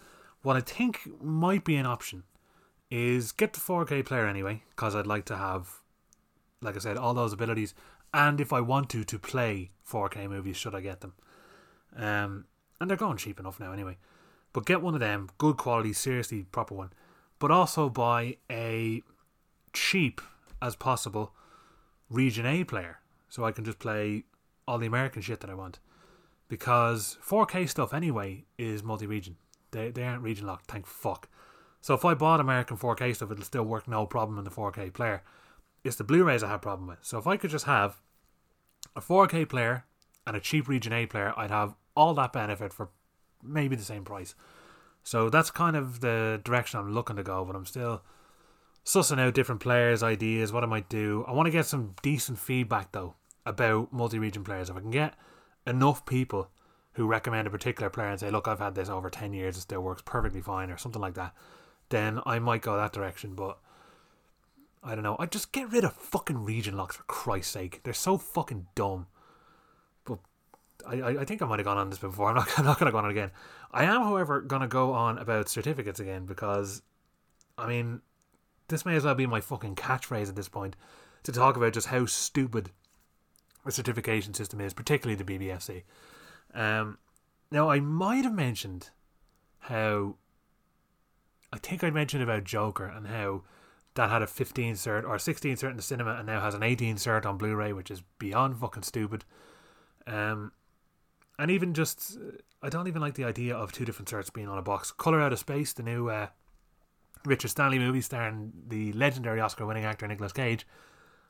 What 0.42 0.56
I 0.56 0.60
think 0.60 1.08
might 1.22 1.64
be 1.64 1.76
an 1.76 1.86
option 1.86 2.24
is 2.90 3.32
get 3.32 3.52
the 3.52 3.60
4K 3.60 4.04
player 4.04 4.26
anyway, 4.26 4.62
because 4.70 4.94
I'd 4.94 5.06
like 5.06 5.24
to 5.26 5.36
have, 5.36 5.80
like 6.60 6.76
I 6.76 6.78
said, 6.78 6.96
all 6.96 7.14
those 7.14 7.32
abilities, 7.32 7.74
and 8.12 8.40
if 8.40 8.52
I 8.52 8.60
want 8.60 8.90
to, 8.90 9.04
to 9.04 9.18
play 9.18 9.70
4K 9.88 10.28
movies, 10.28 10.56
should 10.56 10.74
I 10.74 10.80
get 10.80 11.00
them. 11.00 11.14
Um, 11.96 12.44
and 12.80 12.88
they're 12.88 12.96
going 12.96 13.16
cheap 13.16 13.40
enough 13.40 13.58
now 13.58 13.72
anyway. 13.72 13.96
But 14.52 14.66
get 14.66 14.82
one 14.82 14.94
of 14.94 15.00
them, 15.00 15.30
good 15.38 15.56
quality, 15.56 15.92
seriously 15.92 16.44
proper 16.44 16.74
one. 16.74 16.92
But 17.38 17.50
also 17.50 17.88
buy 17.88 18.36
a 18.50 19.02
cheap 19.72 20.20
as 20.62 20.76
possible 20.76 21.34
Region 22.08 22.46
A 22.46 22.64
player, 22.64 23.00
so 23.28 23.44
I 23.44 23.52
can 23.52 23.64
just 23.64 23.78
play 23.78 24.24
all 24.68 24.78
the 24.78 24.86
American 24.86 25.22
shit 25.22 25.40
that 25.40 25.50
I 25.50 25.54
want. 25.54 25.80
Because 26.48 27.18
4K 27.26 27.68
stuff 27.68 27.92
anyway 27.92 28.44
is 28.58 28.82
multi-region. 28.82 29.36
They 29.72 29.90
they 29.90 30.04
aren't 30.04 30.22
region 30.22 30.46
locked, 30.46 30.70
thank 30.70 30.86
fuck. 30.86 31.28
So 31.84 31.92
if 31.92 32.02
I 32.02 32.14
bought 32.14 32.40
American 32.40 32.78
4K 32.78 33.14
stuff, 33.14 33.30
it'll 33.30 33.44
still 33.44 33.62
work 33.62 33.86
no 33.86 34.06
problem 34.06 34.38
in 34.38 34.44
the 34.44 34.50
4K 34.50 34.90
player. 34.94 35.22
It's 35.84 35.96
the 35.96 36.02
Blu-rays 36.02 36.42
I 36.42 36.48
have 36.48 36.62
problem 36.62 36.88
with. 36.88 37.00
So 37.02 37.18
if 37.18 37.26
I 37.26 37.36
could 37.36 37.50
just 37.50 37.66
have 37.66 38.00
a 38.96 39.02
4K 39.02 39.46
player 39.46 39.84
and 40.26 40.34
a 40.34 40.40
cheap 40.40 40.66
Region 40.66 40.94
A 40.94 41.04
player, 41.04 41.34
I'd 41.36 41.50
have 41.50 41.74
all 41.94 42.14
that 42.14 42.32
benefit 42.32 42.72
for 42.72 42.88
maybe 43.42 43.76
the 43.76 43.84
same 43.84 44.02
price. 44.02 44.34
So 45.02 45.28
that's 45.28 45.50
kind 45.50 45.76
of 45.76 46.00
the 46.00 46.40
direction 46.42 46.80
I'm 46.80 46.94
looking 46.94 47.16
to 47.16 47.22
go, 47.22 47.44
but 47.44 47.54
I'm 47.54 47.66
still 47.66 48.00
sussing 48.82 49.20
out 49.20 49.34
different 49.34 49.60
players' 49.60 50.02
ideas, 50.02 50.54
what 50.54 50.64
I 50.64 50.66
might 50.66 50.88
do. 50.88 51.22
I 51.28 51.32
want 51.32 51.48
to 51.48 51.52
get 51.52 51.66
some 51.66 51.96
decent 52.02 52.38
feedback 52.38 52.92
though 52.92 53.16
about 53.44 53.92
multi-region 53.92 54.42
players. 54.42 54.70
If 54.70 54.76
I 54.76 54.80
can 54.80 54.90
get 54.90 55.16
enough 55.66 56.06
people 56.06 56.48
who 56.94 57.06
recommend 57.06 57.46
a 57.46 57.50
particular 57.50 57.90
player 57.90 58.08
and 58.08 58.18
say, 58.18 58.30
"Look, 58.30 58.48
I've 58.48 58.58
had 58.58 58.74
this 58.74 58.88
over 58.88 59.10
ten 59.10 59.34
years; 59.34 59.58
it 59.58 59.60
still 59.60 59.82
works 59.82 60.00
perfectly 60.02 60.40
fine," 60.40 60.70
or 60.70 60.78
something 60.78 61.02
like 61.02 61.14
that, 61.16 61.34
then 61.94 62.20
I 62.26 62.38
might 62.38 62.62
go 62.62 62.76
that 62.76 62.92
direction. 62.92 63.34
But 63.34 63.58
I 64.82 64.94
don't 64.94 65.04
know. 65.04 65.16
I 65.18 65.26
just 65.26 65.52
get 65.52 65.70
rid 65.70 65.84
of 65.84 65.94
fucking 65.94 66.44
region 66.44 66.76
locks 66.76 66.96
for 66.96 67.04
Christ's 67.04 67.52
sake. 67.52 67.80
They're 67.84 67.92
so 67.92 68.18
fucking 68.18 68.66
dumb. 68.74 69.06
But 70.04 70.18
I, 70.86 71.20
I 71.20 71.24
think 71.24 71.40
I 71.40 71.46
might 71.46 71.60
have 71.60 71.66
gone 71.66 71.78
on 71.78 71.90
this 71.90 71.98
before. 71.98 72.28
I'm 72.30 72.34
not, 72.34 72.58
I'm 72.58 72.64
not 72.64 72.78
going 72.78 72.86
to 72.86 72.92
go 72.92 72.98
on 72.98 73.06
it 73.06 73.12
again. 73.12 73.30
I 73.70 73.84
am, 73.84 74.02
however, 74.02 74.40
going 74.40 74.62
to 74.62 74.68
go 74.68 74.92
on 74.92 75.18
about 75.18 75.48
certificates 75.48 76.00
again 76.00 76.26
because, 76.26 76.82
I 77.56 77.68
mean, 77.68 78.02
this 78.68 78.84
may 78.84 78.96
as 78.96 79.04
well 79.04 79.14
be 79.14 79.26
my 79.26 79.40
fucking 79.40 79.76
catchphrase 79.76 80.28
at 80.28 80.36
this 80.36 80.48
point 80.48 80.76
to 81.22 81.32
talk 81.32 81.56
about 81.56 81.72
just 81.72 81.88
how 81.88 82.06
stupid 82.06 82.70
the 83.64 83.72
certification 83.72 84.34
system 84.34 84.60
is, 84.60 84.74
particularly 84.74 85.22
the 85.22 85.38
BBFC. 85.38 85.84
Um, 86.52 86.98
now, 87.50 87.70
I 87.70 87.80
might 87.80 88.24
have 88.24 88.34
mentioned 88.34 88.90
how 89.60 90.16
I 91.54 91.58
think 91.58 91.84
I 91.84 91.90
mentioned 91.90 92.20
about 92.20 92.42
Joker 92.42 92.84
and 92.84 93.06
how 93.06 93.42
that 93.94 94.10
had 94.10 94.22
a 94.22 94.26
15 94.26 94.74
cert 94.74 95.08
or 95.08 95.20
16 95.20 95.54
cert 95.54 95.70
in 95.70 95.76
the 95.76 95.82
cinema 95.82 96.16
and 96.16 96.26
now 96.26 96.40
has 96.40 96.54
an 96.54 96.64
18 96.64 96.96
cert 96.96 97.24
on 97.24 97.38
Blu-ray, 97.38 97.72
which 97.72 97.92
is 97.92 98.02
beyond 98.18 98.58
fucking 98.58 98.82
stupid. 98.82 99.24
Um, 100.04 100.50
and 101.38 101.52
even 101.52 101.72
just, 101.72 102.18
I 102.60 102.70
don't 102.70 102.88
even 102.88 103.00
like 103.00 103.14
the 103.14 103.22
idea 103.22 103.54
of 103.54 103.70
two 103.70 103.84
different 103.84 104.08
certs 104.08 104.32
being 104.32 104.48
on 104.48 104.58
a 104.58 104.62
box. 104.62 104.90
Color 104.90 105.20
Out 105.20 105.32
of 105.32 105.38
Space, 105.38 105.72
the 105.72 105.84
new 105.84 106.08
uh, 106.08 106.26
Richard 107.24 107.48
Stanley 107.48 107.78
movie 107.78 108.00
starring 108.00 108.52
the 108.66 108.92
legendary 108.92 109.40
Oscar-winning 109.40 109.84
actor 109.84 110.08
Nicolas 110.08 110.32
Cage, 110.32 110.66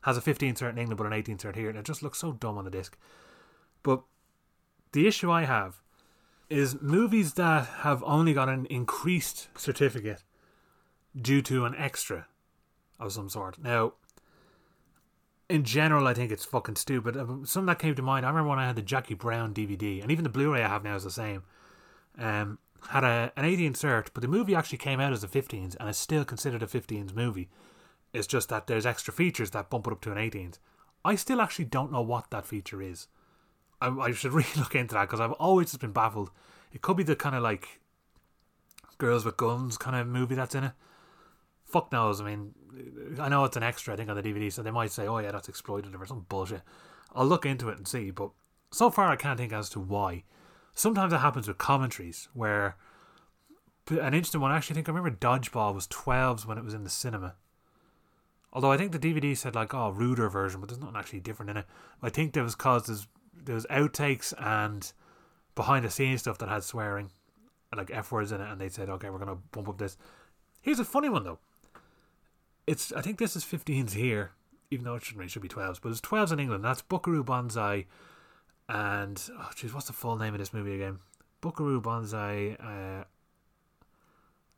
has 0.05 0.17
a 0.17 0.23
15 0.23 0.55
cert 0.55 0.71
in 0.71 0.79
England 0.79 0.97
but 0.97 1.07
an 1.07 1.13
18 1.13 1.37
cert 1.37 1.55
here, 1.55 1.69
and 1.69 1.79
it 1.79 1.85
just 1.85 2.03
looks 2.03 2.19
so 2.19 2.33
dumb 2.33 2.57
on 2.57 2.65
the 2.65 2.71
disc. 2.71 2.97
But 3.83 4.03
the 4.93 5.07
issue 5.07 5.31
I 5.31 5.45
have 5.45 5.83
is 6.51 6.81
movies 6.81 7.35
that 7.35 7.67
have 7.67 8.03
only 8.05 8.33
got 8.33 8.49
an 8.49 8.67
increased 8.67 9.49
certificate 9.57 10.23
due 11.21 11.43
to 11.43 11.65
an 11.65 11.75
extra 11.77 12.27
of 12.99 13.13
some 13.13 13.29
sort. 13.29 13.59
Now, 13.59 13.95
in 15.49 15.65
general, 15.65 16.07
I 16.07 16.15
think 16.15 16.33
it's 16.33 16.45
fucking 16.45 16.77
stupid. 16.77 17.17
Uh, 17.17 17.27
something 17.45 17.67
that 17.67 17.79
came 17.79 17.95
to 17.95 18.03
mind, 18.03 18.25
I 18.25 18.29
remember 18.31 18.51
when 18.51 18.59
I 18.59 18.67
had 18.67 18.77
the 18.77 18.83
Jackie 18.83 19.15
Brown 19.15 19.55
DVD, 19.55 20.03
and 20.03 20.11
even 20.11 20.25
the 20.25 20.31
Blu 20.31 20.53
ray 20.53 20.63
I 20.63 20.69
have 20.69 20.85
now 20.85 20.97
is 20.97 21.05
the 21.05 21.11
same. 21.11 21.43
Um, 22.19 22.59
had 22.91 23.05
a, 23.05 23.33
an 23.37 23.45
18 23.45 23.75
cert, 23.75 24.09
but 24.15 24.23
the 24.23 24.29
movie 24.29 24.55
actually 24.55 24.79
came 24.79 25.01
out 25.01 25.13
as 25.13 25.25
a 25.25 25.29
15s 25.29 25.77
and 25.79 25.89
is 25.89 25.97
still 25.97 26.25
considered 26.25 26.63
a 26.63 26.67
15s 26.67 27.15
movie. 27.15 27.49
It's 28.13 28.27
just 28.27 28.49
that 28.51 28.67
there's 28.67 28.87
extra 28.87 29.13
features 29.13 29.51
that 29.51 29.71
bump 29.71 29.87
it 29.87 29.93
up 29.93 30.01
to 30.03 30.13
an 30.13 30.19
18s. 30.19 30.59
I 31.05 31.17
still 31.17 31.41
actually 31.41 31.67
don't 31.67 31.93
know 31.93 32.03
what 32.03 32.31
that 32.31 32.47
feature 32.47 32.81
is. 32.81 33.09
I, 33.89 34.07
I 34.07 34.13
should 34.13 34.33
really 34.35 34.47
look 34.57 34.75
into 34.75 34.95
that 34.95 35.03
because 35.03 35.21
I've 35.21 35.33
always 35.33 35.69
just 35.69 35.81
been 35.81 35.93
baffled. 35.93 36.31
It 36.73 36.83
could 36.83 36.97
be 36.97 37.03
the 37.03 37.17
kind 37.17 37.37
of 37.37 37.43
like 37.43 37.81
girls 38.99 39.25
with 39.25 39.37
guns 39.37 39.77
kind 39.77 39.97
of 39.97 40.07
movie 40.07 40.35
that's 40.35 40.55
in 40.55 40.65
it. 40.65 40.73
Fuck 41.65 41.93
knows. 41.93 42.21
I 42.21 42.25
mean, 42.25 42.55
I 43.19 43.29
know 43.29 43.45
it's 43.45 43.57
an 43.57 43.63
extra, 43.63 43.95
I 43.95 43.97
think, 43.97 44.11
on 44.11 44.17
the 44.17 44.23
DVD, 44.23 44.53
so 44.53 44.63
they 44.63 44.71
might 44.71 44.93
say, 44.93 45.07
oh, 45.07 45.19
yeah, 45.19 45.33
that's 45.33 45.49
exploitative 45.49 46.01
or 46.01 46.07
some 46.07 46.27
bullshit. 46.29 46.63
I'll 47.15 47.27
look 47.27 47.47
into 47.47 47.69
it 47.69 47.79
and 47.79 47.87
see, 47.87 48.11
but 48.11 48.31
so 48.71 48.91
far 48.91 49.09
I 49.09 49.17
can't 49.17 49.39
think 49.39 49.53
as 49.53 49.71
to 49.71 49.81
why. 49.81 50.25
Sometimes 50.75 51.13
it 51.13 51.19
happens 51.19 51.47
with 51.47 51.59
commentaries 51.59 52.29
where 52.35 52.77
an 53.89 54.15
instant 54.15 54.43
one, 54.43 54.51
I 54.51 54.57
actually 54.57 54.75
think 54.75 54.89
I 54.89 54.93
remember 54.93 55.17
Dodgeball 55.17 55.75
was 55.75 55.87
12s 55.89 56.47
when 56.47 56.59
it 56.59 56.65
was 56.65 56.75
in 56.75 56.85
the 56.85 56.91
cinema. 56.91 57.35
Although 58.53 58.73
I 58.73 58.77
think 58.77 58.93
the 58.93 58.99
DVD 58.99 59.37
said 59.37 59.55
like 59.55 59.75
oh 59.75 59.91
ruder 59.91 60.29
version, 60.29 60.61
but 60.61 60.69
there's 60.69 60.81
nothing 60.81 60.97
actually 60.97 61.21
different 61.21 61.51
in 61.51 61.57
it. 61.59 61.67
I 62.03 62.09
think 62.09 62.33
that 62.33 62.43
was 62.43 62.55
cause 62.55 63.07
there's 63.45 63.67
there's 63.67 63.67
outtakes 63.67 64.33
and 64.39 64.93
behind 65.55 65.85
the 65.85 65.91
scenes 65.91 66.21
stuff 66.21 66.39
that 66.39 66.49
had 66.49 66.65
swearing, 66.65 67.11
like 67.75 67.91
f 67.93 68.13
words 68.13 68.33
in 68.33 68.41
it, 68.41 68.51
and 68.51 68.61
they 68.61 68.69
said 68.69 68.89
okay 68.89 69.11
we're 69.11 69.19
gonna 69.19 69.39
bump 69.53 69.69
up 69.69 69.79
this. 69.79 69.97
Here's 70.61 70.79
a 70.79 70.85
funny 70.85 71.09
one 71.09 71.25
though. 71.25 71.39
It's 72.67 72.93
I 72.93 73.03
think 73.03 73.19
this 73.19 73.37
is 73.37 73.45
15s 73.45 73.93
here, 73.93 74.33
even 74.71 74.85
though 74.85 74.95
it 74.95 75.05
shouldn't 75.05 75.25
it 75.25 75.31
should 75.31 75.43
be 75.43 75.49
12s, 75.49 75.81
but 75.83 75.91
it's 75.91 76.01
12s 76.01 76.33
in 76.33 76.41
England. 76.41 76.65
That's 76.65 76.83
Buckaroo 76.83 77.25
Banzai, 77.25 77.87
and 78.69 79.23
oh 79.39 79.51
jeez, 79.55 79.75
what's 79.75 79.87
the 79.87 79.93
full 79.93 80.17
name 80.17 80.35
of 80.35 80.41
this 80.41 80.53
movie 80.53 80.75
again? 80.75 80.99
Buckaroo 81.41 81.81
Banzai. 81.81 82.57
Uh, 82.59 83.05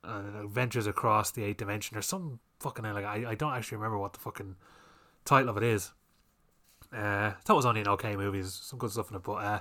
uh, 0.07 0.22
Adventures 0.45 0.87
Across 0.87 1.32
the 1.32 1.43
Eighth 1.43 1.57
Dimension 1.57 1.97
or 1.97 2.03
some 2.03 2.39
fucking 2.61 2.84
like 2.84 3.05
I, 3.05 3.30
I 3.30 3.34
don't 3.34 3.53
actually 3.53 3.76
remember 3.76 3.99
what 3.99 4.12
the 4.12 4.20
fucking 4.20 4.57
title 5.24 5.51
of 5.51 5.57
it 5.57 5.62
is. 5.62 5.93
Uh, 6.97 7.32
thought 7.44 7.55
it 7.55 7.57
was 7.57 7.66
only 7.66 7.82
an 7.82 7.88
okay 7.88 8.16
movie. 8.16 8.40
There's 8.40 8.55
some 8.55 8.78
good 8.78 8.90
stuff 8.90 9.11
in 9.11 9.16
it, 9.16 9.22
but 9.22 9.32
uh, 9.32 9.61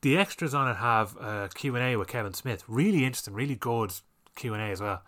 the 0.00 0.18
extras 0.18 0.52
on 0.52 0.68
it 0.68 0.74
have 0.74 1.16
a 1.16 1.48
Q 1.54 1.76
and 1.76 1.84
A 1.84 1.96
with 1.96 2.08
Kevin 2.08 2.34
Smith. 2.34 2.64
Really 2.66 3.04
interesting, 3.04 3.34
really 3.34 3.54
good 3.54 3.92
Q 4.34 4.54
and 4.54 4.62
A 4.62 4.66
as 4.66 4.80
well. 4.80 5.02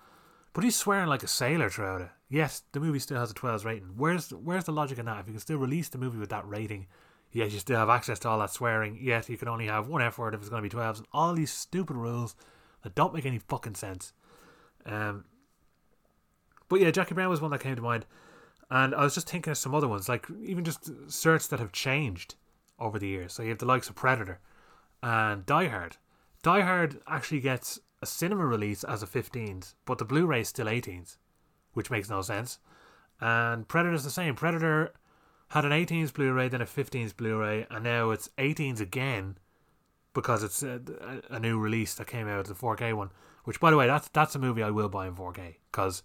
But 0.52 0.64
he's 0.64 0.76
swearing 0.76 1.08
like 1.08 1.22
a 1.22 1.28
sailor 1.28 1.68
throughout 1.68 2.00
it. 2.00 2.10
Yes, 2.28 2.62
the 2.72 2.80
movie 2.80 2.98
still 3.00 3.18
has 3.18 3.30
a 3.30 3.34
12 3.34 3.64
rating. 3.64 3.88
Where's 3.96 4.30
where's 4.30 4.64
the 4.64 4.72
logic 4.72 4.98
in 4.98 5.06
that? 5.06 5.18
If 5.20 5.26
you 5.26 5.32
can 5.32 5.40
still 5.40 5.58
release 5.58 5.88
the 5.88 5.98
movie 5.98 6.18
with 6.18 6.30
that 6.30 6.46
rating, 6.48 6.86
yet 7.32 7.50
you 7.50 7.58
still 7.58 7.78
have 7.78 7.88
access 7.88 8.20
to 8.20 8.28
all 8.28 8.38
that 8.38 8.52
swearing, 8.52 8.98
yet 9.00 9.28
you 9.28 9.36
can 9.36 9.48
only 9.48 9.66
have 9.66 9.88
one 9.88 10.02
F 10.02 10.18
word 10.18 10.34
if 10.34 10.40
it's 10.40 10.48
going 10.48 10.62
to 10.62 10.68
be 10.68 10.74
12s, 10.74 10.98
and 10.98 11.06
all 11.12 11.34
these 11.34 11.52
stupid 11.52 11.96
rules 11.96 12.36
that 12.82 12.94
don't 12.94 13.14
make 13.14 13.26
any 13.26 13.38
fucking 13.38 13.74
sense. 13.74 14.12
Um, 14.86 15.24
but 16.68 16.80
yeah, 16.80 16.92
Jackie 16.92 17.14
Brown 17.14 17.30
was 17.30 17.40
one 17.40 17.50
that 17.50 17.60
came 17.60 17.74
to 17.74 17.82
mind, 17.82 18.06
and 18.70 18.94
I 18.94 19.02
was 19.02 19.14
just 19.14 19.28
thinking 19.28 19.50
of 19.50 19.58
some 19.58 19.74
other 19.74 19.88
ones, 19.88 20.08
like 20.08 20.26
even 20.42 20.64
just 20.64 20.84
certs 21.08 21.48
that 21.48 21.60
have 21.60 21.72
changed 21.72 22.36
over 22.78 22.98
the 22.98 23.08
years. 23.08 23.32
So 23.32 23.42
you 23.42 23.48
have 23.50 23.58
the 23.58 23.66
likes 23.66 23.88
of 23.88 23.96
Predator 23.96 24.38
and 25.02 25.44
Die 25.44 25.66
Hard. 25.66 25.96
Die 26.42 26.60
Hard 26.60 27.00
actually 27.06 27.40
gets 27.40 27.80
a 28.00 28.06
cinema 28.06 28.46
release 28.46 28.84
as 28.84 29.02
a 29.02 29.06
15s, 29.06 29.74
but 29.84 29.98
the 29.98 30.04
Blu-ray 30.04 30.42
is 30.42 30.48
still 30.48 30.66
18s, 30.66 31.16
which 31.72 31.90
makes 31.90 32.08
no 32.08 32.22
sense. 32.22 32.58
And 33.20 33.68
Predator's 33.68 34.04
the 34.04 34.10
same. 34.10 34.34
Predator 34.34 34.92
had 35.48 35.64
an 35.64 35.72
18s 35.72 36.12
Blu-ray, 36.12 36.48
then 36.48 36.62
a 36.62 36.66
15s 36.66 37.14
Blu-ray, 37.14 37.66
and 37.70 37.84
now 37.84 38.10
it's 38.10 38.30
18s 38.38 38.80
again 38.80 39.36
because 40.14 40.42
it's 40.42 40.62
uh, 40.62 40.78
a, 41.30 41.34
a, 41.34 41.40
new 41.40 41.58
release 41.58 41.94
that 41.94 42.06
came 42.06 42.28
out, 42.28 42.46
the 42.46 42.54
4K 42.54 42.94
one. 42.94 43.10
Which, 43.44 43.60
by 43.60 43.70
the 43.70 43.76
way, 43.76 43.86
that's 43.86 44.08
that's 44.08 44.34
a 44.34 44.38
movie 44.38 44.62
I 44.62 44.70
will 44.70 44.88
buy 44.88 45.06
in 45.06 45.14
4K 45.14 45.56
because 45.70 46.02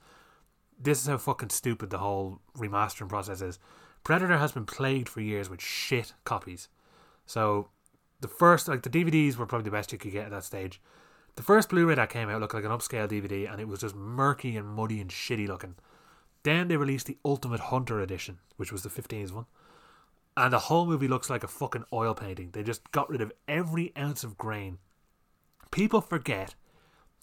this 0.79 1.01
is 1.01 1.07
how 1.07 1.17
fucking 1.17 1.49
stupid 1.49 1.89
the 1.89 1.99
whole 1.99 2.41
remastering 2.57 3.09
process 3.09 3.41
is. 3.41 3.59
Predator 4.03 4.37
has 4.37 4.51
been 4.51 4.65
plagued 4.65 5.09
for 5.09 5.21
years 5.21 5.49
with 5.49 5.61
shit 5.61 6.13
copies. 6.23 6.67
So 7.25 7.69
the 8.21 8.27
first 8.27 8.67
like 8.67 8.83
the 8.83 8.89
DVDs 8.89 9.35
were 9.35 9.45
probably 9.45 9.65
the 9.65 9.71
best 9.71 9.91
you 9.91 9.97
could 9.97 10.11
get 10.11 10.25
at 10.25 10.31
that 10.31 10.43
stage. 10.43 10.81
The 11.35 11.43
first 11.43 11.69
Blu-ray 11.69 11.95
that 11.95 12.09
came 12.09 12.29
out 12.29 12.39
looked 12.39 12.53
like 12.53 12.63
an 12.63 12.71
upscale 12.71 13.09
DVD, 13.09 13.51
and 13.51 13.59
it 13.59 13.67
was 13.67 13.81
just 13.81 13.95
murky 13.95 14.55
and 14.55 14.67
muddy 14.67 15.01
and 15.01 15.09
shitty 15.09 15.47
looking. 15.47 15.75
Then 16.43 16.67
they 16.67 16.77
released 16.77 17.07
the 17.07 17.17
Ultimate 17.25 17.59
Hunter 17.59 17.99
edition, 17.99 18.39
which 18.55 18.71
was 18.71 18.83
the 18.83 18.89
15th 18.89 19.31
one, 19.31 19.45
and 20.37 20.53
the 20.53 20.59
whole 20.59 20.85
movie 20.85 21.07
looks 21.07 21.29
like 21.29 21.43
a 21.43 21.47
fucking 21.47 21.85
oil 21.91 22.13
painting. 22.13 22.51
They 22.51 22.63
just 22.63 22.91
got 22.91 23.09
rid 23.09 23.21
of 23.21 23.31
every 23.47 23.91
ounce 23.97 24.23
of 24.23 24.37
grain. 24.37 24.77
People 25.71 26.01
forget 26.01 26.55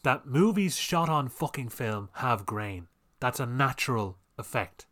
that 0.02 0.26
movies 0.26 0.76
shot 0.76 1.08
on 1.08 1.28
fucking 1.28 1.68
film 1.68 2.08
have 2.14 2.44
grain. 2.44 2.88
That's 3.22 3.38
a 3.38 3.46
natural 3.46 4.18
effect. 4.36 4.84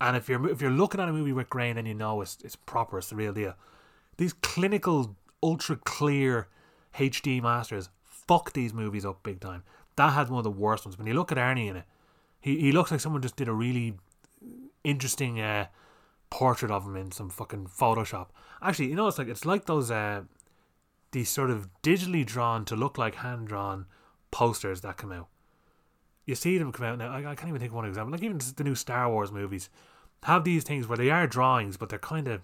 And 0.00 0.16
if 0.16 0.28
you're 0.28 0.48
if 0.48 0.62
you're 0.62 0.70
looking 0.70 1.00
at 1.00 1.08
a 1.08 1.12
movie 1.12 1.32
with 1.32 1.50
grain, 1.50 1.74
then 1.74 1.84
you 1.84 1.94
know 1.94 2.20
it's 2.20 2.38
it's 2.44 2.54
proper, 2.54 2.98
it's 2.98 3.10
the 3.10 3.16
real 3.16 3.32
deal. 3.32 3.54
These 4.18 4.34
clinical, 4.34 5.16
ultra 5.42 5.74
clear 5.74 6.46
HD 6.94 7.42
masters 7.42 7.88
fuck 8.04 8.52
these 8.52 8.72
movies 8.72 9.04
up 9.04 9.24
big 9.24 9.40
time. 9.40 9.64
That 9.96 10.12
had 10.12 10.30
one 10.30 10.38
of 10.38 10.44
the 10.44 10.50
worst 10.50 10.84
ones. 10.84 10.96
When 10.96 11.08
you 11.08 11.14
look 11.14 11.32
at 11.32 11.38
Arnie 11.38 11.68
in 11.68 11.74
it, 11.74 11.86
he 12.40 12.60
he 12.60 12.70
looks 12.70 12.92
like 12.92 13.00
someone 13.00 13.20
just 13.20 13.34
did 13.34 13.48
a 13.48 13.52
really 13.52 13.98
interesting 14.84 15.40
uh, 15.40 15.66
portrait 16.30 16.70
of 16.70 16.86
him 16.86 16.94
in 16.94 17.10
some 17.10 17.30
fucking 17.30 17.66
Photoshop. 17.66 18.28
Actually, 18.62 18.90
you 18.90 18.94
know, 18.94 19.08
it's 19.08 19.18
like 19.18 19.26
it's 19.26 19.44
like 19.44 19.64
those 19.64 19.90
uh, 19.90 20.22
these 21.10 21.30
sort 21.30 21.50
of 21.50 21.68
digitally 21.82 22.24
drawn 22.24 22.64
to 22.66 22.76
look 22.76 22.96
like 22.96 23.16
hand 23.16 23.48
drawn 23.48 23.86
posters 24.30 24.82
that 24.82 24.98
come 24.98 25.10
out. 25.10 25.26
You 26.26 26.34
see 26.34 26.58
them 26.58 26.72
come 26.72 26.86
out 26.86 26.98
now. 26.98 27.10
I, 27.10 27.18
I 27.18 27.34
can't 27.34 27.48
even 27.48 27.60
think 27.60 27.70
of 27.70 27.76
one 27.76 27.86
example. 27.86 28.12
Like 28.12 28.22
even 28.22 28.40
the 28.56 28.64
new 28.64 28.74
Star 28.74 29.08
Wars 29.08 29.32
movies 29.32 29.70
have 30.24 30.44
these 30.44 30.64
things 30.64 30.86
where 30.86 30.98
they 30.98 31.10
are 31.10 31.26
drawings, 31.26 31.76
but 31.76 31.88
they're 31.88 31.98
kind 31.98 32.28
of. 32.28 32.42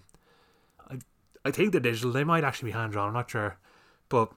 I, 0.89 0.99
I 1.45 1.51
think 1.51 1.73
they're 1.73 1.81
digital. 1.81 2.11
They 2.11 2.23
might 2.23 2.45
actually 2.45 2.71
be 2.71 2.77
hand 2.77 2.93
drawn. 2.93 3.09
I'm 3.09 3.13
not 3.13 3.29
sure, 3.29 3.57
but 4.07 4.31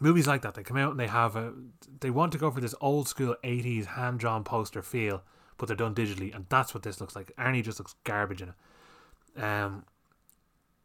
movies 0.00 0.26
like 0.26 0.42
that 0.42 0.54
they 0.54 0.62
come 0.62 0.76
out 0.76 0.90
and 0.90 0.98
they 0.98 1.06
have 1.06 1.36
a 1.36 1.52
they 2.00 2.10
want 2.10 2.32
to 2.32 2.38
go 2.38 2.50
for 2.50 2.60
this 2.60 2.74
old 2.80 3.06
school 3.06 3.36
80s 3.44 3.86
hand 3.86 4.18
drawn 4.18 4.42
poster 4.42 4.82
feel 4.82 5.22
but 5.58 5.66
they're 5.66 5.76
done 5.76 5.94
digitally 5.94 6.34
and 6.34 6.46
that's 6.48 6.72
what 6.72 6.82
this 6.82 7.00
looks 7.00 7.14
like 7.14 7.32
Arnie 7.38 7.62
just 7.62 7.78
looks 7.78 7.94
garbage 8.04 8.42
in 8.42 8.48
it 8.48 9.42
um 9.42 9.84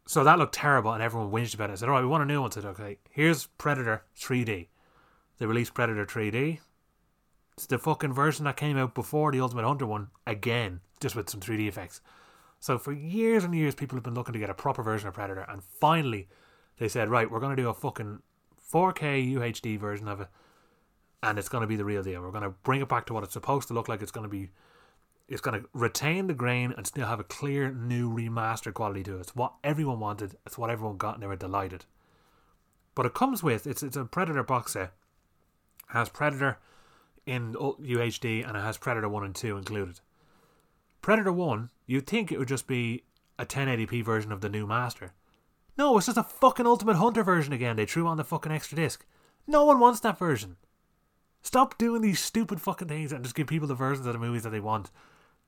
so 0.06 0.24
that 0.24 0.38
looked 0.38 0.54
terrible 0.54 0.92
and 0.92 1.02
everyone 1.02 1.32
whinged 1.32 1.56
about 1.56 1.70
it 1.70 1.74
I 1.74 1.76
said 1.78 1.88
alright 1.88 2.04
we 2.04 2.10
want 2.10 2.24
a 2.24 2.26
new 2.26 2.42
one 2.42 2.52
I 2.52 2.56
said 2.56 2.66
okay 2.66 2.98
here's 3.10 3.48
Predator 3.58 4.04
3D 4.18 4.68
they 5.38 5.46
released 5.46 5.74
Predator 5.74 6.06
3D 6.06 6.60
it's 7.56 7.66
the 7.66 7.78
fucking 7.78 8.14
version 8.14 8.46
that 8.46 8.58
came 8.58 8.78
out 8.78 8.94
before 8.94 9.32
the 9.32 9.40
Ultimate 9.42 9.66
Hunter 9.66 9.86
one 9.86 10.10
again 10.28 10.82
just 11.00 11.16
with 11.16 11.30
some 11.30 11.40
3D 11.40 11.68
effects 11.68 12.02
so 12.60 12.78
for 12.78 12.92
years 12.94 13.44
and 13.44 13.56
years 13.56 13.76
people 13.76 13.96
have 13.96 14.04
been 14.04 14.16
looking 14.16 14.34
to 14.34 14.40
get 14.40 14.50
a 14.50 14.54
proper 14.54 14.84
version 14.84 15.08
of 15.08 15.14
Predator 15.14 15.46
and 15.48 15.64
finally 15.64 16.28
they 16.80 16.88
said 16.88 17.10
right 17.10 17.30
we're 17.30 17.40
going 17.40 17.56
to 17.56 17.62
do 17.62 17.70
a 17.70 17.74
fucking 17.74 18.20
4K 18.72 19.34
UHD 19.36 19.80
version 19.80 20.08
of 20.08 20.22
it, 20.22 20.28
and 21.24 21.38
it's 21.38 21.50
going 21.50 21.62
to 21.62 21.68
be 21.68 21.76
the 21.76 21.86
real 21.86 22.04
deal. 22.04 22.22
We're 22.22 22.32
going 22.32 22.44
to 22.44 22.50
bring 22.50 22.82
it 22.82 22.90
back 22.90 23.06
to 23.08 23.14
what 23.14 23.24
it's 23.24 23.34
supposed 23.34 23.68
to 23.68 23.74
look 23.74 23.88
like. 23.88 24.02
It's 24.02 24.12
going 24.12 24.26
to 24.26 24.30
be, 24.30 24.50
it's 25.28 25.42
going 25.42 25.62
to 25.62 25.68
retain 25.74 26.28
the 26.28 26.34
grain 26.34 26.74
and 26.76 26.86
still 26.86 27.08
have 27.08 27.20
a 27.20 27.24
clear, 27.24 27.72
new, 27.72 28.12
remastered 28.12 28.74
quality 28.74 29.04
to 29.04 29.18
it. 29.18 29.22
It's 29.22 29.36
what 29.36 29.54
everyone 29.64 30.00
wanted. 30.00 30.36
It's 30.46 30.58
what 30.58 30.70
everyone 30.70 30.98
got, 30.98 31.16
and 31.16 31.24
they 31.24 31.28
were 31.28 31.36
delighted. 31.36 31.86
But 32.96 33.06
it 33.06 33.14
comes 33.14 33.44
with 33.44 33.68
it's 33.68 33.84
it's 33.84 33.98
a 33.98 34.06
Predator 34.06 34.44
box 34.44 34.74
set. 34.74 34.94
It 35.90 35.94
has 35.94 36.10
Predator 36.10 36.58
in 37.26 37.54
UHD 37.54 38.48
and 38.48 38.58
it 38.58 38.62
has 38.62 38.78
Predator 38.78 39.10
one 39.10 39.24
and 39.24 39.36
two 39.36 39.58
included. 39.58 40.00
Predator 41.02 41.32
one, 41.32 41.70
you'd 41.86 42.08
think 42.08 42.32
it 42.32 42.40
would 42.40 42.48
just 42.48 42.68
be 42.68 43.04
a 43.38 43.46
1080p 43.46 44.04
version 44.04 44.32
of 44.32 44.42
the 44.42 44.50
new 44.50 44.66
master 44.66 45.14
no, 45.78 45.98
it's 45.98 46.06
just 46.06 46.18
a 46.18 46.24
fucking 46.24 46.66
Ultimate 46.66 46.96
Hunter 46.96 47.24
version 47.24 47.54
again. 47.54 47.76
They 47.76 47.86
threw 47.86 48.08
on 48.08 48.18
the 48.18 48.24
fucking 48.24 48.52
extra 48.52 48.78
disc. 48.78 49.06
No 49.46 49.66
one 49.66 49.80
wants 49.80 50.00
that 50.02 50.18
version. 50.18 50.56
Stop 51.42 51.78
doing 51.78 52.02
these 52.02 52.20
stupid 52.20 52.62
fucking 52.62 52.88
things 52.88 53.12
and 53.12 53.24
just 53.24 53.36
give 53.36 53.48
people 53.48 53.68
the 53.68 53.76
versions 53.76 54.08
of 54.08 54.14
the 54.14 54.20
movies 54.20 54.44
that 54.44 54.52
they 54.52 54.60
want. 54.60 54.90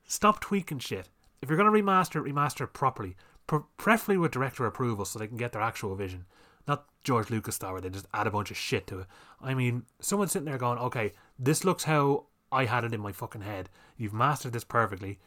Stop 0.06 0.40
tweaking 0.40 0.78
shit. 0.78 1.08
If 1.40 1.48
you're 1.48 1.58
going 1.58 1.72
to 1.72 1.82
remaster 1.82 2.16
it, 2.16 2.32
remaster 2.32 2.64
it 2.64 2.72
properly. 2.72 3.16
Pre- 3.46 3.60
preferably 3.78 4.18
with 4.18 4.32
director 4.32 4.66
approval 4.66 5.04
so 5.04 5.18
they 5.18 5.26
can 5.26 5.38
get 5.38 5.52
their 5.52 5.62
actual 5.62 5.96
vision. 5.96 6.26
Not 6.66 6.86
George 7.02 7.30
Lucas 7.30 7.56
style 7.56 7.72
where 7.72 7.80
they 7.80 7.88
just 7.88 8.06
add 8.12 8.26
a 8.26 8.30
bunch 8.30 8.50
of 8.50 8.56
shit 8.56 8.86
to 8.88 9.00
it. 9.00 9.06
I 9.40 9.54
mean, 9.54 9.84
someone 10.00 10.28
sitting 10.28 10.44
there 10.44 10.58
going, 10.58 10.78
okay, 10.78 11.12
this 11.38 11.64
looks 11.64 11.84
how 11.84 12.26
I 12.50 12.64
had 12.64 12.84
it 12.84 12.94
in 12.94 13.00
my 13.00 13.12
fucking 13.12 13.42
head. 13.42 13.68
You've 13.96 14.14
mastered 14.14 14.52
this 14.52 14.64
perfectly. 14.64 15.18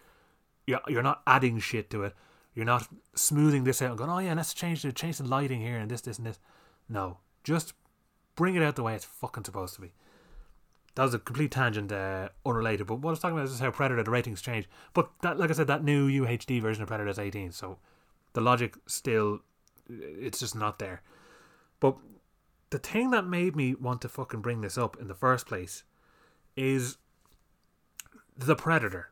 You're 0.65 1.03
not 1.03 1.21
adding 1.27 1.59
shit 1.59 1.89
to 1.91 2.03
it. 2.03 2.13
You're 2.53 2.65
not 2.65 2.87
smoothing 3.15 3.63
this 3.63 3.81
out 3.81 3.91
and 3.91 3.97
going, 3.97 4.09
oh 4.09 4.19
yeah, 4.19 4.33
let's 4.33 4.53
change 4.53 4.81
the 4.81 4.91
change 4.91 5.17
the 5.17 5.23
lighting 5.23 5.61
here 5.61 5.77
and 5.77 5.89
this, 5.89 6.01
this, 6.01 6.17
and 6.17 6.27
this. 6.27 6.39
No, 6.89 7.19
just 7.43 7.73
bring 8.35 8.55
it 8.55 8.63
out 8.63 8.75
the 8.75 8.83
way 8.83 8.95
it's 8.95 9.05
fucking 9.05 9.45
supposed 9.45 9.75
to 9.75 9.81
be. 9.81 9.93
That 10.95 11.03
was 11.03 11.13
a 11.13 11.19
complete 11.19 11.51
tangent, 11.51 11.91
uh, 11.91 12.29
unrelated. 12.45 12.87
But 12.87 12.95
what 12.95 13.09
I 13.09 13.11
was 13.11 13.19
talking 13.19 13.37
about 13.37 13.47
is 13.47 13.59
how 13.59 13.71
Predator 13.71 14.03
the 14.03 14.11
ratings 14.11 14.41
change. 14.41 14.67
But 14.93 15.09
that, 15.21 15.39
like 15.39 15.49
I 15.49 15.53
said, 15.53 15.67
that 15.67 15.85
new 15.85 16.09
UHD 16.09 16.61
version 16.61 16.83
of 16.83 16.89
Predator 16.89 17.09
is 17.09 17.19
18, 17.19 17.53
so 17.53 17.77
the 18.33 18.41
logic 18.41 18.75
still, 18.87 19.39
it's 19.89 20.39
just 20.39 20.55
not 20.55 20.79
there. 20.79 21.01
But 21.79 21.95
the 22.71 22.79
thing 22.79 23.11
that 23.11 23.25
made 23.25 23.55
me 23.55 23.73
want 23.73 24.01
to 24.01 24.09
fucking 24.09 24.41
bring 24.41 24.61
this 24.61 24.77
up 24.77 24.97
in 24.99 25.07
the 25.07 25.15
first 25.15 25.47
place 25.47 25.83
is 26.55 26.97
The 28.37 28.55
Predator, 28.55 29.11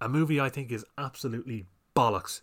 a 0.00 0.08
movie 0.08 0.40
I 0.40 0.48
think 0.48 0.72
is 0.72 0.84
absolutely 0.96 1.66
bollocks 1.94 2.40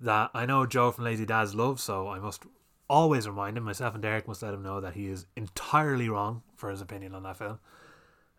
that 0.00 0.30
I 0.34 0.46
know 0.46 0.66
Joe 0.66 0.90
from 0.92 1.04
Lazy 1.04 1.26
Dads 1.26 1.54
loves, 1.54 1.82
so 1.82 2.08
I 2.08 2.18
must 2.18 2.44
always 2.88 3.28
remind 3.28 3.56
him, 3.56 3.64
myself 3.64 3.94
and 3.94 4.02
Derek 4.02 4.28
must 4.28 4.42
let 4.42 4.54
him 4.54 4.62
know 4.62 4.80
that 4.80 4.94
he 4.94 5.08
is 5.08 5.26
entirely 5.36 6.08
wrong 6.08 6.42
for 6.56 6.70
his 6.70 6.80
opinion 6.80 7.14
on 7.14 7.22
that 7.24 7.36
film. 7.36 7.58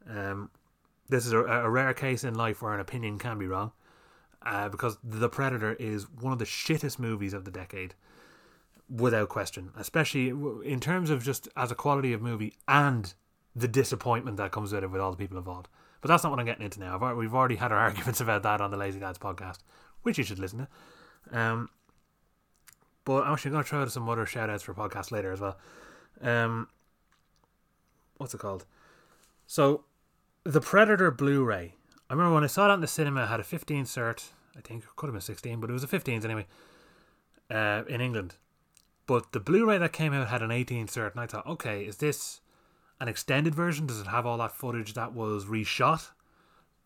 Um, 0.09 0.49
this 1.07 1.25
is 1.25 1.33
a, 1.33 1.39
a 1.39 1.69
rare 1.69 1.93
case 1.93 2.23
in 2.23 2.35
life 2.35 2.61
where 2.61 2.73
an 2.73 2.79
opinion 2.79 3.19
can 3.19 3.37
be 3.37 3.47
wrong, 3.47 3.71
uh, 4.41 4.69
because 4.69 4.97
The 5.03 5.29
Predator 5.29 5.73
is 5.73 6.09
one 6.09 6.33
of 6.33 6.39
the 6.39 6.45
shittest 6.45 6.99
movies 6.99 7.33
of 7.33 7.45
the 7.45 7.51
decade, 7.51 7.95
without 8.89 9.29
question. 9.29 9.71
Especially 9.77 10.29
in 10.29 10.79
terms 10.79 11.09
of 11.09 11.23
just 11.23 11.47
as 11.55 11.71
a 11.71 11.75
quality 11.75 12.13
of 12.13 12.21
movie 12.21 12.55
and 12.67 13.13
the 13.55 13.67
disappointment 13.67 14.37
that 14.37 14.51
comes 14.51 14.71
with 14.71 14.83
it 14.83 14.91
with 14.91 15.01
all 15.01 15.11
the 15.11 15.17
people 15.17 15.37
involved. 15.37 15.67
But 16.01 16.07
that's 16.07 16.23
not 16.23 16.29
what 16.29 16.39
I'm 16.39 16.45
getting 16.45 16.63
into 16.63 16.79
now. 16.79 16.99
I've, 16.99 17.17
we've 17.17 17.33
already 17.33 17.55
had 17.55 17.71
our 17.71 17.77
arguments 17.89 18.21
about 18.21 18.43
that 18.43 18.61
on 18.61 18.71
the 18.71 18.77
Lazy 18.77 18.99
Dads 18.99 19.17
podcast, 19.17 19.59
which 20.03 20.17
you 20.17 20.23
should 20.23 20.39
listen 20.39 20.67
to. 21.31 21.37
Um, 21.37 21.69
but 23.05 23.23
I'm 23.23 23.33
actually 23.33 23.51
going 23.51 23.63
to 23.63 23.69
try 23.69 23.81
out 23.81 23.91
some 23.91 24.07
other 24.07 24.25
shout 24.25 24.49
outs 24.49 24.63
for 24.63 24.73
podcasts 24.73 25.11
later 25.11 25.31
as 25.31 25.41
well. 25.41 25.57
Um, 26.21 26.67
what's 28.17 28.33
it 28.33 28.39
called? 28.39 28.65
So, 29.47 29.85
the 30.43 30.61
Predator 30.61 31.11
Blu 31.11 31.43
ray. 31.43 31.73
I 32.09 32.13
remember 32.13 32.33
when 32.33 32.43
I 32.43 32.47
saw 32.47 32.67
that 32.67 32.75
in 32.75 32.81
the 32.81 32.87
cinema, 32.87 33.23
it 33.23 33.27
had 33.27 33.39
a 33.39 33.43
15 33.43 33.85
cert. 33.85 34.29
I 34.55 34.61
think 34.61 34.83
it 34.83 34.89
could 34.95 35.07
have 35.07 35.13
been 35.13 35.21
16, 35.21 35.59
but 35.59 35.69
it 35.69 35.73
was 35.73 35.83
a 35.83 35.87
15s 35.87 36.25
anyway, 36.25 36.47
uh, 37.49 37.83
in 37.87 38.01
England. 38.01 38.35
But 39.05 39.31
the 39.31 39.39
Blu 39.39 39.67
ray 39.67 39.77
that 39.77 39.93
came 39.93 40.13
out 40.13 40.27
had 40.27 40.41
an 40.41 40.51
18 40.51 40.87
cert, 40.87 41.11
and 41.11 41.19
I 41.19 41.25
thought, 41.25 41.47
okay, 41.47 41.83
is 41.83 41.97
this 41.97 42.41
an 42.99 43.07
extended 43.07 43.55
version? 43.55 43.87
Does 43.87 44.01
it 44.01 44.07
have 44.07 44.25
all 44.25 44.37
that 44.37 44.51
footage 44.51 44.93
that 44.93 45.13
was 45.13 45.45
reshot 45.45 46.09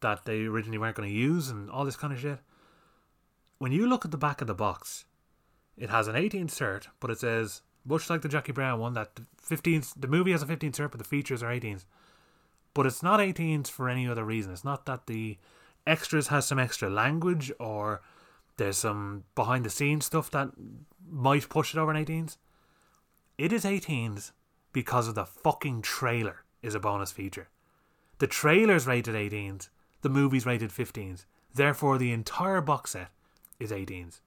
that 0.01 0.25
they 0.25 0.41
originally 0.45 0.77
weren't 0.77 0.95
going 0.95 1.09
to 1.09 1.15
use 1.15 1.49
and 1.49 1.69
all 1.69 1.85
this 1.85 1.95
kind 1.95 2.13
of 2.13 2.19
shit? 2.19 2.39
when 3.63 3.71
you 3.71 3.87
look 3.87 4.03
at 4.03 4.11
the 4.11 4.17
back 4.17 4.41
of 4.41 4.47
the 4.47 4.53
box, 4.53 5.05
it 5.77 5.89
has 5.89 6.09
an 6.09 6.17
18 6.17 6.49
cert, 6.49 6.87
but 6.99 7.09
it 7.09 7.19
says 7.19 7.61
much 7.85 8.09
like 8.09 8.21
the 8.21 8.27
Jackie 8.27 8.51
Brown 8.51 8.77
one 8.77 8.93
that 8.93 9.21
15 9.41 9.83
the 9.95 10.09
movie 10.09 10.33
has 10.33 10.41
a 10.41 10.45
15 10.45 10.73
cert, 10.73 10.91
but 10.91 10.97
the 10.97 11.05
features 11.05 11.41
are 11.41 11.49
18s. 11.49 11.85
But 12.73 12.85
it's 12.85 13.01
not 13.01 13.21
18s 13.21 13.69
for 13.69 13.87
any 13.87 14.05
other 14.05 14.25
reason. 14.25 14.51
It's 14.51 14.65
not 14.65 14.85
that 14.87 15.07
the 15.07 15.37
extras 15.87 16.27
has 16.27 16.45
some 16.45 16.59
extra 16.59 16.89
language 16.89 17.53
or 17.57 18.01
there's 18.57 18.79
some 18.79 19.23
behind 19.33 19.63
the 19.63 19.69
scenes 19.69 20.07
stuff 20.07 20.29
that 20.31 20.49
might 21.09 21.47
push 21.47 21.73
it 21.73 21.79
over 21.79 21.91
an 21.91 22.05
18s. 22.05 22.35
It 23.37 23.53
is 23.53 23.63
18s 23.63 24.31
because 24.73 25.07
of 25.07 25.15
the 25.15 25.25
fucking 25.25 25.81
trailer 25.81 26.43
is 26.61 26.75
a 26.75 26.79
bonus 26.79 27.11
feature. 27.11 27.49
The 28.17 28.27
trailer's 28.27 28.87
rated 28.87 29.15
18s, 29.15 29.69
the 30.01 30.09
movie's 30.09 30.45
rated 30.45 30.71
15s. 30.71 31.25
Therefore, 31.53 31.97
the 31.97 32.11
entire 32.11 32.61
box 32.61 32.91
set 32.91 33.09
is 33.59 33.71
18s. 33.71 34.19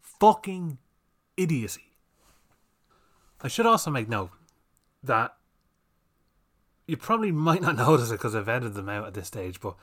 Fucking 0.00 0.78
idiocy. 1.36 1.92
I 3.42 3.48
should 3.48 3.66
also 3.66 3.90
make 3.90 4.08
note 4.08 4.30
that 5.02 5.36
you 6.86 6.96
probably 6.96 7.32
might 7.32 7.62
not 7.62 7.76
notice 7.76 8.10
it 8.10 8.14
because 8.14 8.34
I've 8.34 8.48
edited 8.48 8.74
them 8.74 8.88
out 8.88 9.06
at 9.06 9.14
this 9.14 9.26
stage, 9.26 9.60
but 9.60 9.76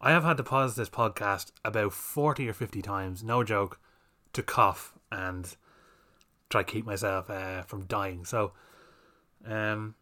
I 0.00 0.10
have 0.10 0.24
had 0.24 0.36
to 0.38 0.42
pause 0.42 0.76
this 0.76 0.88
podcast 0.88 1.52
about 1.64 1.92
40 1.92 2.48
or 2.48 2.52
50 2.52 2.82
times, 2.82 3.22
no 3.22 3.44
joke, 3.44 3.78
to 4.32 4.42
cough 4.42 4.94
and 5.12 5.56
try 6.48 6.62
to 6.62 6.72
keep 6.72 6.86
myself 6.86 7.30
uh, 7.30 7.62
from 7.62 7.84
dying. 7.84 8.24
So, 8.24 8.52
um, 9.46 9.94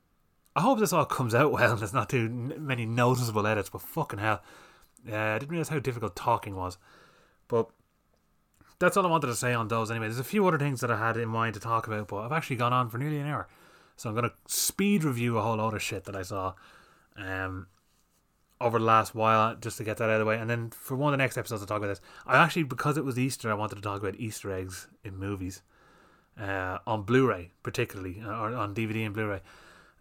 I 0.57 0.61
hope 0.61 0.79
this 0.79 0.93
all 0.93 1.05
comes 1.05 1.35
out 1.35 1.53
well 1.53 1.71
and 1.71 1.81
there's 1.81 1.93
not 1.93 2.09
too 2.09 2.29
many 2.29 2.87
noticeable 2.87 3.47
edits, 3.47 3.71
but 3.71 3.83
fucking 3.83 4.19
hell. 4.19 4.43
Uh, 5.11 5.17
I 5.17 5.39
didn't 5.39 5.51
realize 5.51 5.69
how 5.69 5.79
difficult 5.79 6.17
talking 6.17 6.57
was. 6.57 6.79
But 7.47 7.71
that's 8.79 8.97
all 8.97 9.07
I 9.07 9.11
wanted 9.11 9.29
to 9.29 9.35
say 9.35 9.55
on 9.55 9.69
those. 9.69 9.91
Anyway, 9.91 10.07
there's 10.07 10.19
a 10.19 10.25
few 10.25 10.47
other 10.47 10.59
things 10.59 10.81
that 10.81 10.91
I 10.91 10.99
had 10.99 11.17
in 11.17 11.29
mind 11.29 11.55
to 11.55 11.61
talk 11.61 11.87
about, 11.87 12.09
but 12.09 12.19
I've 12.19 12.33
actually 12.33 12.57
gone 12.57 12.73
on 12.73 12.91
for 12.91 12.99
nearly 12.99 13.19
an 13.19 13.27
hour, 13.27 13.49
so 13.97 14.09
I'm 14.09 14.15
gonna 14.15 14.33
speed 14.47 15.05
review 15.05 15.39
a 15.39 15.43
whole 15.43 15.57
lot 15.57 15.75
of 15.75 15.83
shit 15.83 16.05
that 16.05 16.15
I 16.15 16.23
saw, 16.23 16.55
um, 17.17 17.67
over 18.61 18.79
the 18.79 18.85
last 18.85 19.15
while 19.15 19.57
just 19.57 19.79
to 19.79 19.85
get 19.85 19.97
that 19.97 20.05
out 20.05 20.11
of 20.11 20.19
the 20.21 20.25
way, 20.25 20.39
and 20.39 20.49
then 20.49 20.71
for 20.71 20.97
one 20.97 21.13
of 21.13 21.19
the 21.19 21.23
next 21.23 21.37
episodes 21.37 21.63
I'll 21.63 21.67
talk 21.67 21.79
about 21.79 21.89
this. 21.89 22.01
I 22.27 22.37
actually 22.37 22.65
because 22.65 22.97
it 22.97 23.05
was 23.05 23.19
Easter, 23.19 23.51
I 23.51 23.55
wanted 23.55 23.77
to 23.77 23.83
talk 23.83 24.01
about 24.01 24.17
Easter 24.17 24.53
eggs 24.53 24.87
in 25.03 25.17
movies, 25.17 25.63
uh, 26.41 26.79
on 26.87 27.03
Blu-ray 27.03 27.51
particularly, 27.63 28.23
uh, 28.25 28.29
or 28.29 28.55
on 28.55 28.75
DVD 28.75 29.07
and 29.07 29.15
Blu-ray. 29.15 29.41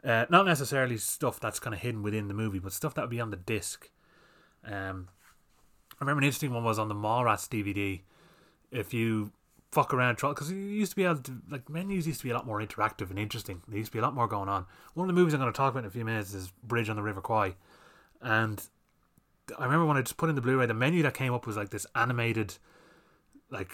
Uh, 0.04 0.26
not 0.30 0.46
necessarily 0.46 0.98
stuff 0.98 1.40
that's 1.40 1.60
kind 1.60 1.74
of 1.74 1.82
hidden 1.82 2.04
within 2.04 2.28
the 2.28 2.34
movie, 2.34 2.60
but 2.60 2.72
stuff 2.72 2.94
that 2.94 3.02
would 3.02 3.10
be 3.10 3.20
on 3.20 3.32
the 3.32 3.38
disc. 3.38 3.90
Um, 4.64 5.08
I 6.00 6.04
remember 6.04 6.20
an 6.20 6.26
interesting 6.26 6.54
one 6.54 6.64
was 6.64 6.78
on 6.78 6.88
the 6.88 6.96
Mallrats 6.96 7.48
DVD. 7.48 8.02
If 8.72 8.94
you 8.94 9.32
fuck 9.72 9.94
around, 9.94 10.16
because 10.16 10.52
you 10.52 10.58
used 10.58 10.92
to 10.92 10.96
be 10.96 11.04
able 11.04 11.18
to, 11.18 11.38
like, 11.50 11.70
menus 11.70 12.08
used 12.08 12.20
to 12.20 12.24
be 12.26 12.30
a 12.30 12.34
lot 12.34 12.46
more 12.46 12.62
interactive 12.62 13.10
and 13.10 13.20
interesting. 13.20 13.62
There 13.68 13.78
used 13.78 13.92
to 13.92 13.94
be 13.94 14.00
a 14.00 14.02
lot 14.02 14.14
more 14.14 14.28
going 14.28 14.50
on. 14.50 14.66
One 14.94 15.10
of 15.10 15.16
the 15.16 15.20
movies 15.20 15.34
I'm 15.34 15.40
going 15.40 15.52
to 15.52 15.58
talk 15.58 15.72
about 15.72 15.84
in 15.84 15.88
a 15.88 15.92
few 15.92 16.06
minutes 16.06 16.34
is 16.34 16.52
Bridge 16.64 16.90
on 16.90 16.96
the 16.96 17.02
River 17.02 17.22
Kwai. 17.22 17.56
And 18.22 18.64
I 19.58 19.66
remember 19.66 19.86
when 19.86 19.98
I 19.98 20.02
just 20.02 20.18
put 20.18 20.30
in 20.30 20.36
the 20.36 20.42
Blu 20.42 20.60
ray, 20.60 20.66
the 20.66 20.74
menu 20.74 21.04
that 21.04 21.14
came 21.14 21.34
up 21.34 21.46
was 21.46 21.58
like 21.58 21.70
this 21.70 21.86
animated, 21.96 22.56
like, 23.50 23.72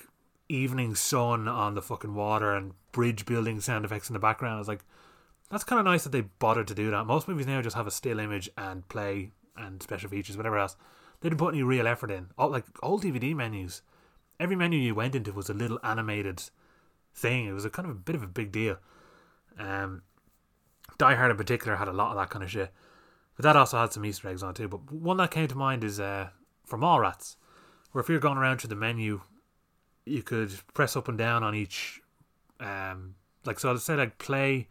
evening 0.54 0.95
sun 0.95 1.47
on 1.47 1.76
the 1.76 1.82
fucking 1.82 2.16
water 2.16 2.54
and 2.54 2.74
bridge 2.91 3.26
building 3.26 3.60
sound 3.60 3.86
effects 3.86 4.10
in 4.10 4.14
the 4.14 4.20
background. 4.20 4.56
I 4.56 4.60
was 4.60 4.68
like, 4.68 4.86
that's 5.49 5.64
kind 5.64 5.80
of 5.80 5.86
nice 5.86 6.04
that 6.04 6.12
they 6.12 6.22
bothered 6.22 6.68
to 6.68 6.76
do 6.76 6.91
that. 6.91 7.06
Most 7.06 7.28
movies 7.28 7.47
now 7.47 7.62
just 7.62 7.76
have 7.76 7.88
a 7.88 7.91
still 7.91 8.20
image 8.20 8.49
and 8.58 8.88
play 8.88 9.32
and 9.56 9.82
special 9.84 10.10
features, 10.10 10.38
whatever 10.38 10.58
else. 10.58 10.76
They 11.22 11.30
didn't 11.30 11.39
put 11.39 11.54
any 11.54 11.64
real 11.64 11.88
effort 11.88 12.12
in. 12.12 12.28
All 12.38 12.49
like 12.49 12.66
old 12.82 13.04
DVD 13.04 13.36
menus, 13.36 13.82
every 14.39 14.56
menu 14.56 14.80
you 14.80 14.95
went 14.95 15.16
into 15.16 15.32
was 15.32 15.49
a 15.49 15.54
little 15.54 15.80
animated 15.84 16.43
thing. 17.14 17.45
It 17.45 17.54
was 17.54 17.66
a 17.66 17.70
kind 17.70 17.88
of 17.88 17.91
a 17.91 17.99
bit 17.99 18.16
of 18.16 18.24
a 18.24 18.28
big 18.28 18.51
deal. 18.51 18.78
Um, 19.60 20.01
Die 20.97 21.16
Hard 21.16 21.32
in 21.32 21.38
particular 21.38 21.78
had 21.78 21.88
a 21.88 21.93
lot 21.93 22.12
of 22.12 22.18
that 22.18 22.30
kind 22.30 22.43
of 22.43 22.51
shit, 22.51 22.72
but 23.36 23.43
that 23.43 23.56
also 23.56 23.78
had 23.80 23.93
some 23.93 24.06
Easter 24.06 24.28
eggs 24.28 24.43
on 24.43 24.54
too. 24.54 24.68
But 24.68 24.91
one 24.91 25.18
that 25.18 25.32
came 25.32 25.47
to 25.47 25.56
mind 25.56 25.84
is 25.84 25.99
uh, 25.99 26.30
from 26.66 26.82
Mallrats, 26.82 27.36
where 27.91 28.01
if 28.01 28.10
you're 28.10 28.20
going 28.20 28.38
around 28.38 28.58
to 28.60 28.68
the 28.68 28.76
menu, 28.76 29.22
you 30.06 30.24
could 30.24 30.51
press 30.74 30.95
up 30.95 31.08
and 31.08 31.18
down 31.18 31.43
on 31.43 31.56
each, 31.56 32.01
um, 32.60 33.16
like 33.45 33.60
so. 33.60 33.72
Let's 33.72 33.84
say 33.84 33.95
like 33.95 34.18
play 34.18 34.68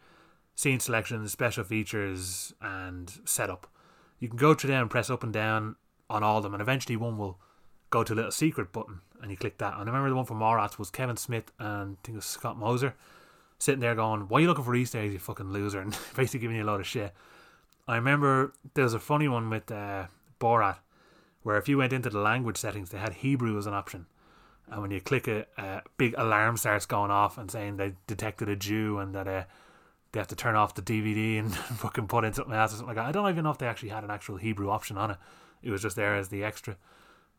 scene 0.55 0.79
selections, 0.79 1.31
special 1.31 1.63
features, 1.63 2.53
and 2.61 3.11
setup. 3.25 3.67
You 4.19 4.27
can 4.27 4.37
go 4.37 4.53
through 4.53 4.69
them 4.69 4.83
and 4.83 4.89
press 4.89 5.09
up 5.09 5.23
and 5.23 5.33
down 5.33 5.75
on 6.09 6.23
all 6.23 6.37
of 6.37 6.43
them, 6.43 6.53
and 6.53 6.61
eventually 6.61 6.95
one 6.95 7.17
will 7.17 7.39
go 7.89 8.03
to 8.03 8.13
a 8.13 8.15
little 8.15 8.31
secret 8.31 8.71
button, 8.71 9.01
and 9.21 9.31
you 9.31 9.37
click 9.37 9.57
that. 9.59 9.73
And 9.73 9.83
I 9.83 9.85
remember 9.85 10.09
the 10.09 10.15
one 10.15 10.25
from 10.25 10.39
Mallrats 10.39 10.79
was 10.79 10.89
Kevin 10.89 11.17
Smith 11.17 11.51
and 11.59 11.97
I 11.97 11.97
think 12.03 12.09
it 12.09 12.15
was 12.15 12.25
Scott 12.25 12.57
Mosier 12.57 12.95
sitting 13.59 13.79
there 13.79 13.95
going, 13.95 14.21
"Why 14.21 14.39
are 14.39 14.41
you 14.41 14.47
looking 14.47 14.65
for 14.65 14.75
Easter 14.75 14.99
eggs, 14.99 15.13
you 15.13 15.19
fucking 15.19 15.51
loser?" 15.51 15.79
and 15.81 15.97
basically 16.15 16.41
giving 16.41 16.57
you 16.57 16.63
a 16.63 16.65
lot 16.65 16.79
of 16.79 16.87
shit. 16.87 17.13
I 17.87 17.95
remember 17.95 18.53
there 18.75 18.83
was 18.83 18.93
a 18.93 18.99
funny 18.99 19.27
one 19.27 19.49
with 19.49 19.71
uh, 19.71 20.07
Borat, 20.39 20.77
where 21.43 21.57
if 21.57 21.67
you 21.67 21.77
went 21.77 21.93
into 21.93 22.09
the 22.09 22.19
language 22.19 22.57
settings, 22.57 22.89
they 22.89 22.97
had 22.97 23.13
Hebrew 23.13 23.57
as 23.57 23.65
an 23.65 23.73
option. 23.73 24.05
And 24.69 24.81
when 24.81 24.91
you 24.91 25.01
click 25.01 25.27
it, 25.27 25.49
a 25.57 25.81
big 25.97 26.15
alarm 26.17 26.57
starts 26.57 26.85
going 26.85 27.11
off 27.11 27.37
and 27.37 27.51
saying 27.51 27.77
they 27.77 27.93
detected 28.07 28.49
a 28.49 28.55
Jew 28.55 28.97
and 28.97 29.13
that 29.13 29.27
uh, 29.27 29.43
they 30.11 30.19
have 30.19 30.27
to 30.29 30.35
turn 30.35 30.55
off 30.55 30.75
the 30.75 30.81
DVD 30.81 31.39
and 31.39 31.53
fucking 31.55 32.07
put 32.07 32.23
in 32.23 32.33
something 32.33 32.53
else 32.53 32.73
or 32.73 32.77
something 32.77 32.95
like 32.95 32.97
that. 32.97 33.09
I 33.09 33.11
don't 33.11 33.29
even 33.29 33.43
know 33.43 33.51
if 33.51 33.57
they 33.57 33.67
actually 33.67 33.89
had 33.89 34.03
an 34.03 34.11
actual 34.11 34.37
Hebrew 34.37 34.69
option 34.69 34.97
on 34.97 35.11
it. 35.11 35.17
It 35.61 35.69
was 35.69 35.81
just 35.81 35.95
there 35.95 36.15
as 36.15 36.29
the 36.29 36.43
extra. 36.43 36.77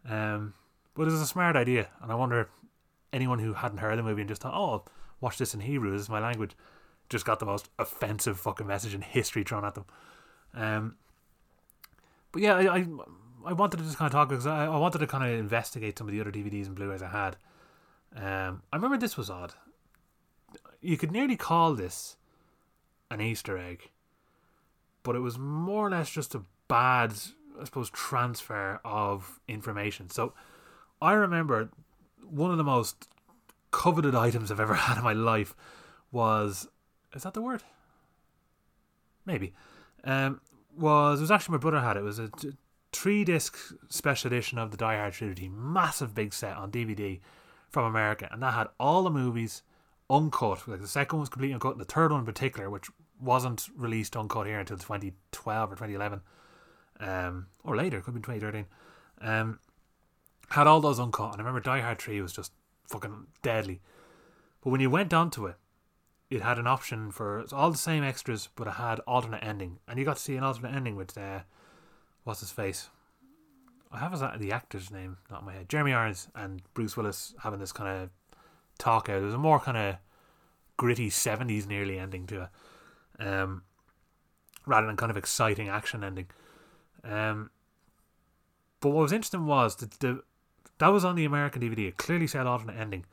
Um, 0.08 0.54
but 0.94 1.02
it 1.02 1.12
was 1.12 1.20
a 1.20 1.26
smart 1.26 1.56
idea, 1.56 1.88
and 2.02 2.12
I 2.12 2.14
wonder 2.14 2.40
if 2.40 2.48
anyone 3.12 3.38
who 3.38 3.54
hadn't 3.54 3.78
heard 3.78 3.98
the 3.98 4.02
movie 4.02 4.22
and 4.22 4.28
just 4.28 4.42
thought, 4.42 4.54
"Oh, 4.54 4.84
watch 5.20 5.38
this 5.38 5.54
in 5.54 5.60
Hebrew. 5.60 5.90
This 5.92 6.02
is 6.02 6.08
my 6.08 6.20
language," 6.20 6.56
just 7.08 7.24
got 7.24 7.38
the 7.38 7.46
most 7.46 7.68
offensive 7.78 8.38
fucking 8.38 8.66
message 8.66 8.94
in 8.94 9.02
history 9.02 9.42
thrown 9.44 9.64
at 9.64 9.74
them. 9.74 9.84
Um, 10.54 10.96
but 12.32 12.42
yeah, 12.42 12.54
I, 12.54 12.78
I, 12.78 12.86
I 13.47 13.53
wanted 13.53 13.78
to 13.78 13.84
just 13.84 13.99
kind 13.99 14.07
of 14.07 14.12
talk 14.12 14.28
because 14.28 14.47
I, 14.47 14.66
I 14.66 14.78
wanted 14.78 14.99
to 14.99 15.07
kind 15.07 15.24
of 15.24 15.38
investigate 15.38 15.99
some 15.99 16.09
of 16.09 16.12
the 16.12 16.20
other 16.20 16.32
DVDs 16.32 16.66
and 16.66 16.74
Blu-rays 16.74 17.03
I 17.03 17.09
had. 17.09 17.36
Um, 18.16 18.62
I 18.72 18.76
remember 18.76 18.97
this 18.97 19.16
was 19.16 19.30
odd. 19.30 19.55
You 20.80 20.97
could 20.97 21.11
nearly 21.11 21.36
call 21.36 21.74
this 21.74 22.16
an 23.11 23.20
Easter 23.20 23.59
egg, 23.59 23.90
but 25.03 25.16
it 25.16 25.20
was 25.20 25.38
more 25.38 25.86
or 25.86 25.90
less 25.90 26.11
just 26.11 26.34
a 26.34 26.42
bad, 26.68 27.14
I 27.61 27.64
suppose, 27.64 27.90
transfer 27.90 28.80
of 28.84 29.40
information. 29.49 30.11
So 30.11 30.32
I 31.01 31.12
remember 31.12 31.70
one 32.22 32.51
of 32.51 32.59
the 32.59 32.64
most 32.64 33.09
coveted 33.70 34.14
items 34.14 34.51
I've 34.51 34.61
ever 34.61 34.74
had 34.88 34.99
in 34.99 35.05
my 35.05 35.12
life 35.12 35.55
was 36.12 36.68
is 37.14 37.22
that 37.22 37.34
the 37.34 37.42
word? 37.42 37.62
Maybe. 39.26 39.55
Um, 40.03 40.40
was 40.76 41.20
it 41.20 41.22
was 41.22 41.30
actually 41.30 41.53
my 41.53 41.59
brother 41.59 41.80
had 41.80 41.97
it. 41.97 42.01
It 42.01 42.05
was 42.05 42.18
a 42.18 42.30
three 42.95 43.24
disc 43.24 43.57
special 43.88 44.28
edition 44.28 44.59
of 44.59 44.70
the 44.70 44.76
Die 44.76 44.97
Hard 44.97 45.12
trilogy, 45.12 45.49
massive 45.49 46.14
big 46.14 46.32
set 46.32 46.57
on 46.57 46.70
DVD 46.70 47.20
from 47.68 47.84
America, 47.84 48.28
and 48.30 48.42
that 48.42 48.55
had 48.55 48.68
all 48.78 49.03
the 49.03 49.11
movies 49.11 49.62
uncut. 50.09 50.66
Like 50.68 50.80
the 50.80 50.88
second 50.88 51.16
one 51.16 51.22
was 51.22 51.28
completely 51.28 51.55
uncut, 51.55 51.76
the 51.76 51.84
third 51.84 52.12
one 52.12 52.20
in 52.20 52.26
particular, 52.26 52.70
which 52.70 52.88
wasn't 53.20 53.68
released 53.76 54.16
uncut 54.16 54.47
here 54.47 54.61
until 54.61 54.76
2012 54.76 55.72
or 55.72 55.74
2011, 55.74 56.20
um, 57.01 57.47
or 57.64 57.76
later, 57.76 58.01
could 58.01 58.14
be 58.14 58.20
2013. 58.20 58.66
Um, 59.20 59.59
had 60.51 60.66
all 60.66 60.80
those 60.80 61.01
uncut, 61.01 61.32
and 61.32 61.40
I 61.40 61.45
remember 61.45 61.61
Die 61.61 61.80
Hard 61.80 61.99
3 61.99 62.20
was 62.20 62.32
just 62.32 62.53
fucking 62.88 63.26
deadly. 63.42 63.80
But 64.62 64.70
when 64.70 64.80
you 64.80 64.90
went 64.90 65.12
onto 65.12 65.47
it, 65.47 65.57
it 66.30 66.42
had 66.42 66.59
an 66.59 66.66
option 66.66 67.11
for 67.11 67.45
all 67.53 67.70
the 67.70 67.76
same 67.76 68.05
extras, 68.05 68.49
but 68.55 68.66
it 68.66 68.74
had 68.74 69.01
alternate 69.01 69.42
ending, 69.42 69.78
and 69.88 69.99
you 69.99 70.05
got 70.05 70.16
to 70.16 70.22
see 70.22 70.36
an 70.36 70.45
alternate 70.45 70.74
ending 70.74 70.97
with 70.97 71.16
uh, 71.18 71.40
what's 72.24 72.40
his 72.40 72.50
face. 72.50 72.88
I 73.92 73.98
have 73.98 74.12
his, 74.12 74.22
the 74.38 74.52
actor's 74.52 74.90
name, 74.90 75.18
not 75.30 75.40
in 75.40 75.46
my 75.46 75.52
head. 75.52 75.68
Jeremy 75.68 75.92
Irons 75.92 76.28
and 76.34 76.62
Bruce 76.74 76.96
Willis 76.96 77.34
having 77.42 77.60
this 77.60 77.70
kind 77.70 78.02
of 78.02 78.10
talk 78.78 79.08
out. 79.08 79.20
There's 79.20 79.34
a 79.34 79.38
more 79.38 79.60
kind 79.60 79.76
of 79.76 79.96
gritty 80.76 81.10
seventies 81.10 81.66
nearly 81.66 81.98
ending 81.98 82.26
to 82.26 82.42
it, 82.42 83.24
um, 83.24 83.62
rather 84.66 84.86
than 84.86 84.96
kind 84.96 85.10
of 85.10 85.16
exciting 85.16 85.68
action 85.68 86.02
ending. 86.02 86.26
Um, 87.04 87.50
but 88.80 88.90
what 88.90 89.02
was 89.02 89.12
interesting 89.12 89.46
was 89.46 89.76
that 89.76 89.92
the 90.00 90.22
that 90.78 90.88
was 90.88 91.04
on 91.04 91.14
the 91.14 91.24
American 91.24 91.62
DVD. 91.62 91.88
It 91.88 91.96
clearly 91.96 92.26
said 92.26 92.46
alternate 92.46 92.76
ending, 92.76 93.04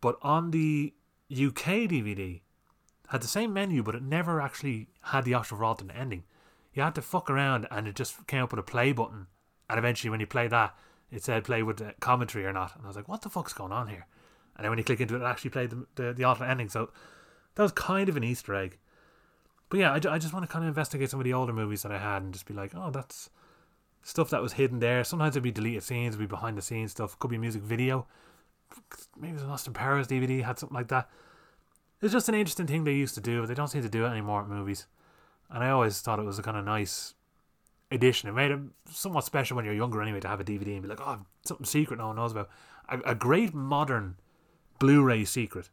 but 0.00 0.16
on 0.22 0.50
the 0.50 0.92
UK 1.32 1.88
DVD 1.88 2.40
had 3.08 3.22
the 3.22 3.28
same 3.28 3.52
menu, 3.52 3.82
but 3.82 3.94
it 3.94 4.02
never 4.02 4.40
actually 4.40 4.88
had 5.04 5.24
the 5.24 5.34
option 5.34 5.56
for 5.56 5.64
alternate 5.64 5.96
ending. 5.96 6.24
You 6.80 6.84
had 6.84 6.94
to 6.94 7.02
fuck 7.02 7.28
around, 7.28 7.68
and 7.70 7.86
it 7.86 7.94
just 7.94 8.26
came 8.26 8.42
up 8.42 8.52
with 8.52 8.58
a 8.58 8.62
play 8.62 8.92
button, 8.92 9.26
and 9.68 9.78
eventually 9.78 10.08
when 10.08 10.18
you 10.18 10.26
play 10.26 10.48
that, 10.48 10.74
it 11.10 11.22
said 11.22 11.44
play 11.44 11.62
with 11.62 11.82
commentary 12.00 12.46
or 12.46 12.54
not, 12.54 12.74
and 12.74 12.86
I 12.86 12.86
was 12.86 12.96
like, 12.96 13.06
what 13.06 13.20
the 13.20 13.28
fuck's 13.28 13.52
going 13.52 13.70
on 13.70 13.88
here? 13.88 14.06
And 14.56 14.64
then 14.64 14.70
when 14.70 14.78
you 14.78 14.84
click 14.84 14.98
into 14.98 15.14
it, 15.14 15.20
it 15.20 15.26
actually 15.26 15.50
played 15.50 15.68
the, 15.68 15.86
the, 15.96 16.12
the 16.14 16.24
alternate 16.24 16.48
ending. 16.48 16.70
So 16.70 16.88
that 17.54 17.62
was 17.62 17.72
kind 17.72 18.08
of 18.08 18.16
an 18.16 18.24
Easter 18.24 18.54
egg. 18.54 18.78
But 19.68 19.80
yeah, 19.80 19.92
I, 19.92 19.96
I 19.96 20.18
just 20.18 20.32
want 20.32 20.46
to 20.46 20.50
kind 20.50 20.64
of 20.64 20.68
investigate 20.68 21.10
some 21.10 21.20
of 21.20 21.24
the 21.24 21.34
older 21.34 21.52
movies 21.52 21.82
that 21.82 21.92
I 21.92 21.98
had 21.98 22.22
and 22.22 22.32
just 22.32 22.46
be 22.46 22.54
like, 22.54 22.72
oh, 22.74 22.90
that's 22.90 23.28
stuff 24.02 24.30
that 24.30 24.40
was 24.40 24.54
hidden 24.54 24.78
there. 24.78 25.04
Sometimes 25.04 25.34
it'd 25.34 25.42
be 25.42 25.50
deleted 25.50 25.82
scenes, 25.82 26.14
it'd 26.14 26.26
be 26.26 26.34
behind 26.34 26.56
the 26.56 26.62
scenes 26.62 26.92
stuff. 26.92 27.18
Could 27.18 27.28
be 27.28 27.36
a 27.36 27.40
music 27.40 27.60
video. 27.60 28.06
Maybe 29.18 29.36
the 29.36 29.46
Lost 29.46 29.66
in 29.66 29.74
Paris 29.74 30.06
DVD 30.06 30.42
had 30.42 30.58
something 30.58 30.76
like 30.76 30.88
that. 30.88 31.10
It's 32.00 32.14
just 32.14 32.30
an 32.30 32.34
interesting 32.34 32.66
thing 32.66 32.84
they 32.84 32.94
used 32.94 33.16
to 33.16 33.20
do, 33.20 33.40
but 33.40 33.48
they 33.48 33.54
don't 33.54 33.68
seem 33.68 33.82
to 33.82 33.90
do 33.90 34.06
it 34.06 34.08
anymore 34.08 34.40
at 34.40 34.48
movies. 34.48 34.86
And 35.50 35.64
I 35.64 35.70
always 35.70 36.00
thought 36.00 36.18
it 36.18 36.24
was 36.24 36.38
a 36.38 36.42
kind 36.42 36.56
of 36.56 36.64
nice 36.64 37.14
addition. 37.90 38.28
It 38.28 38.32
made 38.32 38.50
it 38.50 38.60
somewhat 38.90 39.24
special 39.24 39.56
when 39.56 39.64
you're 39.64 39.74
younger 39.74 40.00
anyway 40.00 40.20
to 40.20 40.28
have 40.28 40.40
a 40.40 40.44
DVD 40.44 40.74
and 40.74 40.82
be 40.82 40.88
like, 40.88 41.00
oh, 41.00 41.26
something 41.44 41.66
secret 41.66 41.98
no 41.98 42.08
one 42.08 42.16
knows 42.16 42.32
about. 42.32 42.48
A, 42.88 43.00
a 43.00 43.14
great 43.14 43.54
modern 43.54 44.16
Blu-ray 44.78 45.24
secret 45.24 45.70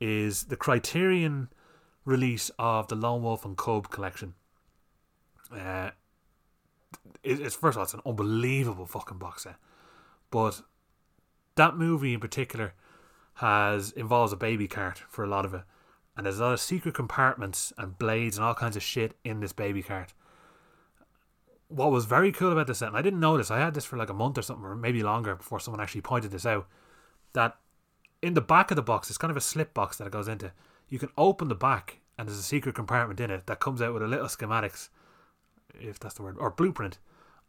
is 0.00 0.44
the 0.44 0.56
Criterion 0.56 1.48
release 2.04 2.50
of 2.58 2.88
the 2.88 2.94
Lone 2.94 3.22
Wolf 3.22 3.44
and 3.44 3.56
Cub 3.56 3.90
collection. 3.90 4.34
Uh, 5.52 5.90
it's 7.22 7.56
first 7.56 7.76
of 7.76 7.78
all, 7.78 7.84
it's 7.84 7.94
an 7.94 8.00
unbelievable 8.06 8.86
fucking 8.86 9.18
box 9.18 9.42
set, 9.42 9.56
but 10.30 10.62
that 11.56 11.76
movie 11.76 12.14
in 12.14 12.20
particular 12.20 12.74
has 13.34 13.92
involves 13.92 14.32
a 14.32 14.36
baby 14.36 14.66
cart 14.66 15.02
for 15.08 15.24
a 15.24 15.28
lot 15.28 15.44
of 15.44 15.54
it, 15.54 15.62
and 16.18 16.26
there's 16.26 16.40
a 16.40 16.42
lot 16.42 16.52
of 16.52 16.60
secret 16.60 16.96
compartments 16.96 17.72
and 17.78 17.96
blades 17.96 18.36
and 18.36 18.44
all 18.44 18.52
kinds 18.52 18.76
of 18.76 18.82
shit 18.82 19.14
in 19.24 19.38
this 19.38 19.52
baby 19.52 19.84
cart. 19.84 20.12
What 21.68 21.92
was 21.92 22.06
very 22.06 22.32
cool 22.32 22.50
about 22.50 22.66
this 22.66 22.78
set, 22.78 22.88
and 22.88 22.96
I 22.96 23.02
didn't 23.02 23.20
this, 23.20 23.52
I 23.52 23.60
had 23.60 23.72
this 23.72 23.84
for 23.84 23.96
like 23.96 24.10
a 24.10 24.14
month 24.14 24.36
or 24.36 24.42
something, 24.42 24.64
or 24.64 24.74
maybe 24.74 25.04
longer 25.04 25.36
before 25.36 25.60
someone 25.60 25.80
actually 25.80 26.00
pointed 26.00 26.32
this 26.32 26.44
out, 26.44 26.66
that 27.34 27.56
in 28.20 28.34
the 28.34 28.40
back 28.40 28.72
of 28.72 28.76
the 28.76 28.82
box, 28.82 29.08
it's 29.08 29.18
kind 29.18 29.30
of 29.30 29.36
a 29.36 29.40
slip 29.40 29.72
box 29.72 29.96
that 29.96 30.08
it 30.08 30.12
goes 30.12 30.26
into. 30.26 30.50
You 30.88 30.98
can 30.98 31.10
open 31.16 31.46
the 31.46 31.54
back, 31.54 32.00
and 32.18 32.26
there's 32.26 32.38
a 32.38 32.42
secret 32.42 32.74
compartment 32.74 33.20
in 33.20 33.30
it 33.30 33.46
that 33.46 33.60
comes 33.60 33.80
out 33.80 33.94
with 33.94 34.02
a 34.02 34.08
little 34.08 34.26
schematics, 34.26 34.88
if 35.78 36.00
that's 36.00 36.14
the 36.14 36.24
word, 36.24 36.36
or 36.40 36.50
blueprint 36.50 36.98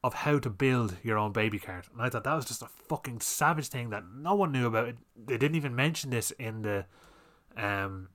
of 0.04 0.14
how 0.14 0.38
to 0.38 0.50
build 0.50 0.98
your 1.02 1.18
own 1.18 1.32
baby 1.32 1.58
cart. 1.58 1.88
And 1.92 2.04
I 2.04 2.10
thought 2.10 2.24
that 2.26 2.36
was 2.36 2.46
just 2.46 2.62
a 2.62 2.68
fucking 2.68 3.22
savage 3.22 3.70
thing 3.70 3.90
that 3.90 4.04
no 4.16 4.36
one 4.36 4.52
knew 4.52 4.68
about. 4.68 4.94
They 5.16 5.38
didn't 5.40 5.58
even 5.58 5.76
mention 5.76 6.12
this 6.12 6.30
in 6.32 6.62
the 6.62 6.86
um, 7.58 8.10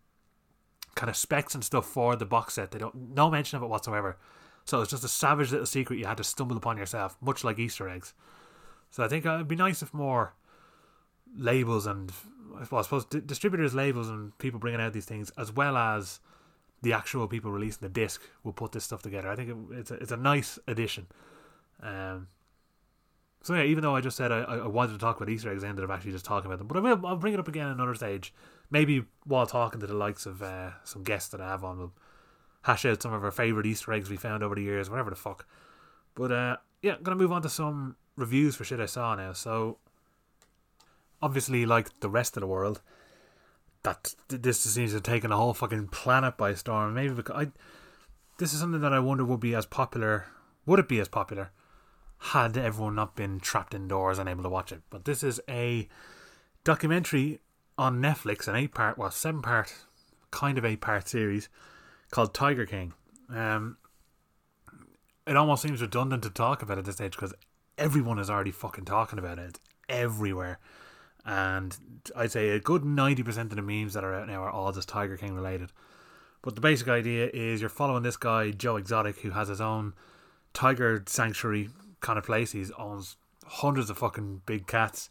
kind 0.94 1.10
of 1.10 1.16
specs 1.16 1.54
and 1.54 1.64
stuff 1.64 1.86
for 1.86 2.16
the 2.16 2.26
box 2.26 2.54
set. 2.54 2.70
They 2.70 2.78
don't 2.78 3.14
no 3.14 3.30
mention 3.30 3.56
of 3.56 3.62
it 3.62 3.68
whatsoever. 3.68 4.16
So 4.64 4.80
it's 4.80 4.90
just 4.90 5.04
a 5.04 5.08
savage 5.08 5.50
little 5.50 5.66
secret 5.66 5.98
you 5.98 6.06
had 6.06 6.16
to 6.16 6.24
stumble 6.24 6.56
upon 6.56 6.78
yourself, 6.78 7.16
much 7.20 7.44
like 7.44 7.58
Easter 7.58 7.88
eggs. 7.88 8.14
So 8.90 9.04
I 9.04 9.08
think 9.08 9.26
uh, 9.26 9.34
it'd 9.34 9.48
be 9.48 9.56
nice 9.56 9.82
if 9.82 9.92
more 9.92 10.34
labels 11.36 11.86
and 11.86 12.12
well, 12.70 12.80
I 12.80 12.82
suppose 12.82 13.04
di- 13.04 13.20
distributors, 13.20 13.74
labels, 13.74 14.08
and 14.08 14.36
people 14.38 14.60
bringing 14.60 14.80
out 14.80 14.92
these 14.92 15.04
things, 15.04 15.30
as 15.36 15.52
well 15.52 15.76
as 15.76 16.20
the 16.82 16.92
actual 16.92 17.26
people 17.26 17.50
releasing 17.50 17.80
the 17.80 17.88
disc, 17.88 18.22
will 18.42 18.52
put 18.52 18.72
this 18.72 18.84
stuff 18.84 19.02
together. 19.02 19.28
I 19.28 19.36
think 19.36 19.50
it, 19.50 19.56
it's 19.72 19.90
a, 19.90 19.94
it's 19.94 20.12
a 20.12 20.16
nice 20.16 20.58
addition. 20.66 21.06
Um, 21.82 22.28
so 23.42 23.54
yeah, 23.54 23.64
even 23.64 23.82
though 23.82 23.96
I 23.96 24.00
just 24.00 24.16
said 24.16 24.32
I, 24.32 24.42
I 24.42 24.66
wanted 24.66 24.92
to 24.92 24.98
talk 24.98 25.16
about 25.16 25.28
Easter 25.28 25.50
eggs, 25.50 25.64
I 25.64 25.68
ended 25.68 25.84
up 25.84 25.90
actually 25.90 26.12
just 26.12 26.24
talking 26.24 26.46
about 26.46 26.58
them. 26.58 26.68
But 26.68 26.78
I 26.78 26.80
will 26.80 27.06
I'll 27.06 27.16
bring 27.16 27.34
it 27.34 27.40
up 27.40 27.48
again 27.48 27.66
another 27.66 27.94
stage, 27.94 28.32
maybe 28.70 29.04
while 29.24 29.46
talking 29.46 29.80
to 29.80 29.86
the 29.86 29.94
likes 29.94 30.26
of 30.26 30.42
uh, 30.42 30.70
some 30.84 31.02
guests 31.02 31.30
that 31.30 31.40
I 31.40 31.48
have 31.48 31.64
on. 31.64 31.78
We'll 31.78 31.92
hash 32.62 32.84
out 32.84 33.02
some 33.02 33.12
of 33.12 33.22
our 33.22 33.30
favorite 33.30 33.66
Easter 33.66 33.92
eggs 33.92 34.10
we 34.10 34.16
found 34.16 34.42
over 34.42 34.54
the 34.54 34.62
years, 34.62 34.88
whatever 34.88 35.10
the 35.10 35.16
fuck. 35.16 35.46
But 36.14 36.32
uh, 36.32 36.56
yeah, 36.82 36.94
I'm 36.94 37.02
gonna 37.02 37.16
move 37.16 37.32
on 37.32 37.42
to 37.42 37.48
some 37.48 37.96
reviews 38.16 38.56
for 38.56 38.64
shit 38.64 38.80
I 38.80 38.86
saw 38.86 39.14
now. 39.14 39.32
So 39.32 39.78
obviously, 41.22 41.66
like 41.66 42.00
the 42.00 42.08
rest 42.08 42.36
of 42.36 42.40
the 42.40 42.46
world, 42.46 42.80
that 43.82 44.14
this 44.28 44.60
seems 44.60 44.90
to 44.90 44.96
have 44.96 45.02
taken 45.02 45.30
a 45.30 45.36
whole 45.36 45.54
fucking 45.54 45.88
planet 45.88 46.36
by 46.36 46.54
storm. 46.54 46.94
Maybe 46.94 47.14
because 47.14 47.36
I, 47.36 47.52
this 48.38 48.52
is 48.52 48.60
something 48.60 48.80
that 48.80 48.92
I 48.92 48.98
wonder 48.98 49.24
would 49.24 49.40
be 49.40 49.54
as 49.54 49.66
popular. 49.66 50.26
Would 50.66 50.78
it 50.78 50.88
be 50.88 51.00
as 51.00 51.08
popular 51.08 51.50
had 52.18 52.56
everyone 52.56 52.94
not 52.94 53.14
been 53.14 53.38
trapped 53.38 53.74
indoors 53.74 54.18
and 54.18 54.28
able 54.28 54.42
to 54.42 54.48
watch 54.48 54.72
it? 54.72 54.82
But 54.88 55.04
this 55.04 55.22
is 55.22 55.40
a 55.48 55.88
documentary 56.64 57.40
on 57.76 58.00
Netflix, 58.00 58.48
an 58.48 58.56
eight 58.56 58.74
part, 58.74 58.98
well, 58.98 59.10
seven 59.10 59.42
part, 59.42 59.74
kind 60.30 60.58
of 60.58 60.64
eight 60.64 60.80
part 60.80 61.08
series 61.08 61.48
called 62.10 62.34
Tiger 62.34 62.66
King. 62.66 62.92
Um, 63.28 63.76
it 65.26 65.36
almost 65.36 65.62
seems 65.62 65.80
redundant 65.80 66.22
to 66.24 66.30
talk 66.30 66.62
about 66.62 66.78
at 66.78 66.84
this 66.84 66.96
stage 66.96 67.12
because 67.12 67.34
everyone 67.78 68.18
is 68.18 68.30
already 68.30 68.50
fucking 68.50 68.84
talking 68.84 69.18
about 69.18 69.38
it. 69.38 69.58
Everywhere. 69.88 70.58
And 71.24 71.76
I'd 72.14 72.32
say 72.32 72.50
a 72.50 72.60
good 72.60 72.82
90% 72.82 73.38
of 73.38 73.50
the 73.50 73.62
memes 73.62 73.94
that 73.94 74.04
are 74.04 74.14
out 74.14 74.28
now 74.28 74.42
are 74.42 74.50
all 74.50 74.72
just 74.72 74.88
Tiger 74.88 75.16
King 75.16 75.34
related. 75.34 75.72
But 76.42 76.54
the 76.54 76.60
basic 76.60 76.88
idea 76.88 77.30
is 77.32 77.60
you're 77.60 77.70
following 77.70 78.02
this 78.02 78.18
guy, 78.18 78.50
Joe 78.50 78.76
Exotic, 78.76 79.20
who 79.20 79.30
has 79.30 79.48
his 79.48 79.62
own 79.62 79.94
tiger 80.52 81.02
sanctuary 81.06 81.70
kind 82.00 82.18
of 82.18 82.26
place. 82.26 82.52
He 82.52 82.66
owns 82.78 83.16
hundreds 83.46 83.88
of 83.88 83.96
fucking 83.96 84.42
big 84.44 84.66
cats 84.66 85.08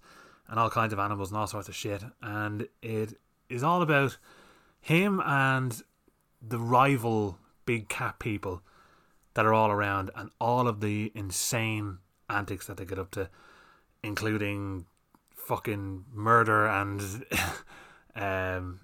and 0.47 0.59
all 0.59 0.69
kinds 0.69 0.93
of 0.93 0.99
animals 0.99 1.29
and 1.31 1.37
all 1.37 1.47
sorts 1.47 1.69
of 1.69 1.75
shit. 1.75 2.03
And 2.21 2.67
it 2.81 3.17
is 3.49 3.63
all 3.63 3.81
about 3.81 4.17
him 4.81 5.21
and 5.25 5.81
the 6.41 6.59
rival 6.59 7.37
big 7.65 7.87
cat 7.87 8.19
people 8.19 8.61
that 9.33 9.45
are 9.45 9.53
all 9.53 9.71
around 9.71 10.11
and 10.15 10.29
all 10.39 10.67
of 10.67 10.81
the 10.81 11.11
insane 11.15 11.99
antics 12.29 12.67
that 12.67 12.77
they 12.77 12.85
get 12.85 12.99
up 12.99 13.11
to, 13.11 13.29
including 14.03 14.85
fucking 15.35 16.05
murder 16.13 16.67
and 16.67 17.25
um, 18.15 18.79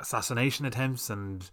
assassination 0.00 0.66
attempts 0.66 1.10
and 1.10 1.50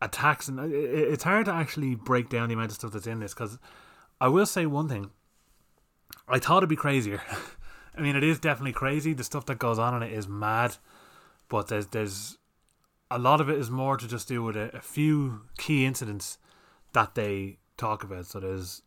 attacks. 0.00 0.48
And 0.48 0.72
it's 0.72 1.24
hard 1.24 1.46
to 1.46 1.52
actually 1.52 1.94
break 1.94 2.28
down 2.28 2.48
the 2.48 2.54
amount 2.54 2.70
of 2.70 2.76
stuff 2.76 2.92
that's 2.92 3.06
in 3.06 3.20
this 3.20 3.34
because 3.34 3.58
I 4.20 4.28
will 4.28 4.46
say 4.46 4.66
one 4.66 4.88
thing. 4.88 5.10
I 6.28 6.38
thought 6.38 6.58
it'd 6.58 6.68
be 6.68 6.76
crazier. 6.76 7.22
I 7.96 8.00
mean, 8.00 8.16
it 8.16 8.24
is 8.24 8.38
definitely 8.38 8.72
crazy. 8.72 9.12
The 9.12 9.24
stuff 9.24 9.46
that 9.46 9.58
goes 9.58 9.78
on 9.78 9.94
in 9.94 10.02
it 10.02 10.12
is 10.12 10.28
mad, 10.28 10.76
but 11.48 11.68
there's 11.68 11.86
there's 11.88 12.38
a 13.10 13.18
lot 13.18 13.40
of 13.40 13.48
it 13.48 13.58
is 13.58 13.70
more 13.70 13.96
to 13.96 14.06
just 14.06 14.28
do 14.28 14.42
with 14.42 14.56
a, 14.56 14.76
a 14.76 14.80
few 14.80 15.42
key 15.58 15.84
incidents 15.84 16.38
that 16.92 17.14
they 17.14 17.58
talk 17.76 18.04
about. 18.04 18.26
So 18.26 18.40
there's 18.40 18.82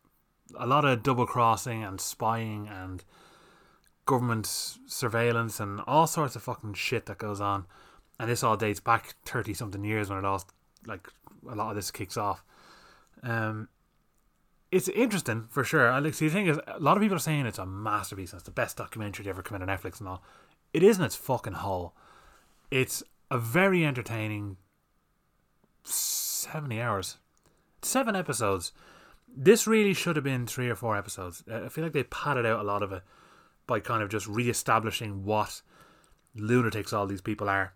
a 0.57 0.67
lot 0.67 0.85
of 0.85 1.03
double 1.03 1.25
crossing 1.25 1.83
and 1.83 1.99
spying 1.99 2.67
and 2.67 3.03
government 4.05 4.45
surveillance 4.45 5.59
and 5.59 5.81
all 5.87 6.07
sorts 6.07 6.35
of 6.35 6.43
fucking 6.43 6.75
shit 6.75 7.05
that 7.07 7.17
goes 7.17 7.41
on. 7.41 7.65
And 8.19 8.29
this 8.29 8.43
all 8.43 8.55
dates 8.55 8.79
back 8.79 9.15
thirty 9.25 9.53
something 9.53 9.83
years 9.83 10.09
when 10.09 10.19
it 10.19 10.25
all 10.25 10.43
like 10.85 11.07
a 11.49 11.55
lot 11.55 11.71
of 11.71 11.75
this 11.75 11.91
kicks 11.91 12.15
off. 12.15 12.43
Um, 13.23 13.67
it's 14.73 14.89
interesting 14.89 15.45
for 15.49 15.63
sure. 15.63 15.91
I 15.91 15.99
like 15.99 16.15
see 16.15 16.27
the 16.27 16.33
thing 16.33 16.47
is 16.47 16.59
a 16.67 16.79
lot 16.79 16.97
of 16.97 17.01
people 17.03 17.15
are 17.15 17.19
saying 17.19 17.45
it's 17.45 17.59
a 17.59 17.65
masterpiece 17.65 18.31
and 18.31 18.39
it's 18.39 18.45
the 18.45 18.51
best 18.51 18.75
documentary 18.77 19.23
to 19.23 19.29
ever 19.29 19.43
come 19.43 19.55
out 19.55 19.61
on 19.61 19.75
Netflix 19.75 19.99
and 19.99 20.09
all. 20.09 20.23
It 20.73 20.81
isn't 20.81 21.03
its 21.03 21.15
fucking 21.15 21.53
whole. 21.53 21.93
It's 22.71 23.03
a 23.29 23.37
very 23.37 23.85
entertaining 23.85 24.57
seventy 25.83 26.81
hours. 26.81 27.17
Seven 27.83 28.15
episodes. 28.15 28.71
This 29.35 29.67
really 29.67 29.93
should 29.93 30.15
have 30.15 30.25
been 30.25 30.47
three 30.47 30.69
or 30.69 30.75
four 30.75 30.97
episodes. 30.97 31.43
I 31.51 31.69
feel 31.69 31.83
like 31.83 31.93
they 31.93 32.03
padded 32.03 32.45
out 32.45 32.59
a 32.59 32.63
lot 32.63 32.81
of 32.81 32.91
it 32.91 33.03
by 33.67 33.79
kind 33.79 34.01
of 34.01 34.09
just 34.09 34.27
re-establishing 34.27 35.23
what 35.23 35.61
lunatics 36.35 36.93
all 36.93 37.05
these 37.05 37.21
people 37.21 37.47
are, 37.47 37.73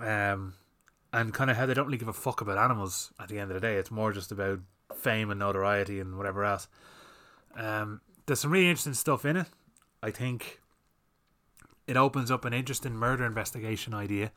um, 0.00 0.54
and 1.12 1.32
kind 1.34 1.50
of 1.50 1.56
how 1.56 1.66
they 1.66 1.74
don't 1.74 1.86
really 1.86 1.98
give 1.98 2.08
a 2.08 2.12
fuck 2.12 2.40
about 2.40 2.58
animals. 2.58 3.12
At 3.18 3.28
the 3.28 3.38
end 3.38 3.50
of 3.50 3.54
the 3.54 3.66
day, 3.66 3.76
it's 3.76 3.90
more 3.90 4.12
just 4.12 4.32
about 4.32 4.60
fame 4.94 5.30
and 5.30 5.38
notoriety 5.38 6.00
and 6.00 6.16
whatever 6.16 6.44
else. 6.44 6.68
Um, 7.56 8.00
there's 8.26 8.40
some 8.40 8.50
really 8.50 8.68
interesting 8.68 8.94
stuff 8.94 9.24
in 9.24 9.36
it. 9.36 9.46
I 10.02 10.10
think 10.10 10.60
it 11.86 11.96
opens 11.96 12.30
up 12.30 12.44
an 12.44 12.52
interesting 12.52 12.94
murder 12.94 13.24
investigation 13.24 13.94
idea, 13.94 14.32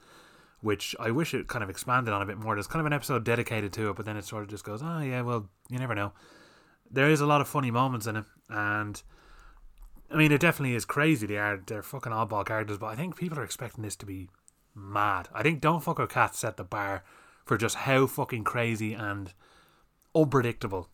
which 0.61 0.95
I 0.99 1.11
wish 1.11 1.33
it 1.33 1.47
kind 1.47 1.63
of 1.63 1.69
expanded 1.69 2.13
on 2.13 2.21
a 2.21 2.25
bit 2.25 2.37
more. 2.37 2.55
There's 2.55 2.67
kind 2.67 2.81
of 2.81 2.85
an 2.85 2.93
episode 2.93 3.23
dedicated 3.23 3.73
to 3.73 3.89
it, 3.89 3.95
but 3.95 4.05
then 4.05 4.17
it 4.17 4.25
sort 4.25 4.43
of 4.43 4.49
just 4.49 4.63
goes, 4.63 4.81
oh 4.83 4.99
yeah, 4.99 5.21
well, 5.21 5.49
you 5.69 5.79
never 5.79 5.95
know. 5.95 6.13
There 6.89 7.09
is 7.09 7.21
a 7.21 7.25
lot 7.25 7.41
of 7.41 7.47
funny 7.47 7.71
moments 7.71 8.07
in 8.07 8.15
it, 8.15 8.25
and 8.49 9.01
I 10.09 10.15
mean, 10.15 10.31
it 10.31 10.39
definitely 10.39 10.75
is 10.75 10.85
crazy. 10.85 11.27
They 11.27 11.37
are 11.37 11.61
they're 11.65 11.83
fucking 11.83 12.13
oddball 12.13 12.45
characters, 12.45 12.77
but 12.77 12.87
I 12.87 12.95
think 12.95 13.17
people 13.17 13.39
are 13.39 13.43
expecting 13.43 13.83
this 13.83 13.97
to 13.97 14.05
be 14.05 14.29
mad. 14.73 15.27
I 15.33 15.43
think 15.43 15.59
Don't 15.59 15.83
Fuck 15.83 15.99
with 15.99 16.09
Cats 16.09 16.39
set 16.39 16.55
the 16.55 16.63
bar 16.63 17.03
for 17.45 17.57
just 17.57 17.75
how 17.75 18.07
fucking 18.07 18.43
crazy 18.45 18.93
and 18.93 19.33
unpredictable 20.20 20.89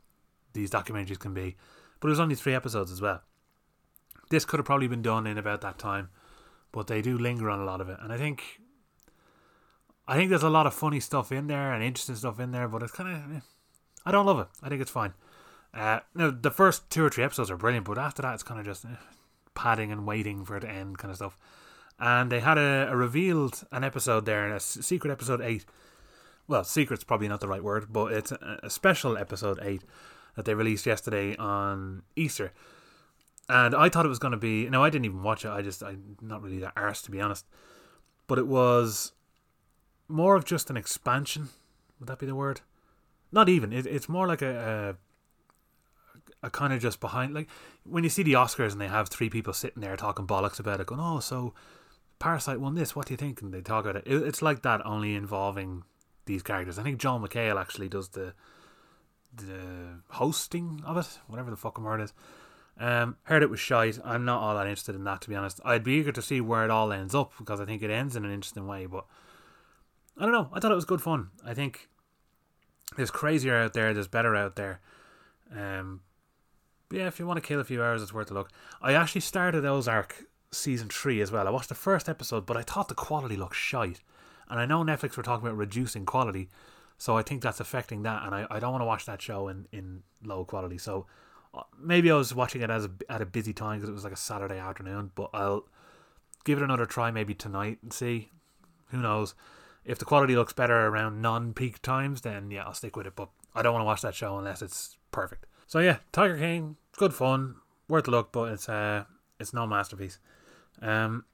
these 0.53 0.69
documentaries 0.69 1.19
can 1.19 1.33
be. 1.33 1.55
But 1.99 2.07
it 2.07 2.11
was 2.11 2.19
only 2.19 2.35
three 2.35 2.53
episodes 2.53 2.91
as 2.91 3.01
well. 3.01 3.21
This 4.29 4.45
could 4.45 4.59
have 4.59 4.65
probably 4.65 4.87
been 4.87 5.01
done 5.01 5.27
in 5.27 5.37
about 5.37 5.61
that 5.61 5.79
time, 5.79 6.09
but 6.71 6.87
they 6.87 7.01
do 7.01 7.17
linger 7.17 7.49
on 7.49 7.59
a 7.59 7.65
lot 7.65 7.81
of 7.81 7.89
it, 7.89 7.97
and 8.01 8.11
I 8.11 8.17
think. 8.17 8.43
I 10.05 10.17
think 10.17 10.29
there's 10.29 10.43
a 10.43 10.49
lot 10.49 10.67
of 10.67 10.73
funny 10.73 10.99
stuff 10.99 11.31
in 11.31 11.47
there 11.47 11.71
and 11.71 11.81
interesting 11.81 12.17
stuff 12.17 12.37
in 12.37 12.51
there, 12.51 12.67
but 12.67 12.83
it's 12.83 12.91
kind 12.91 13.09
of. 13.09 13.37
Eh, 13.37 13.39
I 14.05 14.11
don't 14.11 14.25
love 14.25 14.39
it. 14.39 14.47
I 14.61 14.67
think 14.67 14.81
it's 14.81 14.91
fine. 14.91 15.13
Uh, 15.73 16.01
the 16.13 16.51
first 16.51 16.89
two 16.89 17.05
or 17.05 17.09
three 17.09 17.23
episodes 17.23 17.49
are 17.49 17.57
brilliant, 17.57 17.85
but 17.85 17.97
after 17.97 18.21
that 18.21 18.33
it's 18.33 18.43
kind 18.43 18.59
of 18.59 18.65
just 18.65 18.85
eh, 18.85 18.89
padding 19.55 19.91
and 19.91 20.05
waiting 20.05 20.43
for 20.43 20.57
it 20.57 20.61
to 20.61 20.69
end, 20.69 20.97
kind 20.97 21.09
of 21.09 21.15
stuff. 21.15 21.37
And 21.99 22.31
they 22.31 22.41
had 22.41 22.57
a, 22.57 22.89
a 22.91 22.95
revealed 22.97 23.63
an 23.71 23.83
episode 23.83 24.25
there, 24.25 24.53
a 24.53 24.59
secret 24.59 25.11
episode 25.11 25.41
eight. 25.41 25.65
Well, 26.47 26.63
secret's 26.63 27.03
probably 27.03 27.27
not 27.27 27.39
the 27.39 27.47
right 27.47 27.63
word, 27.63 27.91
but 27.91 28.11
it's 28.11 28.31
a, 28.31 28.59
a 28.63 28.69
special 28.69 29.17
episode 29.17 29.59
eight 29.61 29.83
that 30.35 30.45
they 30.45 30.53
released 30.53 30.85
yesterday 30.85 31.35
on 31.37 32.03
Easter. 32.15 32.51
And 33.49 33.75
I 33.75 33.89
thought 33.89 34.05
it 34.05 34.09
was 34.09 34.19
going 34.19 34.31
to 34.31 34.37
be. 34.37 34.69
No, 34.69 34.83
I 34.83 34.89
didn't 34.89 35.05
even 35.05 35.23
watch 35.23 35.45
it. 35.45 35.49
I 35.49 35.61
just 35.61 35.83
I'm 35.83 36.17
not 36.21 36.41
really 36.41 36.59
that 36.59 36.73
arse 36.75 37.01
to 37.03 37.11
be 37.11 37.21
honest. 37.21 37.45
But 38.27 38.39
it 38.39 38.47
was 38.47 39.11
more 40.07 40.35
of 40.35 40.45
just 40.45 40.69
an 40.69 40.77
expansion. 40.77 41.49
Would 41.99 42.07
that 42.07 42.19
be 42.19 42.25
the 42.25 42.35
word? 42.35 42.61
Not 43.31 43.49
even. 43.49 43.73
It, 43.73 43.85
it's 43.85 44.07
more 44.07 44.27
like 44.27 44.41
a, 44.41 44.95
a 46.43 46.47
are 46.47 46.49
kind 46.49 46.73
of 46.73 46.81
just 46.81 46.99
behind. 46.99 47.33
Like 47.33 47.47
when 47.83 48.03
you 48.03 48.09
see 48.09 48.23
the 48.23 48.33
Oscars 48.33 48.73
and 48.73 48.81
they 48.81 48.87
have 48.87 49.09
three 49.09 49.29
people 49.29 49.53
sitting 49.53 49.81
there 49.81 49.95
talking 49.95 50.27
bollocks 50.27 50.59
about 50.59 50.79
it, 50.79 50.87
going, 50.87 51.01
"Oh, 51.01 51.19
so 51.19 51.53
Parasite 52.19 52.59
won 52.59 52.75
this. 52.75 52.95
What 52.95 53.07
do 53.07 53.13
you 53.13 53.17
think?" 53.17 53.41
And 53.41 53.53
they 53.53 53.61
talk 53.61 53.85
about 53.85 53.95
it. 53.95 54.03
It's 54.05 54.41
like 54.41 54.61
that, 54.61 54.85
only 54.85 55.15
involving 55.15 55.83
these 56.25 56.43
characters. 56.43 56.79
I 56.79 56.83
think 56.83 56.99
Joel 56.99 57.19
McHale 57.19 57.59
actually 57.59 57.89
does 57.89 58.09
the 58.09 58.33
the 59.35 59.99
hosting 60.09 60.83
of 60.85 60.97
it, 60.97 61.19
whatever 61.27 61.49
the 61.49 61.57
fucking 61.57 61.83
word 61.83 62.01
is. 62.01 62.13
Um, 62.79 63.17
heard 63.23 63.43
it 63.43 63.49
was 63.49 63.59
shite. 63.59 63.99
I'm 64.03 64.25
not 64.25 64.41
all 64.41 64.55
that 64.55 64.67
interested 64.67 64.95
in 64.95 65.03
that, 65.03 65.21
to 65.21 65.29
be 65.29 65.35
honest. 65.35 65.59
I'd 65.63 65.83
be 65.83 65.93
eager 65.93 66.11
to 66.11 66.21
see 66.21 66.41
where 66.41 66.63
it 66.63 66.71
all 66.71 66.91
ends 66.91 67.13
up 67.13 67.33
because 67.37 67.59
I 67.59 67.65
think 67.65 67.81
it 67.81 67.91
ends 67.91 68.15
in 68.15 68.25
an 68.25 68.33
interesting 68.33 68.67
way. 68.67 68.85
But 68.85 69.05
I 70.17 70.23
don't 70.23 70.31
know. 70.31 70.49
I 70.53 70.59
thought 70.59 70.71
it 70.71 70.75
was 70.75 70.85
good 70.85 71.01
fun. 71.01 71.29
I 71.45 71.53
think 71.53 71.87
there's 72.95 73.11
crazier 73.11 73.55
out 73.55 73.73
there. 73.73 73.93
There's 73.93 74.07
better 74.07 74.35
out 74.35 74.55
there. 74.55 74.81
Um, 75.55 76.01
yeah, 76.91 77.07
if 77.07 77.19
you 77.19 77.27
want 77.27 77.37
to 77.37 77.47
kill 77.47 77.59
a 77.59 77.63
few 77.63 77.81
hours, 77.81 78.01
it's 78.01 78.13
worth 78.13 78.31
a 78.31 78.33
look. 78.33 78.49
I 78.81 78.93
actually 78.93 79.21
started 79.21 79.65
Ozark 79.65 80.25
season 80.51 80.89
three 80.89 81.21
as 81.21 81.31
well. 81.31 81.47
I 81.47 81.51
watched 81.51 81.69
the 81.69 81.75
first 81.75 82.07
episode, 82.07 82.45
but 82.45 82.57
I 82.57 82.61
thought 82.61 82.87
the 82.87 82.95
quality 82.95 83.35
looked 83.35 83.55
shite. 83.55 84.01
And 84.49 84.59
I 84.59 84.65
know 84.65 84.83
Netflix 84.83 85.17
were 85.17 85.23
talking 85.23 85.47
about 85.47 85.57
reducing 85.57 86.05
quality, 86.05 86.49
so 86.97 87.17
I 87.17 87.23
think 87.23 87.41
that's 87.41 87.59
affecting 87.59 88.03
that. 88.03 88.25
And 88.25 88.35
I, 88.35 88.47
I 88.49 88.59
don't 88.59 88.71
want 88.71 88.81
to 88.81 88.85
watch 88.85 89.05
that 89.05 89.21
show 89.21 89.47
in, 89.47 89.67
in 89.71 90.03
low 90.23 90.45
quality. 90.45 90.77
So 90.77 91.05
maybe 91.79 92.11
I 92.11 92.15
was 92.15 92.33
watching 92.33 92.61
it 92.61 92.69
as 92.69 92.85
a, 92.85 92.91
at 93.09 93.21
a 93.21 93.25
busy 93.25 93.53
time 93.53 93.77
because 93.77 93.89
it 93.89 93.93
was 93.93 94.03
like 94.03 94.13
a 94.13 94.17
Saturday 94.17 94.57
afternoon. 94.57 95.11
But 95.15 95.29
I'll 95.33 95.67
give 96.43 96.59
it 96.59 96.63
another 96.63 96.85
try 96.85 97.11
maybe 97.11 97.33
tonight 97.33 97.79
and 97.81 97.91
see. 97.91 98.29
Who 98.89 99.01
knows? 99.01 99.33
If 99.85 99.99
the 99.99 100.05
quality 100.05 100.35
looks 100.35 100.53
better 100.53 100.87
around 100.87 101.21
non-peak 101.21 101.81
times, 101.81 102.21
then 102.21 102.51
yeah, 102.51 102.63
I'll 102.63 102.73
stick 102.73 102.95
with 102.95 103.07
it. 103.07 103.15
But 103.15 103.29
I 103.53 103.61
don't 103.61 103.73
want 103.73 103.81
to 103.81 103.87
watch 103.87 104.01
that 104.01 104.15
show 104.15 104.37
unless 104.37 104.61
it's 104.61 104.97
perfect. 105.11 105.45
So 105.67 105.79
yeah, 105.79 105.97
Tiger 106.11 106.37
King, 106.37 106.77
good 106.97 107.13
fun, 107.13 107.55
worth 107.87 108.07
a 108.07 108.11
look, 108.11 108.31
but 108.31 108.51
it's 108.51 108.69
uh, 108.69 109.05
it's 109.39 109.53
no 109.53 109.67
masterpiece. 109.67 110.19
Um, 110.81 111.25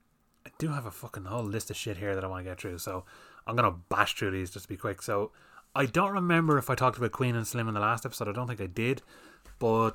I 0.46 0.52
do 0.58 0.70
have 0.70 0.86
a 0.86 0.92
fucking 0.92 1.26
whole 1.26 1.44
list 1.44 1.70
of 1.70 1.76
shit 1.76 1.98
here 1.98 2.16
that 2.16 2.24
I 2.24 2.28
want 2.28 2.46
to 2.46 2.50
get 2.50 2.60
through, 2.60 2.78
so 2.80 3.06
I'm 3.46 3.56
gonna 3.56 3.76
bash 3.90 4.16
through 4.16 4.32
these 4.32 4.52
just 4.52 4.66
to 4.66 4.70
be 4.70 4.78
quick. 4.78 5.02
So 5.02 5.32
I 5.76 5.86
don't 5.86 6.12
remember 6.12 6.58
if 6.58 6.70
I 6.70 6.76
talked 6.76 6.98
about 6.98 7.12
Queen 7.12 7.36
and 7.36 7.48
Slim 7.48 7.68
in 7.68 7.74
the 7.74 7.80
last 7.80 8.06
episode. 8.06 8.28
I 8.28 8.32
don't 8.32 8.48
think 8.48 8.62
I 8.62 8.68
did, 8.68 9.02
but 9.60 9.92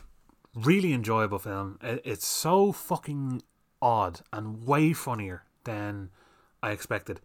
really 0.54 0.92
enjoyable 0.92 1.38
film. 1.38 1.78
It's 1.82 2.26
so 2.26 2.72
fucking 2.72 3.42
odd 3.82 4.20
and 4.32 4.66
way 4.66 4.92
funnier 4.92 5.44
than 5.64 6.10
I 6.62 6.70
expected. 6.70 7.20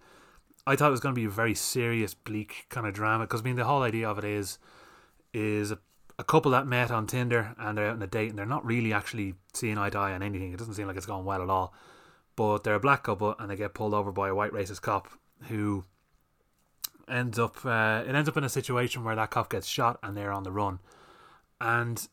I 0.66 0.76
thought 0.76 0.90
it 0.90 0.92
was 0.92 1.00
going 1.00 1.16
to 1.16 1.20
be 1.20 1.26
a 1.26 1.30
very 1.30 1.56
serious, 1.56 2.14
bleak 2.14 2.66
kind 2.70 2.86
of 2.86 2.94
drama 2.94 3.26
because 3.26 3.42
I 3.42 3.44
mean 3.44 3.56
the 3.56 3.66
whole 3.66 3.84
idea 3.84 4.10
of 4.10 4.18
it 4.18 4.26
is 4.26 4.60
is 5.34 5.72
a, 5.72 5.80
a 6.18 6.24
couple 6.24 6.52
that 6.52 6.68
met 6.68 6.92
on 6.92 7.08
Tinder 7.08 7.56
and 7.58 7.78
they're 7.78 7.88
out 7.88 7.94
on 7.94 8.02
a 8.02 8.08
date 8.08 8.30
and 8.30 8.38
they're 8.38 8.46
not 8.46 8.66
really 8.66 8.92
actually 8.92 9.36
seeing 9.54 9.78
eye 9.78 9.90
to 9.92 9.98
eye 9.98 10.14
on 10.14 10.24
anything. 10.24 10.52
It 10.52 10.58
doesn't 10.58 10.74
seem 10.74 10.88
like 10.88 10.98
it's 10.98 11.06
going 11.06 11.26
well 11.26 11.42
at 11.42 11.50
all. 11.50 11.74
But 12.40 12.64
they're 12.64 12.76
a 12.76 12.80
black 12.80 13.04
couple 13.04 13.36
and 13.38 13.52
they 13.52 13.58
get 13.58 13.74
pulled 13.74 13.94
over 13.94 14.14
by 14.14 14.30
a 14.30 14.34
white 14.34 14.54
racist 14.54 14.82
cop 14.82 15.10
who 15.50 15.84
ends 17.06 17.38
up 17.38 17.66
uh, 17.66 18.06
it 18.08 18.16
ends 18.16 18.30
up 18.30 18.38
in 18.38 18.46
a 18.46 18.50
situation 18.50 19.04
where 19.04 19.14
that 19.18 19.30
cop 19.30 19.50
gets 19.50 19.68
shot 19.68 20.00
and 20.02 20.16
they're 20.16 20.32
on 20.32 20.44
the 20.44 20.52
run. 20.52 20.80
And 21.60 22.08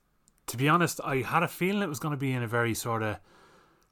to 0.49 0.57
be 0.57 0.69
honest, 0.69 1.01
I 1.05 1.19
had 1.19 1.45
a 1.45 1.49
feeling 1.49 1.81
it 1.81 1.89
was 1.89 2.01
going 2.01 2.11
to 2.11 2.19
be 2.19 2.33
in 2.33 2.43
a 2.43 2.49
very 2.49 2.75
sort 2.75 3.05
of 3.05 3.21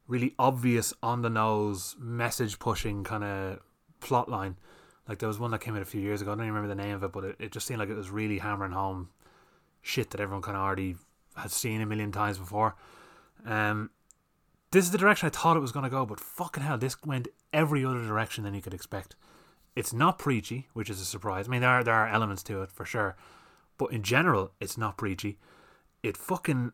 really 0.09 0.35
obvious 0.36 0.93
on 1.05 1.23
the 1.23 1.31
nose 1.31 1.94
message 2.01 2.59
pushing 2.59 3.05
kind 3.05 3.23
of 3.23 3.61
plot 4.01 4.28
line. 4.28 4.56
Like 5.09 5.20
there 5.20 5.28
was 5.28 5.39
one 5.39 5.52
that 5.52 5.61
came 5.61 5.77
out 5.77 5.82
a 5.82 5.85
few 5.85 6.01
years 6.01 6.20
ago. 6.20 6.32
I 6.32 6.35
don't 6.35 6.47
even 6.47 6.55
remember 6.55 6.74
the 6.74 6.82
name 6.82 6.97
of 6.97 7.05
it, 7.05 7.12
but 7.12 7.23
it, 7.23 7.36
it 7.39 7.52
just 7.52 7.65
seemed 7.65 7.78
like 7.78 7.90
it 7.90 7.97
was 7.97 8.11
really 8.11 8.39
hammering 8.39 8.73
home 8.73 9.11
shit 9.82 10.11
that 10.11 10.20
everyone 10.20 10.43
kind 10.43 10.56
of 10.56 10.65
already 10.65 10.97
had 11.36 11.52
seen 11.52 11.81
a 11.81 11.86
million 11.86 12.11
times 12.11 12.39
before. 12.39 12.74
Um, 13.47 13.90
this 14.74 14.84
is 14.86 14.90
the 14.90 14.98
direction 14.98 15.28
I 15.28 15.30
thought 15.30 15.56
it 15.56 15.60
was 15.60 15.70
going 15.70 15.84
to 15.84 15.90
go, 15.90 16.05
but 16.05 16.18
fucking 16.18 16.64
hell, 16.64 16.76
this 16.76 16.96
went 17.06 17.28
every 17.52 17.84
other 17.84 18.02
direction 18.02 18.42
than 18.42 18.55
you 18.55 18.60
could 18.60 18.74
expect. 18.74 19.14
It's 19.76 19.92
not 19.92 20.18
preachy, 20.18 20.66
which 20.72 20.90
is 20.90 21.01
a 21.01 21.05
surprise. 21.05 21.46
I 21.46 21.51
mean, 21.52 21.60
there 21.60 21.70
are 21.70 21.84
there 21.84 21.94
are 21.94 22.09
elements 22.09 22.42
to 22.44 22.60
it 22.62 22.72
for 22.72 22.84
sure, 22.84 23.16
but 23.78 23.92
in 23.92 24.02
general, 24.02 24.51
it's 24.60 24.76
not 24.76 24.96
preachy. 24.96 25.38
It 26.02 26.16
fucking 26.16 26.72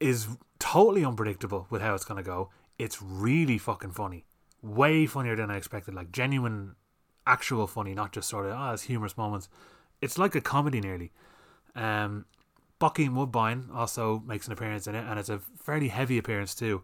is 0.00 0.28
totally 0.58 1.04
unpredictable 1.04 1.66
with 1.68 1.82
how 1.82 1.94
it's 1.94 2.06
gonna 2.06 2.22
go. 2.22 2.48
It's 2.78 3.02
really 3.02 3.58
fucking 3.58 3.92
funny, 3.92 4.24
way 4.62 5.04
funnier 5.04 5.36
than 5.36 5.50
I 5.50 5.58
expected. 5.58 5.94
Like 5.94 6.10
genuine, 6.10 6.74
actual 7.26 7.66
funny, 7.66 7.94
not 7.94 8.12
just 8.12 8.30
sort 8.30 8.46
of 8.46 8.52
ah, 8.52 8.70
oh, 8.70 8.72
it's 8.72 8.84
humorous 8.84 9.18
moments. 9.18 9.50
It's 10.00 10.16
like 10.16 10.34
a 10.34 10.40
comedy 10.40 10.80
nearly. 10.80 11.12
Um, 11.74 12.24
Bokeem 12.80 13.14
Woodbine 13.14 13.68
also 13.72 14.22
makes 14.26 14.46
an 14.46 14.52
appearance 14.52 14.86
in 14.86 14.94
it, 14.94 15.04
and 15.08 15.18
it's 15.18 15.28
a 15.28 15.38
fairly 15.38 15.88
heavy 15.88 16.18
appearance 16.18 16.54
too, 16.54 16.82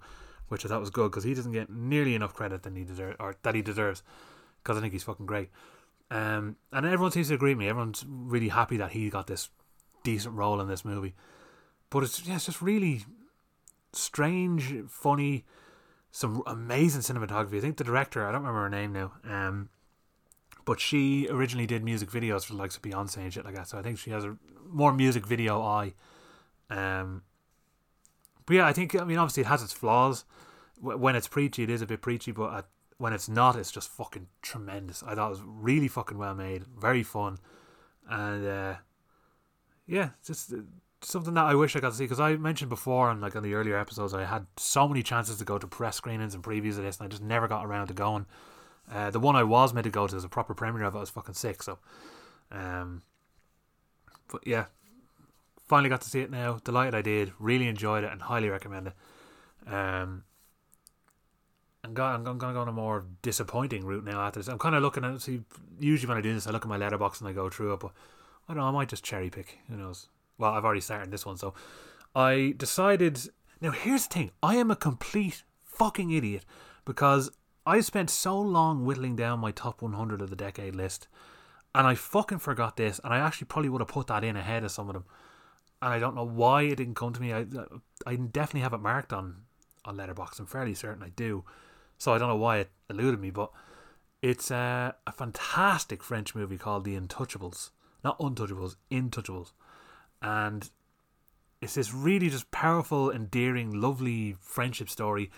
which 0.48 0.64
I 0.64 0.68
thought 0.68 0.80
was 0.80 0.90
good 0.90 1.10
because 1.10 1.24
he 1.24 1.34
doesn't 1.34 1.52
get 1.52 1.70
nearly 1.70 2.14
enough 2.14 2.34
credit 2.34 2.62
than 2.62 2.76
he 2.76 2.84
deserves 2.84 3.16
or 3.18 3.36
that 3.42 3.54
he 3.54 3.62
deserves 3.62 4.02
because 4.62 4.76
I 4.76 4.80
think 4.80 4.92
he's 4.92 5.02
fucking 5.02 5.26
great. 5.26 5.50
Um, 6.10 6.56
and 6.72 6.86
everyone 6.86 7.12
seems 7.12 7.28
to 7.28 7.34
agree 7.34 7.52
with 7.52 7.58
me. 7.58 7.68
Everyone's 7.68 8.04
really 8.08 8.48
happy 8.48 8.76
that 8.78 8.92
he 8.92 9.10
got 9.10 9.26
this 9.26 9.48
decent 10.02 10.34
role 10.34 10.60
in 10.60 10.68
this 10.68 10.84
movie. 10.84 11.14
But 11.88 12.04
it's 12.04 12.26
yeah, 12.26 12.36
it's 12.36 12.46
just 12.46 12.62
really 12.62 13.04
strange, 13.92 14.74
funny, 14.88 15.44
some 16.10 16.42
amazing 16.46 17.02
cinematography. 17.02 17.58
I 17.58 17.60
think 17.60 17.76
the 17.76 17.84
director, 17.84 18.26
I 18.26 18.32
don't 18.32 18.42
remember 18.42 18.62
her 18.62 18.68
name 18.68 18.92
now, 18.92 19.12
um, 19.24 19.68
but 20.64 20.80
she 20.80 21.28
originally 21.30 21.66
did 21.66 21.82
music 21.84 22.10
videos 22.10 22.44
for 22.44 22.52
the 22.52 22.58
likes 22.58 22.76
of 22.76 22.82
Beyonce 22.82 23.18
and 23.18 23.32
shit 23.32 23.44
like 23.44 23.54
that. 23.54 23.68
So 23.68 23.78
I 23.78 23.82
think 23.82 23.98
she 23.98 24.10
has 24.10 24.24
a 24.24 24.36
more 24.68 24.92
music 24.92 25.26
video 25.26 25.60
eye. 25.62 25.94
Um, 26.68 27.22
but 28.46 28.56
yeah, 28.56 28.66
I 28.66 28.72
think 28.72 28.94
I 28.94 29.04
mean 29.04 29.18
obviously 29.18 29.42
it 29.42 29.46
has 29.46 29.62
its 29.62 29.72
flaws. 29.72 30.24
When 30.80 31.14
it's 31.14 31.28
preachy, 31.28 31.62
it 31.62 31.70
is 31.70 31.82
a 31.82 31.86
bit 31.86 32.00
preachy, 32.00 32.32
but 32.32 32.54
at 32.54 32.66
when 32.96 33.12
it's 33.12 33.28
not, 33.28 33.56
it's 33.56 33.70
just 33.70 33.90
fucking 33.90 34.28
tremendous. 34.42 35.02
I 35.02 35.14
thought 35.14 35.28
it 35.28 35.30
was 35.30 35.42
really 35.42 35.88
fucking 35.88 36.18
well 36.18 36.34
made, 36.34 36.64
very 36.64 37.02
fun, 37.02 37.38
and 38.08 38.46
uh, 38.46 38.74
yeah, 39.86 40.10
just 40.24 40.52
uh, 40.52 40.58
something 41.02 41.34
that 41.34 41.44
I 41.44 41.54
wish 41.54 41.74
I 41.76 41.80
got 41.80 41.90
to 41.90 41.96
see 41.96 42.04
because 42.04 42.20
I 42.20 42.36
mentioned 42.36 42.68
before 42.68 43.10
and 43.10 43.20
like 43.20 43.34
in 43.34 43.42
the 43.42 43.54
earlier 43.54 43.78
episodes, 43.78 44.14
I 44.14 44.24
had 44.24 44.46
so 44.56 44.86
many 44.86 45.02
chances 45.02 45.38
to 45.38 45.44
go 45.44 45.58
to 45.58 45.66
press 45.66 45.96
screenings 45.96 46.34
and 46.34 46.42
previews 46.42 46.76
of 46.76 46.84
this, 46.84 46.98
and 46.98 47.06
I 47.06 47.08
just 47.08 47.22
never 47.22 47.48
got 47.48 47.64
around 47.64 47.88
to 47.88 47.94
going. 47.94 48.26
Uh, 48.92 49.10
the 49.10 49.20
one 49.20 49.36
I 49.36 49.44
was 49.44 49.72
meant 49.72 49.84
to 49.84 49.90
go 49.90 50.06
to 50.06 50.14
was 50.14 50.24
a 50.24 50.28
proper 50.28 50.54
premiere 50.54 50.84
of 50.84 50.94
it. 50.94 50.98
I 50.98 51.00
was 51.00 51.10
fucking 51.10 51.34
sick, 51.34 51.62
so 51.62 51.78
um, 52.50 53.02
but 54.28 54.46
yeah, 54.46 54.66
finally 55.66 55.88
got 55.88 56.00
to 56.02 56.10
see 56.10 56.20
it 56.20 56.30
now. 56.30 56.58
Delighted 56.64 56.94
I 56.94 57.02
did. 57.02 57.32
Really 57.38 57.68
enjoyed 57.68 58.04
it 58.04 58.12
and 58.12 58.22
highly 58.22 58.48
recommend 58.48 58.88
it. 58.88 59.72
Um, 59.72 60.24
I'm 61.84 61.94
going, 61.94 62.14
I'm 62.14 62.24
going 62.24 62.38
to 62.38 62.52
go 62.52 62.60
on 62.60 62.68
a 62.68 62.72
more 62.72 63.04
disappointing 63.22 63.84
route 63.84 64.04
now 64.04 64.20
after 64.20 64.40
this. 64.40 64.48
I'm 64.48 64.58
kind 64.58 64.74
of 64.74 64.82
looking 64.82 65.04
at, 65.04 65.20
see, 65.20 65.40
usually 65.78 66.08
when 66.08 66.18
I 66.18 66.20
do 66.20 66.34
this, 66.34 66.46
I 66.46 66.50
look 66.50 66.64
at 66.64 66.68
my 66.68 66.76
letterbox 66.76 67.20
and 67.20 67.28
I 67.28 67.32
go 67.32 67.48
through 67.48 67.72
it, 67.72 67.80
but 67.80 67.92
I 68.48 68.52
don't 68.52 68.58
know, 68.58 68.68
I 68.68 68.70
might 68.70 68.88
just 68.88 69.04
cherry 69.04 69.30
pick. 69.30 69.58
Who 69.68 69.76
knows? 69.76 70.08
Well, 70.38 70.52
I've 70.52 70.64
already 70.64 70.80
started 70.80 71.10
this 71.10 71.24
one, 71.24 71.36
so 71.36 71.54
I 72.14 72.54
decided. 72.56 73.20
Now, 73.60 73.70
here's 73.70 74.06
the 74.06 74.14
thing 74.14 74.30
I 74.42 74.56
am 74.56 74.70
a 74.70 74.76
complete 74.76 75.42
fucking 75.64 76.10
idiot 76.10 76.44
because 76.84 77.30
I 77.66 77.80
spent 77.80 78.10
so 78.10 78.38
long 78.40 78.84
whittling 78.84 79.16
down 79.16 79.38
my 79.38 79.50
top 79.50 79.82
100 79.82 80.22
of 80.22 80.30
the 80.30 80.36
decade 80.36 80.74
list, 80.74 81.08
and 81.74 81.86
I 81.86 81.94
fucking 81.94 82.38
forgot 82.38 82.76
this, 82.76 83.00
and 83.04 83.12
I 83.12 83.18
actually 83.18 83.46
probably 83.46 83.68
would 83.68 83.80
have 83.80 83.88
put 83.88 84.08
that 84.08 84.24
in 84.24 84.36
ahead 84.36 84.64
of 84.64 84.70
some 84.70 84.88
of 84.88 84.94
them. 84.94 85.04
And 85.82 85.92
I 85.92 85.98
don't 85.98 86.14
know 86.14 86.24
why 86.24 86.62
it 86.62 86.76
didn't 86.76 86.94
come 86.96 87.12
to 87.12 87.20
me. 87.20 87.32
I, 87.32 87.46
I 88.06 88.16
definitely 88.16 88.60
have 88.60 88.74
it 88.74 88.80
marked 88.80 89.12
on 89.12 89.42
on 89.84 89.96
Letterbox. 89.96 90.38
I'm 90.38 90.46
fairly 90.46 90.74
certain 90.74 91.02
I 91.02 91.08
do. 91.10 91.44
So 91.98 92.12
I 92.12 92.18
don't 92.18 92.28
know 92.28 92.36
why 92.36 92.58
it 92.58 92.70
eluded 92.88 93.20
me, 93.20 93.30
but 93.30 93.50
it's 94.22 94.50
a, 94.50 94.94
a 95.06 95.12
fantastic 95.12 96.02
French 96.02 96.34
movie 96.34 96.58
called 96.58 96.84
The 96.84 96.98
Intouchables. 96.98 97.70
Not 98.04 98.18
Untouchables, 98.18 98.76
Intouchables. 98.90 99.52
And 100.22 100.70
it's 101.60 101.74
this 101.74 101.92
really 101.92 102.30
just 102.30 102.50
powerful, 102.50 103.10
endearing, 103.10 103.72
lovely 103.72 104.36
friendship 104.40 104.88
story, 104.88 105.30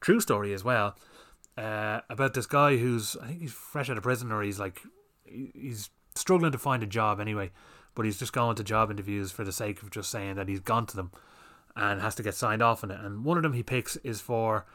true 0.00 0.20
story 0.20 0.52
as 0.52 0.64
well, 0.64 0.96
uh, 1.58 2.02
about 2.08 2.34
this 2.34 2.46
guy 2.46 2.76
who's, 2.76 3.16
I 3.20 3.26
think 3.26 3.40
he's 3.40 3.52
fresh 3.52 3.90
out 3.90 3.96
of 3.96 4.04
prison 4.04 4.30
or 4.30 4.42
he's 4.42 4.60
like, 4.60 4.80
he's 5.24 5.90
struggling 6.14 6.52
to 6.52 6.58
find 6.58 6.82
a 6.82 6.86
job 6.86 7.18
anyway, 7.18 7.50
but 7.94 8.04
he's 8.04 8.18
just 8.18 8.32
going 8.32 8.54
to 8.56 8.64
job 8.64 8.90
interviews 8.90 9.32
for 9.32 9.42
the 9.42 9.52
sake 9.52 9.82
of 9.82 9.90
just 9.90 10.10
saying 10.10 10.36
that 10.36 10.48
he's 10.48 10.60
gone 10.60 10.86
to 10.86 10.96
them 10.96 11.10
and 11.74 12.00
has 12.00 12.14
to 12.14 12.22
get 12.22 12.34
signed 12.34 12.62
off 12.62 12.84
on 12.84 12.92
it. 12.92 13.00
And 13.00 13.24
one 13.24 13.36
of 13.36 13.42
them 13.42 13.54
he 13.54 13.64
picks 13.64 13.96
is 13.96 14.20
for 14.20 14.66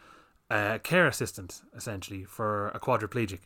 a 0.49 0.80
care 0.80 1.07
assistant 1.07 1.61
essentially 1.76 2.26
for 2.26 2.68
a 2.69 2.80
quadriplegic, 2.80 3.39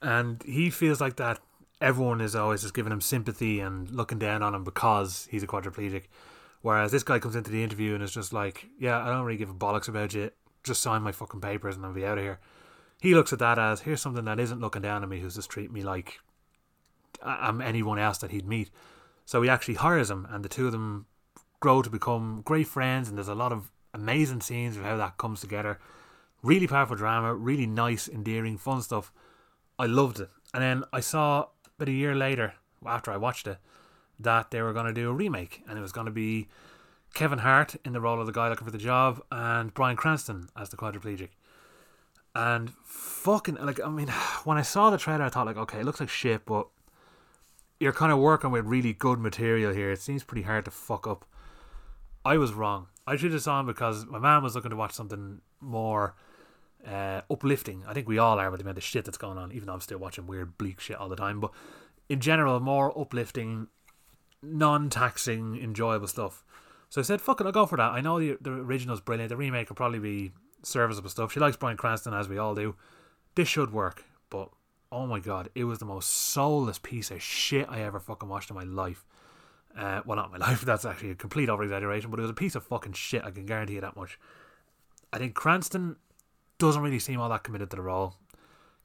and 0.00 0.40
he 0.44 0.70
feels 0.70 1.00
like 1.00 1.16
that 1.16 1.40
everyone 1.80 2.20
is 2.20 2.36
always 2.36 2.62
just 2.62 2.74
giving 2.74 2.92
him 2.92 3.00
sympathy 3.00 3.58
and 3.58 3.90
looking 3.90 4.18
down 4.18 4.42
on 4.42 4.54
him 4.54 4.62
because 4.62 5.26
he's 5.30 5.42
a 5.42 5.46
quadriplegic. 5.46 6.04
Whereas 6.62 6.92
this 6.92 7.02
guy 7.02 7.18
comes 7.18 7.36
into 7.36 7.50
the 7.50 7.62
interview 7.62 7.94
and 7.94 8.02
is 8.02 8.14
just 8.14 8.32
like, 8.32 8.68
"Yeah, 8.78 9.02
I 9.02 9.08
don't 9.08 9.24
really 9.24 9.38
give 9.38 9.50
a 9.50 9.54
bollocks 9.54 9.88
about 9.88 10.14
you. 10.14 10.30
Just 10.64 10.82
sign 10.82 11.02
my 11.02 11.12
fucking 11.12 11.40
papers 11.40 11.76
and 11.76 11.86
I'll 11.86 11.92
be 11.92 12.04
out 12.04 12.18
of 12.18 12.24
here." 12.24 12.40
He 13.00 13.14
looks 13.14 13.32
at 13.32 13.38
that 13.38 13.58
as 13.58 13.82
here's 13.82 14.00
something 14.00 14.24
that 14.24 14.40
isn't 14.40 14.60
looking 14.60 14.82
down 14.82 15.02
on 15.02 15.08
me, 15.08 15.20
who's 15.20 15.36
just 15.36 15.50
treating 15.50 15.74
me 15.74 15.82
like 15.82 16.20
I'm 17.22 17.60
anyone 17.60 17.98
else 17.98 18.18
that 18.18 18.30
he'd 18.30 18.48
meet. 18.48 18.70
So 19.26 19.42
he 19.42 19.48
actually 19.48 19.74
hires 19.74 20.10
him, 20.10 20.26
and 20.30 20.44
the 20.44 20.48
two 20.48 20.66
of 20.66 20.72
them 20.72 21.06
grow 21.60 21.82
to 21.82 21.90
become 21.90 22.42
great 22.44 22.66
friends. 22.66 23.08
And 23.08 23.16
there's 23.16 23.28
a 23.28 23.34
lot 23.34 23.52
of 23.52 23.70
amazing 23.92 24.40
scenes 24.40 24.76
of 24.76 24.84
how 24.84 24.96
that 24.96 25.18
comes 25.18 25.40
together. 25.40 25.78
Really 26.42 26.66
powerful 26.66 26.96
drama, 26.96 27.34
really 27.34 27.66
nice, 27.66 28.08
endearing, 28.08 28.58
fun 28.58 28.82
stuff. 28.82 29.12
I 29.78 29.86
loved 29.86 30.20
it. 30.20 30.30
And 30.52 30.62
then 30.62 30.84
I 30.92 31.00
saw 31.00 31.48
about 31.76 31.88
a 31.88 31.92
year 31.92 32.14
later, 32.14 32.54
after 32.84 33.10
I 33.10 33.16
watched 33.16 33.46
it, 33.46 33.58
that 34.20 34.50
they 34.50 34.62
were 34.62 34.72
going 34.72 34.86
to 34.86 34.92
do 34.92 35.10
a 35.10 35.12
remake, 35.12 35.62
and 35.68 35.78
it 35.78 35.82
was 35.82 35.92
going 35.92 36.06
to 36.06 36.12
be 36.12 36.48
Kevin 37.14 37.38
Hart 37.38 37.76
in 37.84 37.92
the 37.92 38.00
role 38.00 38.20
of 38.20 38.26
the 38.26 38.32
guy 38.32 38.48
looking 38.48 38.66
for 38.66 38.72
the 38.72 38.78
job, 38.78 39.22
and 39.30 39.72
Bryan 39.72 39.96
Cranston 39.96 40.48
as 40.56 40.68
the 40.68 40.76
quadriplegic. 40.76 41.30
And 42.34 42.72
fucking 42.84 43.54
like, 43.56 43.80
I 43.80 43.88
mean, 43.88 44.08
when 44.44 44.58
I 44.58 44.62
saw 44.62 44.90
the 44.90 44.98
trailer, 44.98 45.24
I 45.24 45.28
thought 45.28 45.46
like, 45.46 45.56
okay, 45.56 45.80
it 45.80 45.84
looks 45.84 46.00
like 46.00 46.08
shit, 46.08 46.44
but 46.44 46.68
you're 47.80 47.92
kind 47.92 48.12
of 48.12 48.18
working 48.18 48.50
with 48.50 48.66
really 48.66 48.92
good 48.92 49.18
material 49.18 49.72
here. 49.72 49.90
It 49.90 50.00
seems 50.00 50.24
pretty 50.24 50.42
hard 50.42 50.64
to 50.64 50.70
fuck 50.70 51.06
up. 51.06 51.24
I 52.24 52.36
was 52.38 52.52
wrong. 52.52 52.88
I 53.06 53.16
have 53.16 53.42
saw 53.42 53.60
him 53.60 53.66
because 53.66 54.06
my 54.06 54.18
mom 54.18 54.42
was 54.42 54.54
looking 54.54 54.70
to 54.70 54.76
watch 54.76 54.92
something 54.92 55.42
more 55.60 56.14
uh, 56.86 57.20
uplifting. 57.30 57.84
I 57.86 57.92
think 57.92 58.08
we 58.08 58.18
all 58.18 58.38
are 58.38 58.50
with 58.50 58.60
the 58.60 58.64
amount 58.64 58.78
of 58.78 58.84
shit 58.84 59.04
that's 59.04 59.18
going 59.18 59.36
on, 59.36 59.52
even 59.52 59.66
though 59.66 59.74
I'm 59.74 59.80
still 59.80 59.98
watching 59.98 60.26
weird, 60.26 60.56
bleak 60.56 60.80
shit 60.80 60.96
all 60.96 61.08
the 61.08 61.16
time. 61.16 61.40
But 61.40 61.50
in 62.08 62.20
general, 62.20 62.58
more 62.60 62.98
uplifting, 62.98 63.68
non 64.42 64.88
taxing, 64.88 65.58
enjoyable 65.62 66.08
stuff. 66.08 66.44
So 66.94 67.00
I 67.00 67.02
said, 67.02 67.20
fuck 67.20 67.40
it, 67.40 67.44
I'll 67.44 67.50
go 67.50 67.66
for 67.66 67.76
that. 67.76 67.90
I 67.90 68.00
know 68.00 68.20
the, 68.20 68.38
the 68.40 68.52
original's 68.52 69.00
brilliant. 69.00 69.28
The 69.28 69.36
remake 69.36 69.68
will 69.68 69.74
probably 69.74 69.98
be 69.98 70.30
serviceable 70.62 71.10
stuff. 71.10 71.32
She 71.32 71.40
likes 71.40 71.56
Bryan 71.56 71.76
Cranston, 71.76 72.14
as 72.14 72.28
we 72.28 72.38
all 72.38 72.54
do. 72.54 72.76
This 73.34 73.48
should 73.48 73.72
work, 73.72 74.04
but 74.30 74.50
oh 74.92 75.04
my 75.04 75.18
god, 75.18 75.48
it 75.56 75.64
was 75.64 75.80
the 75.80 75.86
most 75.86 76.08
soulless 76.08 76.78
piece 76.78 77.10
of 77.10 77.20
shit 77.20 77.66
I 77.68 77.80
ever 77.80 77.98
fucking 77.98 78.28
watched 78.28 78.50
in 78.50 78.54
my 78.54 78.62
life. 78.62 79.04
Uh, 79.76 80.02
well, 80.06 80.14
not 80.14 80.30
my 80.30 80.38
life, 80.46 80.60
that's 80.60 80.84
actually 80.84 81.10
a 81.10 81.16
complete 81.16 81.48
over 81.48 81.64
exaggeration, 81.64 82.12
but 82.12 82.20
it 82.20 82.22
was 82.22 82.30
a 82.30 82.34
piece 82.34 82.54
of 82.54 82.62
fucking 82.62 82.92
shit, 82.92 83.24
I 83.24 83.32
can 83.32 83.44
guarantee 83.44 83.74
you 83.74 83.80
that 83.80 83.96
much. 83.96 84.16
I 85.12 85.18
think 85.18 85.34
Cranston 85.34 85.96
doesn't 86.58 86.80
really 86.80 87.00
seem 87.00 87.20
all 87.20 87.28
that 87.30 87.42
committed 87.42 87.70
to 87.70 87.76
the 87.76 87.82
role. 87.82 88.14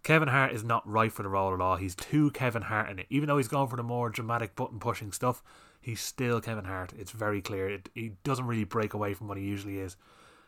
Kevin 0.02 0.30
Hart 0.30 0.52
is 0.52 0.64
not 0.64 0.82
right 0.90 1.12
for 1.12 1.22
the 1.22 1.30
role 1.30 1.54
at 1.54 1.62
all. 1.62 1.76
He's 1.76 1.94
too 1.94 2.32
Kevin 2.32 2.64
Hart 2.64 2.90
in 2.90 2.98
it. 2.98 3.06
Even 3.12 3.28
though 3.28 3.38
he's 3.38 3.48
going 3.48 3.68
for 3.68 3.76
the 3.76 3.84
more 3.84 4.10
dramatic 4.10 4.56
button 4.56 4.80
pushing 4.80 5.12
stuff, 5.12 5.44
he's 5.90 6.02
still 6.02 6.40
Kevin 6.40 6.66
Hart. 6.66 6.94
It's 6.98 7.12
very 7.12 7.42
clear. 7.42 7.70
It, 7.70 7.90
he 7.94 8.12
doesn't 8.24 8.48
really 8.48 8.64
break 8.64 8.94
away 8.94 9.14
from 9.14 9.28
what 9.28 9.38
he 9.38 9.44
usually 9.44 9.80
is. 9.80 9.98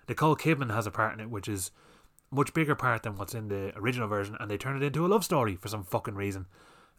Nicole 0.07 0.35
Kidman 0.35 0.73
has 0.73 0.87
a 0.87 0.91
part 0.91 1.13
in 1.13 1.19
it, 1.19 1.29
which 1.29 1.47
is 1.47 1.71
much 2.31 2.53
bigger 2.53 2.75
part 2.75 3.03
than 3.03 3.17
what's 3.17 3.35
in 3.35 3.49
the 3.49 3.77
original 3.77 4.07
version, 4.07 4.37
and 4.39 4.49
they 4.49 4.57
turn 4.57 4.77
it 4.77 4.83
into 4.83 5.05
a 5.05 5.09
love 5.09 5.23
story 5.23 5.55
for 5.55 5.67
some 5.67 5.83
fucking 5.83 6.15
reason. 6.15 6.45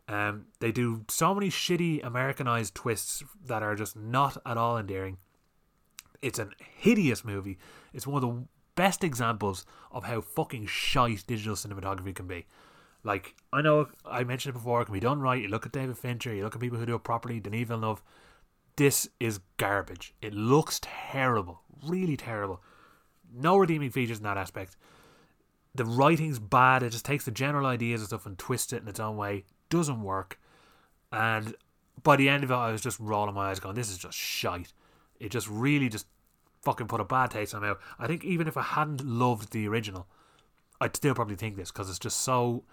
Um, 0.08 0.46
they 0.60 0.72
do 0.72 1.04
so 1.08 1.34
many 1.34 1.48
shitty 1.48 2.04
Americanized 2.04 2.74
twists 2.74 3.22
that 3.46 3.62
are 3.62 3.74
just 3.74 3.96
not 3.96 4.36
at 4.44 4.56
all 4.56 4.76
endearing. 4.76 5.18
It's 6.20 6.38
a 6.38 6.50
hideous 6.58 7.24
movie. 7.24 7.58
It's 7.92 8.06
one 8.06 8.22
of 8.22 8.28
the 8.28 8.44
best 8.74 9.04
examples 9.04 9.64
of 9.90 10.04
how 10.04 10.20
fucking 10.20 10.66
shite 10.66 11.24
digital 11.26 11.54
cinematography 11.54 12.14
can 12.14 12.26
be. 12.26 12.46
Like, 13.04 13.34
I 13.52 13.62
know 13.62 13.88
I 14.04 14.24
mentioned 14.24 14.54
it 14.54 14.58
before, 14.58 14.82
it 14.82 14.86
can 14.86 14.94
be 14.94 15.00
done 15.00 15.20
right. 15.20 15.42
You 15.42 15.48
look 15.48 15.66
at 15.66 15.72
David 15.72 15.98
Fincher, 15.98 16.34
you 16.34 16.44
look 16.44 16.54
at 16.54 16.60
people 16.60 16.78
who 16.78 16.86
do 16.86 16.94
it 16.94 17.04
properly, 17.04 17.40
Denis 17.40 17.68
Villeneuve. 17.68 18.02
This 18.76 19.08
is 19.20 19.40
garbage. 19.58 20.14
It 20.22 20.34
looks 20.34 20.80
terrible, 20.82 21.62
really 21.84 22.16
terrible. 22.16 22.62
No 23.34 23.56
redeeming 23.56 23.90
features 23.90 24.18
in 24.18 24.24
that 24.24 24.38
aspect. 24.38 24.76
The 25.74 25.84
writing's 25.84 26.38
bad. 26.38 26.82
It 26.82 26.90
just 26.90 27.04
takes 27.04 27.24
the 27.24 27.30
general 27.30 27.66
ideas 27.66 28.00
and 28.00 28.08
stuff 28.08 28.26
and 28.26 28.38
twists 28.38 28.72
it 28.72 28.82
in 28.82 28.88
its 28.88 29.00
own 29.00 29.16
way. 29.16 29.44
Doesn't 29.70 30.02
work. 30.02 30.38
And 31.10 31.54
by 32.02 32.16
the 32.16 32.28
end 32.28 32.44
of 32.44 32.50
it, 32.50 32.54
I 32.54 32.72
was 32.72 32.80
just 32.80 32.98
rolling 32.98 33.34
my 33.34 33.50
eyes, 33.50 33.60
going, 33.60 33.74
"This 33.74 33.90
is 33.90 33.98
just 33.98 34.16
shite." 34.16 34.72
It 35.20 35.30
just 35.30 35.48
really 35.48 35.88
just 35.88 36.06
fucking 36.62 36.88
put 36.88 37.00
a 37.00 37.04
bad 37.04 37.30
taste 37.30 37.54
in 37.54 37.60
my 37.60 37.68
mouth. 37.68 37.78
I 37.98 38.06
think 38.06 38.24
even 38.24 38.48
if 38.48 38.56
I 38.56 38.62
hadn't 38.62 39.04
loved 39.04 39.52
the 39.52 39.68
original, 39.68 40.06
I'd 40.80 40.96
still 40.96 41.14
probably 41.14 41.36
think 41.36 41.56
this 41.56 41.70
because 41.70 41.88
it's 41.88 41.98
just 41.98 42.20
so. 42.20 42.64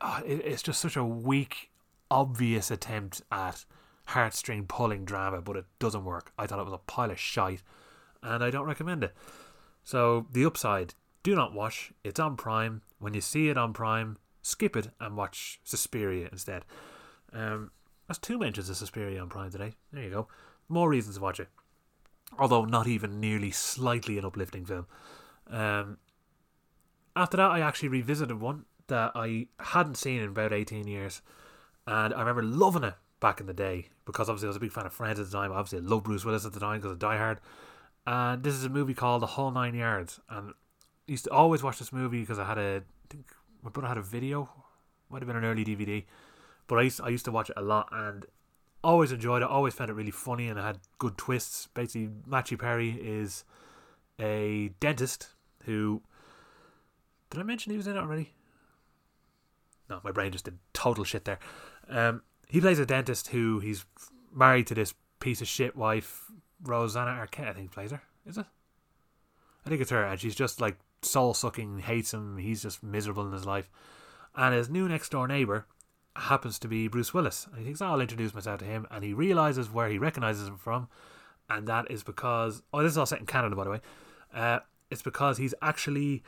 Uh, 0.00 0.22
it's 0.26 0.62
just 0.62 0.80
such 0.80 0.96
a 0.96 1.04
weak, 1.04 1.70
obvious 2.10 2.70
attempt 2.70 3.22
at 3.30 3.64
heartstring 4.08 4.68
pulling 4.68 5.04
drama, 5.04 5.40
but 5.40 5.56
it 5.56 5.64
doesn't 5.78 6.04
work. 6.04 6.32
I 6.38 6.46
thought 6.46 6.58
it 6.58 6.64
was 6.64 6.74
a 6.74 6.78
pile 6.78 7.10
of 7.10 7.18
shite, 7.18 7.62
and 8.22 8.42
I 8.42 8.50
don't 8.50 8.66
recommend 8.66 9.04
it. 9.04 9.14
So 9.82 10.26
the 10.32 10.44
upside: 10.44 10.94
do 11.22 11.34
not 11.34 11.54
watch. 11.54 11.92
It's 12.02 12.20
on 12.20 12.36
Prime. 12.36 12.82
When 12.98 13.14
you 13.14 13.20
see 13.20 13.48
it 13.48 13.58
on 13.58 13.72
Prime, 13.72 14.18
skip 14.42 14.76
it 14.76 14.88
and 15.00 15.16
watch 15.16 15.60
Suspiria 15.64 16.28
instead. 16.30 16.64
Um, 17.32 17.70
that's 18.06 18.18
two 18.18 18.38
mentions 18.38 18.70
of 18.70 18.76
Suspiria 18.76 19.20
on 19.20 19.28
Prime 19.28 19.50
today. 19.50 19.74
There 19.92 20.04
you 20.04 20.10
go. 20.10 20.28
More 20.68 20.88
reasons 20.88 21.16
to 21.16 21.22
watch 21.22 21.40
it 21.40 21.48
although 22.38 22.64
not 22.64 22.86
even 22.86 23.20
nearly 23.20 23.50
slightly 23.50 24.18
an 24.18 24.24
uplifting 24.24 24.64
film. 24.64 24.86
Um, 25.48 25.98
after 27.16 27.36
that, 27.36 27.50
I 27.50 27.60
actually 27.60 27.88
revisited 27.88 28.40
one 28.40 28.64
that 28.88 29.12
I 29.14 29.46
hadn't 29.60 29.96
seen 29.96 30.20
in 30.20 30.30
about 30.30 30.52
18 30.52 30.86
years, 30.86 31.22
and 31.86 32.12
I 32.12 32.20
remember 32.20 32.42
loving 32.42 32.84
it 32.84 32.94
back 33.24 33.40
in 33.40 33.46
the 33.46 33.54
day 33.54 33.88
because 34.04 34.28
obviously 34.28 34.48
I 34.48 34.50
was 34.50 34.58
a 34.58 34.60
big 34.60 34.70
fan 34.70 34.84
of 34.84 34.92
Friends 34.92 35.18
at 35.18 35.30
the 35.30 35.32
time. 35.32 35.50
Obviously, 35.50 35.78
I 35.78 35.90
loved 35.90 36.04
Bruce 36.04 36.26
Willis 36.26 36.44
at 36.44 36.52
the 36.52 36.60
time 36.60 36.78
because 36.78 36.92
of 36.92 36.98
Die 36.98 37.16
Hard. 37.16 37.40
And 38.06 38.42
this 38.42 38.52
is 38.52 38.66
a 38.66 38.68
movie 38.68 38.92
called 38.92 39.22
The 39.22 39.28
Whole 39.28 39.50
Nine 39.50 39.74
Yards, 39.74 40.20
and 40.28 40.50
I 40.50 40.52
used 41.06 41.24
to 41.24 41.30
always 41.30 41.62
watch 41.62 41.78
this 41.78 41.90
movie 41.90 42.20
because 42.20 42.38
I 42.38 42.44
had 42.44 42.58
a, 42.58 42.82
I 42.82 43.06
think 43.08 43.32
my 43.62 43.70
brother 43.70 43.88
had 43.88 43.96
a 43.96 44.02
video, 44.02 44.52
might 45.08 45.22
have 45.22 45.26
been 45.26 45.38
an 45.38 45.44
early 45.46 45.64
DVD, 45.64 46.04
but 46.66 46.78
I 46.78 46.82
used 46.82 47.00
I 47.00 47.08
used 47.08 47.24
to 47.24 47.32
watch 47.32 47.48
it 47.48 47.56
a 47.56 47.62
lot, 47.62 47.88
and 47.92 48.26
always 48.82 49.10
enjoyed 49.10 49.40
it. 49.40 49.48
Always 49.48 49.72
found 49.72 49.88
it 49.88 49.94
really 49.94 50.10
funny 50.10 50.48
and 50.48 50.58
it 50.58 50.62
had 50.62 50.80
good 50.98 51.16
twists. 51.16 51.68
Basically, 51.72 52.10
Matthew 52.26 52.58
Perry 52.58 52.90
is 52.90 53.44
a 54.20 54.70
dentist 54.80 55.28
who. 55.64 56.02
Did 57.30 57.40
I 57.40 57.42
mention 57.42 57.70
he 57.70 57.78
was 57.78 57.86
in 57.86 57.96
it 57.96 58.00
already? 58.00 58.34
No, 59.88 60.00
my 60.04 60.12
brain 60.12 60.30
just 60.30 60.44
did 60.44 60.58
total 60.74 61.04
shit 61.04 61.24
there. 61.24 61.38
Um, 61.88 62.22
he 62.48 62.60
plays 62.60 62.78
a 62.78 62.86
dentist 62.86 63.28
who 63.28 63.60
he's 63.60 63.84
married 64.32 64.66
to 64.68 64.74
this 64.74 64.94
piece 65.20 65.40
of 65.40 65.48
shit 65.48 65.76
wife, 65.76 66.30
Rosanna 66.62 67.10
Arquette. 67.10 67.48
I 67.48 67.52
think 67.52 67.72
plays 67.72 67.90
her. 67.90 68.02
Is 68.26 68.38
it? 68.38 68.46
I 69.64 69.68
think 69.68 69.80
it's 69.80 69.90
her, 69.90 70.04
and 70.04 70.20
she's 70.20 70.34
just 70.34 70.60
like 70.60 70.76
soul 71.02 71.34
sucking, 71.34 71.80
hates 71.80 72.12
him. 72.12 72.38
He's 72.38 72.62
just 72.62 72.82
miserable 72.82 73.26
in 73.26 73.32
his 73.32 73.46
life. 73.46 73.70
And 74.36 74.54
his 74.54 74.68
new 74.68 74.88
next 74.88 75.10
door 75.10 75.28
neighbor 75.28 75.66
happens 76.16 76.58
to 76.60 76.68
be 76.68 76.88
Bruce 76.88 77.14
Willis. 77.14 77.46
And 77.50 77.58
he 77.58 77.64
thinks, 77.64 77.80
oh, 77.80 77.86
I'll 77.86 78.00
introduce 78.00 78.34
myself 78.34 78.60
to 78.60 78.64
him. 78.64 78.86
And 78.90 79.04
he 79.04 79.12
realizes 79.12 79.70
where 79.70 79.88
he 79.88 79.98
recognizes 79.98 80.48
him 80.48 80.58
from. 80.58 80.88
And 81.48 81.66
that 81.68 81.90
is 81.90 82.02
because, 82.02 82.62
oh, 82.72 82.82
this 82.82 82.92
is 82.92 82.98
all 82.98 83.06
set 83.06 83.20
in 83.20 83.26
Canada, 83.26 83.54
by 83.54 83.64
the 83.64 83.70
way. 83.70 83.80
Uh, 84.34 84.60
it's 84.90 85.02
because 85.02 85.38
he's 85.38 85.54
actually 85.62 86.22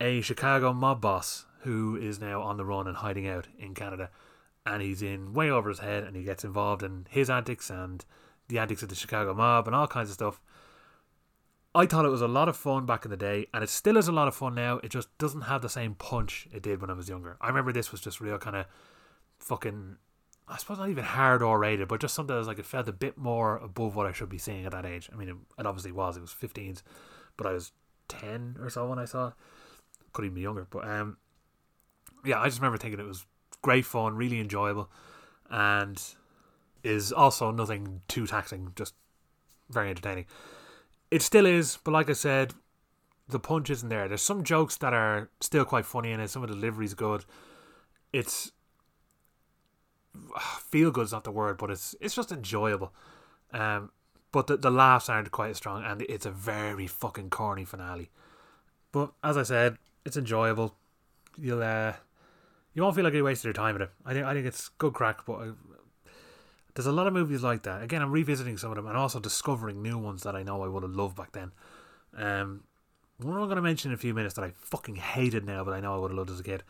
a 0.00 0.20
Chicago 0.20 0.72
mob 0.72 1.00
boss 1.00 1.46
who 1.60 1.96
is 1.96 2.20
now 2.20 2.42
on 2.42 2.56
the 2.56 2.64
run 2.64 2.86
and 2.86 2.98
hiding 2.98 3.26
out 3.26 3.46
in 3.58 3.74
Canada. 3.74 4.10
And 4.66 4.82
he's 4.82 5.00
in 5.00 5.32
way 5.32 5.48
over 5.48 5.68
his 5.68 5.78
head 5.78 6.04
and 6.04 6.16
he 6.16 6.24
gets 6.24 6.44
involved 6.44 6.82
in 6.82 7.06
his 7.08 7.30
antics 7.30 7.70
and 7.70 8.04
the 8.48 8.58
antics 8.58 8.82
of 8.82 8.88
the 8.88 8.94
Chicago 8.94 9.32
mob 9.32 9.66
and 9.66 9.74
all 9.74 9.86
kinds 9.86 10.10
of 10.10 10.14
stuff. 10.14 10.40
I 11.74 11.86
thought 11.86 12.04
it 12.04 12.10
was 12.10 12.22
a 12.22 12.28
lot 12.28 12.48
of 12.48 12.56
fun 12.56 12.86
back 12.86 13.04
in 13.04 13.10
the 13.10 13.18
day, 13.18 13.48
and 13.52 13.62
it 13.62 13.68
still 13.68 13.98
is 13.98 14.08
a 14.08 14.12
lot 14.12 14.28
of 14.28 14.34
fun 14.34 14.54
now. 14.54 14.80
It 14.82 14.88
just 14.88 15.16
doesn't 15.18 15.42
have 15.42 15.60
the 15.60 15.68
same 15.68 15.94
punch 15.94 16.48
it 16.50 16.62
did 16.62 16.80
when 16.80 16.88
I 16.88 16.94
was 16.94 17.08
younger. 17.08 17.36
I 17.38 17.48
remember 17.48 17.70
this 17.70 17.92
was 17.92 18.00
just 18.00 18.20
real 18.20 18.38
kind 18.38 18.56
of 18.56 18.66
fucking 19.38 19.98
I 20.48 20.58
suppose 20.58 20.78
not 20.78 20.90
even 20.90 21.04
hard 21.04 21.42
or 21.42 21.58
rated, 21.58 21.88
but 21.88 22.00
just 22.00 22.14
something 22.14 22.32
that 22.32 22.38
was 22.38 22.46
like 22.46 22.58
it 22.58 22.66
felt 22.66 22.88
a 22.88 22.92
bit 22.92 23.18
more 23.18 23.56
above 23.56 23.96
what 23.96 24.06
I 24.06 24.12
should 24.12 24.28
be 24.28 24.38
seeing 24.38 24.64
at 24.64 24.72
that 24.72 24.86
age. 24.86 25.10
I 25.12 25.16
mean, 25.16 25.28
it, 25.28 25.36
it 25.58 25.66
obviously 25.66 25.90
was. 25.90 26.16
It 26.16 26.20
was 26.20 26.30
15s, 26.30 26.82
but 27.36 27.46
I 27.46 27.52
was 27.52 27.72
10 28.08 28.58
or 28.60 28.70
so 28.70 28.88
when 28.88 28.98
I 28.98 29.06
saw 29.06 29.28
it. 29.28 29.34
Could 30.12 30.24
even 30.24 30.36
be 30.36 30.42
younger, 30.42 30.66
but 30.70 30.88
um, 30.88 31.18
yeah, 32.24 32.40
I 32.40 32.46
just 32.46 32.58
remember 32.58 32.78
thinking 32.78 33.00
it 33.00 33.06
was 33.06 33.26
great 33.66 33.84
fun, 33.84 34.14
really 34.14 34.38
enjoyable, 34.38 34.88
and 35.50 36.00
is 36.84 37.12
also 37.12 37.50
nothing 37.50 38.00
too 38.06 38.24
taxing, 38.24 38.70
just 38.76 38.94
very 39.68 39.90
entertaining. 39.90 40.24
It 41.10 41.20
still 41.20 41.46
is, 41.46 41.76
but 41.82 41.90
like 41.90 42.08
I 42.08 42.12
said, 42.12 42.54
the 43.28 43.40
punch 43.40 43.68
isn't 43.70 43.88
there. 43.88 44.06
There's 44.06 44.22
some 44.22 44.44
jokes 44.44 44.76
that 44.76 44.94
are 44.94 45.30
still 45.40 45.64
quite 45.64 45.84
funny 45.84 46.12
in 46.12 46.20
it. 46.20 46.30
Some 46.30 46.44
of 46.44 46.48
the 46.48 46.54
delivery's 46.54 46.94
good. 46.94 47.24
It's 48.12 48.52
feel 50.60 50.92
good 50.92 51.06
is 51.06 51.12
not 51.12 51.24
the 51.24 51.32
word, 51.32 51.58
but 51.58 51.72
it's 51.72 51.96
it's 52.00 52.14
just 52.14 52.30
enjoyable. 52.30 52.94
Um, 53.52 53.90
but 54.30 54.46
the, 54.46 54.56
the 54.56 54.70
laughs 54.70 55.08
aren't 55.08 55.32
quite 55.32 55.50
as 55.50 55.56
strong, 55.56 55.82
and 55.84 56.02
it's 56.02 56.26
a 56.26 56.30
very 56.30 56.86
fucking 56.86 57.30
corny 57.30 57.64
finale. 57.64 58.10
But 58.92 59.12
as 59.24 59.36
I 59.36 59.42
said, 59.42 59.78
it's 60.04 60.16
enjoyable. 60.16 60.76
You'll 61.36 61.64
uh, 61.64 61.94
you 62.76 62.82
won't 62.82 62.94
feel 62.94 63.04
like 63.04 63.14
you 63.14 63.24
wasted 63.24 63.46
your 63.46 63.54
time 63.54 63.72
with 63.72 63.82
it. 63.82 63.90
I 64.04 64.12
think 64.12 64.26
I 64.26 64.34
think 64.34 64.46
it's 64.46 64.68
good 64.68 64.92
crack, 64.92 65.24
but 65.26 65.32
I, 65.32 65.50
there's 66.74 66.86
a 66.86 66.92
lot 66.92 67.06
of 67.06 67.14
movies 67.14 67.42
like 67.42 67.62
that. 67.62 67.82
Again, 67.82 68.02
I'm 68.02 68.12
revisiting 68.12 68.58
some 68.58 68.70
of 68.70 68.76
them 68.76 68.86
and 68.86 68.98
also 68.98 69.18
discovering 69.18 69.82
new 69.82 69.96
ones 69.96 70.22
that 70.24 70.36
I 70.36 70.42
know 70.42 70.62
I 70.62 70.68
would 70.68 70.82
have 70.82 70.92
loved 70.92 71.16
back 71.16 71.32
then. 71.32 71.52
Um, 72.14 72.64
one 73.18 73.38
I'm 73.38 73.44
going 73.44 73.56
to 73.56 73.62
mention 73.62 73.90
in 73.90 73.94
a 73.94 73.98
few 73.98 74.12
minutes 74.12 74.34
that 74.34 74.44
I 74.44 74.52
fucking 74.54 74.96
hated 74.96 75.46
now, 75.46 75.64
but 75.64 75.72
I 75.72 75.80
know 75.80 75.94
I 75.94 75.98
would 75.98 76.10
have 76.10 76.18
loved 76.18 76.30
as 76.30 76.40
a 76.40 76.44
kid. 76.44 76.64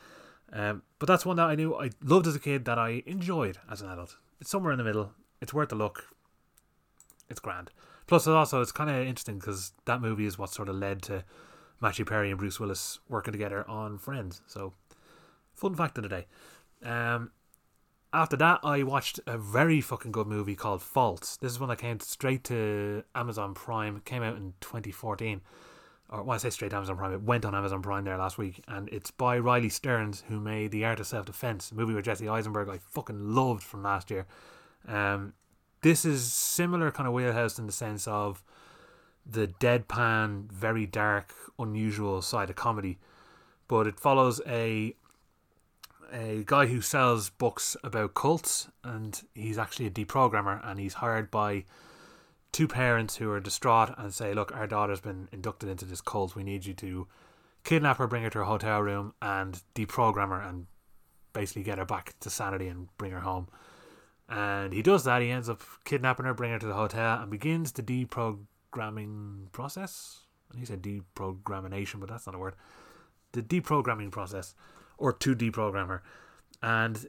Um, 0.52 0.82
but 1.00 1.06
that's 1.06 1.26
one 1.26 1.36
that 1.38 1.48
I 1.48 1.56
knew 1.56 1.74
I 1.74 1.90
loved 2.04 2.28
as 2.28 2.36
a 2.36 2.40
kid 2.40 2.66
that 2.66 2.78
I 2.78 3.02
enjoyed 3.04 3.58
as 3.68 3.82
an 3.82 3.90
adult. 3.90 4.16
It's 4.40 4.48
somewhere 4.48 4.70
in 4.70 4.78
the 4.78 4.84
middle. 4.84 5.10
It's 5.40 5.52
worth 5.52 5.72
a 5.72 5.74
look. 5.74 6.04
It's 7.28 7.40
grand. 7.40 7.72
Plus, 8.06 8.28
also 8.28 8.62
it's 8.62 8.70
kind 8.70 8.88
of 8.88 8.96
interesting 8.96 9.40
because 9.40 9.72
that 9.86 10.00
movie 10.00 10.26
is 10.26 10.38
what 10.38 10.50
sort 10.50 10.68
of 10.68 10.76
led 10.76 11.02
to 11.02 11.24
Matthew 11.80 12.04
Perry 12.04 12.30
and 12.30 12.38
Bruce 12.38 12.60
Willis 12.60 13.00
working 13.08 13.32
together 13.32 13.68
on 13.68 13.98
Friends. 13.98 14.40
So, 14.46 14.72
fun 15.56 15.74
fact 15.74 15.98
of 15.98 16.02
the 16.02 16.08
day. 16.08 16.26
Um, 16.82 17.32
after 18.12 18.36
that, 18.36 18.60
I 18.62 18.82
watched 18.82 19.20
a 19.26 19.36
very 19.36 19.80
fucking 19.80 20.12
good 20.12 20.26
movie 20.26 20.54
called 20.54 20.82
Faults. 20.82 21.36
This 21.36 21.52
is 21.52 21.60
one 21.60 21.68
that 21.68 21.78
came 21.78 22.00
straight 22.00 22.44
to 22.44 23.02
Amazon 23.14 23.54
Prime. 23.54 23.96
It 23.96 24.04
came 24.04 24.22
out 24.22 24.36
in 24.36 24.54
2014 24.60 25.40
or 26.08 26.22
when 26.22 26.36
I 26.36 26.38
say 26.38 26.50
straight 26.50 26.70
to 26.70 26.76
Amazon 26.76 26.96
Prime, 26.96 27.12
it 27.12 27.22
went 27.22 27.44
on 27.44 27.54
Amazon 27.54 27.82
Prime 27.82 28.04
there 28.04 28.16
last 28.16 28.38
week, 28.38 28.62
and 28.68 28.88
it's 28.90 29.10
by 29.10 29.38
Riley 29.38 29.68
Stearns, 29.68 30.22
who 30.28 30.38
made 30.38 30.70
The 30.70 30.84
Art 30.84 31.00
of 31.00 31.06
Self 31.06 31.26
Defense, 31.26 31.72
a 31.72 31.74
movie 31.74 31.94
with 31.94 32.04
Jesse 32.04 32.28
Eisenberg 32.28 32.68
I 32.68 32.78
fucking 32.78 33.34
loved 33.34 33.62
from 33.62 33.82
last 33.82 34.10
year. 34.10 34.26
Um, 34.86 35.34
this 35.82 36.04
is 36.04 36.32
similar 36.32 36.90
kind 36.90 37.08
of 37.08 37.12
wheelhouse 37.12 37.58
in 37.58 37.66
the 37.66 37.72
sense 37.72 38.06
of 38.06 38.42
the 39.24 39.48
deadpan, 39.48 40.50
very 40.50 40.86
dark, 40.86 41.34
unusual 41.58 42.22
side 42.22 42.50
of 42.50 42.56
comedy, 42.56 42.98
but 43.66 43.88
it 43.88 43.98
follows 43.98 44.40
a 44.46 44.94
a 46.12 46.44
guy 46.46 46.66
who 46.66 46.80
sells 46.80 47.30
books 47.30 47.76
about 47.82 48.14
cults, 48.14 48.68
and 48.84 49.22
he's 49.34 49.58
actually 49.58 49.86
a 49.86 49.90
deprogrammer, 49.90 50.60
and 50.64 50.78
he's 50.78 50.94
hired 50.94 51.30
by 51.30 51.64
two 52.52 52.68
parents 52.68 53.16
who 53.16 53.30
are 53.30 53.40
distraught 53.40 53.94
and 53.98 54.14
say, 54.14 54.32
"Look, 54.32 54.54
our 54.54 54.66
daughter's 54.66 55.00
been 55.00 55.28
inducted 55.32 55.68
into 55.68 55.84
this 55.84 56.00
cult. 56.00 56.34
We 56.34 56.44
need 56.44 56.64
you 56.64 56.74
to 56.74 57.06
kidnap 57.64 57.98
her, 57.98 58.06
bring 58.06 58.22
her 58.22 58.30
to 58.30 58.38
her 58.38 58.44
hotel 58.44 58.80
room, 58.80 59.14
and 59.20 59.62
deprogram 59.74 60.28
her, 60.28 60.40
and 60.40 60.66
basically 61.32 61.64
get 61.64 61.78
her 61.78 61.84
back 61.84 62.14
to 62.20 62.30
sanity 62.30 62.68
and 62.68 62.88
bring 62.96 63.12
her 63.12 63.20
home." 63.20 63.48
And 64.28 64.72
he 64.72 64.82
does 64.82 65.04
that. 65.04 65.22
He 65.22 65.30
ends 65.30 65.48
up 65.48 65.62
kidnapping 65.84 66.26
her, 66.26 66.34
bringing 66.34 66.54
her 66.54 66.60
to 66.60 66.66
the 66.66 66.74
hotel, 66.74 67.20
and 67.20 67.30
begins 67.30 67.72
the 67.72 67.82
deprogramming 67.82 69.52
process. 69.52 70.24
And 70.50 70.58
he 70.58 70.66
said 70.66 70.82
deprogrammation, 70.82 72.00
but 72.00 72.08
that's 72.08 72.26
not 72.26 72.34
a 72.34 72.38
word. 72.38 72.56
The 73.32 73.42
deprogramming 73.42 74.10
process, 74.10 74.54
or 74.98 75.12
2D 75.12 75.52
programmer. 75.52 76.02
and 76.62 77.08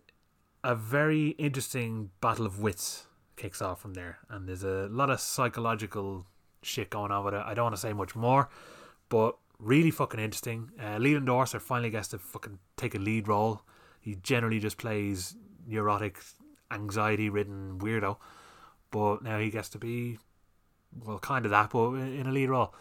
a 0.63 0.75
very 0.75 1.29
interesting 1.37 2.09
battle 2.19 2.45
of 2.45 2.59
wits 2.59 3.05
kicks 3.37 3.61
off 3.61 3.79
from 3.79 3.93
there. 3.93 4.17
And 4.29 4.49
there's 4.49 4.63
a 4.63 4.89
lot 4.91 5.09
of 5.09 5.21
psychological 5.21 6.25
shit 6.61 6.89
going 6.89 7.11
on 7.11 7.23
with 7.23 7.35
it. 7.35 7.43
I 7.45 7.53
don't 7.53 7.65
want 7.65 7.75
to 7.75 7.81
say 7.81 7.93
much 7.93 8.15
more, 8.15 8.49
but 9.07 9.37
really 9.59 9.91
fucking 9.91 10.19
interesting. 10.19 10.71
Uh, 10.81 10.97
Leland 10.97 11.27
Orser 11.27 11.61
finally 11.61 11.89
gets 11.89 12.09
to 12.09 12.19
fucking 12.19 12.59
take 12.75 12.95
a 12.95 12.99
lead 12.99 13.27
role. 13.27 13.61
He 14.01 14.15
generally 14.15 14.59
just 14.59 14.77
plays 14.77 15.35
neurotic, 15.65 16.19
anxiety 16.71 17.29
ridden 17.29 17.79
weirdo, 17.79 18.17
but 18.91 19.23
now 19.23 19.39
he 19.39 19.49
gets 19.49 19.69
to 19.69 19.77
be, 19.77 20.17
well, 21.05 21.19
kind 21.19 21.45
of 21.45 21.51
that, 21.51 21.69
but 21.69 21.93
in 21.93 22.27
a 22.27 22.31
lead 22.31 22.49
role. 22.49 22.73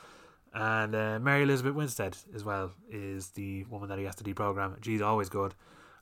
And 0.56 0.94
uh, 0.94 1.18
Mary 1.20 1.42
Elizabeth 1.42 1.74
Winstead 1.74 2.16
as 2.34 2.42
well 2.42 2.72
is 2.90 3.28
the 3.28 3.64
woman 3.64 3.90
that 3.90 3.98
he 3.98 4.06
has 4.06 4.14
to 4.14 4.24
deprogram. 4.24 4.82
She's 4.82 5.02
always 5.02 5.28
good. 5.28 5.54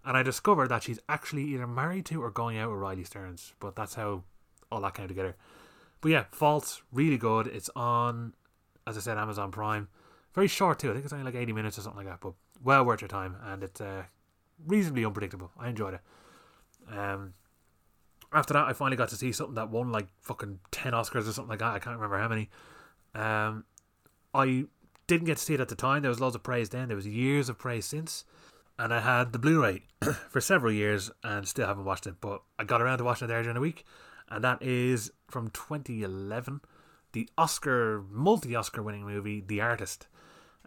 And 0.05 0.17
I 0.17 0.23
discovered 0.23 0.69
that 0.69 0.85
she's 0.85 1.01
actually 1.09 1.43
either 1.43 1.67
married 1.67 2.07
to 2.07 2.23
or 2.23 2.31
going 2.31 2.57
out 2.57 2.71
with 2.71 2.79
Riley 2.79 3.03
Stearns, 3.03 3.53
but 3.59 3.75
that's 3.75 3.95
how 3.95 4.23
all 4.71 4.81
that 4.83 4.95
came 4.95 5.09
together. 5.09 5.35
But 6.01 6.13
yeah, 6.13 6.25
Faults, 6.31 6.83
really 6.93 7.19
good. 7.19 7.49
It's 7.49 7.69
on, 7.75 8.35
as 8.87 8.97
I 8.97 9.01
said, 9.01 9.19
Amazon 9.19 9.51
Prime. 9.51 9.89
Very 10.37 10.47
short 10.47 10.79
too. 10.79 10.91
I 10.91 10.93
think 10.93 11.05
it's 11.05 11.13
only 11.13 11.25
like 11.25 11.35
80 11.35 11.53
minutes 11.53 11.77
or 11.77 11.81
something 11.81 12.07
like 12.07 12.13
that, 12.13 12.21
but 12.21 12.35
well 12.63 12.85
worth 12.85 13.01
your 13.01 13.09
time. 13.09 13.35
And 13.43 13.65
it's 13.65 13.81
uh, 13.81 14.05
reasonably 14.65 15.05
unpredictable. 15.05 15.51
I 15.59 15.69
enjoyed 15.69 15.95
it. 15.95 16.97
Um, 16.97 17.35
after 18.33 18.55
that, 18.55 18.67
I 18.67 18.73
finally 18.73 18.97
got 18.97 19.09
to 19.09 19.17
see 19.17 19.33
something 19.33 19.57
that 19.57 19.71
won 19.71 19.91
like 19.91 20.07
fucking 20.21 20.61
10 20.71 20.93
Oscars 20.93 21.29
or 21.29 21.33
something 21.33 21.49
like 21.49 21.59
that. 21.59 21.75
I 21.75 21.81
can't 21.81 21.97
remember 21.97 22.19
how 22.19 22.29
many. 22.29 22.51
Um, 23.17 23.65
I 24.35 24.65
didn't 25.07 25.27
get 25.27 25.37
to 25.37 25.43
see 25.43 25.55
it 25.55 25.61
at 25.61 25.69
the 25.69 25.75
time. 25.75 26.03
There 26.03 26.11
was 26.11 26.21
loads 26.21 26.35
of 26.35 26.43
praise 26.43 26.71
then. 26.71 26.89
There 26.89 26.97
was 26.97 27.07
years 27.07 27.49
of 27.49 27.59
praise 27.59 27.87
since. 27.87 28.25
And 28.79 28.93
I 28.93 29.01
had 29.01 29.33
the 29.33 29.39
Blu 29.39 29.63
ray 29.63 29.83
for 30.31 30.41
several 30.41 30.73
years 30.73 31.11
and 31.23 31.47
still 31.47 31.67
haven't 31.67 31.85
watched 31.85 32.07
it. 32.07 32.17
But 32.21 32.43
I 32.59 32.65
got 32.65 32.83
around 32.83 32.99
to 32.99 33.05
watching 33.05 33.27
it 33.27 33.29
there 33.29 33.43
during 33.43 33.55
the 33.55 33.61
week 33.61 33.85
and 34.29 34.43
that 34.45 34.63
is 34.63 35.13
from 35.29 35.51
2011, 35.51 36.61
the 37.13 37.29
Oscar, 37.37 38.05
multi 38.11 38.55
Oscar 38.55 38.83
winning 38.83 39.05
movie, 39.05 39.43
The 39.47 39.61
Artist. 39.61 40.07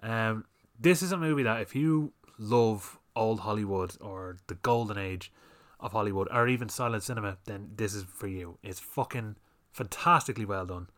Um, 0.02 0.46
this 0.80 1.02
is 1.02 1.12
a 1.12 1.18
movie 1.18 1.44
that 1.44 1.62
if 1.62 1.76
you 1.76 2.14
love 2.38 3.00
old 3.16 3.42
Hollywood 3.42 3.98
or 4.00 4.38
the 4.48 4.56
golden 4.56 4.98
age 4.98 5.32
of 5.80 5.92
Hollywood 5.92 6.28
or 6.32 6.48
even 6.48 6.70
silent 6.70 7.04
cinema, 7.04 7.38
then 7.46 7.72
this 7.76 7.94
is 7.94 8.04
for 8.04 8.28
you. 8.28 8.58
It's 8.64 8.80
fucking 8.80 9.36
fantastically 9.72 10.46
well 10.46 10.66
done. 10.66 10.90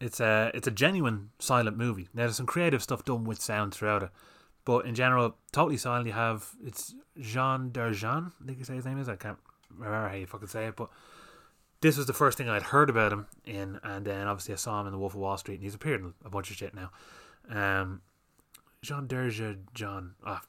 It's 0.00 0.20
a 0.20 0.50
it's 0.54 0.66
a 0.66 0.70
genuine 0.70 1.30
silent 1.38 1.76
movie. 1.76 2.08
Now 2.14 2.22
there's 2.22 2.36
some 2.36 2.46
creative 2.46 2.82
stuff 2.82 3.04
done 3.04 3.24
with 3.24 3.40
sound 3.40 3.74
throughout 3.74 4.02
it, 4.02 4.10
but 4.64 4.86
in 4.86 4.94
general, 4.94 5.36
totally 5.52 5.76
silent. 5.76 6.06
You 6.06 6.12
have 6.12 6.50
it's 6.64 6.94
Jean 7.18 7.70
Darjean, 7.70 8.32
I 8.42 8.46
think 8.46 8.58
you 8.58 8.64
say 8.64 8.76
his 8.76 8.86
name 8.86 8.98
is. 8.98 9.08
I 9.08 9.16
can't 9.16 9.38
remember 9.70 10.08
how 10.08 10.14
you 10.14 10.26
fucking 10.26 10.48
say 10.48 10.66
it, 10.66 10.76
but 10.76 10.88
this 11.82 11.96
was 11.96 12.06
the 12.06 12.12
first 12.12 12.38
thing 12.38 12.48
I'd 12.48 12.62
heard 12.62 12.90
about 12.90 13.12
him 13.12 13.26
in, 13.44 13.78
and 13.82 14.06
then 14.06 14.26
obviously 14.26 14.54
I 14.54 14.56
saw 14.56 14.80
him 14.80 14.86
in 14.86 14.92
The 14.92 14.98
Wolf 14.98 15.14
of 15.14 15.20
Wall 15.20 15.36
Street, 15.36 15.56
and 15.56 15.64
he's 15.64 15.74
appeared 15.74 16.00
in 16.00 16.14
a 16.24 16.30
bunch 16.30 16.50
of 16.50 16.56
shit 16.56 16.74
now. 16.74 16.90
Um, 17.48 18.02
Jean 18.82 19.06
Derge 19.06 19.58
John. 19.74 20.14
Ah, 20.24 20.42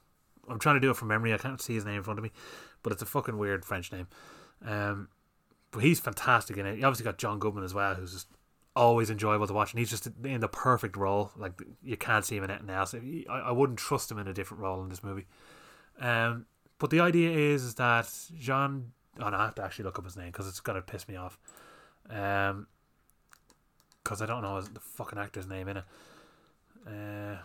I'm 0.48 0.58
trying 0.58 0.76
to 0.76 0.80
do 0.80 0.90
it 0.90 0.96
from 0.96 1.08
memory. 1.08 1.32
I 1.32 1.38
can't 1.38 1.60
see 1.60 1.74
his 1.74 1.84
name 1.84 1.96
in 1.96 2.02
front 2.02 2.18
of 2.18 2.22
me, 2.22 2.32
but 2.82 2.92
it's 2.92 3.02
a 3.02 3.06
fucking 3.06 3.38
weird 3.38 3.64
French 3.64 3.92
name. 3.92 4.08
Um, 4.64 5.08
but 5.70 5.82
he's 5.82 6.00
fantastic 6.00 6.56
in 6.56 6.66
it. 6.66 6.78
You 6.78 6.84
obviously 6.84 7.04
got 7.04 7.18
John 7.18 7.38
Goodman 7.38 7.64
as 7.64 7.74
well, 7.74 7.94
who's 7.94 8.12
just 8.12 8.28
always 8.74 9.10
enjoyable 9.10 9.46
to 9.46 9.52
watch, 9.52 9.72
and 9.72 9.78
he's 9.78 9.90
just 9.90 10.08
in 10.24 10.40
the 10.40 10.48
perfect 10.48 10.96
role. 10.96 11.32
Like 11.36 11.60
you 11.82 11.96
can't 11.96 12.24
see 12.24 12.36
him 12.36 12.44
in 12.44 12.50
anything 12.50 12.70
else. 12.70 12.94
I, 12.94 13.24
I 13.28 13.52
wouldn't 13.52 13.78
trust 13.78 14.10
him 14.10 14.18
in 14.18 14.28
a 14.28 14.34
different 14.34 14.62
role 14.62 14.82
in 14.82 14.88
this 14.88 15.04
movie. 15.04 15.26
Um, 16.00 16.46
but 16.78 16.90
the 16.90 17.00
idea 17.00 17.30
is 17.30 17.74
that 17.74 18.08
Jean 18.38 18.92
Oh, 19.20 19.28
no, 19.28 19.36
I 19.36 19.44
have 19.44 19.54
to 19.56 19.64
actually 19.64 19.84
look 19.84 19.98
up 19.98 20.04
his 20.04 20.16
name 20.16 20.28
because 20.28 20.48
it's 20.48 20.60
gonna 20.60 20.80
piss 20.80 21.06
me 21.06 21.16
off. 21.16 21.38
Um, 22.08 22.66
because 24.02 24.20
I 24.20 24.26
don't 24.26 24.42
know 24.42 24.60
the 24.60 24.80
fucking 24.80 25.18
actor's 25.18 25.46
name 25.46 25.68
in 25.68 25.76
it. 25.78 25.84
Uh, 26.86 27.36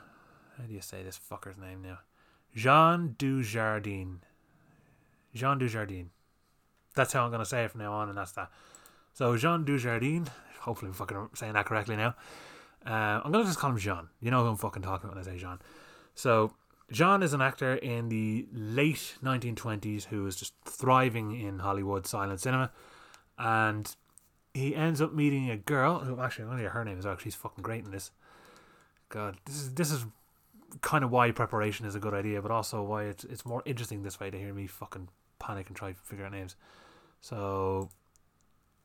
how 0.58 0.64
do 0.68 0.74
you 0.74 0.82
say 0.82 1.04
this 1.04 1.20
fucker's 1.20 1.58
name 1.58 1.84
now? 1.84 2.00
Jean 2.56 3.16
Dujardin. 3.20 4.20
Jean 5.36 5.60
Dujardin. 5.60 6.08
That's 6.96 7.14
how 7.14 7.26
I'm 7.26 7.32
gonna 7.32 7.46
say 7.46 7.66
it 7.66 7.72
from 7.72 7.82
now 7.82 7.94
on, 7.94 8.10
and 8.10 8.18
that's 8.18 8.32
that. 8.32 8.50
So 9.14 9.36
Jean 9.38 9.66
Dujardin. 9.66 10.28
Hopefully, 10.68 10.90
I'm 10.90 10.94
fucking 10.94 11.30
saying 11.34 11.54
that 11.54 11.66
correctly 11.66 11.96
now. 11.96 12.14
Uh, 12.86 13.22
I'm 13.24 13.32
gonna 13.32 13.46
just 13.46 13.58
call 13.58 13.72
him 13.72 13.78
Jean. 13.78 14.10
You 14.20 14.32
know 14.32 14.44
who 14.44 14.50
I'm 14.50 14.58
fucking 14.58 14.84
talking 14.84 15.10
about 15.10 15.16
when 15.16 15.26
I 15.26 15.32
say 15.32 15.40
Jean. 15.40 15.60
So 16.14 16.54
Jean 16.92 17.24
is 17.24 17.34
an 17.34 17.42
actor 17.42 17.76
in 17.76 18.10
the 18.10 18.48
late 18.52 19.16
1920s 19.24 20.06
who 20.06 20.28
is 20.28 20.36
just 20.36 20.54
thriving 20.66 21.40
in 21.40 21.60
Hollywood 21.60 22.06
silent 22.06 22.42
cinema. 22.42 22.72
And 23.38 23.96
he 24.54 24.76
ends 24.76 25.02
up 25.02 25.14
meeting 25.14 25.50
a 25.50 25.58
girl 25.58 26.00
who 26.00 26.20
actually, 26.20 26.46
I 26.46 26.52
only 26.52 26.64
her 26.64 26.84
name 26.84 27.00
is 27.00 27.06
actually 27.06 27.32
she's 27.32 27.36
fucking 27.36 27.62
great 27.62 27.86
in 27.86 27.92
this. 27.92 28.12
God, 29.10 29.38
this 29.46 29.56
is 29.56 29.74
this 29.74 29.92
is 29.92 30.06
kind 30.82 31.04
of 31.04 31.12
why 31.12 31.32
preparation 31.32 31.86
is 31.86 31.96
a 31.96 32.00
good 32.00 32.14
idea, 32.14 32.42
but 32.42 32.52
also 32.52 32.84
why 32.84 33.04
it's 33.04 33.24
it's 33.24 33.46
more 33.46 33.64
interesting 33.66 34.04
this 34.04 34.20
way 34.20 34.30
to 34.30 34.38
hear 34.38 34.54
me 34.54 34.68
fucking 34.68 35.08
panic 35.40 35.68
and 35.68 35.76
try 35.76 35.94
to 35.94 36.00
figure 36.04 36.26
out 36.26 36.32
names. 36.32 36.56
So, 37.22 37.90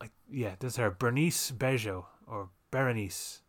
like, 0.03 0.11
yeah, 0.29 0.57
this 0.59 0.73
is 0.73 0.77
her 0.79 0.91
Bernice 0.91 1.53
Bejo 1.53 2.07
or 2.27 2.49
Berenice. 2.73 3.43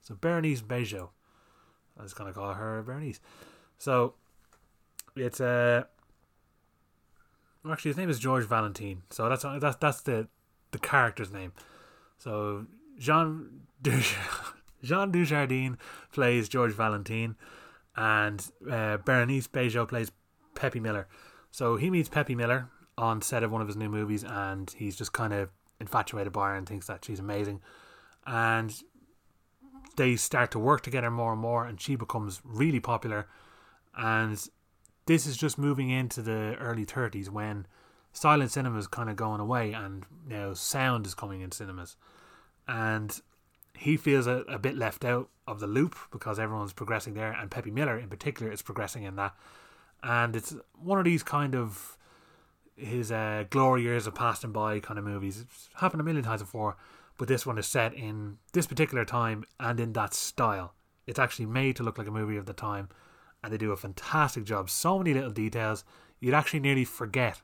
So 0.00 0.14
Berenice 0.14 0.62
Bejo. 0.62 1.08
I 1.98 2.02
was 2.02 2.14
gonna 2.14 2.32
call 2.32 2.54
her 2.54 2.82
Berenice. 2.82 3.20
So 3.78 4.14
it's 5.16 5.40
uh 5.40 5.82
actually 7.68 7.90
his 7.90 7.96
name 7.96 8.08
is 8.08 8.20
George 8.20 8.46
Valentine. 8.46 9.02
So 9.10 9.28
that's 9.28 9.42
that's 9.42 9.76
that's 9.76 10.00
the 10.02 10.28
the 10.70 10.78
character's 10.78 11.32
name. 11.32 11.52
So 12.16 12.66
Jean 12.96 13.62
Jean 13.82 15.10
Dujardin 15.10 15.78
plays 16.12 16.48
George 16.48 16.72
Valentine, 16.72 17.34
and 17.96 18.40
uh, 18.70 18.98
Berenice 18.98 19.48
Bejo 19.48 19.88
plays 19.88 20.12
Peppy 20.54 20.78
Miller. 20.78 21.08
So 21.50 21.76
he 21.76 21.90
meets 21.90 22.08
Peppy 22.08 22.36
Miller 22.36 22.68
on 22.96 23.20
set 23.20 23.42
of 23.42 23.50
one 23.50 23.60
of 23.60 23.66
his 23.66 23.76
new 23.76 23.88
movies, 23.88 24.22
and 24.22 24.70
he's 24.70 24.94
just 24.96 25.12
kind 25.12 25.32
of 25.32 25.50
infatuated 25.82 26.32
by 26.32 26.48
her 26.48 26.56
and 26.56 26.66
thinks 26.66 26.86
that 26.86 27.04
she's 27.04 27.20
amazing. 27.20 27.60
And 28.26 28.72
they 29.96 30.16
start 30.16 30.50
to 30.52 30.58
work 30.58 30.80
together 30.80 31.10
more 31.10 31.32
and 31.32 31.40
more, 31.40 31.66
and 31.66 31.78
she 31.78 31.96
becomes 31.96 32.40
really 32.44 32.80
popular 32.80 33.26
and 33.96 34.48
this 35.06 35.26
is 35.26 35.36
just 35.36 35.58
moving 35.58 35.90
into 35.90 36.22
the 36.22 36.56
early 36.60 36.86
30s 36.86 37.28
when 37.28 37.66
silent 38.12 38.50
cinema 38.50 38.78
is 38.78 38.86
kind 38.86 39.10
of 39.10 39.16
going 39.16 39.40
away 39.40 39.72
and 39.72 40.04
now 40.26 40.54
sound 40.54 41.06
is 41.06 41.14
coming 41.14 41.40
in 41.40 41.50
cinemas. 41.50 41.96
And 42.68 43.20
he 43.76 43.96
feels 43.96 44.26
a, 44.26 44.44
a 44.48 44.58
bit 44.58 44.76
left 44.76 45.04
out 45.04 45.28
of 45.46 45.60
the 45.60 45.66
loop 45.66 45.96
because 46.10 46.38
everyone's 46.38 46.72
progressing 46.72 47.14
there, 47.14 47.32
and 47.32 47.50
Peppy 47.50 47.70
Miller 47.70 47.98
in 47.98 48.08
particular 48.08 48.52
is 48.52 48.62
progressing 48.62 49.02
in 49.02 49.16
that. 49.16 49.34
And 50.02 50.36
it's 50.36 50.54
one 50.74 50.98
of 50.98 51.04
these 51.04 51.22
kind 51.22 51.54
of 51.54 51.96
his 52.76 53.12
uh, 53.12 53.44
glory 53.50 53.82
years 53.82 54.06
of 54.06 54.14
passing 54.14 54.52
by 54.52 54.80
kind 54.80 54.98
of 54.98 55.04
movies. 55.04 55.40
It's 55.40 55.68
happened 55.74 56.00
a 56.00 56.04
million 56.04 56.24
times 56.24 56.42
before, 56.42 56.76
but 57.18 57.28
this 57.28 57.46
one 57.46 57.58
is 57.58 57.66
set 57.66 57.94
in 57.94 58.38
this 58.52 58.66
particular 58.66 59.04
time 59.04 59.44
and 59.60 59.78
in 59.78 59.92
that 59.92 60.14
style. 60.14 60.74
It's 61.06 61.18
actually 61.18 61.46
made 61.46 61.76
to 61.76 61.82
look 61.82 61.98
like 61.98 62.06
a 62.06 62.12
movie 62.12 62.36
of 62.36 62.46
the 62.46 62.52
time 62.52 62.88
and 63.42 63.52
they 63.52 63.58
do 63.58 63.72
a 63.72 63.76
fantastic 63.76 64.44
job. 64.44 64.70
So 64.70 64.98
many 64.98 65.14
little 65.14 65.30
details, 65.30 65.84
you'd 66.20 66.34
actually 66.34 66.60
nearly 66.60 66.84
forget 66.84 67.42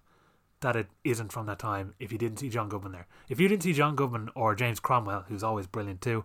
that 0.61 0.77
it 0.77 0.89
isn't 1.05 1.33
from 1.33 1.47
that 1.47 1.59
time 1.59 1.95
if 1.99 2.11
you 2.11 2.19
didn't 2.19 2.39
see 2.39 2.49
John 2.49 2.69
Goodman 2.69 2.93
there. 2.93 3.07
If 3.29 3.41
you 3.41 3.49
didn't 3.49 3.63
see 3.63 3.73
John 3.73 3.95
Goodman 3.95 4.31
or 4.35 4.55
James 4.55 4.81
Cromwell, 4.81 5.25
who's 5.29 5.43
always 5.43 5.67
brilliant 5.67 6.01
too, 6.01 6.25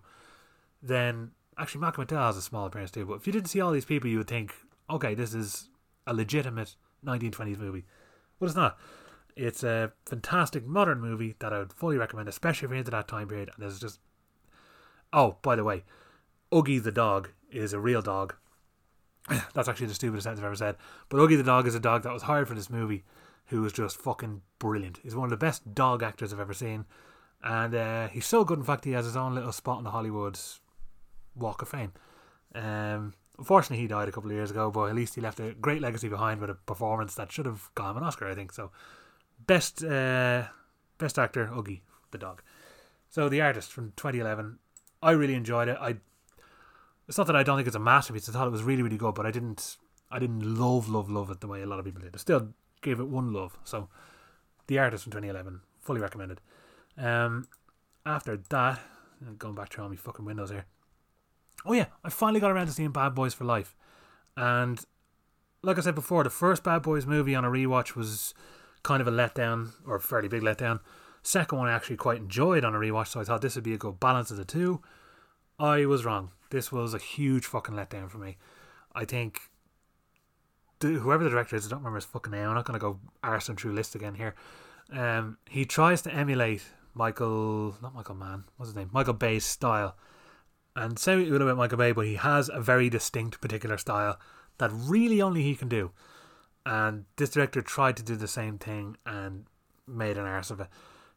then 0.81 1.31
actually 1.57 1.81
Malcolm 1.81 2.05
McDowell 2.05 2.27
has 2.27 2.37
a 2.37 2.41
small 2.41 2.65
appearance 2.65 2.91
too. 2.91 3.05
But 3.05 3.15
if 3.15 3.27
you 3.27 3.33
didn't 3.33 3.49
see 3.49 3.61
all 3.61 3.71
these 3.71 3.85
people, 3.85 4.09
you 4.09 4.19
would 4.19 4.27
think, 4.27 4.53
okay, 4.89 5.13
this 5.13 5.33
is 5.33 5.69
a 6.07 6.13
legitimate 6.13 6.75
1920s 7.05 7.59
movie. 7.59 7.85
But 8.39 8.47
it's 8.47 8.55
not. 8.55 8.77
It's 9.35 9.63
a 9.63 9.93
fantastic 10.05 10.65
modern 10.65 11.01
movie 11.01 11.35
that 11.39 11.53
I 11.53 11.59
would 11.59 11.73
fully 11.73 11.97
recommend, 11.97 12.29
especially 12.29 12.67
if 12.67 12.69
you're 12.71 12.79
into 12.79 12.91
that 12.91 13.07
time 13.07 13.27
period. 13.27 13.49
And 13.53 13.63
there's 13.63 13.79
just. 13.79 13.99
Oh, 15.11 15.37
by 15.41 15.55
the 15.55 15.63
way, 15.63 15.83
Oogie 16.53 16.79
the 16.79 16.91
dog 16.91 17.29
is 17.51 17.73
a 17.73 17.79
real 17.79 18.01
dog 18.01 18.35
That's 19.53 19.67
actually 19.67 19.87
the 19.87 19.93
stupidest 19.93 20.23
sentence 20.23 20.39
I've 20.39 20.45
ever 20.45 20.55
said. 20.55 20.75
But 21.09 21.17
Oogie 21.17 21.35
the 21.35 21.43
dog 21.43 21.67
is 21.67 21.75
a 21.75 21.79
dog 21.79 22.03
that 22.03 22.13
was 22.13 22.23
hired 22.23 22.47
for 22.47 22.55
this 22.55 22.69
movie, 22.69 23.03
who 23.47 23.61
was 23.61 23.73
just 23.73 23.97
fucking 23.97 24.41
brilliant. 24.59 24.99
He's 25.03 25.15
one 25.15 25.25
of 25.25 25.29
the 25.29 25.37
best 25.37 25.73
dog 25.73 26.03
actors 26.03 26.33
I've 26.33 26.39
ever 26.39 26.53
seen. 26.53 26.85
and 27.43 27.75
uh, 27.75 28.07
he's 28.09 28.25
so 28.25 28.43
good. 28.43 28.59
In 28.59 28.65
fact, 28.65 28.85
he 28.85 28.91
has 28.91 29.05
his 29.05 29.15
own 29.15 29.35
little 29.35 29.51
spot 29.51 29.77
on 29.77 29.83
the 29.83 29.91
Hollywood 29.91 30.37
Walk 31.35 31.61
of 31.61 31.69
Fame. 31.69 31.93
Um, 32.53 33.13
unfortunately, 33.37 33.81
he 33.81 33.87
died 33.87 34.07
a 34.07 34.11
couple 34.11 34.29
of 34.29 34.35
years 34.35 34.51
ago, 34.51 34.71
but 34.71 34.85
at 34.85 34.95
least 34.95 35.15
he 35.15 35.21
left 35.21 35.39
a 35.39 35.53
great 35.53 35.81
legacy 35.81 36.09
behind 36.09 36.41
with 36.41 36.49
a 36.49 36.55
performance 36.55 37.15
that 37.15 37.31
should 37.31 37.45
have 37.45 37.69
got 37.75 37.91
him 37.91 37.97
an 37.97 38.03
Oscar, 38.03 38.29
I 38.29 38.35
think. 38.35 38.51
So, 38.51 38.71
best 39.45 39.83
uh, 39.83 40.43
best 40.97 41.19
actor, 41.19 41.49
Oogie 41.55 41.83
the 42.11 42.17
dog. 42.17 42.41
So, 43.09 43.29
the 43.29 43.41
artist 43.41 43.71
from 43.71 43.93
2011. 43.95 44.59
I 45.01 45.11
really 45.11 45.33
enjoyed 45.33 45.67
it. 45.67 45.77
I 45.81 45.97
it's 47.07 47.17
not 47.17 47.27
that 47.27 47.35
I 47.35 47.43
don't 47.43 47.57
think 47.57 47.67
it's 47.67 47.75
a 47.75 47.79
masterpiece. 47.79 48.29
I 48.29 48.31
thought 48.31 48.47
it 48.47 48.51
was 48.51 48.63
really, 48.63 48.81
really 48.81 48.97
good, 48.97 49.15
but 49.15 49.25
I 49.25 49.31
didn't 49.31 49.77
I 50.09 50.19
didn't 50.19 50.41
love, 50.57 50.87
love, 50.87 51.09
love 51.09 51.29
it 51.29 51.41
the 51.41 51.47
way 51.47 51.61
a 51.61 51.65
lot 51.65 51.79
of 51.79 51.85
people 51.85 52.01
did. 52.01 52.15
I 52.15 52.19
still 52.19 52.49
gave 52.81 52.99
it 52.99 53.07
one 53.07 53.33
love. 53.33 53.57
So, 53.63 53.89
the 54.67 54.79
artist 54.79 55.03
from 55.03 55.11
2011, 55.11 55.61
fully 55.81 55.99
recommended. 55.99 56.39
Um, 56.97 57.47
after 58.05 58.37
that, 58.49 58.79
going 59.37 59.55
back 59.55 59.69
to 59.69 59.81
all 59.81 59.89
my 59.89 59.95
fucking 59.95 60.23
windows 60.23 60.51
here. 60.51 60.65
Oh 61.65 61.73
yeah, 61.73 61.87
I 62.03 62.09
finally 62.09 62.39
got 62.39 62.51
around 62.51 62.67
to 62.67 62.73
seeing 62.73 62.91
Bad 62.91 63.15
Boys 63.15 63.33
for 63.33 63.45
Life, 63.45 63.75
and 64.35 64.83
like 65.61 65.77
I 65.77 65.81
said 65.81 65.95
before, 65.95 66.23
the 66.23 66.29
first 66.29 66.63
Bad 66.63 66.81
Boys 66.81 67.05
movie 67.05 67.35
on 67.35 67.45
a 67.45 67.49
rewatch 67.49 67.95
was 67.95 68.33
kind 68.83 69.01
of 69.01 69.07
a 69.07 69.11
letdown 69.11 69.71
or 69.87 69.95
a 69.95 70.01
fairly 70.01 70.27
big 70.27 70.41
letdown. 70.41 70.81
Second 71.21 71.57
one 71.57 71.69
I 71.69 71.73
actually 71.73 71.95
quite 71.95 72.17
enjoyed 72.17 72.65
on 72.65 72.75
a 72.75 72.77
rewatch, 72.77 73.07
so 73.07 73.21
I 73.21 73.23
thought 73.23 73.41
this 73.41 73.55
would 73.55 73.63
be 73.63 73.73
a 73.73 73.77
good 73.77 73.99
balance 73.99 74.29
of 74.29 74.37
the 74.37 74.45
two. 74.45 74.81
I 75.57 75.85
was 75.85 76.03
wrong. 76.03 76.31
This 76.49 76.71
was 76.71 76.93
a 76.93 76.97
huge 76.97 77.45
fucking 77.45 77.73
letdown 77.75 78.11
for 78.11 78.17
me. 78.17 78.37
I 78.93 79.05
think 79.05 79.39
the, 80.79 80.89
whoever 80.89 81.23
the 81.23 81.29
director 81.29 81.55
is, 81.55 81.65
I 81.65 81.69
don't 81.69 81.79
remember 81.79 81.97
his 81.97 82.05
fucking 82.05 82.31
name. 82.31 82.49
I'm 82.49 82.55
not 82.55 82.65
going 82.65 82.77
to 82.77 82.83
go 82.83 82.99
arson 83.23 83.55
through 83.55 83.73
list 83.73 83.95
again 83.95 84.15
here. 84.15 84.35
Um, 84.91 85.37
he 85.49 85.63
tries 85.63 86.01
to 86.01 86.13
emulate 86.13 86.63
Michael, 86.93 87.77
not 87.81 87.95
Michael 87.95 88.15
Mann, 88.15 88.43
what's 88.57 88.69
his 88.69 88.75
name? 88.75 88.89
Michael 88.91 89.13
Bay's 89.13 89.45
style. 89.45 89.95
And 90.75 90.99
what 90.99 91.25
you 91.25 91.31
will 91.31 91.41
about 91.43 91.57
Michael 91.57 91.77
Bay, 91.77 91.91
but 91.91 92.07
he 92.07 92.15
has 92.15 92.49
a 92.51 92.59
very 92.59 92.89
distinct 92.89 93.39
particular 93.41 93.77
style 93.77 94.19
that 94.57 94.71
really 94.73 95.21
only 95.21 95.43
he 95.43 95.55
can 95.55 95.69
do. 95.69 95.91
And 96.65 97.05
this 97.17 97.31
director 97.31 97.61
tried 97.61 97.97
to 97.97 98.03
do 98.03 98.15
the 98.15 98.27
same 98.27 98.57
thing 98.57 98.97
and 99.05 99.45
made 99.87 100.17
an 100.17 100.25
arse 100.25 100.49
of 100.49 100.59
it. 100.59 100.67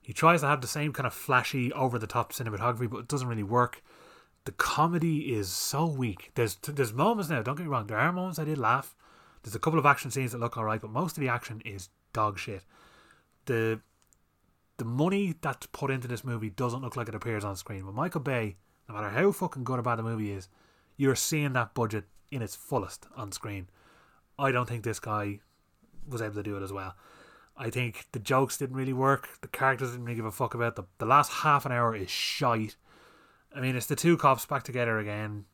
He 0.02 0.12
tries 0.12 0.40
to 0.40 0.46
have 0.46 0.60
the 0.60 0.66
same 0.66 0.92
kind 0.92 1.06
of 1.06 1.14
flashy, 1.14 1.72
over 1.72 1.98
the 1.98 2.06
top 2.06 2.32
cinematography, 2.32 2.88
but 2.88 2.98
it 2.98 3.08
doesn't 3.08 3.28
really 3.28 3.42
work. 3.42 3.82
The 4.44 4.52
comedy 4.52 5.34
is 5.34 5.48
so 5.48 5.86
weak. 5.86 6.30
There's 6.34 6.56
there's 6.56 6.92
moments 6.92 7.28
now. 7.28 7.42
Don't 7.42 7.56
get 7.56 7.64
me 7.64 7.68
wrong. 7.68 7.88
There 7.88 7.98
are 7.98 8.12
moments 8.12 8.38
I 8.38 8.44
did 8.44 8.58
laugh. 8.58 8.94
There's 9.42 9.56
a 9.56 9.60
couple 9.60 9.78
of 9.78 9.86
action 9.86 10.10
scenes 10.10 10.32
that 10.32 10.38
look 10.38 10.56
alright, 10.56 10.80
but 10.80 10.90
most 10.90 11.16
of 11.16 11.20
the 11.20 11.28
action 11.28 11.60
is 11.64 11.88
dog 12.12 12.38
shit. 12.38 12.62
The 13.46 13.80
the 14.76 14.84
money 14.84 15.34
that's 15.40 15.66
put 15.66 15.90
into 15.90 16.06
this 16.06 16.22
movie 16.22 16.50
doesn't 16.50 16.82
look 16.82 16.96
like 16.96 17.08
it 17.08 17.14
appears 17.14 17.44
on 17.44 17.56
screen. 17.56 17.84
But 17.84 17.94
Michael 17.94 18.20
Bay, 18.20 18.56
no 18.88 18.94
matter 18.94 19.10
how 19.10 19.32
fucking 19.32 19.64
good 19.64 19.78
or 19.78 19.82
bad 19.82 19.96
the 19.96 20.02
movie 20.02 20.32
is, 20.32 20.48
you're 20.96 21.14
seeing 21.14 21.52
that 21.52 21.74
budget 21.74 22.04
in 22.30 22.42
its 22.42 22.56
fullest 22.56 23.06
on 23.16 23.32
screen. 23.32 23.68
I 24.38 24.52
don't 24.52 24.68
think 24.68 24.84
this 24.84 25.00
guy 25.00 25.40
was 26.08 26.22
able 26.22 26.34
to 26.34 26.42
do 26.42 26.56
it 26.56 26.62
as 26.62 26.72
well. 26.72 26.94
I 27.56 27.70
think 27.70 28.06
the 28.12 28.18
jokes 28.18 28.58
didn't 28.58 28.76
really 28.76 28.92
work. 28.92 29.28
The 29.40 29.48
characters 29.48 29.90
didn't 29.90 30.04
really 30.04 30.16
give 30.16 30.26
a 30.26 30.30
fuck 30.32 30.54
about 30.54 30.76
the 30.76 30.84
the 30.98 31.06
last 31.06 31.32
half 31.32 31.64
an 31.64 31.72
hour 31.72 31.94
is 31.94 32.10
shite. 32.10 32.76
I 33.54 33.60
mean, 33.60 33.76
it's 33.76 33.86
the 33.86 33.96
two 33.96 34.16
cops 34.18 34.44
back 34.44 34.62
together 34.62 34.98
again, 34.98 35.46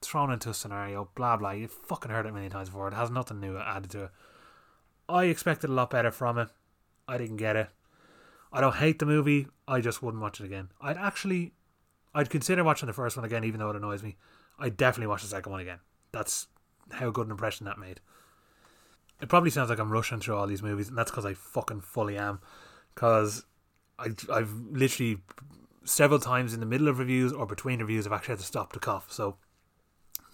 thrown 0.00 0.32
into 0.32 0.48
a 0.48 0.54
scenario, 0.54 1.10
blah 1.14 1.36
blah. 1.36 1.50
You've 1.50 1.70
fucking 1.70 2.10
heard 2.10 2.24
it 2.24 2.32
many 2.32 2.48
times 2.48 2.70
before. 2.70 2.88
It 2.88 2.94
has 2.94 3.10
nothing 3.10 3.40
new 3.40 3.58
added 3.58 3.90
to 3.90 4.04
it. 4.04 4.10
I 5.08 5.24
expected 5.24 5.68
a 5.68 5.74
lot 5.74 5.90
better 5.90 6.10
from 6.10 6.38
it. 6.38 6.48
I 7.06 7.18
didn't 7.18 7.36
get 7.36 7.56
it. 7.56 7.68
I 8.52 8.60
don't 8.60 8.76
hate 8.76 8.98
the 8.98 9.06
movie. 9.06 9.46
I 9.68 9.80
just 9.80 10.02
wouldn't 10.02 10.22
watch 10.22 10.40
it 10.40 10.46
again. 10.46 10.70
I'd 10.80 10.96
actually, 10.96 11.52
I'd 12.14 12.30
consider 12.30 12.64
watching 12.64 12.86
the 12.86 12.92
first 12.92 13.16
one 13.16 13.24
again, 13.24 13.44
even 13.44 13.60
though 13.60 13.70
it 13.70 13.76
annoys 13.76 14.02
me. 14.02 14.16
I'd 14.58 14.76
definitely 14.76 15.06
watch 15.06 15.22
the 15.22 15.28
second 15.28 15.52
one 15.52 15.60
again. 15.60 15.78
That's 16.12 16.48
how 16.92 17.10
good 17.10 17.26
an 17.26 17.30
impression 17.30 17.66
that 17.66 17.78
made. 17.78 18.00
It 19.20 19.28
probably 19.28 19.50
sounds 19.50 19.70
like 19.70 19.78
I'm 19.78 19.92
rushing 19.92 20.20
through 20.20 20.36
all 20.36 20.46
these 20.46 20.62
movies, 20.62 20.88
and 20.88 20.98
that's 20.98 21.10
because 21.10 21.26
I 21.26 21.34
fucking 21.34 21.82
fully 21.82 22.16
am. 22.18 22.40
Because 22.94 23.44
I, 23.98 24.08
I've 24.32 24.52
literally 24.70 25.18
several 25.84 26.18
times 26.20 26.54
in 26.54 26.60
the 26.60 26.66
middle 26.66 26.88
of 26.88 26.98
reviews 26.98 27.32
or 27.32 27.46
between 27.46 27.80
reviews, 27.80 28.06
I've 28.06 28.12
actually 28.12 28.32
had 28.32 28.40
to 28.40 28.44
stop 28.46 28.72
to 28.72 28.78
cough. 28.78 29.10
So 29.10 29.36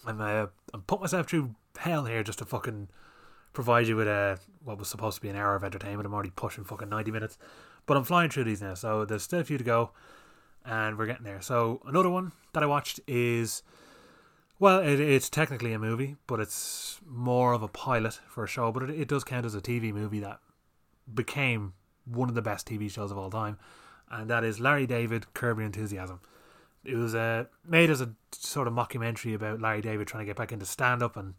I'm 0.06 0.20
uh, 0.20 0.46
I'm 0.72 0.82
putting 0.82 1.02
myself 1.02 1.28
through 1.28 1.54
hell 1.76 2.04
here 2.04 2.22
just 2.22 2.38
to 2.38 2.44
fucking 2.44 2.88
provide 3.52 3.86
you 3.86 3.96
with 3.96 4.08
a 4.08 4.38
what 4.64 4.78
was 4.78 4.88
supposed 4.88 5.16
to 5.16 5.22
be 5.22 5.28
an 5.28 5.36
hour 5.36 5.56
of 5.56 5.64
entertainment. 5.64 6.06
I'm 6.06 6.14
already 6.14 6.30
pushing 6.30 6.64
fucking 6.64 6.88
ninety 6.88 7.10
minutes. 7.10 7.38
But 7.86 7.96
I'm 7.96 8.04
flying 8.04 8.30
through 8.30 8.44
these 8.44 8.62
now, 8.62 8.74
so 8.74 9.04
there's 9.04 9.22
still 9.22 9.40
a 9.40 9.44
few 9.44 9.58
to 9.58 9.64
go, 9.64 9.92
and 10.66 10.98
we're 10.98 11.06
getting 11.06 11.24
there. 11.24 11.40
So 11.40 11.80
another 11.86 12.10
one 12.10 12.32
that 12.52 12.62
I 12.62 12.66
watched 12.66 13.00
is, 13.06 13.62
well, 14.58 14.80
it, 14.80 15.00
it's 15.00 15.30
technically 15.30 15.72
a 15.72 15.78
movie, 15.78 16.16
but 16.26 16.40
it's 16.40 17.00
more 17.06 17.52
of 17.52 17.62
a 17.62 17.68
pilot 17.68 18.20
for 18.28 18.44
a 18.44 18.48
show. 18.48 18.72
But 18.72 18.84
it, 18.84 18.90
it 18.90 19.08
does 19.08 19.24
count 19.24 19.46
as 19.46 19.54
a 19.54 19.60
TV 19.60 19.92
movie 19.92 20.20
that 20.20 20.40
became 21.12 21.74
one 22.04 22.28
of 22.28 22.34
the 22.34 22.42
best 22.42 22.66
TV 22.66 22.90
shows 22.90 23.10
of 23.10 23.18
all 23.18 23.30
time, 23.30 23.58
and 24.10 24.28
that 24.28 24.44
is 24.44 24.60
Larry 24.60 24.86
David 24.86 25.32
Curb 25.34 25.58
Your 25.58 25.66
Enthusiasm. 25.66 26.20
It 26.84 26.96
was 26.96 27.14
uh, 27.14 27.44
made 27.66 27.90
as 27.90 28.00
a 28.00 28.12
sort 28.32 28.68
of 28.68 28.74
mockumentary 28.74 29.34
about 29.34 29.60
Larry 29.60 29.80
David 29.80 30.06
trying 30.06 30.22
to 30.22 30.26
get 30.26 30.36
back 30.36 30.52
into 30.52 30.66
stand 30.66 31.02
up 31.02 31.16
and 31.16 31.34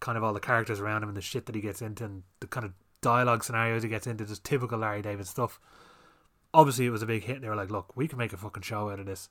kind 0.00 0.18
of 0.18 0.24
all 0.24 0.32
the 0.32 0.40
characters 0.40 0.80
around 0.80 1.02
him 1.02 1.10
and 1.10 1.16
the 1.16 1.22
shit 1.22 1.46
that 1.46 1.54
he 1.54 1.60
gets 1.60 1.82
into 1.82 2.04
and 2.04 2.22
the 2.40 2.46
kind 2.46 2.64
of 2.64 2.72
dialogue 3.00 3.44
scenarios 3.44 3.82
he 3.82 3.88
gets 3.88 4.06
into, 4.06 4.24
just 4.24 4.42
typical 4.44 4.78
Larry 4.78 5.02
David 5.02 5.26
stuff. 5.26 5.60
Obviously, 6.52 6.86
it 6.86 6.90
was 6.90 7.02
a 7.02 7.06
big 7.06 7.24
hit. 7.24 7.36
And 7.36 7.44
they 7.44 7.48
were 7.48 7.56
like, 7.56 7.70
"Look, 7.70 7.96
we 7.96 8.08
can 8.08 8.18
make 8.18 8.32
a 8.32 8.36
fucking 8.36 8.62
show 8.62 8.90
out 8.90 9.00
of 9.00 9.06
this," 9.06 9.28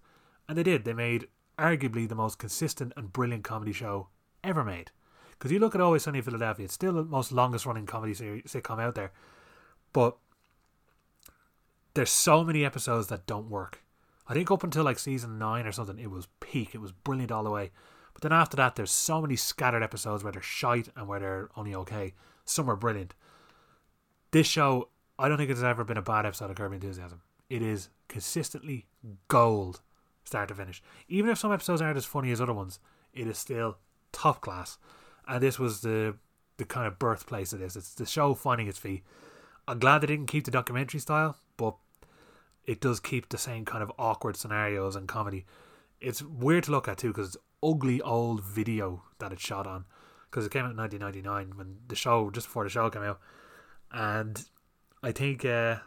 and 0.48 0.58
they 0.58 0.64
did. 0.64 0.86
They 0.86 0.94
made 0.94 1.28
arguably 1.58 2.08
the 2.08 2.16
most 2.16 2.40
consistent 2.40 2.94
and 2.96 3.12
brilliant 3.12 3.44
comedy 3.44 3.74
show 3.74 4.08
ever 4.44 4.64
made. 4.64 4.91
Because 5.32 5.52
you 5.52 5.60
look 5.60 5.76
at 5.76 5.82
Always 5.82 6.04
Sunny 6.04 6.20
in 6.20 6.24
Philadelphia, 6.24 6.66
it's 6.66 6.74
still 6.74 6.94
the 6.94 7.04
most 7.04 7.32
longest 7.32 7.66
running 7.66 7.86
comedy 7.86 8.14
series, 8.14 8.44
sitcom 8.44 8.82
out 8.82 8.96
there, 8.96 9.12
but 9.94 10.18
there's 11.94 12.10
so 12.10 12.44
many 12.44 12.66
episodes 12.66 13.08
that 13.08 13.26
don't 13.26 13.50
work. 13.50 13.84
I 14.28 14.34
think 14.34 14.52
up 14.52 14.64
until 14.64 14.84
like 14.84 15.00
season 15.00 15.40
nine 15.40 15.66
or 15.66 15.72
something, 15.72 15.98
it 15.98 16.12
was 16.12 16.28
peak. 16.40 16.76
It 16.76 16.82
was 16.82 16.91
brilliant 16.91 17.32
all 17.32 17.44
the 17.44 17.50
way. 17.50 17.72
But 18.14 18.22
then 18.22 18.32
after 18.32 18.58
that, 18.58 18.76
there's 18.76 18.91
so 18.91 19.22
many 19.22 19.36
scattered 19.36 19.82
episodes 19.82 20.24
where 20.24 20.32
they're 20.32 20.41
shite 20.41 20.90
and 20.96 21.08
where 21.08 21.20
they're 21.20 21.50
only 21.56 21.74
okay. 21.74 22.14
Some 22.46 22.70
are 22.70 22.76
brilliant 22.76 23.14
this 24.32 24.48
show, 24.48 24.90
I 25.20 25.28
don't 25.28 25.38
think 25.38 25.50
it 25.50 25.58
has 25.58 25.64
ever 25.66 25.84
been 25.84 25.98
a 25.98 26.02
bad 26.02 26.26
episode 26.26 26.50
of 26.50 26.56
Curb 26.56 26.72
Enthusiasm. 26.72 27.22
It 27.50 27.62
is 27.62 27.90
consistently 28.08 28.86
gold, 29.28 29.82
start 30.24 30.48
to 30.48 30.56
finish. 30.56 30.82
Even 31.10 31.30
if 31.30 31.38
some 31.38 31.52
episodes 31.52 31.82
aren't 31.82 31.98
as 31.98 32.06
funny 32.06 32.32
as 32.32 32.40
other 32.40 32.54
ones, 32.54 32.80
it 33.14 33.28
is 33.28 33.38
still 33.38 33.78
top 34.14 34.40
class. 34.40 34.78
And 35.28 35.44
this 35.44 35.60
was 35.60 35.82
the 35.82 36.16
the 36.56 36.64
kind 36.64 36.88
of 36.88 37.00
birthplace 37.00 37.52
of 37.52 37.60
this. 37.60 37.76
It's 37.76 37.94
the 37.94 38.06
show 38.06 38.34
finding 38.34 38.68
its 38.68 38.78
feet. 38.78 39.04
I'm 39.68 39.80
glad 39.80 40.00
they 40.00 40.08
didn't 40.08 40.28
keep 40.28 40.46
the 40.46 40.52
documentary 40.52 41.00
style, 41.02 41.38
but 41.58 41.76
it 42.66 42.80
does 42.80 43.00
keep 43.00 43.30
the 43.30 43.38
same 43.38 43.66
kind 43.66 43.84
of 43.84 43.91
awkward 44.00 44.38
scenarios 44.38 44.96
and 44.96 45.08
comedy. 45.08 45.46
It's 46.00 46.22
weird 46.22 46.66
to 46.66 46.72
look 46.72 46.88
at 46.88 46.98
too 46.98 47.10
because 47.10 47.36
it's 47.36 47.44
ugly 47.62 48.02
old 48.02 48.41
video 48.41 49.04
that 49.20 49.34
it's 49.34 49.41
shot 49.41 49.68
on 49.68 49.84
because 50.30 50.46
it 50.46 50.52
came 50.52 50.64
out 50.66 50.72
in 50.72 50.78
1999 50.78 51.58
when 51.58 51.78
the 51.88 51.96
show 51.96 52.30
just 52.30 52.48
before 52.48 52.64
the 52.64 52.70
show 52.70 52.90
came 52.90 53.04
out 53.04 53.20
and 53.91 54.46
I 55.02 55.12
think 55.12 55.46
uh, 55.46 55.78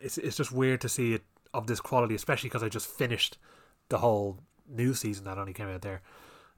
it's 0.00 0.18
it's 0.18 0.36
just 0.36 0.52
weird 0.52 0.80
to 0.82 0.88
see 0.88 1.14
it 1.14 1.22
of 1.52 1.66
this 1.66 1.80
quality, 1.80 2.14
especially 2.14 2.48
because 2.48 2.62
I 2.62 2.68
just 2.68 2.86
finished 2.86 3.38
the 3.88 3.98
whole 3.98 4.40
new 4.68 4.94
season 4.94 5.24
that 5.24 5.38
only 5.38 5.52
came 5.52 5.68
out 5.68 5.82
there. 5.82 6.02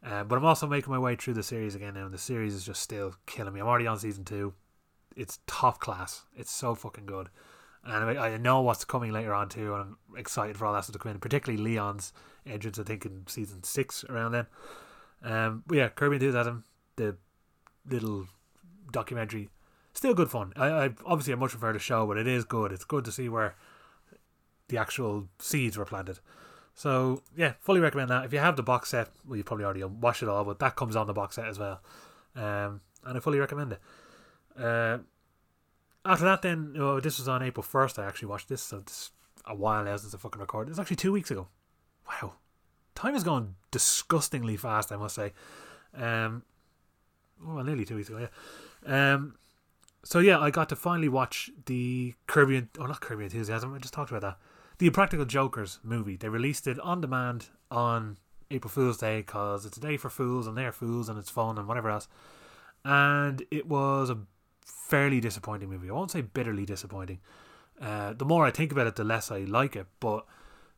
Uh, 0.04 0.24
but 0.24 0.36
I'm 0.36 0.44
also 0.44 0.66
making 0.66 0.92
my 0.92 0.98
way 0.98 1.14
through 1.14 1.34
the 1.34 1.42
series 1.42 1.74
again 1.74 1.94
now, 1.94 2.04
and 2.04 2.14
the 2.14 2.18
series 2.18 2.54
is 2.54 2.64
just 2.64 2.82
still 2.82 3.14
killing 3.26 3.54
me. 3.54 3.60
I'm 3.60 3.68
already 3.68 3.86
on 3.86 3.98
season 3.98 4.24
two. 4.24 4.54
It's 5.14 5.38
top 5.46 5.78
class. 5.78 6.24
It's 6.34 6.50
so 6.50 6.74
fucking 6.74 7.06
good, 7.06 7.28
and 7.84 8.18
I, 8.18 8.32
I 8.32 8.36
know 8.36 8.60
what's 8.62 8.84
coming 8.84 9.12
later 9.12 9.32
on 9.32 9.48
too, 9.48 9.74
and 9.74 9.82
I'm 9.82 9.96
excited 10.16 10.56
for 10.56 10.66
all 10.66 10.72
that 10.72 10.84
stuff 10.84 10.94
to 10.94 10.98
come 10.98 11.12
in. 11.12 11.20
Particularly 11.20 11.62
Leon's 11.62 12.12
entrance, 12.44 12.78
I 12.78 12.82
think 12.82 13.06
in 13.06 13.24
season 13.28 13.62
six 13.62 14.04
around 14.04 14.32
then. 14.32 14.46
Um, 15.22 15.62
but 15.66 15.78
yeah, 15.78 15.88
Curb 15.88 16.14
Enthusiasm, 16.14 16.64
the 16.96 17.16
little 17.88 18.26
documentary 18.90 19.48
still 19.92 20.14
good 20.14 20.30
fun. 20.30 20.52
I, 20.56 20.66
I 20.66 20.90
obviously 21.04 21.32
I 21.32 21.36
much 21.36 21.50
prefer 21.50 21.72
the 21.72 21.78
show, 21.78 22.06
but 22.06 22.16
it 22.16 22.26
is 22.26 22.44
good. 22.44 22.72
It's 22.72 22.84
good 22.84 23.04
to 23.04 23.12
see 23.12 23.28
where 23.28 23.54
the 24.68 24.78
actual 24.78 25.28
seeds 25.38 25.76
were 25.76 25.84
planted. 25.84 26.18
So 26.74 27.22
yeah, 27.36 27.54
fully 27.60 27.80
recommend 27.80 28.10
that. 28.10 28.24
If 28.24 28.32
you 28.32 28.38
have 28.38 28.56
the 28.56 28.62
box 28.62 28.90
set, 28.90 29.10
well, 29.26 29.36
you 29.36 29.44
probably 29.44 29.64
already 29.64 29.84
watched 29.84 30.22
it 30.22 30.28
all, 30.28 30.44
but 30.44 30.58
that 30.60 30.76
comes 30.76 30.96
on 30.96 31.06
the 31.06 31.12
box 31.12 31.36
set 31.36 31.46
as 31.46 31.58
well, 31.58 31.80
um, 32.34 32.80
and 33.04 33.16
I 33.16 33.20
fully 33.20 33.38
recommend 33.38 33.72
it. 33.72 33.80
Uh, 34.58 34.98
after 36.04 36.24
that, 36.24 36.42
then 36.42 36.72
this 37.02 37.18
was 37.18 37.28
on 37.28 37.42
April 37.42 37.62
first. 37.62 37.98
I 37.98 38.06
actually 38.06 38.28
watched 38.28 38.48
this, 38.48 38.62
so 38.62 38.82
a 39.46 39.54
while 39.54 39.84
now 39.84 39.96
since 39.96 40.14
I 40.14 40.18
fucking 40.18 40.40
recorded. 40.40 40.70
It's 40.70 40.80
actually 40.80 40.96
two 40.96 41.12
weeks 41.12 41.30
ago. 41.30 41.48
Wow, 42.08 42.34
time 42.94 43.14
is 43.14 43.24
going 43.24 43.54
disgustingly 43.70 44.56
fast. 44.56 44.90
I 44.92 44.96
must 44.96 45.14
say. 45.14 45.32
Um, 45.94 46.42
oh, 47.46 47.60
nearly 47.62 47.84
two 47.84 47.96
weeks 47.96 48.08
ago. 48.08 48.26
Yeah. 48.86 49.14
Um, 49.14 49.36
so 50.04 50.18
yeah, 50.18 50.38
I 50.38 50.50
got 50.50 50.68
to 50.70 50.76
finally 50.76 51.08
watch 51.08 51.50
the 51.66 52.14
Kirby, 52.26 52.66
or 52.78 52.88
not 52.88 53.00
Kirby 53.00 53.24
Enthusiasm. 53.24 53.74
I 53.74 53.78
just 53.78 53.94
talked 53.94 54.10
about 54.10 54.22
that. 54.22 54.38
The 54.78 54.86
Impractical 54.86 55.24
Jokers 55.24 55.78
movie. 55.82 56.16
They 56.16 56.28
released 56.28 56.66
it 56.66 56.80
on 56.80 57.00
demand 57.00 57.50
on 57.70 58.18
April 58.50 58.70
Fool's 58.70 58.98
Day 58.98 59.18
because 59.18 59.64
it's 59.64 59.76
a 59.76 59.80
day 59.80 59.96
for 59.96 60.10
fools 60.10 60.46
and 60.46 60.56
they're 60.56 60.72
fools 60.72 61.08
and 61.08 61.18
it's 61.18 61.30
fun 61.30 61.56
and 61.56 61.68
whatever 61.68 61.90
else. 61.90 62.08
And 62.84 63.44
it 63.50 63.68
was 63.68 64.10
a 64.10 64.18
fairly 64.64 65.20
disappointing 65.20 65.70
movie. 65.70 65.88
I 65.88 65.92
won't 65.92 66.10
say 66.10 66.20
bitterly 66.20 66.66
disappointing. 66.66 67.20
Uh, 67.80 68.12
the 68.12 68.24
more 68.24 68.44
I 68.44 68.50
think 68.50 68.72
about 68.72 68.86
it, 68.86 68.96
the 68.96 69.04
less 69.04 69.30
I 69.30 69.40
like 69.40 69.76
it. 69.76 69.86
But 70.00 70.26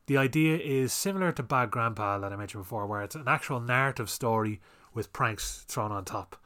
the 0.07 0.19
idea 0.19 0.59
is 0.59 0.93
similar 0.93 1.33
to 1.33 1.43
Bad 1.43 1.71
Grandpa 1.71 2.19
that 2.19 2.33
I 2.33 2.37
mentioned 2.37 2.63
before, 2.63 2.87
where 2.87 3.03
it's 3.03 3.15
an 3.15 3.25
actual 3.27 3.61
narrative 3.61 4.11
story 4.11 4.61
with 4.93 5.13
pranks 5.13 5.65
thrown 5.67 5.93
on 5.93 6.05
top. 6.05 6.37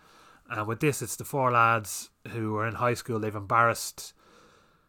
And 0.48 0.66
with 0.66 0.80
this, 0.80 1.02
it's 1.02 1.16
the 1.16 1.24
four 1.24 1.50
lads 1.50 2.10
who 2.28 2.56
are 2.56 2.66
in 2.66 2.76
high 2.76 2.94
school. 2.94 3.18
They've 3.18 3.34
embarrassed. 3.34 4.14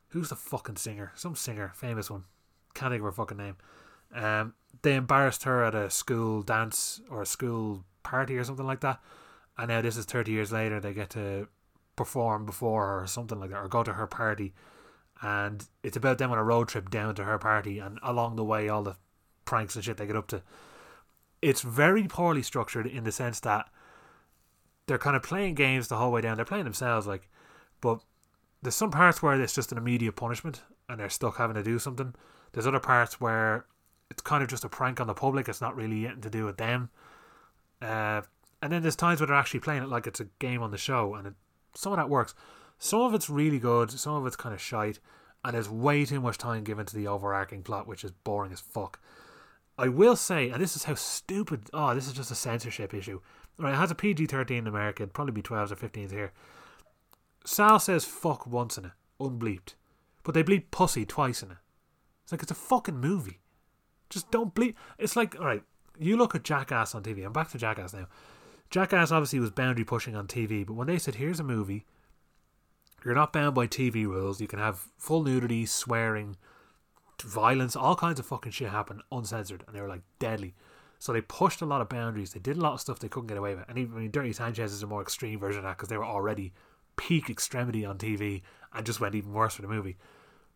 Who's 0.10 0.30
the 0.30 0.36
fucking 0.36 0.78
singer? 0.78 1.12
Some 1.16 1.36
singer, 1.36 1.72
famous 1.76 2.10
one. 2.10 2.24
Can't 2.74 2.92
think 2.92 3.02
of 3.02 3.06
her 3.06 3.12
fucking 3.12 3.38
name. 3.38 3.58
Um, 4.14 4.54
they 4.82 4.96
embarrassed 4.96 5.44
her 5.44 5.64
at 5.64 5.76
a 5.76 5.90
school 5.90 6.42
dance 6.42 7.02
or 7.10 7.22
a 7.22 7.26
school 7.26 7.84
party 8.04 8.38
or 8.38 8.44
something 8.44 8.66
like 8.66 8.80
that. 8.82 9.00
And 9.58 9.68
now 9.68 9.82
this 9.82 9.98
is 9.98 10.06
30 10.06 10.32
years 10.32 10.52
later, 10.52 10.80
they 10.80 10.94
get 10.94 11.10
to 11.12 11.48
perform 11.96 12.46
before 12.46 12.88
her 12.88 13.04
or 13.04 13.08
something 13.08 13.40
like 13.40 13.50
that, 13.50 13.60
or 13.60 13.68
go 13.68 13.84
to 13.84 13.94
her 13.94 14.08
party. 14.08 14.54
And 15.22 15.68
it's 15.84 15.98
about 15.98 16.18
them 16.18 16.32
on 16.32 16.38
a 16.38 16.44
road 16.44 16.70
trip 16.70 16.90
down 16.90 17.14
to 17.16 17.26
her 17.26 17.38
party, 17.38 17.80
and 17.80 18.00
along 18.02 18.38
the 18.38 18.44
way, 18.44 18.70
all 18.70 18.84
the 18.84 18.96
pranks 19.44 19.76
and 19.76 19.84
shit 19.84 19.98
they 19.98 20.08
get 20.08 20.16
up 20.16 20.28
to. 20.28 20.42
It's 21.42 21.62
very 21.62 22.08
poorly 22.08 22.42
structured 22.42 22.88
in 22.88 23.04
the 23.04 23.12
sense 23.12 23.42
that 23.42 23.70
they're 24.90 24.98
kind 24.98 25.16
of 25.16 25.24
playing 25.24 25.56
games 25.56 25.88
the 25.88 25.98
whole 25.98 26.12
way 26.12 26.20
down. 26.20 26.36
They're 26.36 26.46
playing 26.46 26.66
themselves, 26.66 27.08
like, 27.08 27.30
but 27.80 28.02
there's 28.62 28.76
some 28.76 28.92
parts 28.92 29.24
where 29.24 29.40
it's 29.40 29.56
just 29.56 29.72
an 29.72 29.78
immediate 29.78 30.18
punishment 30.18 30.64
and 30.90 31.00
they're 31.00 31.10
stuck 31.10 31.38
having 31.38 31.56
to 31.56 31.64
do 31.64 31.80
something. 31.80 32.14
There's 32.52 32.68
other 32.68 32.80
parts 32.80 33.22
where 33.22 33.66
it's 34.10 34.22
kind 34.22 34.44
of 34.44 34.50
just 34.50 34.66
a 34.66 34.70
prank 34.70 35.00
on 35.00 35.08
the 35.08 35.14
public. 35.14 35.48
It's 35.48 35.62
not 35.62 35.76
really 35.76 36.06
anything 36.06 36.22
to 36.24 36.30
do 36.30 36.46
with 36.46 36.58
them. 36.58 36.90
Uh, 37.82 38.22
and 38.62 38.74
then 38.74 38.82
there's 38.82 38.96
times 38.96 39.20
where 39.20 39.28
they're 39.28 39.36
actually 39.36 39.62
playing 39.62 39.84
it 39.84 39.90
like 39.90 40.08
it's 40.08 40.20
a 40.20 40.28
game 40.40 40.62
on 40.62 40.72
the 40.72 40.78
show, 40.78 41.14
and 41.14 41.28
it, 41.28 41.34
some 41.76 41.94
of 41.94 41.98
that 41.98 42.10
works. 42.10 42.34
Some 42.80 43.02
of 43.02 43.14
it's 43.14 43.30
really 43.30 43.60
good, 43.60 43.92
some 43.92 44.16
of 44.16 44.26
it's 44.26 44.36
kind 44.36 44.54
of 44.54 44.60
shite, 44.60 45.00
and 45.46 45.54
there's 45.54 45.70
way 45.70 46.04
too 46.04 46.20
much 46.20 46.38
time 46.38 46.64
given 46.64 46.86
to 46.88 46.96
the 46.96 47.08
overarching 47.08 47.64
plot, 47.64 47.88
which 47.88 48.04
is 48.04 48.12
boring 48.12 48.52
as 48.52 48.60
fuck. 48.60 49.00
I 49.78 49.88
will 49.88 50.18
say, 50.18 50.50
and 50.50 50.62
this 50.62 50.76
is 50.76 50.84
how 50.84 50.96
stupid. 50.96 51.70
Oh, 51.74 51.96
this 51.96 52.08
is 52.08 52.14
just 52.14 52.32
a 52.32 52.36
censorship 52.36 52.94
issue. 52.94 53.22
Right, 53.60 53.74
it 53.74 53.78
has 53.78 53.92
a 53.92 53.96
PG 53.96 54.28
13 54.28 54.60
in 54.60 54.68
America, 54.68 55.04
it'd 55.04 55.14
probably 55.14 55.34
be 55.34 55.42
12s 55.42 55.72
or 55.72 55.76
15s 55.76 56.12
here. 56.12 56.32
Sal 57.46 57.80
says 57.80 58.06
fuck 58.06 58.48
once 58.48 58.78
in 58.78 58.86
it, 58.86 58.92
unbleeped. 59.20 59.76
But 60.24 60.34
they 60.34 60.44
bleep 60.44 60.72
pussy 60.72 61.06
twice 61.06 61.44
in 61.44 61.52
it. 61.52 61.58
It's 62.24 62.32
like 62.32 62.42
it's 62.42 62.52
a 62.52 62.56
fucking 62.56 63.00
movie. 63.00 63.40
Just 64.10 64.32
don't 64.32 64.56
bleep. 64.56 64.76
It's 64.98 65.16
like, 65.16 65.36
alright, 65.36 65.64
you 66.00 66.16
look 66.16 66.36
at 66.36 66.44
Jackass 66.44 66.96
on 66.96 67.04
TV. 67.04 67.26
I'm 67.26 67.34
back 67.34 67.50
to 67.52 67.58
Jackass 67.58 67.94
now. 67.94 68.08
Jackass 68.70 69.12
obviously 69.12 69.40
was 69.40 69.50
boundary 69.50 69.84
pushing 69.84 70.16
on 70.16 70.28
TV, 70.28 70.66
but 70.66 70.74
when 70.74 70.88
they 70.88 71.00
said, 71.00 71.16
here's 71.16 71.40
a 71.40 71.44
movie, 71.44 71.86
you're 73.04 73.16
not 73.16 73.34
bound 73.34 73.56
by 73.56 73.68
TV 73.68 74.06
rules. 74.06 74.40
You 74.40 74.48
can 74.48 74.60
have 74.60 74.88
full 74.98 75.24
nudity, 75.24 75.66
swearing, 75.66 76.38
violence, 77.24 77.76
all 77.76 77.96
kinds 77.96 78.20
of 78.20 78.26
fucking 78.26 78.52
shit 78.52 78.70
happen 78.70 79.02
uncensored. 79.12 79.64
And 79.68 79.76
they 79.76 79.82
were 79.82 79.88
like 79.88 80.04
deadly. 80.20 80.54
So 81.00 81.14
they 81.14 81.22
pushed 81.22 81.62
a 81.62 81.66
lot 81.66 81.82
of 81.82 81.88
boundaries. 81.88 82.34
They 82.34 82.42
did 82.42 82.58
a 82.58 82.62
lot 82.62 82.74
of 82.74 82.82
stuff 82.82 83.00
they 83.00 83.08
couldn't 83.08 83.28
get 83.28 83.38
away 83.38 83.56
with. 83.56 83.66
And 83.70 83.78
even 83.78 83.96
I 83.96 84.00
mean, 84.02 84.12
Dirty 84.12 84.34
Sanchez 84.34 84.74
is 84.74 84.84
a 84.84 84.88
more 84.88 85.02
extreme 85.02 85.40
version 85.40 85.60
of 85.60 85.64
that 85.64 85.78
because 85.78 85.88
they 85.90 85.98
were 85.98 86.06
already 86.06 86.54
peak 86.98 87.30
extremity 87.30 87.86
on 87.86 87.98
TV 87.98 88.42
and 88.74 88.86
just 88.86 89.00
went 89.00 89.16
even 89.16 89.34
worse 89.34 89.56
for 89.56 89.62
the 89.62 89.68
movie. 89.70 89.98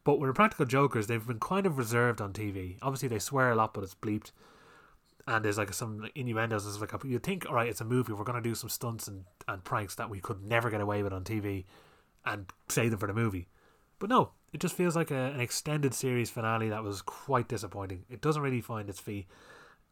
But 0.03 0.20
with 0.20 0.28
the 0.28 0.32
Impractical 0.32 0.65
Jokers, 0.65 1.07
they've 1.07 1.26
been 1.26 1.40
kind 1.40 1.65
of 1.65 1.78
reserved 1.78 2.20
on 2.20 2.34
TV. 2.34 2.78
Obviously, 2.82 3.07
they 3.07 3.20
swear 3.20 3.52
a 3.52 3.56
lot, 3.56 3.74
but 3.74 3.86
it's 3.86 3.95
bleeped. 3.95 4.32
And 5.26 5.45
there's 5.45 5.57
like 5.57 5.74
some 5.74 6.10
innuendos. 6.14 6.68
It's 6.68 6.82
like 6.82 6.91
a, 6.91 7.07
you 7.07 7.20
think, 7.20 7.45
all 7.48 7.56
right, 7.56 7.70
it's 7.70 7.80
a 7.80 7.86
movie. 7.86 8.11
We're 8.11 8.26
going 8.26 8.41
to 8.44 8.49
do 8.49 8.56
some 8.56 8.70
stunts 8.70 9.07
and, 9.07 9.24
and 9.48 9.64
pranks 9.64 9.95
that 9.95 10.10
we 10.10 10.20
could 10.20 10.44
never 10.44 10.70
get 10.70 10.82
away 10.82 11.02
with 11.02 11.14
on 11.14 11.24
TV 11.24 11.64
and 12.26 12.52
save 12.68 12.91
them 12.91 12.99
for 12.99 13.07
the 13.07 13.14
movie. 13.14 13.48
But 13.99 14.10
no, 14.10 14.32
it 14.52 14.60
just 14.60 14.76
feels 14.76 14.98
like 14.98 15.11
a, 15.11 15.32
an 15.32 15.40
extended 15.40 15.94
series 15.94 16.30
finale 16.30 16.68
that 16.68 16.84
was 16.84 17.02
quite 17.02 17.48
disappointing. 17.48 18.03
It 18.10 18.20
doesn't 18.20 18.41
really 18.41 18.60
find 18.60 18.90
its 18.90 18.99
feet. 18.99 19.28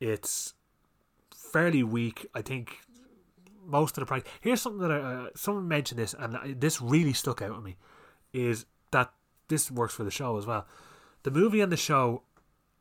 It's 0.02 0.56
fairly 1.34 1.84
weak. 1.84 2.26
I 2.34 2.42
think 2.42 2.80
most 3.66 3.98
of 3.98 4.02
the 4.02 4.06
price. 4.08 4.24
Here's 4.42 4.62
something 4.62 4.82
that 4.82 4.92
I, 4.92 4.98
uh, 4.98 5.28
someone 5.36 5.68
mentioned 5.68 6.00
this, 6.00 6.14
and 6.18 6.60
this 6.60 6.82
really 6.82 7.14
stuck 7.14 7.42
out 7.42 7.56
with 7.56 7.64
me, 7.64 7.78
is 8.34 8.66
that 8.92 9.14
this 9.48 9.72
works 9.72 9.94
for 9.94 10.04
the 10.04 10.12
show 10.12 10.38
as 10.38 10.46
well. 10.46 10.66
The 11.24 11.32
movie 11.32 11.62
and 11.62 11.72
the 11.72 11.78
show 11.78 12.24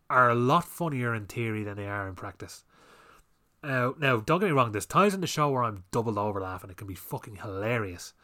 are 0.08 0.30
a 0.30 0.34
lot 0.34 0.64
funnier 0.64 1.14
in 1.14 1.26
theory 1.26 1.62
than 1.62 1.76
they 1.76 1.86
are 1.86 2.08
in 2.08 2.14
practice. 2.14 2.64
Uh, 3.62 3.90
now, 3.98 4.16
don't 4.20 4.40
get 4.40 4.46
me 4.46 4.52
wrong. 4.52 4.72
There's 4.72 4.86
times 4.86 5.12
in 5.12 5.20
the 5.20 5.26
show 5.26 5.50
where 5.50 5.62
I'm 5.62 5.84
doubled 5.90 6.16
over 6.16 6.40
laughing. 6.40 6.70
It 6.70 6.78
can 6.78 6.86
be 6.86 6.94
fucking 6.94 7.36
hilarious, 7.36 8.14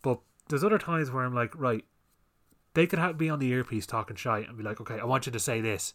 but 0.00 0.20
there's 0.48 0.62
other 0.62 0.78
times 0.78 1.10
where 1.10 1.24
I'm 1.24 1.34
like, 1.34 1.58
right, 1.58 1.84
they 2.74 2.86
could 2.86 3.00
have, 3.00 3.18
be 3.18 3.28
on 3.28 3.40
the 3.40 3.50
earpiece 3.50 3.86
talking 3.86 4.16
shy 4.16 4.38
and 4.38 4.56
be 4.56 4.62
like, 4.62 4.80
okay, 4.80 5.00
I 5.00 5.04
want 5.04 5.26
you 5.26 5.32
to 5.32 5.40
say 5.40 5.60
this, 5.60 5.94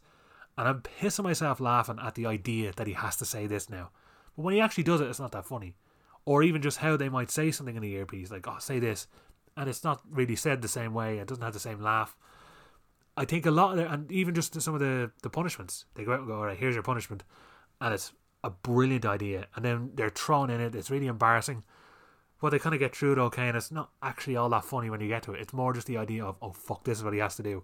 and 0.60 0.68
I'm 0.68 0.82
pissing 0.82 1.24
myself 1.24 1.62
laughing 1.62 2.00
at 2.04 2.16
the 2.16 2.26
idea 2.26 2.74
that 2.76 2.86
he 2.86 2.92
has 2.92 3.16
to 3.16 3.26
say 3.26 3.48
this 3.48 3.70
now. 3.70 3.92
But 4.36 4.44
when 4.44 4.54
he 4.54 4.60
actually 4.60 4.84
does 4.84 5.00
it, 5.00 5.08
it's 5.08 5.20
not 5.20 5.32
that 5.32 5.46
funny. 5.46 5.74
Or 6.26 6.44
even 6.44 6.62
just 6.62 6.80
how 6.80 6.98
they 6.98 7.08
might 7.08 7.32
say 7.32 7.50
something 7.50 7.78
in 7.78 7.82
the 7.82 7.94
earpiece, 7.94 8.30
like, 8.30 8.46
oh, 8.46 8.58
say 8.60 8.78
this. 8.78 9.08
And 9.56 9.70
it's 9.70 9.86
not 9.86 10.02
really 10.12 10.36
said 10.36 10.62
the 10.62 10.68
same 10.68 10.94
way, 10.94 11.18
it 11.18 11.30
doesn't 11.30 11.46
have 11.46 11.54
the 11.54 11.62
same 11.62 11.82
laugh. 11.82 12.18
I 13.16 13.24
think 13.24 13.46
a 13.46 13.52
lot 13.52 13.72
of 13.72 13.78
the, 13.78 13.90
and 13.90 14.12
even 14.12 14.36
just 14.36 14.62
some 14.62 14.74
of 14.74 14.82
the, 14.82 15.12
the 15.24 15.30
punishments, 15.30 15.86
they 15.96 16.04
go 16.04 16.12
out 16.12 16.20
and 16.20 16.28
go, 16.28 16.36
all 16.36 16.46
right, 16.46 16.58
here's 16.58 16.76
your 16.76 16.84
punishment. 16.84 17.24
And 17.80 17.94
it's 17.94 18.12
a 18.44 18.50
brilliant 18.50 19.06
idea. 19.06 19.48
And 19.56 19.64
then 19.64 19.92
they're 19.96 20.10
thrown 20.10 20.50
in 20.50 20.60
it, 20.60 20.76
it's 20.76 20.92
really 20.92 21.08
embarrassing. 21.08 21.64
But 22.42 22.50
they 22.50 22.60
kind 22.60 22.76
of 22.76 22.82
get 22.82 22.94
through 22.94 23.14
it 23.14 23.20
okay, 23.20 23.48
and 23.48 23.56
it's 23.56 23.72
not 23.72 23.92
actually 24.04 24.36
all 24.36 24.50
that 24.50 24.66
funny 24.66 24.90
when 24.90 25.00
you 25.00 25.08
get 25.08 25.24
to 25.24 25.32
it. 25.32 25.40
It's 25.40 25.54
more 25.54 25.72
just 25.72 25.88
the 25.88 25.98
idea 25.98 26.26
of, 26.26 26.36
oh, 26.42 26.52
fuck, 26.52 26.84
this 26.84 26.98
is 26.98 27.04
what 27.06 27.14
he 27.14 27.20
has 27.20 27.38
to 27.38 27.44
do 27.44 27.64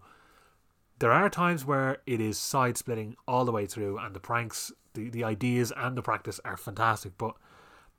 there 1.00 1.12
are 1.12 1.30
times 1.30 1.66
where 1.66 1.98
it 2.06 2.22
is 2.22 2.38
side 2.38 2.78
splitting 2.78 3.16
all 3.28 3.46
the 3.46 3.52
way 3.52 3.66
through, 3.66 3.98
and 3.98 4.16
the 4.16 4.20
pranks, 4.20 4.72
the, 4.94 5.10
the 5.10 5.24
ideas, 5.24 5.74
and 5.76 5.98
the 5.98 6.02
practice 6.02 6.40
are 6.46 6.58
fantastic. 6.58 7.18
But 7.18 7.36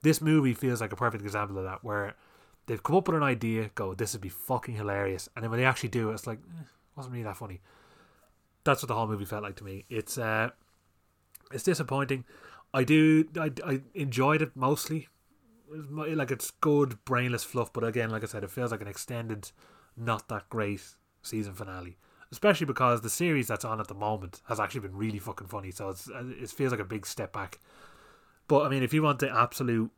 this 0.03 0.21
movie 0.21 0.55
feels 0.55 0.81
like 0.81 0.93
a 0.93 0.97
perfect 0.97 1.23
example 1.23 1.59
of 1.59 1.65
that, 1.65 1.85
where 1.85 2.15
they've 2.67 2.83
come 2.83 2.97
up 2.97 3.09
with 3.09 3.17
an 3.17 3.23
idea, 3.23 3.71
go, 3.75 3.95
this 3.95 4.15
would 4.15 4.23
be 4.23 4.29
fucking 4.29 4.77
hilarious, 4.77 5.29
and 5.35 5.43
then 5.43 5.51
when 5.51 5.61
they 5.61 5.67
actually 5.67 5.91
do 5.91 6.11
it, 6.11 6.15
it's 6.15 6.27
like, 6.27 6.39
eh, 6.39 6.65
wasn't 6.97 7.13
really 7.13 7.25
that 7.25 7.37
funny. 7.37 7.61
That's 8.65 8.83
what 8.83 8.89
the 8.89 8.95
whole 8.95 9.07
movie 9.07 9.27
felt 9.27 9.43
like 9.43 9.57
to 9.57 9.65
me. 9.65 9.85
It's 9.89 10.19
uh, 10.19 10.51
it's 11.53 11.63
disappointing. 11.63 12.25
I 12.75 12.83
do, 12.83 13.25
I, 13.39 13.53
I 13.65 13.83
enjoyed 13.95 14.43
it 14.43 14.57
mostly. 14.57 15.09
like 15.71 16.31
it's 16.31 16.51
good 16.51 16.99
brainless 17.05 17.45
fluff, 17.45 17.73
but 17.73 17.85
again, 17.85 18.11
like 18.11 18.23
I 18.23 18.27
said, 18.27 18.43
it 18.43 18.51
feels 18.51 18.73
like 18.73 18.81
an 18.81 18.89
extended, 18.89 19.53
not 19.97 20.29
that 20.29 20.49
great 20.49 20.83
season 21.23 21.55
finale 21.55 21.97
especially 22.33 22.67
because 22.67 23.01
the 23.01 23.11
series 23.11 23.49
that's 23.49 23.65
on 23.65 23.81
at 23.81 23.89
the 23.89 23.95
moment 23.95 24.41
has 24.49 24.59
actually 24.59 24.81
been 24.81 24.97
really 24.97 25.19
fucking 25.19 25.47
funny. 25.47 25.71
So 25.71 25.91
it's 25.91 26.09
it 26.09 26.51
feels 26.51 26.73
like 26.73 26.81
a 26.81 26.85
big 26.85 27.07
step 27.07 27.33
back. 27.33 27.59
But 28.49 28.65
I 28.65 28.69
mean, 28.69 28.83
if 28.83 28.93
you 28.93 29.03
want 29.03 29.19
the 29.19 29.31
absolute 29.31 29.91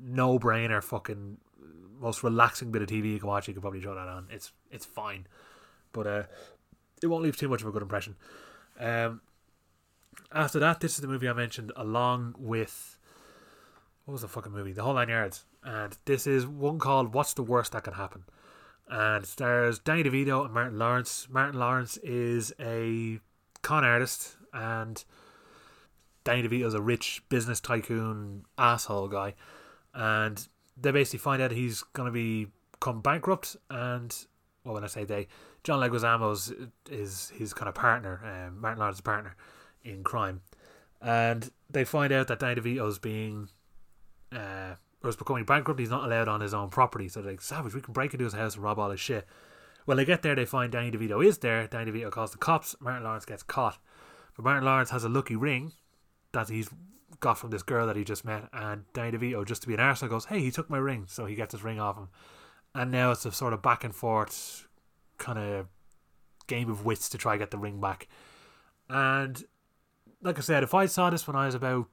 no 0.00 0.38
brainer, 0.38 0.82
fucking 0.82 1.38
most 2.00 2.22
relaxing 2.22 2.72
bit 2.72 2.82
of 2.82 2.88
TV 2.88 3.12
you 3.12 3.18
can 3.18 3.28
watch, 3.28 3.48
you 3.48 3.54
can 3.54 3.60
probably 3.60 3.80
throw 3.80 3.94
that 3.94 4.08
on. 4.08 4.26
It's 4.30 4.52
it's 4.70 4.84
fine, 4.84 5.26
but 5.92 6.06
uh, 6.06 6.22
it 7.02 7.06
won't 7.06 7.22
leave 7.22 7.36
too 7.36 7.48
much 7.48 7.62
of 7.62 7.68
a 7.68 7.72
good 7.72 7.82
impression. 7.82 8.16
Um, 8.78 9.20
after 10.32 10.58
that, 10.58 10.80
this 10.80 10.94
is 10.94 11.00
the 11.00 11.08
movie 11.08 11.28
I 11.28 11.32
mentioned 11.32 11.72
along 11.76 12.34
with 12.38 12.98
what 14.04 14.12
was 14.12 14.22
the 14.22 14.28
fucking 14.28 14.52
movie? 14.52 14.72
The 14.72 14.82
Whole 14.82 14.94
Nine 14.94 15.08
Yards, 15.08 15.44
and 15.62 15.96
this 16.04 16.26
is 16.26 16.46
one 16.46 16.78
called 16.78 17.14
"What's 17.14 17.34
the 17.34 17.42
Worst 17.42 17.72
That 17.72 17.84
Can 17.84 17.94
Happen." 17.94 18.24
And 18.88 19.24
stars 19.24 19.78
Danny 19.78 20.02
DeVito 20.04 20.44
and 20.44 20.54
Martin 20.54 20.78
Lawrence. 20.78 21.28
Martin 21.30 21.58
Lawrence 21.58 21.96
is 21.98 22.52
a 22.60 23.20
con 23.62 23.84
artist, 23.84 24.36
and 24.52 25.04
Danny 26.24 26.46
DeVito 26.48 26.66
is 26.66 26.74
a 26.74 26.82
rich 26.82 27.22
business 27.28 27.60
tycoon 27.60 28.44
asshole 28.58 29.08
guy, 29.08 29.34
and 29.94 30.46
they 30.76 30.90
basically 30.90 31.18
find 31.18 31.42
out 31.42 31.50
he's 31.50 31.82
going 31.92 32.06
to 32.06 32.12
be 32.12 32.48
come 32.80 33.00
bankrupt, 33.00 33.56
and 33.70 34.26
well, 34.64 34.74
when 34.74 34.84
I 34.84 34.88
say 34.88 35.04
they, 35.04 35.28
John 35.64 35.80
Leguizamo's 35.80 36.52
is 36.90 37.32
his 37.36 37.54
kind 37.54 37.68
of 37.68 37.74
partner, 37.74 38.20
um, 38.24 38.60
Martin 38.60 38.80
Lawrence's 38.80 39.00
partner 39.00 39.36
in 39.84 40.02
crime, 40.04 40.42
and 41.00 41.50
they 41.70 41.84
find 41.84 42.12
out 42.12 42.28
that 42.28 42.40
Danny 42.40 42.60
DeVito's 42.60 42.98
being 42.98 43.48
uh, 44.32 44.74
or 45.02 45.08
is 45.08 45.16
becoming 45.16 45.44
bankrupt, 45.44 45.80
he's 45.80 45.90
not 45.90 46.04
allowed 46.04 46.28
on 46.28 46.40
his 46.40 46.54
own 46.54 46.70
property. 46.70 47.08
So 47.08 47.20
they're 47.20 47.32
like, 47.32 47.40
Savage, 47.40 47.74
we 47.74 47.80
can 47.80 47.92
break 47.92 48.12
into 48.12 48.24
his 48.24 48.34
house 48.34 48.54
and 48.54 48.64
rob 48.64 48.78
all 48.78 48.90
his 48.90 49.00
shit. 49.00 49.26
When 49.84 49.96
they 49.96 50.04
get 50.04 50.22
there, 50.22 50.34
they 50.34 50.44
find 50.44 50.70
Danny 50.70 50.90
DeVito 50.90 51.24
is 51.24 51.38
there. 51.38 51.66
Danny 51.66 51.90
DeVito 51.90 52.10
calls 52.10 52.32
the 52.32 52.38
cops. 52.38 52.76
Martin 52.80 53.04
Lawrence 53.04 53.24
gets 53.24 53.42
caught. 53.42 53.78
But 54.36 54.44
Martin 54.44 54.64
Lawrence 54.64 54.90
has 54.90 55.04
a 55.04 55.08
lucky 55.08 55.34
ring 55.34 55.72
that 56.32 56.48
he's 56.48 56.70
got 57.20 57.38
from 57.38 57.50
this 57.50 57.62
girl 57.62 57.86
that 57.86 57.96
he 57.96 58.04
just 58.04 58.24
met. 58.24 58.48
And 58.52 58.84
Danny 58.92 59.16
DeVito, 59.16 59.44
just 59.46 59.62
to 59.62 59.68
be 59.68 59.74
an 59.74 59.80
arsehole, 59.80 60.08
goes, 60.08 60.26
Hey, 60.26 60.40
he 60.40 60.50
took 60.50 60.70
my 60.70 60.78
ring. 60.78 61.06
So 61.08 61.26
he 61.26 61.34
gets 61.34 61.52
his 61.52 61.64
ring 61.64 61.80
off 61.80 61.96
him. 61.96 62.08
and 62.74 62.90
now 62.90 63.10
it's 63.10 63.26
a 63.26 63.32
sort 63.32 63.52
of 63.52 63.60
back 63.62 63.82
and 63.82 63.94
forth 63.94 64.68
kind 65.18 65.38
of 65.38 65.66
game 66.46 66.70
of 66.70 66.84
wits 66.84 67.08
to 67.08 67.18
try 67.18 67.34
and 67.34 67.40
get 67.40 67.50
the 67.50 67.58
ring 67.58 67.80
back. 67.80 68.08
And 68.88 69.42
like 70.22 70.38
I 70.38 70.42
said, 70.42 70.62
if 70.62 70.74
I 70.74 70.86
saw 70.86 71.10
this 71.10 71.26
when 71.26 71.36
I 71.36 71.46
was 71.46 71.54
about 71.54 71.88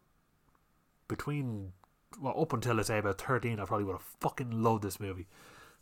between 1.07 1.73
well 2.19 2.39
up 2.39 2.53
until 2.53 2.79
I 2.79 2.83
say 2.83 2.97
about 2.97 3.19
thirteen, 3.19 3.59
I 3.59 3.65
probably 3.65 3.85
would 3.85 3.93
have 3.93 4.13
fucking 4.19 4.51
loved 4.51 4.83
this 4.83 4.99
movie. 4.99 5.27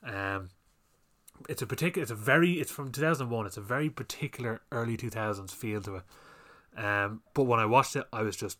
Um, 0.03 0.49
it's 1.47 1.61
a 1.61 1.67
particular, 1.67 2.01
it's 2.01 2.11
a 2.11 2.15
very, 2.15 2.53
it's 2.53 2.71
from 2.71 2.91
two 2.91 3.01
thousand 3.01 3.29
one. 3.29 3.45
It's 3.45 3.57
a 3.57 3.61
very 3.61 3.89
particular 3.89 4.61
early 4.71 4.97
two 4.97 5.09
thousands 5.09 5.53
feel 5.53 5.81
to 5.81 5.97
it. 5.97 6.03
Um, 6.83 7.21
but 7.33 7.43
when 7.43 7.59
I 7.59 7.65
watched 7.65 7.95
it, 7.95 8.05
I 8.13 8.21
was 8.21 8.35
just, 8.35 8.59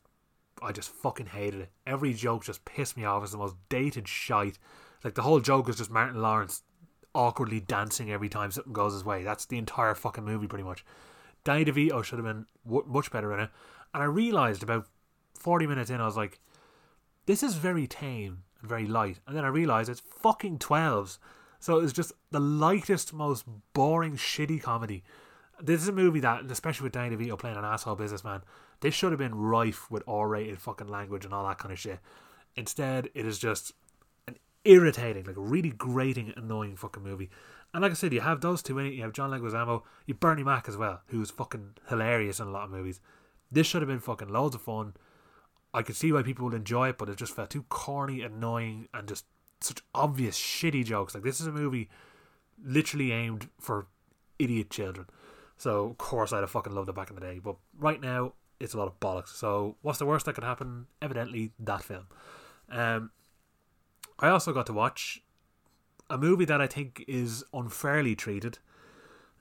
I 0.62 0.72
just 0.72 0.90
fucking 0.90 1.28
hated 1.28 1.62
it. 1.62 1.72
Every 1.86 2.14
joke 2.14 2.46
just 2.46 2.66
pissed 2.66 2.98
me 2.98 3.06
off. 3.06 3.24
It's 3.24 3.32
the 3.32 3.38
most 3.38 3.56
dated 3.70 4.08
shite. 4.08 4.58
Like 5.04 5.16
the 5.16 5.22
whole 5.22 5.40
joke 5.40 5.70
is 5.70 5.78
just 5.78 5.92
Martin 5.92 6.22
Lawrence 6.22 6.64
awkwardly 7.14 7.60
dancing 7.60 8.12
every 8.12 8.30
time 8.30 8.52
something 8.52 8.74
goes 8.74 8.94
his 8.94 9.06
way. 9.06 9.24
That's 9.24 9.46
the 9.46 9.58
entire 9.58 9.96
fucking 9.96 10.26
movie, 10.26 10.48
pretty 10.48 10.64
much. 10.64 10.84
Danny 11.44 11.66
DeVito 11.66 12.04
should 12.04 12.20
have 12.20 12.26
been 12.26 12.46
w- 12.66 12.86
much 12.88 13.12
better 13.12 13.34
in 13.34 13.40
it. 13.40 13.50
And 13.94 14.04
I 14.04 14.06
realised 14.06 14.64
about 14.64 14.88
40 15.40 15.68
minutes 15.68 15.90
in, 15.90 16.02
I 16.02 16.06
was 16.06 16.18
like, 16.18 16.40
this 17.28 17.44
is 17.44 17.56
very 17.56 17.86
tame 17.86 18.44
and 18.60 18.70
very 18.70 18.88
light. 18.88 19.20
And 19.28 19.38
then 19.38 19.46
I 19.46 19.50
realised 19.50 19.90
it's 19.90 20.02
fucking 20.02 20.58
12s. 20.58 21.20
So 21.60 21.78
it 21.78 21.84
was 21.84 21.94
just 21.94 22.14
the 22.32 22.40
lightest, 22.40 23.14
most 23.14 23.46
boring, 23.74 24.16
shitty 24.16 24.62
comedy. 24.62 25.04
This 25.62 25.82
is 25.82 25.88
a 25.88 25.94
movie 25.94 26.20
that, 26.22 26.50
especially 26.50 26.86
with 26.86 26.94
Danny 26.94 27.16
DeVito 27.16 27.38
playing 27.38 27.58
an 27.58 27.66
asshole 27.66 27.96
businessman, 27.96 28.44
this 28.82 28.94
should 28.94 29.12
have 29.12 29.20
been 29.20 29.36
rife 29.36 29.90
with 29.90 30.04
R-rated 30.08 30.60
fucking 30.60 30.88
language 30.88 31.26
and 31.26 31.34
all 31.34 31.48
that 31.48 31.58
kind 31.58 31.72
of 31.72 31.80
shit. 31.80 32.00
Instead, 32.56 33.10
it 33.14 33.26
is 33.26 33.40
just 33.40 33.74
an 34.28 34.36
irritating, 34.66 35.26
like 35.26 35.36
really 35.38 35.72
grating, 35.72 36.34
annoying 36.38 36.76
fucking 36.76 37.04
movie. 37.04 37.30
And 37.74 37.82
like 37.82 37.92
I 37.92 37.96
said, 37.96 38.14
you 38.14 38.22
have 38.22 38.42
those 38.42 38.62
two 38.62 38.78
in 38.80 38.86
it. 38.86 38.94
You 38.94 39.02
have 39.02 39.14
John 39.14 39.32
Leguizamo, 39.32 39.82
you 40.06 40.14
have 40.14 40.20
Bernie 40.20 40.44
Mac 40.44 40.70
as 40.70 40.78
well, 40.78 41.02
who's 41.08 41.32
fucking 41.32 41.76
hilarious 41.90 42.40
in 42.40 42.48
a 42.48 42.52
lot 42.52 42.66
of 42.66 42.72
movies. 42.72 43.02
This 43.52 43.68
should 43.68 43.82
have 43.82 43.90
been 43.90 44.00
fucking 44.00 44.30
loads 44.30 44.56
of 44.56 44.62
fun. 44.62 44.94
I 45.78 45.84
could 45.84 45.96
see 45.96 46.12
why 46.12 46.24
people 46.24 46.46
would 46.46 46.56
enjoy 46.56 46.90
it, 46.90 46.98
but 46.98 47.08
it 47.08 47.18
just 47.18 47.36
felt 47.36 47.52
too 47.52 47.64
corny, 47.70 48.22
annoying, 48.22 48.88
and 48.96 49.08
just 49.08 49.26
such 49.62 49.82
obvious 49.94 50.38
shitty 50.38 50.84
jokes. 50.84 51.14
Like 51.14 51.24
this 51.24 51.40
is 51.40 51.46
a 51.46 51.52
movie 51.52 51.88
literally 52.64 53.12
aimed 53.12 53.50
for 53.60 53.86
idiot 54.40 54.72
children. 54.72 55.08
So 55.56 55.86
of 55.86 55.98
course 56.00 56.34
I'd 56.34 56.40
have 56.40 56.50
fucking 56.50 56.74
loved 56.74 56.90
it 56.90 56.96
back 56.96 57.10
in 57.10 57.16
the 57.16 57.22
day. 57.22 57.40
But 57.40 57.58
right 57.78 58.02
now 58.02 58.34
it's 58.60 58.74
a 58.74 58.78
lot 58.78 58.88
of 58.88 59.00
bollocks. 59.00 59.30
So 59.30 59.76
what's 59.84 60.00
the 60.00 60.06
worst 60.08 60.26
that 60.26 60.34
could 60.34 60.44
happen? 60.44 60.88
Evidently 61.00 61.52
that 61.60 61.84
film. 61.84 62.08
Um, 62.70 63.12
I 64.20 64.30
also 64.30 64.54
got 64.54 64.66
to 64.66 64.74
watch 64.74 65.22
a 66.10 66.18
movie 66.18 66.46
that 66.46 66.60
I 66.60 66.66
think 66.66 67.06
is 67.08 67.44
unfairly 67.54 68.16
treated. 68.16 68.58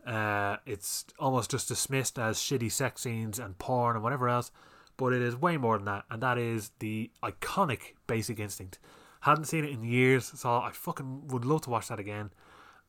Uh, 0.06 0.58
it's 0.66 1.06
almost 1.18 1.50
just 1.50 1.68
dismissed 1.68 2.18
as 2.18 2.36
shitty 2.36 2.70
sex 2.70 3.02
scenes 3.02 3.38
and 3.38 3.58
porn 3.58 3.96
and 3.96 4.02
whatever 4.02 4.28
else, 4.28 4.50
but 4.97 5.12
it 5.12 5.23
is 5.23 5.36
way 5.36 5.56
more 5.56 5.77
than 5.77 5.86
that, 5.86 6.05
and 6.10 6.23
that 6.23 6.39
is 6.39 6.70
the 6.78 7.10
iconic 7.23 7.94
Basic 8.06 8.39
Instinct. 8.39 8.78
Hadn't 9.20 9.44
seen 9.44 9.64
it 9.64 9.70
in 9.70 9.85
years, 9.85 10.32
so 10.35 10.51
I 10.51 10.70
fucking 10.73 11.28
would 11.28 11.44
love 11.44 11.62
to 11.62 11.70
watch 11.70 11.89
that 11.89 11.98
again, 11.98 12.31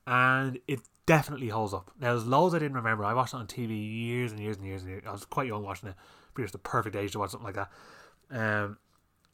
and 0.06 0.60
it 0.68 0.82
definitely 1.06 1.50
holds 1.50 1.74
up. 1.74 1.92
Now, 2.00 2.12
there's 2.12 2.26
loads 2.26 2.54
I 2.54 2.60
didn't 2.60 2.78
remember. 2.78 3.04
I 3.04 3.14
watched 3.14 3.34
it 3.34 3.38
on 3.38 3.48
TV 3.48 3.70
years 3.70 4.32
and 4.32 4.40
years 4.40 4.58
and 4.58 4.66
years 4.66 4.84
and 4.84 4.92
years. 4.92 5.04
I 5.08 5.12
was 5.12 5.26
quite 5.26 5.48
young 5.48 5.64
watching 5.64 5.90
it. 5.90 5.96
Pretty 6.34 6.46
much 6.46 6.52
the 6.52 6.60
perfect 6.60 6.96
age 6.96 7.14
to 7.14 7.20
watch 7.20 7.32
something 7.32 7.46
like 7.46 7.56
that. 7.56 7.72
Um, 8.30 8.78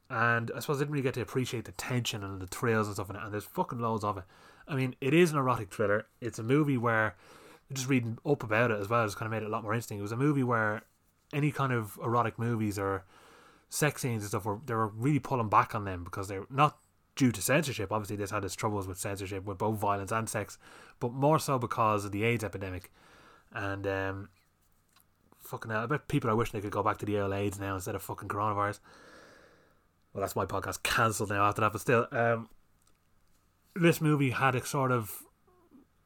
and 0.10 0.52
I 0.56 0.60
suppose 0.60 0.78
I 0.78 0.82
didn't 0.82 0.94
really 0.94 1.04
get 1.04 1.16
to 1.16 1.22
appreciate 1.22 1.66
the 1.66 1.72
tension 1.74 2.24
and 2.24 2.40
the 2.40 2.48
thrills 2.48 2.88
and 2.88 2.96
stuff 2.96 3.10
in 3.10 3.16
it. 3.16 3.24
And 3.24 3.34
there's 3.34 3.44
fucking 3.44 3.80
loads 3.80 4.04
of 4.04 4.18
it. 4.18 4.24
I 4.68 4.76
mean, 4.76 4.96
it 5.02 5.14
is 5.14 5.32
an 5.32 5.38
erotic 5.38 5.74
thriller. 5.74 6.06
It's 6.22 6.40
a 6.40 6.44
movie 6.44 6.78
where 6.78 7.16
just 7.72 7.90
reading 7.90 8.18
up 8.26 8.44
about 8.44 8.72
it 8.72 8.80
as 8.80 8.88
well 8.88 9.02
has 9.02 9.16
kind 9.16 9.26
of 9.26 9.32
made 9.32 9.44
it 9.44 9.48
a 9.48 9.50
lot 9.50 9.64
more 9.64 9.74
interesting. 9.74 9.98
It 9.98 10.04
was 10.04 10.12
a 10.12 10.18
movie 10.18 10.44
where 10.44 10.84
any 11.34 11.52
kind 11.52 11.74
of 11.74 12.00
erotic 12.04 12.38
movies 12.38 12.78
or 12.78 13.04
sex 13.70 14.02
scenes 14.02 14.24
and 14.24 14.30
stuff 14.30 14.46
were 14.46 14.60
they 14.66 14.74
were 14.74 14.88
really 14.88 15.20
pulling 15.20 15.50
back 15.50 15.74
on 15.74 15.86
them 15.86 16.04
because 16.04 16.28
they're 16.28 16.46
not 16.50 16.78
due 17.16 17.32
to 17.32 17.42
censorship. 17.42 17.92
Obviously, 17.92 18.16
this 18.16 18.32
had 18.32 18.46
its 18.46 18.56
troubles 18.56 18.88
with 18.88 18.98
censorship 18.98 19.46
with 19.46 19.58
both 19.58 19.78
violence 19.78 20.12
and 20.12 20.30
sex, 20.30 20.58
but 21.00 21.12
more 21.12 21.40
so 21.40 21.60
because 21.60 22.06
of 22.06 22.12
the 22.12 22.24
AIDS 22.24 22.44
epidemic. 22.44 22.92
And 23.52 23.86
um, 23.86 24.30
fucking 25.40 25.72
hell, 25.72 25.84
I 25.84 25.86
bet 25.86 26.08
people 26.08 26.30
are 26.30 26.36
wishing 26.36 26.60
they 26.60 26.62
could 26.62 26.72
go 26.72 26.84
back 26.84 26.98
to 27.00 27.06
the 27.06 27.20
old 27.20 27.34
AIDS 27.34 27.60
now 27.60 27.76
instead 27.76 27.96
of 27.96 28.02
fucking 28.02 28.30
coronavirus 28.30 28.80
well, 30.14 30.22
that's 30.22 30.36
my 30.36 30.46
podcast 30.46 30.84
cancelled 30.84 31.30
now 31.30 31.44
after 31.44 31.62
that. 31.62 31.72
But 31.72 31.82
still, 31.82 32.08
um, 32.12 32.50
this 33.76 34.00
movie 34.00 34.30
had 34.30 34.56
a 34.56 34.66
sort 34.66 34.92
of 34.92 35.24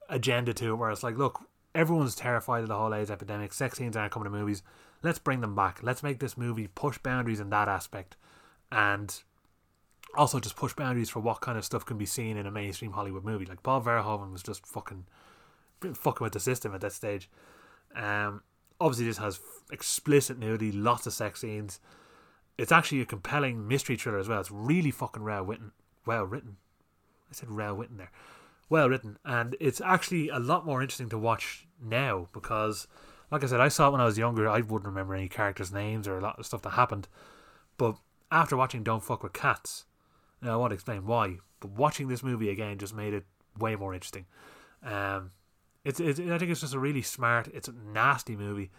agenda 0.09 0.53
to 0.53 0.69
it 0.71 0.75
where 0.75 0.89
it's 0.89 1.03
like, 1.03 1.17
look, 1.17 1.41
everyone's 1.75 2.15
terrified 2.15 2.61
of 2.63 2.69
the 2.69 2.77
whole 2.77 2.93
AIDS 2.93 3.11
epidemic. 3.11 3.53
Sex 3.53 3.77
scenes 3.77 3.97
aren't 3.97 4.13
coming 4.13 4.31
to 4.31 4.37
movies. 4.37 4.63
Let's 5.03 5.19
bring 5.19 5.41
them 5.41 5.55
back. 5.55 5.79
Let's 5.81 6.03
make 6.03 6.19
this 6.19 6.37
movie 6.37 6.67
push 6.67 6.97
boundaries 6.97 7.39
in 7.39 7.49
that 7.51 7.67
aspect, 7.67 8.15
and 8.71 9.15
also 10.15 10.39
just 10.39 10.55
push 10.55 10.73
boundaries 10.73 11.09
for 11.09 11.19
what 11.19 11.41
kind 11.41 11.57
of 11.57 11.65
stuff 11.65 11.85
can 11.85 11.97
be 11.97 12.05
seen 12.05 12.37
in 12.37 12.45
a 12.47 12.51
mainstream 12.51 12.93
Hollywood 12.93 13.23
movie. 13.23 13.45
Like 13.45 13.63
Paul 13.63 13.81
Verhoeven 13.81 14.31
was 14.31 14.43
just 14.43 14.65
fucking 14.65 15.05
fucking 15.93 16.25
with 16.25 16.33
the 16.33 16.39
system 16.39 16.73
at 16.73 16.81
that 16.81 16.93
stage. 16.93 17.29
Um, 17.95 18.41
obviously, 18.79 19.05
this 19.05 19.17
has 19.17 19.39
explicit 19.71 20.39
nudity, 20.39 20.71
lots 20.71 21.05
of 21.05 21.13
sex 21.13 21.41
scenes 21.41 21.79
it's 22.57 22.71
actually 22.71 23.01
a 23.01 23.05
compelling 23.05 23.67
mystery 23.67 23.95
thriller 23.95 24.17
as 24.17 24.27
well. 24.27 24.39
It's 24.39 24.51
really 24.51 24.91
fucking 24.91 25.23
well 25.23 25.43
written. 25.43 25.71
Well 26.05 26.25
written. 26.25 26.57
I 27.29 27.33
said 27.33 27.51
well 27.51 27.75
written 27.75 27.97
there. 27.97 28.11
Well 28.69 28.89
written, 28.89 29.17
and 29.23 29.55
it's 29.61 29.79
actually 29.79 30.27
a 30.27 30.39
lot 30.39 30.65
more 30.65 30.81
interesting 30.81 31.09
to 31.09 31.17
watch 31.17 31.65
now 31.81 32.27
because, 32.33 32.87
like 33.31 33.43
I 33.43 33.47
said, 33.47 33.59
I 33.59 33.67
saw 33.67 33.89
it 33.89 33.91
when 33.91 34.01
I 34.01 34.05
was 34.05 34.17
younger. 34.17 34.47
I 34.47 34.61
wouldn't 34.61 34.87
remember 34.87 35.15
any 35.15 35.27
characters' 35.27 35.71
names 35.71 36.07
or 36.07 36.17
a 36.17 36.21
lot 36.21 36.39
of 36.39 36.45
stuff 36.45 36.61
that 36.63 36.71
happened, 36.71 37.07
but 37.77 37.95
after 38.31 38.57
watching 38.57 38.83
Don't 38.83 39.03
Fuck 39.03 39.23
with 39.23 39.33
Cats, 39.33 39.85
now 40.41 40.53
I 40.53 40.55
won't 40.57 40.73
explain 40.73 41.05
why, 41.05 41.37
but 41.59 41.71
watching 41.71 42.07
this 42.07 42.23
movie 42.23 42.49
again 42.49 42.77
just 42.77 42.93
made 42.93 43.13
it 43.13 43.25
way 43.57 43.75
more 43.75 43.93
interesting. 43.93 44.25
Um, 44.83 45.31
it's, 45.83 45.99
it's 45.99 46.19
I 46.19 46.37
think 46.37 46.51
it's 46.51 46.61
just 46.61 46.73
a 46.73 46.79
really 46.79 47.01
smart. 47.01 47.47
It's 47.53 47.67
a 47.67 47.73
nasty 47.73 48.35
movie 48.35 48.71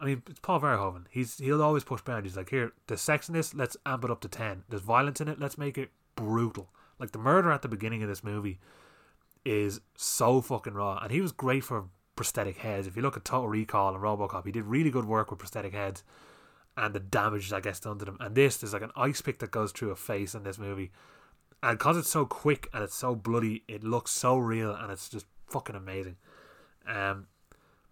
I 0.00 0.06
mean, 0.06 0.22
it's 0.28 0.40
Paul 0.40 0.60
Verhoeven. 0.60 1.04
He's 1.10 1.38
he'll 1.38 1.62
always 1.62 1.84
push 1.84 2.02
boundaries. 2.02 2.36
Like 2.36 2.50
here, 2.50 2.72
the 2.88 2.96
sex 2.96 3.28
in 3.28 3.34
this, 3.34 3.54
let's 3.54 3.76
amp 3.86 4.04
it 4.04 4.10
up 4.10 4.20
to 4.20 4.28
ten. 4.28 4.64
There's 4.68 4.82
violence 4.82 5.20
in 5.20 5.28
it, 5.28 5.38
let's 5.38 5.58
make 5.58 5.78
it 5.78 5.90
brutal. 6.16 6.68
Like 6.98 7.12
the 7.12 7.18
murder 7.18 7.50
at 7.50 7.62
the 7.62 7.68
beginning 7.68 8.02
of 8.02 8.08
this 8.08 8.24
movie 8.24 8.58
is 9.44 9.80
so 9.96 10.40
fucking 10.40 10.74
raw, 10.74 10.98
and 11.02 11.10
he 11.10 11.20
was 11.20 11.32
great 11.32 11.64
for 11.64 11.86
prosthetic 12.16 12.58
heads. 12.58 12.86
If 12.86 12.96
you 12.96 13.02
look 13.02 13.16
at 13.16 13.24
Total 13.24 13.48
Recall 13.48 13.94
and 13.94 14.02
RoboCop, 14.02 14.46
he 14.46 14.52
did 14.52 14.64
really 14.64 14.90
good 14.90 15.04
work 15.04 15.30
with 15.30 15.40
prosthetic 15.40 15.72
heads 15.72 16.02
and 16.76 16.94
the 16.94 17.00
damage 17.00 17.52
I 17.52 17.60
guess 17.60 17.80
done 17.80 17.98
to 17.98 18.04
them. 18.04 18.16
And 18.20 18.34
this, 18.34 18.56
there's 18.56 18.72
like 18.72 18.82
an 18.82 18.92
ice 18.96 19.20
pick 19.20 19.38
that 19.38 19.50
goes 19.50 19.72
through 19.72 19.90
a 19.90 19.96
face 19.96 20.34
in 20.34 20.42
this 20.42 20.58
movie, 20.58 20.90
and 21.62 21.78
because 21.78 21.96
it's 21.96 22.10
so 22.10 22.26
quick 22.26 22.68
and 22.72 22.82
it's 22.82 22.94
so 22.94 23.14
bloody, 23.14 23.64
it 23.68 23.82
looks 23.84 24.10
so 24.10 24.36
real, 24.36 24.74
and 24.74 24.90
it's 24.90 25.08
just 25.08 25.26
fucking 25.48 25.76
amazing. 25.76 26.16
Um, 26.86 27.28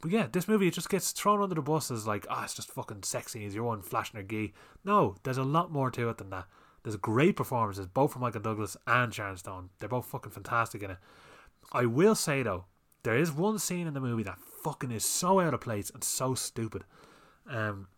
but 0.01 0.11
yeah, 0.11 0.27
this 0.31 0.49
movie 0.49 0.67
it 0.67 0.75
just 0.75 0.91
gets 0.91 1.13
thrown 1.13 1.43
under 1.43 1.55
the 1.55 1.63
bus 1.63 1.91
as 1.91 2.07
like, 2.07 2.27
ah, 2.29 2.41
oh, 2.41 2.45
it's 2.45 2.55
just 2.55 2.71
fucking 2.71 3.05
sexy 3.05 3.47
as 3.47 3.55
your 3.55 3.65
one 3.65 3.83
flashing 3.83 4.17
her 4.19 4.25
gee. 4.25 4.53
No, 4.85 5.17
there's 5.23 5.39
a 5.39 5.45
lot 5.45 5.71
more 5.71 5.91
to 5.93 6.09
it 6.09 6.19
than 6.19 6.31
that. 6.31 6.47
There's 6.83 6.97
great 6.97 7.37
performances, 7.37 7.87
both 7.87 8.13
from 8.13 8.23
Michael 8.23 8.41
Douglas 8.41 8.77
and 8.89 9.15
Sharon 9.15 9.37
Stone. 9.37 9.71
They're 9.79 9.89
both 9.89 10.07
fucking 10.07 10.33
fantastic 10.33 10.83
in 10.83 10.91
it. 10.91 10.99
I 11.73 11.87
will 11.87 12.17
say 12.17 12.43
though, 12.43 12.65
there 13.03 13.17
is 13.17 13.33
one 13.33 13.59
scene 13.59 13.87
in 13.87 13.95
the 13.95 14.01
movie 14.01 14.23
that 14.23 14.39
fucking 14.39 14.93
is 14.93 15.05
so 15.05 15.41
out 15.41 15.55
of 15.55 15.61
place 15.61 15.91
and 15.91 16.05
so 16.05 16.35
stupid. 16.35 16.85
Um, 17.49 17.89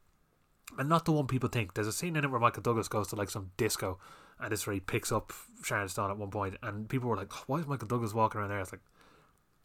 and 0.78 0.88
not 0.88 1.04
the 1.04 1.12
one 1.12 1.26
people 1.26 1.48
think. 1.48 1.74
There's 1.74 1.86
a 1.86 1.92
scene 1.92 2.16
in 2.16 2.24
it 2.24 2.30
where 2.30 2.40
Michael 2.40 2.62
Douglas 2.62 2.88
goes 2.88 3.08
to 3.08 3.16
like 3.16 3.30
some 3.30 3.50
disco, 3.56 3.98
and 4.40 4.50
this 4.50 4.66
where 4.66 4.74
he 4.74 4.80
picks 4.80 5.12
up 5.12 5.32
Sharon 5.62 5.88
Stone 5.88 6.10
at 6.10 6.16
one 6.16 6.30
point, 6.30 6.56
and 6.62 6.88
people 6.88 7.08
were 7.08 7.16
like, 7.16 7.32
"Why 7.48 7.58
is 7.58 7.66
Michael 7.66 7.88
Douglas 7.88 8.14
walking 8.14 8.40
around 8.40 8.50
there?" 8.50 8.60
It's 8.60 8.72
like 8.72 8.80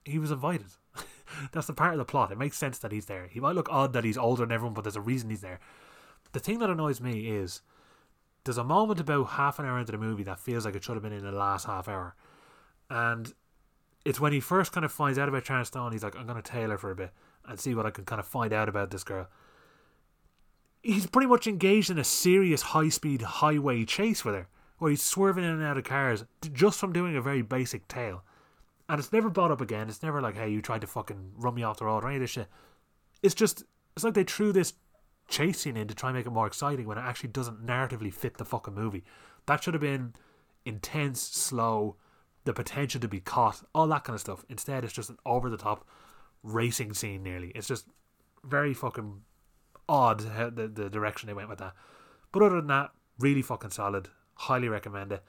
he 0.06 0.20
was 0.20 0.32
invited. 0.32 0.68
That's 1.52 1.68
the 1.68 1.74
part 1.74 1.94
of 1.94 2.00
the 2.00 2.06
plot. 2.06 2.32
It 2.32 2.38
makes 2.38 2.58
sense 2.58 2.78
that 2.80 2.92
he's 2.92 3.06
there. 3.06 3.28
He 3.28 3.40
might 3.40 3.56
look 3.56 3.70
odd 3.72 3.94
that 3.94 4.04
he's 4.04 4.18
older 4.18 4.46
than 4.46 4.52
everyone, 4.52 4.74
but 4.74 4.84
there's 4.84 4.96
a 4.96 5.02
reason 5.02 5.30
he's 5.30 5.42
there. 5.42 5.60
The 6.32 6.40
thing 6.40 6.60
that 6.60 6.70
annoys 6.70 7.02
me 7.02 7.28
is 7.28 7.62
there's 8.44 8.58
a 8.58 8.64
moment 8.64 9.00
about 9.00 9.32
half 9.32 9.60
an 9.60 9.66
hour 9.66 9.80
into 9.80 9.92
the 9.92 9.98
movie 9.98 10.24
that 10.24 10.40
feels 10.40 10.66
like 10.66 10.76
it 10.76 10.84
should 10.84 10.96
have 10.96 11.04
been 11.04 11.14
in 11.14 11.24
the 11.24 11.32
last 11.32 11.66
half 11.66 11.88
hour. 11.88 12.16
And 12.90 13.34
it's 14.10 14.20
when 14.20 14.34
he 14.34 14.40
first 14.40 14.72
kind 14.72 14.84
of 14.84 14.92
finds 14.92 15.20
out 15.20 15.30
about 15.30 15.46
Sharon 15.46 15.64
Stone, 15.66 15.92
he's 15.92 16.04
like, 16.04 16.18
I'm 16.18 16.26
going 16.26 16.42
to 16.42 16.52
tail 16.52 16.72
her 16.72 16.80
for 16.80 16.90
a 16.90 16.96
bit 16.96 17.12
and 17.48 17.60
see 17.60 17.76
what 17.76 17.86
I 17.86 17.92
can 17.92 18.06
kind 18.06 18.20
of 18.20 18.26
find 18.26 18.52
out 18.52 18.68
about 18.68 18.90
this 18.90 19.04
girl. 19.04 19.28
He's 20.82 21.06
pretty 21.06 21.28
much 21.28 21.46
engaged 21.46 21.92
in 21.92 22.00
a 22.00 22.04
serious 22.04 22.64
high 22.64 22.90
speed 22.90 23.22
highway 23.22 23.86
chase 23.86 24.26
with 24.26 24.34
her, 24.34 24.48
where 24.80 24.90
he's 24.90 25.04
swerving 25.04 25.44
in 25.44 25.52
and 25.52 25.64
out 25.64 25.78
of 25.78 25.84
cars 25.84 26.26
just 26.52 26.80
from 26.80 26.92
doing 26.92 27.16
a 27.16 27.22
very 27.22 27.44
basic 27.44 27.88
tail. 27.88 28.24
And 28.90 28.98
it's 28.98 29.14
never 29.14 29.30
brought 29.30 29.52
up 29.52 29.62
again. 29.62 29.90
It's 29.90 30.02
never 30.02 30.22
like, 30.22 30.36
hey, 30.36 30.50
you 30.50 30.64
tried 30.64 30.82
to 30.82 30.88
fucking 30.88 31.34
run 31.38 31.54
me 31.54 31.62
off 31.62 31.78
the 31.78 31.86
road 31.86 32.04
or 32.04 32.08
any 32.08 32.16
of 32.16 32.22
this 32.22 32.32
shit. 32.32 32.48
It's 33.22 33.36
just, 33.36 33.64
it's 33.96 34.04
like 34.04 34.16
they 34.16 34.24
threw 34.24 34.52
this 34.52 34.74
chase 35.28 35.60
scene 35.60 35.78
in 35.78 35.88
to 35.88 35.94
try 35.94 36.10
and 36.10 36.18
make 36.18 36.26
it 36.26 36.32
more 36.32 36.48
exciting 36.48 36.88
when 36.88 36.98
it 36.98 37.02
actually 37.02 37.30
doesn't 37.30 37.64
narratively 37.64 38.12
fit 38.12 38.40
the 38.40 38.46
fucking 38.46 38.74
movie. 38.74 39.04
That 39.46 39.64
should 39.64 39.76
have 39.76 39.82
been 39.82 40.14
intense, 40.66 41.22
slow, 41.22 41.98
the 42.46 42.54
potential 42.54 43.02
to 43.02 43.08
be 43.08 43.20
caught, 43.20 43.64
all 43.74 43.88
that 43.88 44.04
kind 44.04 44.16
of 44.16 44.22
stuff. 44.22 44.46
Instead, 44.50 44.84
it's 44.84 44.94
just 44.94 45.10
an 45.10 45.18
over 45.26 45.50
the 45.50 45.58
top 45.58 45.88
racing 46.44 46.94
scene. 46.94 47.24
Nearly, 47.24 47.52
it's 47.56 47.68
just 47.68 47.88
very 48.44 48.74
fucking 48.74 49.22
odd 49.88 50.22
how 50.22 50.50
the 50.50 50.68
the 50.68 50.90
direction 50.90 51.28
they 51.28 51.34
went 51.34 51.50
with 51.50 51.60
that. 51.60 51.74
But 52.32 52.44
other 52.44 52.58
than 52.58 52.68
that, 52.68 52.92
really 53.18 53.42
fucking 53.42 53.72
solid. 53.72 54.10
Highly 54.36 54.70
recommend 54.70 55.12
it. 55.12 55.24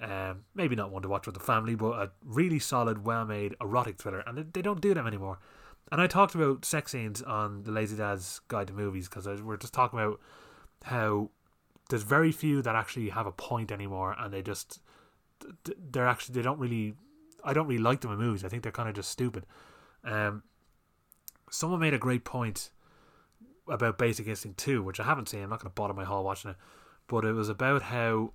Um, 0.00 0.44
maybe 0.54 0.76
not 0.76 0.90
one 0.90 1.02
to 1.02 1.08
watch 1.08 1.26
with 1.26 1.34
the 1.34 1.40
family, 1.42 1.74
but 1.74 1.92
a 1.92 2.10
really 2.22 2.58
solid, 2.58 3.04
well 3.04 3.24
made 3.24 3.54
erotic 3.60 3.98
thriller. 3.98 4.22
And 4.26 4.38
they, 4.38 4.42
they 4.42 4.62
don't 4.62 4.80
do 4.80 4.94
them 4.94 5.06
anymore. 5.06 5.38
And 5.90 6.00
I 6.00 6.06
talked 6.06 6.34
about 6.34 6.64
sex 6.64 6.92
scenes 6.92 7.22
on 7.22 7.62
the 7.62 7.70
Lazy 7.70 7.96
Dad's 7.96 8.40
Guide 8.48 8.68
to 8.68 8.72
Movies 8.72 9.08
because 9.08 9.26
we're 9.40 9.56
just 9.56 9.72
talking 9.72 9.98
about 9.98 10.20
how 10.84 11.30
there's 11.88 12.02
very 12.02 12.32
few 12.32 12.60
that 12.62 12.74
actually 12.74 13.10
have 13.10 13.26
a 13.26 13.32
point 13.32 13.70
anymore, 13.70 14.16
and 14.18 14.32
they 14.32 14.42
just 14.42 14.80
they're 15.90 16.06
actually 16.06 16.34
they 16.34 16.42
don't 16.42 16.58
really 16.58 16.94
I 17.44 17.52
don't 17.52 17.66
really 17.66 17.82
like 17.82 18.00
them 18.00 18.12
in 18.12 18.18
movies. 18.18 18.44
I 18.44 18.48
think 18.48 18.62
they're 18.62 18.72
kind 18.72 18.88
of 18.88 18.94
just 18.94 19.10
stupid. 19.10 19.46
Um, 20.04 20.42
someone 21.50 21.80
made 21.80 21.94
a 21.94 21.98
great 21.98 22.24
point 22.24 22.70
about 23.68 23.98
Basic 23.98 24.26
Instinct 24.26 24.58
2, 24.58 24.82
which 24.82 25.00
I 25.00 25.04
haven't 25.04 25.28
seen. 25.28 25.42
I'm 25.42 25.50
not 25.50 25.60
going 25.60 25.70
to 25.70 25.74
bother 25.74 25.94
my 25.94 26.04
whole 26.04 26.24
watching 26.24 26.52
it, 26.52 26.56
but 27.06 27.24
it 27.24 27.32
was 27.32 27.48
about 27.48 27.82
how 27.82 28.32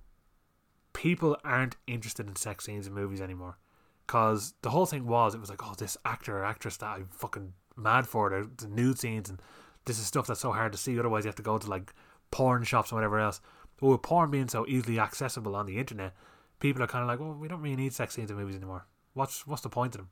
people 0.92 1.36
aren't 1.44 1.76
interested 1.86 2.26
in 2.26 2.36
sex 2.36 2.64
scenes 2.64 2.86
in 2.86 2.92
movies 2.92 3.20
anymore. 3.20 3.58
Because 4.06 4.54
the 4.62 4.70
whole 4.70 4.86
thing 4.86 5.06
was, 5.06 5.34
it 5.34 5.40
was 5.40 5.50
like, 5.50 5.64
oh, 5.64 5.74
this 5.76 5.96
actor 6.04 6.38
or 6.38 6.44
actress 6.44 6.76
that 6.78 6.86
I'm 6.86 7.08
fucking 7.10 7.52
mad 7.76 8.06
for, 8.06 8.30
the, 8.30 8.50
the 8.66 8.72
nude 8.72 8.98
scenes, 8.98 9.30
and 9.30 9.40
this 9.84 9.98
is 9.98 10.06
stuff 10.06 10.26
that's 10.26 10.40
so 10.40 10.52
hard 10.52 10.72
to 10.72 10.78
see. 10.78 10.98
Otherwise, 10.98 11.24
you 11.24 11.28
have 11.28 11.36
to 11.36 11.42
go 11.42 11.58
to 11.58 11.68
like 11.68 11.94
porn 12.30 12.64
shops 12.64 12.90
and 12.90 12.96
whatever 12.96 13.18
else. 13.18 13.40
But 13.80 13.88
with 13.88 14.02
porn 14.02 14.30
being 14.30 14.48
so 14.48 14.66
easily 14.68 14.98
accessible 14.98 15.56
on 15.56 15.66
the 15.66 15.78
internet, 15.78 16.14
people 16.62 16.82
are 16.82 16.86
kind 16.86 17.02
of 17.02 17.08
like, 17.08 17.20
well, 17.20 17.34
we 17.34 17.48
don't 17.48 17.60
really 17.60 17.76
need 17.76 17.92
sex 17.92 18.14
scenes 18.14 18.30
in 18.30 18.36
movies 18.36 18.56
anymore. 18.56 18.86
What's 19.12 19.46
what's 19.46 19.62
the 19.62 19.68
point 19.68 19.94
of 19.94 19.98
them? 19.98 20.08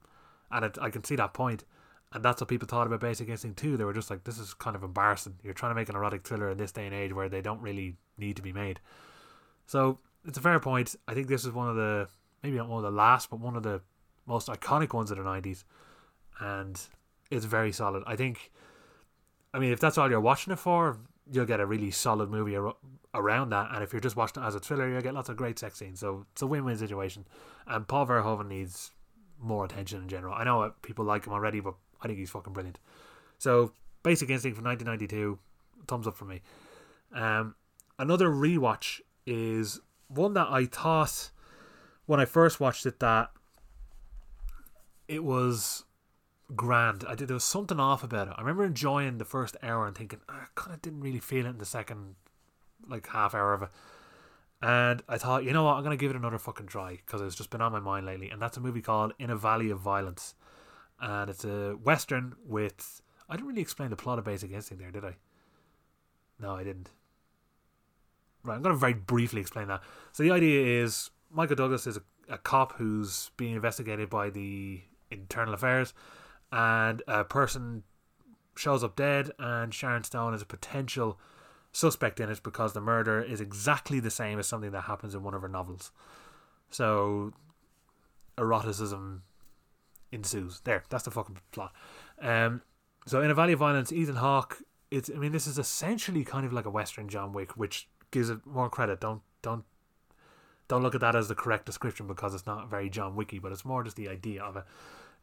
And 0.51 0.65
it, 0.67 0.79
I 0.83 0.91
can 0.91 1.05
see 1.05 1.17
that 1.17 1.33
point. 1.33 1.65
And 2.13 2.25
that's 2.25 2.41
what 2.41 2.49
people 2.49 2.67
thought 2.67 2.89
about 2.89 3.01
Basic 3.01 3.29
Instinct 3.29 3.57
2. 3.61 3.77
They 3.77 3.85
were 3.85 3.93
just 3.93 4.11
like, 4.11 4.25
this 4.25 4.37
is 4.37 4.53
kind 4.53 4.75
of 4.75 4.83
embarrassing. 4.83 5.37
You're 5.45 5.55
trying 5.55 5.71
to 5.71 5.77
make 5.77 5.89
an 5.89 5.95
erotic 5.95 6.27
thriller 6.27 6.51
in 6.51 6.59
this 6.59 6.73
day 6.73 6.85
and 6.85 6.95
age 6.95 7.13
where 7.13 7.29
they 7.29 7.41
don't 7.41 7.61
really 7.63 7.95
need 8.19 8.35
to 8.35 8.43
be 8.43 8.53
made. 8.53 8.81
So 9.67 10.01
it's 10.27 10.37
a 10.37 10.41
fair 10.41 10.59
point. 10.59 10.97
I 11.07 11.15
think 11.15 11.29
this 11.29 11.45
is 11.45 11.53
one 11.53 11.69
of 11.69 11.77
the 11.77 12.09
maybe 12.43 12.57
not 12.57 12.69
one 12.69 12.85
of 12.85 12.93
the 12.93 12.97
last, 12.97 13.31
but 13.31 13.39
one 13.39 13.57
of 13.57 13.63
the 13.63 13.81
most 14.27 14.49
iconic 14.49 14.93
ones 14.93 15.13
of 15.13 15.19
the 15.19 15.23
nineties, 15.23 15.65
and 16.41 16.81
it's 17.31 17.47
very 17.47 17.73
solid. 17.73 18.03
I 18.07 18.17
think. 18.17 18.51
I 19.53 19.59
mean, 19.59 19.73
if 19.73 19.81
that's 19.81 19.99
all 19.99 20.09
you're 20.09 20.21
watching 20.21 20.53
it 20.53 20.61
for, 20.61 20.99
you'll 21.31 21.47
get 21.47 21.61
a 21.61 21.67
really 21.67 21.91
solid 21.91 22.31
movie 22.31 22.57
ar- 22.57 22.75
around 23.15 23.51
that. 23.51 23.71
And 23.73 23.83
if 23.83 23.93
you're 23.93 24.01
just 24.01 24.17
watching 24.17 24.43
it 24.43 24.47
as 24.47 24.55
a 24.55 24.61
thriller, 24.61 24.89
you'll 24.89 25.01
get 25.01 25.15
lots 25.15 25.29
of 25.29 25.37
great 25.37 25.59
sex 25.59 25.79
scenes. 25.79 26.01
So 26.01 26.27
it's 26.33 26.43
a 26.43 26.47
win-win 26.47 26.77
situation. 26.77 27.27
And 27.67 27.87
Paul 27.87 28.07
Verhoeven 28.07 28.49
needs 28.49 28.91
more 29.39 29.65
attention 29.65 30.03
in 30.03 30.09
general. 30.09 30.35
I 30.35 30.45
know 30.45 30.73
people 30.83 31.05
like 31.05 31.27
him 31.27 31.33
already, 31.33 31.61
but 31.61 31.75
I 32.03 32.07
think 32.07 32.19
he's 32.19 32.31
fucking 32.31 32.53
brilliant. 32.53 32.79
So 33.39 33.73
Basic 34.03 34.29
Instinct 34.31 34.57
from 34.57 34.65
1992, 34.65 35.39
thumbs 35.87 36.07
up 36.07 36.17
for 36.17 36.25
me. 36.25 36.43
Um, 37.13 37.55
another 37.99 38.29
rewatch 38.29 39.01
is 39.27 39.81
one 40.09 40.35
that 40.35 40.49
I 40.51 40.67
thought 40.67 41.31
when 42.07 42.21
I 42.21 42.25
first 42.25 42.61
watched 42.61 42.87
it 42.87 42.99
that 43.01 43.31
it 45.07 45.23
was 45.23 45.85
grand. 46.57 47.05
I 47.09 47.15
did 47.15 47.29
there 47.29 47.35
was 47.35 47.45
something 47.45 47.81
off 47.81 48.03
about 48.03 48.29
it. 48.29 48.35
I 48.37 48.41
remember 48.41 48.65
enjoying 48.65 49.19
the 49.19 49.25
first 49.25 49.57
hour 49.63 49.87
and 49.87 49.97
thinking 49.97 50.21
ah, 50.29 50.43
I 50.43 50.47
kind 50.55 50.75
of 50.75 50.83
didn't 50.83 51.01
really 51.01 51.21
feel 51.21 51.47
it 51.47 51.51
in 51.51 51.59
the 51.59 51.67
second 51.67 52.17
like 52.89 53.07
half 53.09 53.35
hour 53.35 53.55
of 53.55 53.63
it. 53.63 53.69
And 54.63 55.03
I 55.09 55.17
thought, 55.17 55.45
you 55.45 55.53
know 55.53 55.65
what, 55.65 55.77
I'm 55.77 55.83
gonna 55.83 55.97
give 55.97 56.11
it 56.11 56.17
another 56.17 56.39
fucking 56.39 56.67
try 56.67 56.99
because 57.05 57.23
it's 57.23 57.37
just 57.37 57.51
been 57.51 57.63
on 57.63 57.73
my 57.73 57.81
mind 57.81 58.07
lately. 58.07 58.31
And 58.31 58.41
that's 58.41 58.57
a 58.57 58.61
movie 58.61 58.83
called 58.83 59.13
In 59.19 59.31
a 59.31 59.37
Valley 59.37 59.71
of 59.71 59.81
Violence, 59.81 60.35
and 61.01 61.31
it's 61.31 61.45
a 61.45 61.73
western 61.83 62.35
with. 62.45 63.01
I 63.29 63.37
didn't 63.37 63.49
really 63.49 63.63
explain 63.63 63.91
the 63.91 63.97
plot 63.97 64.19
of 64.19 64.25
Basic 64.25 64.51
Instinct 64.51 64.83
there, 64.83 64.91
did 64.91 65.05
I? 65.05 65.17
No, 66.41 66.57
I 66.57 66.65
didn't. 66.65 66.91
Right, 68.43 68.57
I'm 68.57 68.63
to 68.63 68.75
very 68.75 68.95
briefly 68.95 69.41
explain 69.41 69.69
that. 69.69 69.83
So 70.13 70.23
the 70.23 70.31
idea 70.31 70.83
is 70.83 71.11
Michael 71.31 71.57
Douglas 71.57 71.87
is 71.87 71.99
a, 71.99 72.03
a 72.29 72.39
cop 72.39 72.73
who's 72.77 73.31
being 73.37 73.55
investigated 73.55 74.09
by 74.09 74.31
the 74.31 74.81
Internal 75.11 75.55
Affairs, 75.55 75.93
and 76.53 77.03
a 77.07 77.25
person 77.25 77.85
shows 78.57 78.85
up 78.85 78.97
dead, 78.97 79.31
and 79.39 79.73
Sharon 79.73 80.05
Stone 80.05 80.35
is 80.35 80.43
a 80.43 80.47
potential 80.47 81.19
suspect 81.73 82.19
in 82.21 82.29
it 82.29 82.43
because 82.43 82.73
the 82.73 82.81
murder 82.81 83.23
is 83.23 83.41
exactly 83.41 84.01
the 84.01 84.11
same 84.11 84.39
as 84.39 84.47
something 84.47 84.73
that 84.73 84.83
happens 84.83 85.15
in 85.15 85.23
one 85.23 85.35
of 85.35 85.43
her 85.43 85.49
novels. 85.49 85.93
So, 86.69 87.33
eroticism 88.37 89.23
ensues. 90.13 90.61
There, 90.65 90.85
that's 90.89 91.05
the 91.05 91.11
fucking 91.11 91.39
plot. 91.53 91.73
Um, 92.21 92.63
so 93.07 93.21
in 93.23 93.31
a 93.31 93.35
Valley 93.35 93.53
of 93.53 93.59
Violence, 93.61 93.93
Ethan 93.93 94.17
Hawke. 94.17 94.59
It's. 94.91 95.09
I 95.09 95.19
mean, 95.19 95.33
this 95.33 95.47
is 95.47 95.59
essentially 95.59 96.25
kind 96.25 96.45
of 96.45 96.53
like 96.53 96.65
a 96.65 96.71
Western 96.71 97.09
John 97.09 97.33
Wick, 97.33 97.57
which 97.57 97.89
gives 98.11 98.29
it 98.29 98.45
more 98.45 98.69
credit. 98.69 99.01
Don't 99.01 99.23
don't 99.41 99.65
don't 100.69 100.83
look 100.83 100.95
at 100.95 101.01
that 101.01 101.17
as 101.17 101.29
the 101.29 101.35
correct 101.35 101.67
description 101.67 102.07
because 102.07 102.35
it's 102.35 102.47
not 102.47 102.69
very 102.69 102.91
John 102.91 103.17
Wicky, 103.17 103.39
but 103.39 103.53
it's 103.53 103.65
more 103.65 103.85
just 103.85 103.97
the 103.97 104.09
idea 104.09 104.43
of 104.43 104.57
it. 104.57 104.65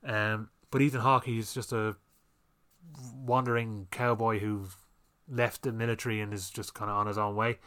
Um, 0.09 0.49
but 0.71 0.81
Ethan 0.81 1.01
Hawke, 1.01 1.25
he's 1.25 1.53
just 1.53 1.71
a 1.71 1.95
wandering 3.13 3.87
cowboy 3.91 4.39
who 4.39 4.65
left 5.29 5.63
the 5.63 5.71
military 5.71 6.21
and 6.21 6.33
is 6.33 6.49
just 6.49 6.73
kind 6.73 6.89
of 6.89 6.97
on 6.97 7.07
his 7.07 7.17
own 7.17 7.35
way. 7.35 7.59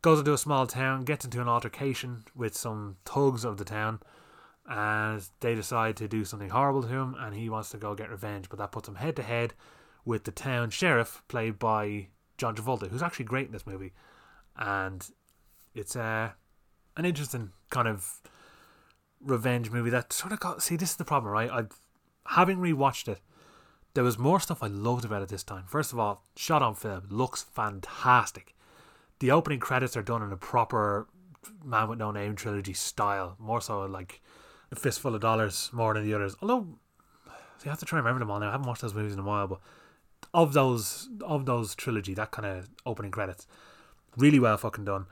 Goes 0.00 0.20
into 0.20 0.32
a 0.32 0.38
small 0.38 0.66
town, 0.66 1.04
gets 1.04 1.24
into 1.24 1.40
an 1.40 1.48
altercation 1.48 2.24
with 2.34 2.56
some 2.56 2.96
thugs 3.04 3.44
of 3.44 3.56
the 3.56 3.64
town, 3.64 4.00
and 4.66 5.26
they 5.40 5.54
decide 5.54 5.96
to 5.96 6.06
do 6.06 6.24
something 6.24 6.50
horrible 6.50 6.82
to 6.82 6.88
him, 6.88 7.16
and 7.18 7.34
he 7.34 7.48
wants 7.48 7.70
to 7.70 7.78
go 7.78 7.94
get 7.94 8.10
revenge. 8.10 8.48
But 8.48 8.58
that 8.58 8.70
puts 8.70 8.88
him 8.88 8.96
head 8.96 9.16
to 9.16 9.22
head 9.22 9.54
with 10.04 10.24
the 10.24 10.30
town 10.30 10.70
sheriff, 10.70 11.22
played 11.26 11.58
by 11.58 12.08
John 12.36 12.54
Travolta, 12.54 12.88
who's 12.88 13.02
actually 13.02 13.24
great 13.24 13.46
in 13.46 13.52
this 13.52 13.66
movie 13.66 13.92
and 14.58 15.08
it's 15.74 15.94
uh, 15.94 16.30
an 16.96 17.04
interesting 17.04 17.52
kind 17.70 17.86
of 17.86 18.20
revenge 19.20 19.70
movie 19.70 19.90
that 19.90 20.12
sort 20.12 20.32
of 20.32 20.40
got. 20.40 20.62
See, 20.62 20.76
this 20.76 20.90
is 20.90 20.96
the 20.96 21.04
problem, 21.04 21.32
right? 21.32 21.50
I, 21.50 21.64
having 22.28 22.58
rewatched 22.58 23.08
it, 23.08 23.20
there 23.94 24.04
was 24.04 24.18
more 24.18 24.40
stuff 24.40 24.62
I 24.62 24.68
loved 24.68 25.04
about 25.04 25.22
it 25.22 25.28
this 25.28 25.42
time. 25.42 25.64
First 25.66 25.92
of 25.92 25.98
all, 25.98 26.22
shot 26.36 26.62
on 26.62 26.74
film 26.74 27.06
looks 27.10 27.42
fantastic. 27.42 28.54
The 29.20 29.30
opening 29.30 29.60
credits 29.60 29.96
are 29.96 30.02
done 30.02 30.22
in 30.22 30.32
a 30.32 30.36
proper 30.36 31.08
Man 31.64 31.88
with 31.88 31.98
No 31.98 32.10
Name 32.10 32.36
trilogy 32.36 32.74
style, 32.74 33.36
more 33.38 33.60
so 33.60 33.80
like 33.86 34.20
a 34.70 34.76
fistful 34.76 35.14
of 35.14 35.20
dollars 35.20 35.70
more 35.72 35.94
than 35.94 36.04
the 36.04 36.14
others. 36.14 36.36
Although, 36.40 36.78
I 37.28 37.68
have 37.68 37.78
to 37.80 37.86
try 37.86 37.98
and 37.98 38.04
remember 38.04 38.20
them 38.20 38.30
all 38.30 38.40
now. 38.40 38.48
I 38.48 38.52
haven't 38.52 38.66
watched 38.66 38.82
those 38.82 38.94
movies 38.94 39.14
in 39.14 39.18
a 39.18 39.24
while, 39.24 39.48
but 39.48 39.60
of 40.34 40.52
those 40.52 41.08
of 41.22 41.46
those 41.46 41.74
trilogy, 41.74 42.14
that 42.14 42.30
kind 42.30 42.46
of 42.46 42.68
opening 42.84 43.10
credits 43.10 43.46
really 44.16 44.38
well 44.38 44.56
fucking 44.56 44.84
done. 44.84 45.06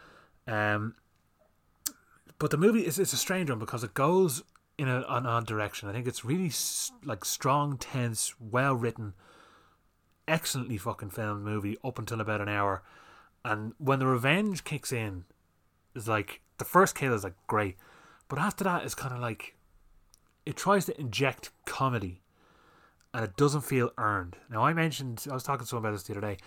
Um, 0.46 0.94
but 2.38 2.50
the 2.50 2.56
movie 2.56 2.86
is 2.86 2.98
it's 2.98 3.12
a 3.12 3.16
strange 3.16 3.50
one 3.50 3.58
because 3.58 3.82
it 3.82 3.94
goes 3.94 4.42
in 4.78 4.88
a, 4.88 5.04
an 5.08 5.26
odd 5.26 5.46
direction. 5.46 5.88
I 5.88 5.92
think 5.92 6.06
it's 6.06 6.24
really 6.24 6.52
like 7.04 7.24
strong, 7.24 7.78
tense, 7.78 8.34
well 8.38 8.74
written, 8.74 9.14
excellently 10.28 10.76
fucking 10.76 11.10
filmed 11.10 11.44
movie 11.44 11.76
up 11.84 11.98
until 11.98 12.20
about 12.20 12.40
an 12.40 12.48
hour, 12.48 12.82
and 13.44 13.72
when 13.78 13.98
the 13.98 14.06
revenge 14.06 14.64
kicks 14.64 14.92
in, 14.92 15.24
is 15.94 16.08
like 16.08 16.40
the 16.58 16.64
first 16.64 16.94
kill 16.94 17.14
is 17.14 17.24
like 17.24 17.36
great, 17.46 17.76
but 18.28 18.38
after 18.38 18.64
that 18.64 18.84
it's 18.84 18.94
kind 18.94 19.14
of 19.14 19.20
like 19.20 19.56
it 20.44 20.56
tries 20.56 20.86
to 20.86 21.00
inject 21.00 21.50
comedy, 21.64 22.22
and 23.14 23.24
it 23.24 23.36
doesn't 23.36 23.62
feel 23.62 23.90
earned. 23.98 24.36
Now 24.50 24.64
I 24.64 24.72
mentioned 24.72 25.24
I 25.30 25.34
was 25.34 25.42
talking 25.42 25.64
to 25.64 25.66
someone 25.66 25.86
about 25.86 25.96
this 25.96 26.02
the 26.04 26.12
other 26.12 26.20
day. 26.20 26.38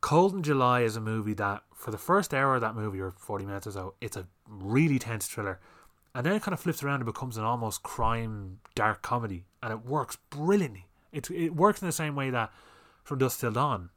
Cold 0.00 0.34
in 0.34 0.42
July 0.42 0.80
is 0.80 0.96
a 0.96 1.00
movie 1.00 1.34
that, 1.34 1.62
for 1.72 1.92
the 1.92 1.98
first 1.98 2.34
hour 2.34 2.56
of 2.56 2.60
that 2.60 2.74
movie, 2.74 3.00
or 3.00 3.12
40 3.12 3.46
minutes 3.46 3.68
or 3.68 3.70
so, 3.70 3.94
it's 4.00 4.16
a 4.16 4.26
really 4.48 4.98
tense 4.98 5.28
thriller. 5.28 5.60
And 6.14 6.26
then 6.26 6.34
it 6.34 6.42
kind 6.42 6.52
of 6.52 6.60
flips 6.60 6.82
around 6.82 6.96
and 6.96 7.06
becomes 7.06 7.36
an 7.36 7.44
almost 7.44 7.82
crime, 7.82 8.58
dark 8.74 9.02
comedy. 9.02 9.44
And 9.62 9.72
it 9.72 9.84
works 9.84 10.18
brilliantly. 10.30 10.88
It, 11.10 11.30
it 11.30 11.54
works 11.54 11.80
in 11.80 11.86
the 11.86 11.92
same 11.92 12.14
way 12.14 12.30
that 12.30 12.52
From 13.04 13.18
Dusk 13.18 13.40
Till 13.40 13.52
Dawn, 13.52 13.90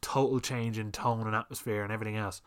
total 0.00 0.40
change 0.40 0.78
in 0.78 0.92
tone 0.92 1.26
and 1.26 1.34
atmosphere 1.34 1.82
and 1.82 1.92
everything 1.92 2.16
else. 2.16 2.42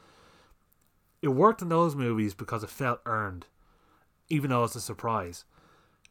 It 1.22 1.30
worked 1.30 1.62
in 1.62 1.70
those 1.70 1.96
movies 1.96 2.34
because 2.34 2.64
it 2.64 2.70
felt 2.70 3.02
earned, 3.06 3.46
even 4.30 4.50
though 4.50 4.64
it's 4.64 4.76
a 4.76 4.82
surprise. 4.82 5.44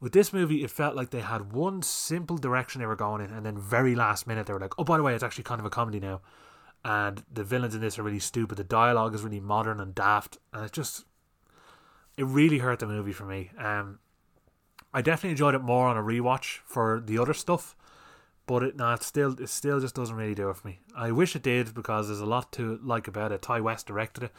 With 0.00 0.12
this 0.12 0.32
movie, 0.32 0.62
it 0.62 0.70
felt 0.70 0.94
like 0.94 1.10
they 1.10 1.20
had 1.20 1.52
one 1.52 1.82
simple 1.82 2.36
direction 2.36 2.80
they 2.80 2.86
were 2.86 2.94
going 2.94 3.22
in, 3.22 3.32
and 3.32 3.44
then 3.44 3.58
very 3.58 3.94
last 3.94 4.26
minute 4.26 4.46
they 4.46 4.52
were 4.52 4.60
like, 4.60 4.78
"Oh, 4.78 4.84
by 4.84 4.96
the 4.96 5.02
way, 5.02 5.14
it's 5.14 5.24
actually 5.24 5.44
kind 5.44 5.60
of 5.60 5.66
a 5.66 5.70
comedy 5.70 5.98
now." 5.98 6.20
and 6.84 7.24
the 7.32 7.44
villains 7.44 7.74
in 7.74 7.80
this 7.80 7.98
are 7.98 8.02
really 8.02 8.18
stupid. 8.18 8.56
The 8.56 8.64
dialogue 8.64 9.14
is 9.14 9.22
really 9.22 9.40
modern 9.40 9.80
and 9.80 9.94
daft, 9.94 10.38
and 10.52 10.64
it 10.64 10.72
just 10.72 11.04
it 12.18 12.24
really 12.24 12.58
hurt 12.58 12.80
the 12.80 12.86
movie 12.86 13.12
for 13.12 13.24
me. 13.24 13.50
Um, 13.56 14.00
I 14.92 15.00
definitely 15.02 15.30
enjoyed 15.30 15.54
it 15.54 15.62
more 15.62 15.86
on 15.86 15.96
a 15.96 16.02
rewatch 16.02 16.58
for 16.64 17.00
the 17.04 17.16
other 17.16 17.32
stuff, 17.32 17.76
but 18.46 18.62
it 18.62 18.76
nah, 18.76 18.94
it 18.94 19.02
still 19.04 19.40
it 19.40 19.48
still 19.48 19.80
just 19.80 19.94
doesn't 19.94 20.16
really 20.16 20.34
do 20.34 20.50
it 20.50 20.56
for 20.56 20.66
me. 20.66 20.80
I 20.96 21.12
wish 21.12 21.36
it 21.36 21.42
did 21.42 21.74
because 21.74 22.08
there's 22.08 22.20
a 22.20 22.26
lot 22.26 22.52
to 22.52 22.80
like 22.82 23.06
about 23.06 23.30
it. 23.30 23.40
Ti 23.40 23.60
West 23.60 23.86
directed 23.86 24.24
it, 24.24 24.32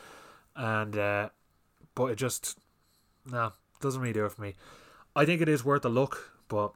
and 0.56 0.98
uh, 0.98 1.30
but 1.96 2.08
it 2.08 2.18
just 2.18 2.60
no 3.26 3.54
doesn't 3.80 4.02
really 4.02 4.14
do 4.14 4.26
it 4.26 4.34
for 4.34 4.42
me. 4.42 4.56
I 5.16 5.26
think 5.26 5.42
it 5.42 5.48
is 5.48 5.64
worth 5.64 5.86
a 5.86 5.90
look, 5.90 6.34
but 6.50 6.74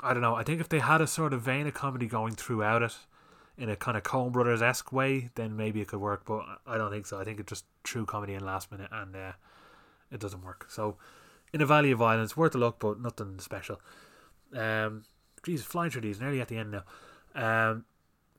I 0.00 0.12
don't 0.12 0.22
know. 0.22 0.34
I 0.34 0.42
think 0.42 0.60
if 0.60 0.68
they 0.68 0.80
had 0.80 1.00
a 1.00 1.06
sort 1.06 1.32
of 1.32 1.40
vein 1.40 1.66
of 1.66 1.72
comedy 1.72 2.06
going 2.06 2.34
throughout 2.34 2.82
it, 2.82 2.96
in 3.56 3.70
a 3.70 3.76
kind 3.76 3.96
of 3.96 4.02
Coen 4.02 4.32
Brothers 4.32 4.60
esque 4.60 4.92
way, 4.92 5.30
then 5.34 5.56
maybe 5.56 5.80
it 5.80 5.88
could 5.88 6.00
work. 6.00 6.24
But 6.26 6.44
I 6.66 6.76
don't 6.76 6.90
think 6.90 7.06
so. 7.06 7.18
I 7.18 7.24
think 7.24 7.40
it's 7.40 7.48
just 7.48 7.64
true 7.84 8.04
comedy 8.04 8.34
in 8.34 8.44
last 8.44 8.70
minute, 8.70 8.90
and 8.92 9.16
uh, 9.16 9.32
it 10.10 10.20
doesn't 10.20 10.44
work. 10.44 10.66
So, 10.68 10.96
in 11.52 11.60
a 11.60 11.66
Valley 11.66 11.90
of 11.90 11.98
Violence, 11.98 12.36
worth 12.36 12.54
a 12.54 12.58
look, 12.58 12.78
but 12.78 13.00
nothing 13.00 13.38
special. 13.40 13.80
Um, 14.54 15.04
geez, 15.42 15.62
flying 15.62 15.90
through 15.90 16.02
these, 16.02 16.20
nearly 16.20 16.40
at 16.40 16.48
the 16.48 16.58
end 16.58 16.72
now. 16.72 16.84
Um, 17.34 17.84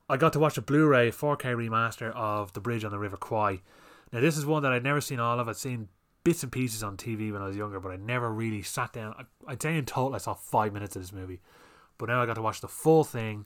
I 0.09 0.17
got 0.17 0.33
to 0.33 0.39
watch 0.39 0.57
a 0.57 0.61
Blu-ray 0.61 1.11
4K 1.11 1.55
remaster 1.55 2.11
of 2.15 2.53
The 2.53 2.59
Bridge 2.59 2.83
on 2.83 2.91
the 2.91 2.99
River 2.99 3.17
Kwai. 3.17 3.61
Now, 4.11 4.19
this 4.19 4.37
is 4.37 4.45
one 4.45 4.63
that 4.63 4.71
I'd 4.71 4.83
never 4.83 5.01
seen 5.01 5.19
all 5.19 5.39
of. 5.39 5.47
I'd 5.47 5.55
seen 5.55 5.89
bits 6.23 6.43
and 6.43 6.51
pieces 6.51 6.83
on 6.83 6.97
TV 6.97 7.31
when 7.31 7.41
I 7.41 7.47
was 7.47 7.55
younger, 7.55 7.79
but 7.79 7.91
I 7.91 7.95
never 7.95 8.31
really 8.31 8.61
sat 8.61 8.93
down. 8.93 9.27
I'd 9.47 9.61
say 9.61 9.77
in 9.77 9.85
total 9.85 10.15
I 10.15 10.19
saw 10.19 10.33
five 10.33 10.73
minutes 10.73 10.95
of 10.95 11.01
this 11.01 11.13
movie, 11.13 11.41
but 11.97 12.09
now 12.09 12.21
I 12.21 12.25
got 12.25 12.35
to 12.35 12.41
watch 12.41 12.61
the 12.61 12.67
full 12.67 13.03
thing 13.03 13.45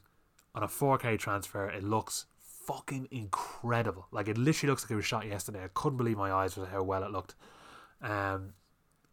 on 0.56 0.64
a 0.64 0.68
4K 0.68 1.20
transfer. 1.20 1.70
It 1.70 1.84
looks 1.84 2.26
fucking 2.40 3.10
incredible. 3.12 4.08
Like 4.12 4.28
it 4.28 4.38
literally 4.38 4.72
looks 4.72 4.84
like 4.84 4.92
it 4.92 4.96
was 4.96 5.06
shot 5.06 5.26
yesterday. 5.26 5.64
I 5.64 5.70
couldn't 5.74 5.98
believe 5.98 6.18
my 6.18 6.32
eyes 6.32 6.56
with 6.56 6.70
how 6.70 6.84
well 6.84 7.04
it 7.04 7.12
looked. 7.12 7.36
Um, 8.02 8.54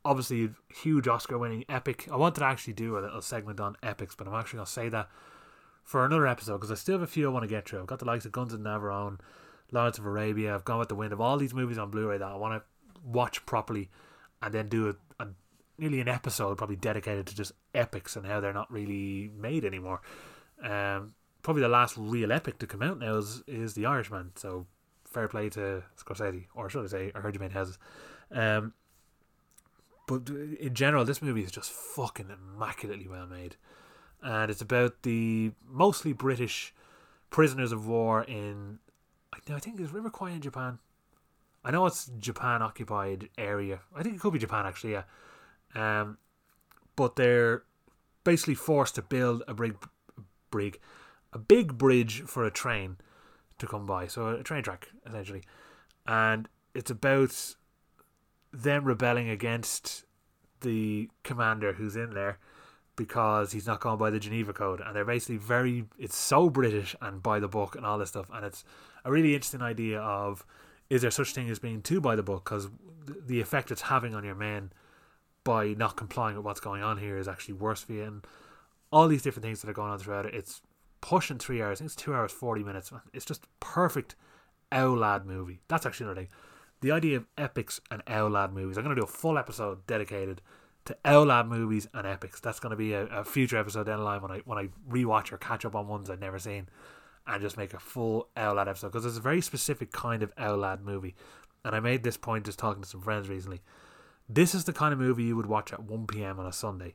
obviously 0.05 0.51
huge 0.75 1.07
Oscar-winning 1.07 1.65
epic. 1.69 2.09
I 2.11 2.17
wanted 2.17 2.41
to 2.41 2.47
actually 2.47 2.73
do 2.73 2.99
a 2.99 3.01
little 3.01 3.21
segment 3.23 3.61
on 3.61 3.77
epics, 3.83 4.15
but 4.15 4.27
I'm 4.27 4.35
actually 4.35 4.59
gonna 4.59 4.67
say 4.67 4.89
that 4.89 5.09
for 5.83 6.05
another 6.05 6.27
episode 6.27 6.59
because 6.59 6.71
I 6.71 6.75
still 6.75 6.95
have 6.95 7.03
a 7.03 7.07
few 7.07 7.29
I 7.29 7.33
want 7.33 7.43
to 7.43 7.49
get 7.49 7.69
through. 7.69 7.81
I've 7.81 7.87
got 7.87 7.99
the 7.99 8.05
likes 8.05 8.25
of 8.25 8.33
Guns 8.33 8.53
of 8.53 8.61
Navarone, 8.61 9.19
Lawrence 9.73 9.99
of 9.99 10.07
Arabia. 10.07 10.55
I've 10.55 10.65
gone 10.65 10.79
with 10.79 10.89
the 10.89 10.95
wind 10.95 11.13
of 11.13 11.21
all 11.21 11.37
these 11.37 11.55
movies 11.55 11.79
on 11.79 11.91
Blu-ray 11.91 12.19
that 12.19 12.25
I 12.25 12.37
want 12.37 12.63
to 12.63 13.01
watch 13.05 13.45
properly, 13.47 13.91
and 14.43 14.55
then 14.55 14.69
do 14.69 14.89
a, 14.89 15.23
a 15.23 15.29
nearly 15.79 16.01
an 16.01 16.09
episode 16.09 16.59
probably 16.59 16.77
dedicated 16.77 17.27
to 17.27 17.35
just 17.35 17.53
epics 17.75 18.17
and 18.17 18.27
how 18.27 18.41
they're 18.41 18.53
not 18.53 18.71
really 18.71 19.31
made 19.37 19.65
anymore. 19.65 20.01
Um, 20.63 21.15
probably 21.43 21.63
the 21.63 21.69
last 21.69 21.97
real 21.97 22.33
epic 22.33 22.59
to 22.59 22.67
come 22.67 22.83
out 22.83 22.99
now 22.99 23.17
is, 23.17 23.43
is 23.47 23.75
The 23.75 23.87
Irishman. 23.87 24.33
So 24.35 24.67
fair 25.05 25.29
play 25.29 25.49
to 25.51 25.83
Scorsese, 25.97 26.47
or 26.55 26.69
should 26.69 26.85
I 26.85 26.89
say, 26.89 27.13
I 27.15 27.21
heard 27.21 27.35
you 27.35 27.41
made 27.41 27.53
houses. 27.53 27.79
Um, 28.33 28.75
but 30.07 30.29
in 30.29 30.75
general, 30.75 31.05
this 31.05 31.23
movie 31.23 31.43
is 31.43 31.51
just 31.51 31.71
fucking 31.71 32.31
immaculately 32.31 33.07
well 33.09 33.27
made, 33.27 33.57
and 34.23 34.51
it's 34.51 34.61
about 34.61 35.03
the 35.03 35.53
mostly 35.69 36.13
British 36.13 36.75
prisoners 37.31 37.73
of 37.73 37.87
war 37.87 38.25
in. 38.25 38.79
I 39.33 39.59
think 39.59 39.81
it's 39.81 39.93
River 39.93 40.11
Kwai 40.11 40.33
in 40.33 40.41
Japan. 40.41 40.79
I 41.65 41.71
know 41.71 41.87
it's 41.87 42.11
Japan 42.19 42.63
occupied 42.63 43.29
area. 43.37 43.81
I 43.95 44.03
think 44.03 44.17
it 44.17 44.21
could 44.21 44.33
be 44.33 44.39
Japan 44.39 44.67
actually. 44.67 44.93
Yeah. 44.93 45.03
Um, 45.75 46.19
but 46.97 47.17
they're 47.17 47.63
basically 48.25 48.55
forced 48.55 48.97
to 48.97 49.03
build 49.03 49.43
a 49.47 49.55
brig, 49.55 49.77
brig, 50.51 50.81
a 51.33 51.39
big 51.39 51.79
bridge 51.79 52.23
for 52.23 52.45
a 52.45 52.51
train 52.51 52.97
to 53.59 53.67
come 53.67 53.87
by. 53.87 54.07
So 54.07 54.29
a 54.29 54.43
train 54.43 54.63
track 54.63 54.89
essentially, 55.07 55.43
and 56.07 56.49
it's 56.75 56.91
about 56.91 57.55
them 58.53 58.85
rebelling 58.85 59.29
against 59.29 60.05
the 60.61 61.09
commander 61.23 61.75
who's 61.75 61.97
in 61.97 62.15
there 62.15 62.39
because 62.97 63.53
he's 63.53 63.67
not 63.67 63.81
going 63.81 63.99
by 63.99 64.11
the 64.11 64.21
Geneva 64.21 64.53
Code, 64.53 64.81
and 64.81 64.95
they're 64.95 65.05
basically 65.05 65.39
very. 65.39 65.87
It's 65.99 66.17
so 66.17 66.51
British 66.51 66.95
and 67.01 67.23
by 67.23 67.41
the 67.41 67.49
book 67.49 67.75
and 67.75 67.87
all 67.87 67.99
this 67.99 68.11
stuff, 68.11 68.31
and 68.33 68.45
it's 68.45 68.65
a 69.05 69.11
really 69.11 69.35
interesting 69.35 69.63
idea 69.63 70.01
of 70.01 70.45
is 70.91 71.03
there 71.03 71.11
such 71.11 71.33
thing 71.33 71.49
as 71.49 71.59
being 71.59 71.81
too 71.81 72.01
by 72.01 72.17
the 72.17 72.23
book? 72.23 72.45
Because 72.45 72.69
the 73.07 73.41
effect 73.41 73.71
it's 73.71 73.83
having 73.83 74.15
on 74.15 74.25
your 74.25 74.35
men 74.35 74.73
by 75.45 75.69
not 75.69 75.97
complying 75.97 76.37
with 76.37 76.45
what's 76.45 76.61
going 76.61 76.83
on 76.83 76.99
here 76.99 77.17
is 77.17 77.29
actually 77.29 77.55
worse 77.55 77.83
for 77.83 77.93
you. 77.93 78.03
And 78.03 78.27
all 78.93 79.09
these 79.09 79.23
different 79.23 79.45
things 79.45 79.63
that 79.63 79.71
are 79.71 79.75
going 79.75 79.91
on 79.91 79.99
throughout 79.99 80.27
it 80.27 80.35
it's 80.35 80.63
pushing 81.01 81.39
three 81.39 81.63
hours 81.63 81.79
I 81.79 81.85
think 81.85 81.93
it's 81.93 81.97
two 81.97 82.13
hours 82.13 82.33
40 82.33 82.65
minutes. 82.65 82.93
It's 83.15 83.25
just 83.25 83.47
perfect 83.61 84.17
Owlad 84.73 85.25
movie. 85.25 85.61
That's 85.69 85.87
actually 85.87 86.07
another 86.07 86.21
thing 86.23 86.31
the 86.81 86.93
idea 86.93 87.17
of 87.17 87.27
epics 87.37 87.81
and 87.91 88.05
Owlad 88.07 88.53
movies 88.53 88.77
I'm 88.77 88.85
going 88.85 88.97
to 88.97 89.01
do 89.01 89.07
a 89.07 89.11
full 89.11 89.39
episode 89.39 89.87
dedicated 89.87 90.41
to 90.87 90.97
Owlad 91.05 91.49
movies 91.49 91.89
and 91.93 92.07
epics 92.07 92.41
that's 92.41 92.61
going 92.61 92.71
to 92.71 92.77
be 92.77 92.93
a, 92.93 93.05
a 93.07 93.25
future 93.25 93.59
episode 93.59 93.85
down 93.85 93.99
the 93.99 94.05
line 94.05 94.23
when 94.23 94.31
I 94.31 94.39
when 94.45 94.59
I 94.59 94.69
rewatch 94.89 95.33
or 95.33 95.39
catch 95.39 95.65
up 95.65 95.75
on 95.75 95.89
ones 95.89 96.11
I've 96.11 96.21
never 96.21 96.39
seen 96.39 96.69
and 97.27 97.43
just 97.43 97.57
make 97.57 97.75
a 97.75 97.79
full 97.79 98.29
Owlad 98.37 98.69
episode 98.69 98.89
because 98.89 99.07
it's 99.07 99.19
a 99.19 99.23
very 99.23 99.41
specific 99.41 99.93
kind 99.93 100.23
of 100.23 100.35
Owlad 100.37 100.83
movie. 100.83 101.15
And 101.65 101.75
I 101.75 101.81
made 101.81 102.03
this 102.03 102.17
point 102.17 102.47
just 102.47 102.59
talking 102.59 102.83
to 102.83 102.89
some 102.89 103.03
friends 103.03 103.29
recently. 103.29 103.61
This 104.29 104.55
is 104.55 104.65
the 104.65 104.73
kind 104.73 104.93
of 104.93 104.99
movie 104.99 105.25
you 105.25 105.37
would 105.37 105.47
watch 105.47 105.73
at 105.73 105.83
1 105.83 106.07
p.m. 106.07 106.41
on 106.41 106.47
a 106.47 106.53
Sunday, 106.53 106.95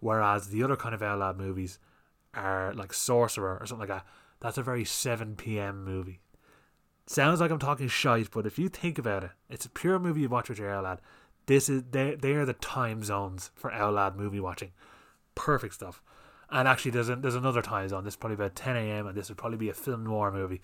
whereas 0.00 0.48
the 0.48 0.62
other 0.62 0.76
kind 0.76 0.94
of 0.94 1.00
Owlad 1.00 1.36
movies 1.36 1.78
are 2.34 2.74
like 2.74 2.92
Sorcerer 2.92 3.58
or 3.60 3.66
something 3.66 3.88
like 3.88 3.98
that. 3.98 4.06
That's 4.40 4.58
a 4.58 4.62
very 4.62 4.84
7 4.84 5.36
p.m. 5.36 5.84
movie. 5.84 6.20
Sounds 7.10 7.40
like 7.40 7.50
I'm 7.50 7.58
talking 7.58 7.88
shite, 7.88 8.30
but 8.30 8.46
if 8.46 8.56
you 8.56 8.68
think 8.68 8.96
about 8.96 9.24
it, 9.24 9.30
it's 9.48 9.66
a 9.66 9.68
pure 9.68 9.98
movie 9.98 10.20
you 10.20 10.28
watch 10.28 10.48
with 10.48 10.60
your 10.60 10.70
Owlad. 10.70 10.98
This 11.46 11.68
is 11.68 11.82
they 11.90 12.14
they 12.14 12.34
are 12.34 12.44
the 12.44 12.52
time 12.52 13.02
zones 13.02 13.50
for 13.56 13.72
Owlad 13.72 14.14
movie 14.14 14.38
watching. 14.38 14.70
Perfect 15.34 15.74
stuff. 15.74 16.00
And 16.50 16.68
actually, 16.68 16.92
there's 16.92 17.08
a, 17.08 17.16
there's 17.16 17.34
another 17.34 17.62
time 17.62 17.88
zone. 17.88 18.04
This 18.04 18.12
is 18.12 18.16
probably 18.16 18.36
about 18.36 18.54
10 18.54 18.76
a.m. 18.76 19.08
and 19.08 19.16
this 19.16 19.28
would 19.28 19.38
probably 19.38 19.58
be 19.58 19.68
a 19.68 19.74
film 19.74 20.04
noir 20.04 20.30
movie. 20.30 20.60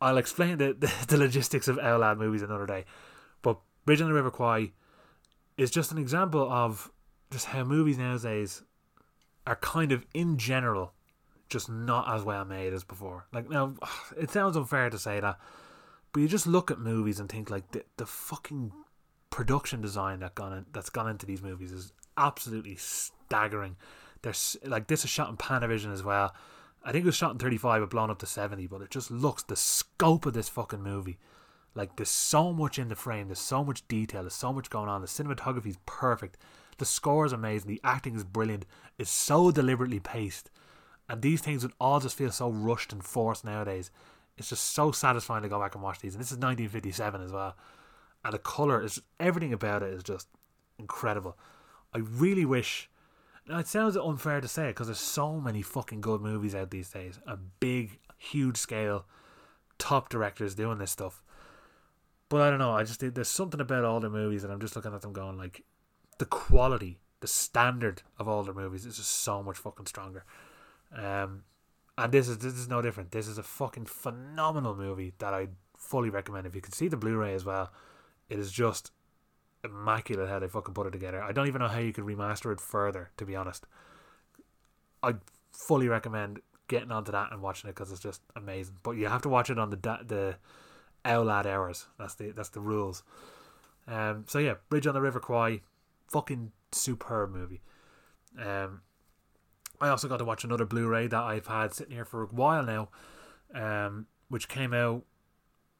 I'll 0.00 0.18
explain 0.18 0.58
the, 0.58 0.72
the, 0.72 0.92
the 1.08 1.16
logistics 1.16 1.66
of 1.66 1.78
Owlad 1.78 2.16
movies 2.16 2.42
another 2.42 2.66
day. 2.66 2.84
But 3.42 3.58
Bridge 3.84 4.00
on 4.00 4.06
the 4.06 4.14
River 4.14 4.30
Kwai 4.30 4.70
is 5.56 5.72
just 5.72 5.90
an 5.90 5.98
example 5.98 6.48
of 6.48 6.92
just 7.32 7.46
how 7.46 7.64
movies 7.64 7.98
nowadays 7.98 8.62
are 9.48 9.56
kind 9.56 9.90
of, 9.90 10.06
in 10.14 10.38
general, 10.38 10.92
just 11.50 11.68
not 11.68 12.12
as 12.14 12.22
well 12.22 12.44
made 12.44 12.72
as 12.72 12.84
before. 12.84 13.26
Like, 13.32 13.50
now, 13.50 13.74
it 14.16 14.30
sounds 14.30 14.56
unfair 14.56 14.88
to 14.88 14.98
say 14.98 15.20
that, 15.20 15.38
but 16.12 16.20
you 16.20 16.28
just 16.28 16.46
look 16.46 16.70
at 16.70 16.78
movies 16.78 17.20
and 17.20 17.28
think, 17.28 17.50
like, 17.50 17.70
the, 17.72 17.84
the 17.98 18.06
fucking 18.06 18.72
production 19.30 19.80
design 19.80 20.20
that 20.20 20.34
gone 20.34 20.52
in, 20.52 20.66
that's 20.72 20.90
gone 20.90 21.08
into 21.08 21.24
these 21.24 21.42
movies 21.42 21.72
is 21.72 21.92
absolutely 22.16 22.76
staggering. 22.76 23.76
There's 24.22 24.56
like 24.64 24.88
this 24.88 25.04
is 25.04 25.10
shot 25.10 25.30
in 25.30 25.36
Panavision 25.36 25.92
as 25.92 26.02
well. 26.02 26.34
I 26.84 26.92
think 26.92 27.04
it 27.04 27.06
was 27.06 27.16
shot 27.16 27.32
in 27.32 27.38
35 27.38 27.82
but 27.82 27.90
blown 27.90 28.10
up 28.10 28.18
to 28.18 28.26
70, 28.26 28.66
but 28.66 28.82
it 28.82 28.90
just 28.90 29.10
looks 29.10 29.42
the 29.42 29.56
scope 29.56 30.26
of 30.26 30.34
this 30.34 30.48
fucking 30.48 30.82
movie. 30.82 31.18
Like 31.74 31.96
there's 31.96 32.10
so 32.10 32.52
much 32.52 32.78
in 32.78 32.88
the 32.88 32.96
frame, 32.96 33.28
there's 33.28 33.38
so 33.38 33.64
much 33.64 33.86
detail, 33.86 34.22
there's 34.22 34.34
so 34.34 34.52
much 34.52 34.68
going 34.68 34.88
on. 34.88 35.00
The 35.00 35.06
cinematography 35.06 35.68
is 35.68 35.78
perfect. 35.86 36.36
The 36.78 36.84
score 36.84 37.26
is 37.26 37.32
amazing, 37.32 37.68
the 37.68 37.80
acting 37.84 38.16
is 38.16 38.24
brilliant. 38.24 38.66
It's 38.98 39.10
so 39.10 39.50
deliberately 39.50 40.00
paced. 40.00 40.50
And 41.10 41.20
these 41.20 41.42
things 41.42 41.62
would 41.62 41.74
all 41.80 42.00
just 42.00 42.16
feel 42.16 42.30
so 42.30 42.48
rushed 42.48 42.92
and 42.92 43.04
forced 43.04 43.44
nowadays. 43.44 43.90
It's 44.38 44.48
just 44.48 44.72
so 44.72 44.92
satisfying 44.92 45.42
to 45.42 45.48
go 45.48 45.60
back 45.60 45.74
and 45.74 45.82
watch 45.82 45.98
these. 45.98 46.14
And 46.14 46.20
this 46.20 46.30
is 46.30 46.38
1957 46.38 47.20
as 47.20 47.32
well. 47.32 47.56
And 48.24 48.32
the 48.32 48.38
colour 48.38 48.82
is 48.82 49.02
everything 49.18 49.52
about 49.52 49.82
it 49.82 49.92
is 49.92 50.02
just 50.02 50.28
incredible. 50.78 51.36
I 51.92 51.98
really 51.98 52.44
wish 52.44 52.88
now, 53.50 53.58
it 53.58 53.66
sounds 53.66 53.96
unfair 53.96 54.40
to 54.40 54.46
say 54.46 54.66
it, 54.66 54.74
because 54.74 54.86
there's 54.86 55.00
so 55.00 55.40
many 55.40 55.60
fucking 55.60 56.02
good 56.02 56.20
movies 56.20 56.54
out 56.54 56.70
these 56.70 56.90
days. 56.90 57.18
A 57.26 57.36
big, 57.36 57.98
huge 58.16 58.56
scale, 58.56 59.06
top 59.76 60.08
directors 60.08 60.54
doing 60.54 60.78
this 60.78 60.92
stuff. 60.92 61.20
But 62.28 62.42
I 62.42 62.50
don't 62.50 62.60
know. 62.60 62.72
I 62.72 62.84
just 62.84 63.00
there's 63.00 63.28
something 63.28 63.60
about 63.60 63.84
all 63.84 63.98
the 63.98 64.08
movies 64.08 64.42
that 64.42 64.52
I'm 64.52 64.60
just 64.60 64.76
looking 64.76 64.94
at 64.94 65.00
them 65.00 65.12
going 65.12 65.36
like, 65.36 65.64
the 66.18 66.26
quality, 66.26 67.00
the 67.18 67.26
standard 67.26 68.02
of 68.18 68.28
all 68.28 68.44
their 68.44 68.54
movies 68.54 68.86
is 68.86 68.98
just 68.98 69.10
so 69.10 69.42
much 69.42 69.56
fucking 69.56 69.86
stronger. 69.86 70.24
Um, 70.96 71.44
and 71.96 72.12
this 72.12 72.28
is 72.28 72.38
this 72.38 72.54
is 72.54 72.68
no 72.68 72.82
different. 72.82 73.12
This 73.12 73.28
is 73.28 73.38
a 73.38 73.42
fucking 73.42 73.86
phenomenal 73.86 74.74
movie 74.74 75.12
that 75.18 75.34
I 75.34 75.48
fully 75.76 76.10
recommend. 76.10 76.46
If 76.46 76.54
you 76.54 76.60
can 76.60 76.72
see 76.72 76.88
the 76.88 76.96
Blu-ray 76.96 77.34
as 77.34 77.44
well, 77.44 77.72
it 78.28 78.38
is 78.38 78.50
just 78.50 78.92
immaculate 79.62 80.28
how 80.28 80.38
they 80.38 80.48
fucking 80.48 80.74
put 80.74 80.86
it 80.86 80.90
together. 80.90 81.22
I 81.22 81.32
don't 81.32 81.46
even 81.46 81.60
know 81.60 81.68
how 81.68 81.78
you 81.78 81.92
could 81.92 82.04
remaster 82.04 82.52
it 82.52 82.60
further, 82.60 83.10
to 83.18 83.24
be 83.24 83.36
honest. 83.36 83.66
I 85.02 85.14
fully 85.52 85.88
recommend 85.88 86.40
getting 86.68 86.92
onto 86.92 87.12
that 87.12 87.32
and 87.32 87.42
watching 87.42 87.68
it 87.68 87.74
because 87.74 87.90
it's 87.92 88.00
just 88.00 88.22
amazing. 88.36 88.76
But 88.82 88.92
you 88.92 89.08
have 89.08 89.22
to 89.22 89.28
watch 89.28 89.50
it 89.50 89.58
on 89.58 89.70
the 89.70 89.76
the 89.76 90.36
Owlad 91.04 91.46
hours. 91.46 91.86
That's 91.98 92.14
the 92.14 92.30
that's 92.30 92.50
the 92.50 92.60
rules. 92.60 93.02
Um. 93.86 94.24
So 94.26 94.38
yeah, 94.38 94.54
Bridge 94.68 94.86
on 94.86 94.94
the 94.94 95.00
River 95.00 95.20
Kwai, 95.20 95.60
fucking 96.08 96.52
superb 96.72 97.30
movie. 97.30 97.60
Um. 98.38 98.82
I 99.80 99.88
also 99.88 100.08
got 100.08 100.18
to 100.18 100.24
watch 100.24 100.44
another 100.44 100.66
Blu-ray 100.66 101.06
that 101.08 101.22
I've 101.22 101.46
had 101.46 101.72
sitting 101.72 101.94
here 101.94 102.04
for 102.04 102.22
a 102.22 102.26
while 102.26 102.64
now, 102.64 102.88
um, 103.54 104.06
which 104.28 104.48
came 104.48 104.74
out 104.74 105.04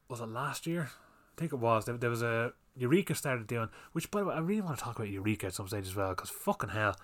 was 0.09 0.19
it 0.19 0.27
last 0.27 0.67
year? 0.67 0.89
I 0.91 1.39
think 1.39 1.53
it 1.53 1.59
was. 1.59 1.85
There, 1.85 1.97
there 1.97 2.09
was 2.09 2.21
a 2.21 2.53
Eureka 2.75 3.15
started 3.15 3.47
doing, 3.47 3.69
which 3.93 4.11
by 4.11 4.19
the 4.19 4.25
way, 4.27 4.35
I 4.35 4.39
really 4.39 4.61
want 4.61 4.77
to 4.77 4.83
talk 4.83 4.97
about 4.97 5.09
Eureka 5.09 5.47
at 5.47 5.53
some 5.53 5.67
stage 5.67 5.85
as 5.87 5.95
well, 5.95 6.09
because 6.09 6.29
fucking 6.29 6.69
hell, 6.69 6.97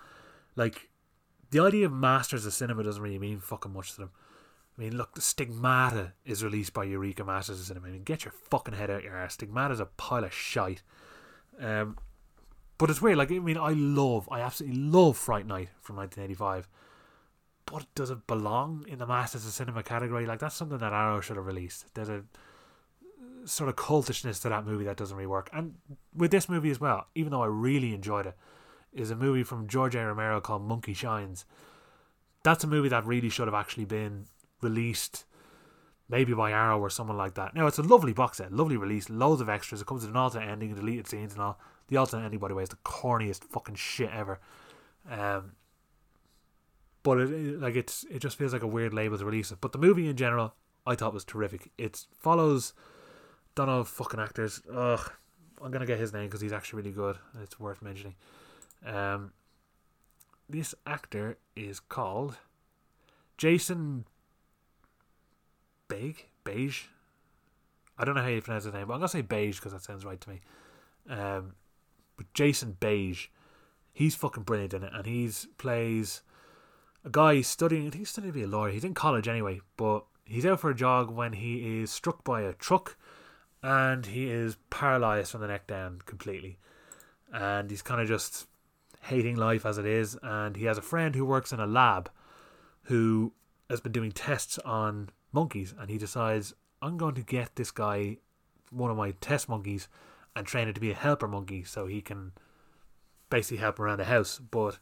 like 0.55 0.89
the 1.51 1.59
idea 1.59 1.85
of 1.85 1.93
masters 1.93 2.45
of 2.45 2.53
cinema 2.53 2.83
doesn't 2.83 3.01
really 3.01 3.19
mean 3.19 3.39
fucking 3.39 3.71
much 3.71 3.91
to 3.93 4.01
them. 4.01 4.11
I 4.77 4.81
mean, 4.81 4.97
look, 4.97 5.15
the 5.15 5.21
Stigmata 5.21 6.13
is 6.25 6.43
released 6.43 6.73
by 6.73 6.83
Eureka 6.83 7.23
Masters 7.23 7.59
of 7.59 7.65
Cinema. 7.65 7.87
I 7.87 7.91
mean, 7.91 8.03
get 8.03 8.25
your 8.25 8.33
fucking 8.51 8.75
head 8.75 8.91
out 8.91 9.03
your 9.03 9.17
ass. 9.17 9.33
Stigmata 9.33 9.73
is 9.73 9.79
a 9.79 9.85
pile 9.85 10.23
of 10.23 10.33
shite. 10.33 10.83
Um, 11.59 11.97
But 12.77 12.91
it's 12.91 13.01
weird. 13.01 13.17
Like 13.17 13.31
I 13.31 13.39
mean, 13.39 13.57
I 13.57 13.71
love, 13.71 14.29
I 14.31 14.41
absolutely 14.41 14.79
love 14.79 15.17
Fright 15.17 15.47
Night 15.47 15.69
from 15.81 15.95
1985. 15.95 16.67
But 17.67 17.85
does 17.95 18.09
it 18.09 18.25
belong 18.27 18.85
in 18.87 18.97
the 18.97 19.05
Masters 19.05 19.45
of 19.45 19.51
Cinema 19.51 19.83
category? 19.83 20.25
Like 20.25 20.39
that's 20.39 20.55
something 20.55 20.77
that 20.77 20.93
Arrow 20.93 21.19
should 21.21 21.35
have 21.35 21.45
released. 21.45 21.93
There's 21.93 22.09
a 22.09 22.23
sort 23.43 23.69
of 23.69 23.75
cultishness 23.75 24.41
to 24.41 24.49
that 24.49 24.65
movie 24.65 24.85
that 24.85 24.97
doesn't 24.97 25.15
really 25.15 25.27
work. 25.27 25.49
And 25.53 25.75
with 26.15 26.31
this 26.31 26.47
movie 26.47 26.71
as 26.71 26.79
well, 26.79 27.07
even 27.13 27.31
though 27.31 27.43
I 27.43 27.47
really 27.47 27.93
enjoyed 27.93 28.25
it, 28.25 28.35
is 28.93 29.11
a 29.11 29.15
movie 29.15 29.43
from 29.43 29.67
George 29.67 29.95
A. 29.95 30.05
Romero 30.05 30.39
called 30.39 30.63
Monkey 30.63 30.93
Shines. 30.93 31.45
That's 32.43 32.63
a 32.63 32.67
movie 32.67 32.89
that 32.89 33.05
really 33.05 33.29
should 33.29 33.47
have 33.47 33.53
actually 33.53 33.85
been 33.85 34.27
released 34.61 35.25
maybe 36.09 36.33
by 36.33 36.51
Arrow 36.51 36.79
or 36.79 36.89
someone 36.89 37.17
like 37.17 37.33
that. 37.33 37.53
Now 37.53 37.67
it's 37.67 37.77
a 37.77 37.83
lovely 37.83 38.13
box 38.13 38.37
set, 38.37 38.53
lovely 38.53 38.77
release, 38.77 39.09
loads 39.09 39.41
of 39.41 39.49
extras. 39.49 39.81
It 39.81 39.87
comes 39.87 40.03
with 40.03 40.11
an 40.11 40.17
alternate 40.17 40.49
ending 40.49 40.69
and 40.69 40.79
deleted 40.79 41.07
scenes 41.07 41.33
and 41.33 41.41
all. 41.41 41.59
The 41.89 41.97
alternate 41.97 42.23
ending, 42.23 42.39
by 42.39 42.47
the 42.47 42.55
way, 42.55 42.63
is 42.63 42.69
the 42.69 42.77
corniest 42.77 43.43
fucking 43.43 43.75
shit 43.75 44.09
ever. 44.11 44.39
Um, 45.09 45.51
but 47.07 47.19
it, 47.19 47.61
like 47.61 47.77
it's 47.77 48.05
it 48.11 48.19
just 48.19 48.37
feels 48.37 48.51
like 48.51 48.63
a 48.63 48.67
weird 48.67 48.93
label 48.93 49.17
to 49.17 49.23
release 49.23 49.49
it. 49.49 49.59
But 49.61 49.71
the 49.71 49.77
movie 49.77 50.09
in 50.09 50.17
general, 50.17 50.55
I 50.85 50.95
thought 50.95 51.13
was 51.13 51.23
terrific. 51.23 51.71
It 51.77 52.05
follows 52.19 52.73
don't 53.55 53.67
know 53.67 53.85
fucking 53.85 54.19
actors. 54.19 54.61
Ugh, 54.69 55.09
I'm 55.63 55.71
gonna 55.71 55.85
get 55.85 55.99
his 55.99 56.11
name 56.11 56.25
because 56.25 56.41
he's 56.41 56.51
actually 56.51 56.81
really 56.81 56.91
good. 56.91 57.17
It's 57.41 57.57
worth 57.57 57.81
mentioning. 57.81 58.15
Um, 58.85 59.31
this 60.49 60.75
actor 60.85 61.37
is 61.55 61.79
called 61.79 62.35
Jason 63.37 64.05
Beige. 65.87 66.23
Beige. 66.43 66.83
I 67.97 68.03
don't 68.03 68.15
know 68.15 68.21
how 68.21 68.27
you 68.27 68.41
pronounce 68.41 68.65
his 68.65 68.73
name, 68.73 68.87
but 68.87 68.95
I'm 68.95 68.99
gonna 68.99 69.07
say 69.07 69.21
Beige 69.21 69.59
because 69.59 69.71
that 69.71 69.81
sounds 69.81 70.03
right 70.03 70.19
to 70.19 70.29
me. 70.29 70.41
Um, 71.09 71.55
but 72.17 72.33
Jason 72.33 72.75
Beige, 72.77 73.27
he's 73.93 74.13
fucking 74.13 74.43
brilliant 74.43 74.73
in 74.73 74.83
it, 74.83 74.91
and 74.93 75.05
he's 75.05 75.47
plays 75.57 76.21
a 77.03 77.09
guy 77.09 77.41
studying. 77.41 77.87
I 77.87 77.89
think 77.89 78.01
he's 78.01 78.09
studying 78.09 78.33
to 78.33 78.39
be 78.39 78.43
a 78.43 78.47
lawyer. 78.47 78.71
He's 78.71 78.83
in 78.83 78.93
college 78.93 79.27
anyway, 79.27 79.61
but 79.77 80.05
he's 80.25 80.45
out 80.45 80.59
for 80.59 80.69
a 80.69 80.75
jog 80.75 81.09
when 81.09 81.33
he 81.33 81.81
is 81.81 81.91
struck 81.91 82.23
by 82.23 82.41
a 82.41 82.53
truck, 82.53 82.97
and 83.63 84.05
he 84.05 84.29
is 84.29 84.57
paralyzed 84.69 85.31
from 85.31 85.41
the 85.41 85.47
neck 85.47 85.67
down 85.67 86.01
completely, 86.05 86.57
and 87.33 87.69
he's 87.69 87.81
kind 87.81 88.01
of 88.01 88.07
just 88.07 88.47
hating 89.03 89.35
life 89.35 89.65
as 89.65 89.77
it 89.77 89.85
is. 89.85 90.17
And 90.21 90.55
he 90.55 90.65
has 90.65 90.77
a 90.77 90.81
friend 90.81 91.15
who 91.15 91.25
works 91.25 91.51
in 91.51 91.59
a 91.59 91.67
lab, 91.67 92.09
who 92.83 93.33
has 93.69 93.81
been 93.81 93.91
doing 93.91 94.11
tests 94.11 94.57
on 94.59 95.09
monkeys, 95.31 95.73
and 95.79 95.89
he 95.89 95.97
decides 95.97 96.53
I'm 96.81 96.97
going 96.97 97.15
to 97.15 97.23
get 97.23 97.55
this 97.55 97.71
guy 97.71 98.17
one 98.69 98.91
of 98.91 98.97
my 98.97 99.11
test 99.21 99.49
monkeys 99.49 99.87
and 100.35 100.45
train 100.45 100.67
it 100.67 100.73
to 100.73 100.81
be 100.81 100.91
a 100.91 100.95
helper 100.95 101.27
monkey 101.27 101.63
so 101.63 101.87
he 101.87 102.01
can 102.01 102.33
basically 103.29 103.57
help 103.57 103.79
around 103.79 103.97
the 103.97 104.05
house. 104.05 104.39
But 104.39 104.77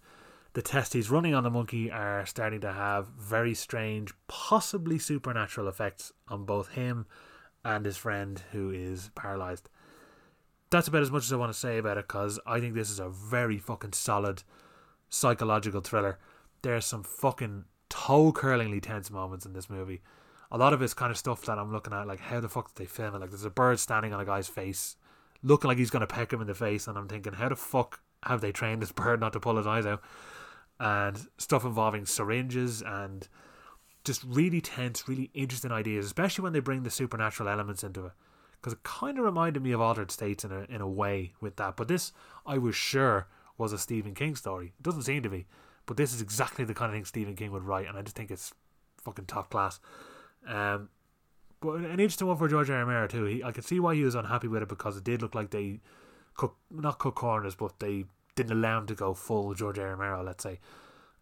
the 0.55 0.61
tests 0.61 0.93
he's 0.93 1.09
running 1.09 1.33
on 1.33 1.43
the 1.43 1.49
monkey 1.49 1.91
are 1.91 2.25
starting 2.25 2.61
to 2.61 2.71
have 2.71 3.07
very 3.07 3.53
strange, 3.53 4.13
possibly 4.27 4.97
supernatural 4.97 5.67
effects 5.67 6.13
on 6.29 6.45
both 6.45 6.69
him 6.69 7.05
and 7.65 7.85
his 7.85 7.97
friend 7.97 8.41
who 8.53 8.71
is 8.71 9.11
paralyzed. 9.15 9.67
That's 10.69 10.87
about 10.87 11.01
as 11.01 11.11
much 11.11 11.25
as 11.25 11.33
I 11.33 11.35
want 11.35 11.51
to 11.51 11.59
say 11.59 11.77
about 11.77 11.97
it 11.97 12.07
because 12.07 12.39
I 12.47 12.61
think 12.61 12.73
this 12.73 12.89
is 12.89 12.99
a 12.99 13.09
very 13.09 13.57
fucking 13.57 13.91
solid 13.91 14.43
psychological 15.09 15.81
thriller. 15.81 16.19
There's 16.61 16.85
some 16.85 17.03
fucking 17.03 17.65
toe 17.89 18.31
curlingly 18.31 18.79
tense 18.79 19.11
moments 19.11 19.45
in 19.45 19.51
this 19.51 19.69
movie. 19.69 20.01
A 20.51 20.57
lot 20.57 20.71
of 20.71 20.81
it's 20.81 20.93
kind 20.93 21.11
of 21.11 21.17
stuff 21.17 21.41
that 21.43 21.59
I'm 21.59 21.73
looking 21.73 21.93
at, 21.93 22.07
like 22.07 22.21
how 22.21 22.39
the 22.39 22.47
fuck 22.47 22.73
did 22.73 22.81
they 22.81 22.87
film 22.87 23.13
it? 23.13 23.19
Like 23.19 23.29
there's 23.29 23.43
a 23.43 23.49
bird 23.49 23.77
standing 23.79 24.13
on 24.13 24.21
a 24.21 24.25
guy's 24.25 24.47
face 24.47 24.95
looking 25.43 25.67
like 25.67 25.77
he's 25.77 25.89
going 25.89 26.01
to 26.01 26.07
peck 26.07 26.31
him 26.31 26.39
in 26.39 26.47
the 26.47 26.55
face, 26.55 26.87
and 26.87 26.97
I'm 26.97 27.07
thinking, 27.07 27.33
how 27.33 27.49
the 27.49 27.55
fuck 27.55 27.99
have 28.23 28.41
they 28.41 28.51
trained 28.51 28.81
this 28.81 28.91
bird 28.93 29.19
not 29.19 29.33
to 29.33 29.39
pull 29.39 29.57
his 29.57 29.67
eyes 29.67 29.85
out? 29.85 30.01
And 30.79 31.27
stuff 31.37 31.63
involving 31.63 32.05
syringes 32.05 32.81
and 32.81 33.27
just 34.03 34.23
really 34.23 34.61
tense, 34.61 35.07
really 35.07 35.31
interesting 35.33 35.71
ideas, 35.71 36.05
especially 36.05 36.43
when 36.43 36.53
they 36.53 36.59
bring 36.59 36.83
the 36.83 36.89
supernatural 36.89 37.49
elements 37.49 37.83
into 37.83 38.05
it. 38.05 38.11
Because 38.53 38.73
it 38.73 38.83
kind 38.83 39.17
of 39.17 39.25
reminded 39.25 39.63
me 39.63 39.71
of 39.71 39.81
Altered 39.81 40.11
States 40.11 40.43
in 40.43 40.51
a 40.51 40.65
in 40.69 40.81
a 40.81 40.87
way 40.87 41.33
with 41.39 41.55
that. 41.57 41.77
But 41.77 41.87
this, 41.87 42.11
I 42.45 42.57
was 42.57 42.75
sure, 42.75 43.27
was 43.57 43.73
a 43.73 43.77
Stephen 43.77 44.13
King 44.13 44.35
story. 44.35 44.73
It 44.77 44.83
doesn't 44.83 45.03
seem 45.03 45.23
to 45.23 45.29
be, 45.29 45.45
but 45.85 45.97
this 45.97 46.13
is 46.13 46.21
exactly 46.21 46.65
the 46.65 46.73
kind 46.73 46.89
of 46.89 46.95
thing 46.95 47.05
Stephen 47.05 47.35
King 47.35 47.51
would 47.51 47.63
write, 47.63 47.87
and 47.87 47.97
I 47.97 48.01
just 48.01 48.15
think 48.15 48.31
it's 48.31 48.53
fucking 49.03 49.25
top 49.25 49.49
class. 49.49 49.79
Um, 50.47 50.89
but 51.61 51.75
an 51.75 51.99
interesting 51.99 52.27
one 52.27 52.37
for 52.37 52.47
George 52.47 52.69
R. 52.69 52.79
Romero 52.79 53.07
too. 53.07 53.25
He, 53.25 53.43
I 53.43 53.51
can 53.51 53.63
see 53.63 53.79
why 53.79 53.95
he 53.95 54.03
was 54.03 54.15
unhappy 54.15 54.47
with 54.47 54.63
it 54.63 54.69
because 54.69 54.97
it 54.97 55.03
did 55.03 55.21
look 55.21 55.35
like 55.35 55.51
they 55.51 55.79
cook 56.35 56.57
not 56.69 56.99
cut 56.99 57.15
corners, 57.15 57.55
but 57.55 57.79
they 57.79 58.05
didn't 58.35 58.57
allow 58.57 58.79
him 58.79 58.87
to 58.87 58.95
go 58.95 59.13
full 59.13 59.53
George. 59.53 59.79
R. 59.79 59.89
Romero, 59.89 60.23
let's 60.23 60.43
say. 60.43 60.59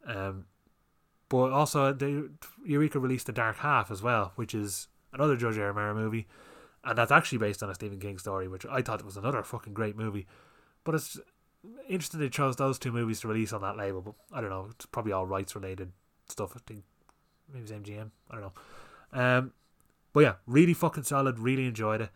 Um, 0.06 0.46
but 1.30 1.52
also, 1.52 1.98
Eureka 2.66 3.00
released 3.00 3.28
The 3.28 3.32
Dark 3.32 3.58
Half 3.58 3.90
as 3.90 4.02
well, 4.02 4.34
which 4.36 4.54
is 4.54 4.88
another 5.14 5.36
George. 5.36 5.58
R. 5.58 5.68
Romero 5.68 5.96
movie, 5.96 6.28
and 6.84 6.98
that's 6.98 7.12
actually 7.12 7.38
based 7.38 7.64
on 7.64 7.70
a 7.70 7.76
Stephen 7.76 8.00
King 8.00 8.18
story, 8.18 8.48
which 8.48 8.66
I 8.66 8.82
thought 8.82 9.04
was 9.06 9.18
another 9.18 9.44
fucking 9.44 9.74
great 9.74 9.96
movie. 9.96 10.28
But 10.84 10.96
it's 10.96 11.20
interesting 11.88 12.20
they 12.20 12.30
chose 12.30 12.56
those 12.56 12.78
two 12.78 12.92
movies 12.92 13.22
to 13.22 13.28
release 13.28 13.54
on 13.54 13.62
that 13.62 13.78
label. 13.78 14.02
But 14.02 14.16
I 14.32 14.42
don't 14.42 14.50
know, 14.50 14.68
it's 14.70 14.86
probably 14.86 15.12
all 15.12 15.26
rights 15.26 15.56
related 15.56 15.92
stuff. 16.28 16.54
I 16.56 16.60
think 16.66 16.84
maybe 17.52 17.64
it's 17.64 17.72
MGM. 17.72 18.12
I 18.30 18.36
don't 18.36 18.44
know. 18.44 18.54
Um, 19.20 19.54
but 20.12 20.22
yeah, 20.22 20.34
really 20.46 20.74
fucking 20.74 21.04
solid. 21.04 21.40
Really 21.40 21.66
enjoyed 21.66 22.02
it. 22.02 22.10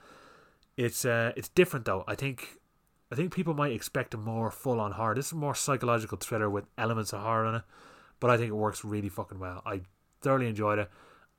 It's 0.75 1.05
uh, 1.05 1.31
it's 1.35 1.49
different 1.49 1.85
though. 1.85 2.03
I 2.07 2.15
think 2.15 2.57
I 3.11 3.15
think 3.15 3.33
people 3.33 3.53
might 3.53 3.71
expect 3.71 4.13
a 4.13 4.17
more 4.17 4.51
full 4.51 4.79
on 4.79 4.93
horror. 4.93 5.15
This 5.15 5.27
is 5.27 5.33
more 5.33 5.55
psychological 5.55 6.17
thriller 6.17 6.49
with 6.49 6.65
elements 6.77 7.13
of 7.13 7.21
horror 7.21 7.47
in 7.47 7.55
it, 7.55 7.61
but 8.19 8.29
I 8.29 8.37
think 8.37 8.49
it 8.49 8.55
works 8.55 8.83
really 8.83 9.09
fucking 9.09 9.39
well. 9.39 9.61
I 9.65 9.81
thoroughly 10.21 10.47
enjoyed 10.47 10.79
it, 10.79 10.89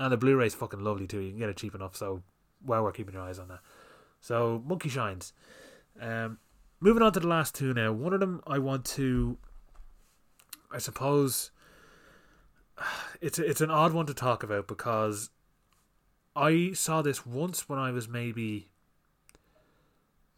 and 0.01 0.13
the 0.13 0.17
Blu-ray's 0.17 0.55
fucking 0.55 0.81
lovely 0.81 1.07
too. 1.07 1.21
You 1.21 1.31
can 1.31 1.39
get 1.39 1.51
it 1.51 1.57
cheap 1.57 1.75
enough, 1.75 1.97
so 1.97 2.23
well 2.65 2.83
worth 2.83 2.95
keeping 2.95 3.15
your 3.15 3.23
eyes 3.23 3.39
on 3.39 3.49
that. 3.49 3.61
So 4.21 4.63
Monkey 4.67 4.89
Shines. 4.89 5.33
Um, 6.01 6.39
moving 6.81 7.03
on 7.03 7.13
to 7.13 7.21
the 7.21 7.29
last 7.29 7.55
two 7.55 7.75
now. 7.75 7.93
One 7.93 8.13
of 8.13 8.21
them 8.21 8.41
I 8.47 8.59
want 8.59 8.85
to, 8.87 9.37
I 10.73 10.79
suppose, 10.79 11.51
it's 13.21 13.39
it's 13.39 13.61
an 13.61 13.71
odd 13.71 13.93
one 13.93 14.07
to 14.07 14.15
talk 14.15 14.43
about 14.43 14.67
because 14.67 15.31
I 16.35 16.73
saw 16.73 17.03
this 17.03 17.27
once 17.27 17.69
when 17.69 17.79
I 17.79 17.91
was 17.91 18.09
maybe 18.09 18.69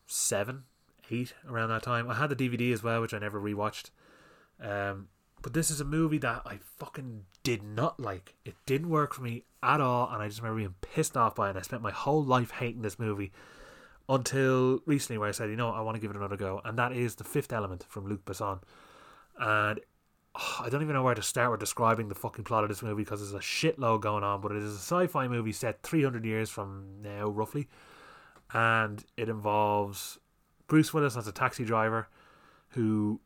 seven, 0.07 0.65
eight, 1.11 1.35
around 1.49 1.69
that 1.71 1.83
time. 1.83 2.11
I 2.11 2.15
had 2.15 2.31
the 2.31 2.37
DVD 2.37 2.73
as 2.73 2.83
well, 2.83 3.01
which 3.01 3.15
I 3.15 3.19
never 3.19 3.41
rewatched. 3.41 3.91
Um, 4.63 5.09
but 5.43 5.55
this 5.55 5.71
is 5.71 5.81
a 5.81 5.85
movie 5.85 6.19
that 6.19 6.43
I 6.45 6.59
fucking 6.79 7.25
did 7.43 7.63
not 7.63 7.99
like. 7.99 8.35
It 8.45 8.55
didn't 8.67 8.91
work 8.91 9.15
for 9.15 9.23
me 9.23 9.45
at 9.63 9.81
all, 9.81 10.09
and 10.13 10.23
I 10.23 10.29
just 10.29 10.41
remember 10.41 10.59
being 10.59 10.75
pissed 10.81 11.17
off 11.17 11.35
by 11.35 11.47
it. 11.47 11.51
And 11.51 11.59
I 11.59 11.63
spent 11.63 11.83
my 11.83 11.91
whole 11.91 12.23
life 12.23 12.51
hating 12.51 12.83
this 12.83 12.99
movie 12.99 13.33
until 14.09 14.81
recently, 14.87 15.19
where 15.19 15.29
I 15.29 15.33
said, 15.33 15.51
you 15.51 15.57
know, 15.57 15.71
I 15.71 15.81
want 15.81 15.95
to 15.95 16.01
give 16.01 16.11
it 16.11 16.17
another 16.17 16.37
go, 16.37 16.61
and 16.65 16.79
that 16.79 16.93
is 16.93 17.15
The 17.15 17.25
Fifth 17.25 17.53
Element 17.53 17.87
from 17.89 18.07
Luc 18.07 18.25
Besson. 18.25 18.61
And 19.39 19.81
I 20.35 20.69
don't 20.69 20.83
even 20.83 20.95
know 20.95 21.03
where 21.03 21.15
to 21.15 21.23
start 21.23 21.51
with 21.51 21.61
describing 21.61 22.09
the 22.09 22.15
fucking 22.15 22.45
plot 22.45 22.63
of 22.63 22.69
this 22.69 22.83
movie 22.83 23.03
because 23.03 23.21
there's 23.21 23.35
a 23.35 23.45
shitload 23.45 24.01
going 24.01 24.23
on, 24.23 24.41
but 24.41 24.53
it 24.53 24.63
is 24.63 24.75
a 24.75 24.79
sci 24.79 25.07
fi 25.07 25.27
movie 25.27 25.53
set 25.53 25.83
300 25.83 26.25
years 26.25 26.51
from 26.51 27.03
now, 27.03 27.29
roughly. 27.29 27.69
And 28.53 29.05
it 29.17 29.29
involves 29.29 30.19
Bruce 30.71 30.95
Willis 30.95 31.17
as 31.17 31.27
a 31.27 31.33
taxi 31.33 31.65
driver 31.65 32.09
who. 32.71 33.21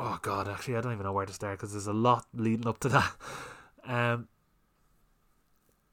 Oh, 0.00 0.18
God, 0.20 0.48
actually, 0.48 0.76
I 0.76 0.80
don't 0.80 0.92
even 0.92 1.04
know 1.04 1.12
where 1.12 1.26
to 1.26 1.32
start 1.32 1.58
because 1.58 1.72
there's 1.72 1.86
a 1.86 1.92
lot 1.92 2.26
leading 2.34 2.66
up 2.66 2.78
to 2.80 2.88
that. 2.90 3.12
Um, 3.84 4.28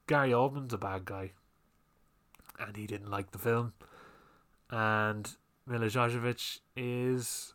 Gary 0.08 0.32
Oldman's 0.32 0.74
a 0.74 0.78
bad 0.78 1.06
guy, 1.06 1.32
and 2.60 2.76
he 2.76 2.88
didn't 2.88 3.10
like 3.10 3.32
the 3.32 3.38
film. 3.38 3.74
And 4.72 5.32
Milla 5.68 5.86
Jovovich 5.86 6.60
is 6.76 7.54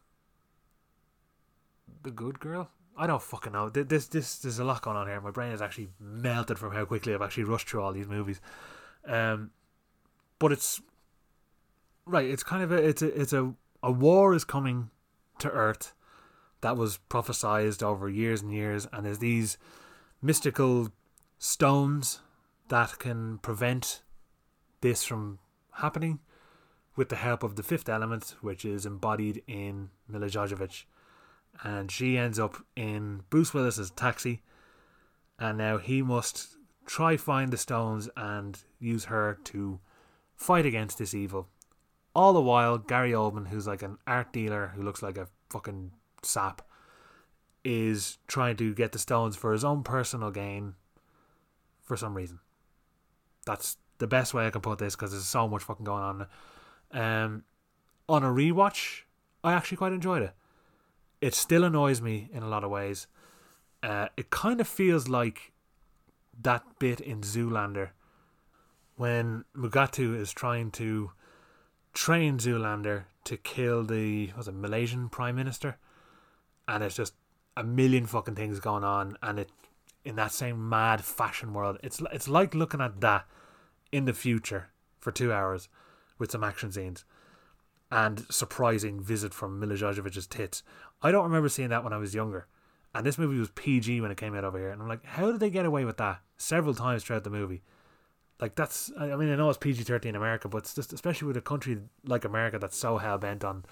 the 2.02 2.10
good 2.10 2.38
girl. 2.38 2.70
I 2.96 3.06
don't 3.08 3.22
fucking 3.22 3.52
know. 3.52 3.68
This 3.68 4.06
this 4.06 4.38
there's 4.38 4.58
a 4.58 4.64
lot 4.64 4.82
going 4.82 4.96
on 4.96 5.08
here. 5.08 5.20
My 5.20 5.30
brain 5.30 5.52
is 5.52 5.62
actually 5.62 5.88
melted 5.98 6.58
from 6.58 6.72
how 6.72 6.84
quickly 6.84 7.14
I've 7.14 7.22
actually 7.22 7.44
rushed 7.44 7.68
through 7.68 7.82
all 7.82 7.92
these 7.92 8.08
movies. 8.08 8.40
Um, 9.06 9.50
but 10.38 10.52
it's 10.52 10.80
right. 12.10 12.28
It's 12.28 12.42
kind 12.42 12.62
of 12.62 12.72
a 12.72 12.76
it's 12.76 13.02
a 13.02 13.20
it's 13.20 13.32
a 13.32 13.54
a 13.82 13.90
war 13.92 14.34
is 14.34 14.44
coming 14.44 14.90
to 15.38 15.50
Earth 15.50 15.94
that 16.60 16.76
was 16.76 16.98
prophesized 17.08 17.82
over 17.82 18.08
years 18.08 18.42
and 18.42 18.52
years, 18.52 18.86
and 18.92 19.06
there's 19.06 19.18
these 19.18 19.56
mystical 20.20 20.92
stones 21.38 22.20
that 22.68 22.98
can 22.98 23.38
prevent 23.38 24.02
this 24.82 25.04
from 25.04 25.38
happening 25.74 26.20
with 26.96 27.08
the 27.08 27.16
help 27.16 27.42
of 27.42 27.56
the 27.56 27.62
fifth 27.62 27.88
element, 27.88 28.34
which 28.42 28.64
is 28.64 28.84
embodied 28.84 29.42
in 29.46 29.90
Milla 30.06 30.26
Jovovich 30.26 30.84
and 31.62 31.90
she 31.90 32.16
ends 32.16 32.38
up 32.38 32.56
in 32.76 33.22
Bruce 33.30 33.52
Willis's 33.52 33.90
taxi, 33.90 34.42
and 35.38 35.58
now 35.58 35.78
he 35.78 36.02
must 36.02 36.56
try 36.86 37.16
find 37.16 37.52
the 37.52 37.56
stones 37.56 38.08
and 38.16 38.58
use 38.78 39.06
her 39.06 39.38
to 39.44 39.80
fight 40.36 40.66
against 40.66 40.98
this 40.98 41.14
evil. 41.14 41.48
All 42.14 42.32
the 42.32 42.40
while, 42.40 42.78
Gary 42.78 43.12
Oldman, 43.12 43.48
who's 43.48 43.66
like 43.66 43.82
an 43.82 43.98
art 44.06 44.32
dealer 44.32 44.72
who 44.74 44.82
looks 44.82 45.02
like 45.02 45.16
a 45.16 45.28
fucking 45.48 45.92
sap, 46.22 46.62
is 47.64 48.18
trying 48.26 48.56
to 48.56 48.74
get 48.74 48.92
the 48.92 48.98
stones 48.98 49.36
for 49.36 49.52
his 49.52 49.64
own 49.64 49.82
personal 49.82 50.30
gain 50.30 50.74
for 51.82 51.96
some 51.96 52.14
reason. 52.14 52.40
That's 53.46 53.76
the 53.98 54.06
best 54.06 54.34
way 54.34 54.46
I 54.46 54.50
can 54.50 54.60
put 54.60 54.78
this 54.78 54.96
because 54.96 55.12
there's 55.12 55.24
so 55.24 55.46
much 55.46 55.62
fucking 55.62 55.84
going 55.84 56.02
on. 56.02 56.26
Um, 56.92 57.44
on 58.08 58.24
a 58.24 58.28
rewatch, 58.28 59.02
I 59.44 59.52
actually 59.52 59.76
quite 59.76 59.92
enjoyed 59.92 60.22
it. 60.22 60.32
It 61.20 61.34
still 61.34 61.64
annoys 61.64 62.00
me 62.00 62.28
in 62.32 62.42
a 62.42 62.48
lot 62.48 62.64
of 62.64 62.70
ways. 62.70 63.06
Uh, 63.82 64.08
it 64.16 64.30
kind 64.30 64.60
of 64.60 64.66
feels 64.66 65.08
like 65.08 65.52
that 66.42 66.64
bit 66.78 67.00
in 67.00 67.20
Zoolander 67.20 67.90
when 68.96 69.44
Mugatu 69.56 70.16
is 70.18 70.32
trying 70.32 70.70
to 70.72 71.12
train 71.92 72.38
Zoolander 72.38 73.04
to 73.24 73.36
kill 73.36 73.84
the 73.84 74.32
was 74.36 74.48
it 74.48 74.54
Malaysian 74.54 75.08
Prime 75.08 75.36
Minister, 75.36 75.78
and 76.66 76.82
it's 76.82 76.96
just 76.96 77.14
a 77.56 77.64
million 77.64 78.06
fucking 78.06 78.34
things 78.34 78.60
going 78.60 78.84
on, 78.84 79.16
and 79.22 79.38
it 79.38 79.50
in 80.04 80.16
that 80.16 80.32
same 80.32 80.68
mad 80.68 81.04
fashion 81.04 81.52
world. 81.52 81.78
It's 81.82 82.02
it's 82.12 82.28
like 82.28 82.54
looking 82.54 82.80
at 82.80 83.00
that 83.00 83.26
in 83.92 84.04
the 84.04 84.12
future 84.12 84.70
for 84.98 85.12
two 85.12 85.32
hours 85.32 85.68
with 86.18 86.30
some 86.30 86.44
action 86.44 86.70
scenes 86.70 87.04
and 87.90 88.24
surprising 88.30 89.00
visit 89.00 89.34
from 89.34 89.58
Milla 89.58 89.74
Jojovich's 89.74 90.26
tits. 90.26 90.62
I 91.02 91.10
don't 91.10 91.24
remember 91.24 91.48
seeing 91.48 91.70
that 91.70 91.82
when 91.82 91.92
I 91.92 91.98
was 91.98 92.14
younger. 92.14 92.46
And 92.94 93.06
this 93.06 93.18
movie 93.18 93.38
was 93.38 93.50
PG 93.50 94.00
when 94.00 94.10
it 94.10 94.16
came 94.16 94.34
out 94.34 94.44
over 94.44 94.58
here. 94.58 94.70
And 94.70 94.82
I'm 94.82 94.88
like, 94.88 95.04
how 95.04 95.30
did 95.30 95.40
they 95.40 95.50
get 95.50 95.66
away 95.66 95.84
with 95.84 95.96
that 95.98 96.20
several 96.36 96.74
times 96.74 97.04
throughout 97.04 97.24
the 97.24 97.30
movie? 97.30 97.62
Like, 98.40 98.54
that's, 98.54 98.90
I 98.98 99.16
mean, 99.16 99.30
I 99.30 99.36
know 99.36 99.48
it's 99.50 99.58
PG 99.58 99.82
13 99.82 100.10
in 100.10 100.16
America, 100.16 100.48
but 100.48 100.58
it's 100.58 100.74
just, 100.74 100.92
especially 100.92 101.28
with 101.28 101.36
a 101.36 101.42
country 101.42 101.78
like 102.06 102.24
America 102.24 102.58
that's 102.58 102.76
so 102.76 102.96
hell 102.98 103.18
bent 103.18 103.44
on 103.44 103.64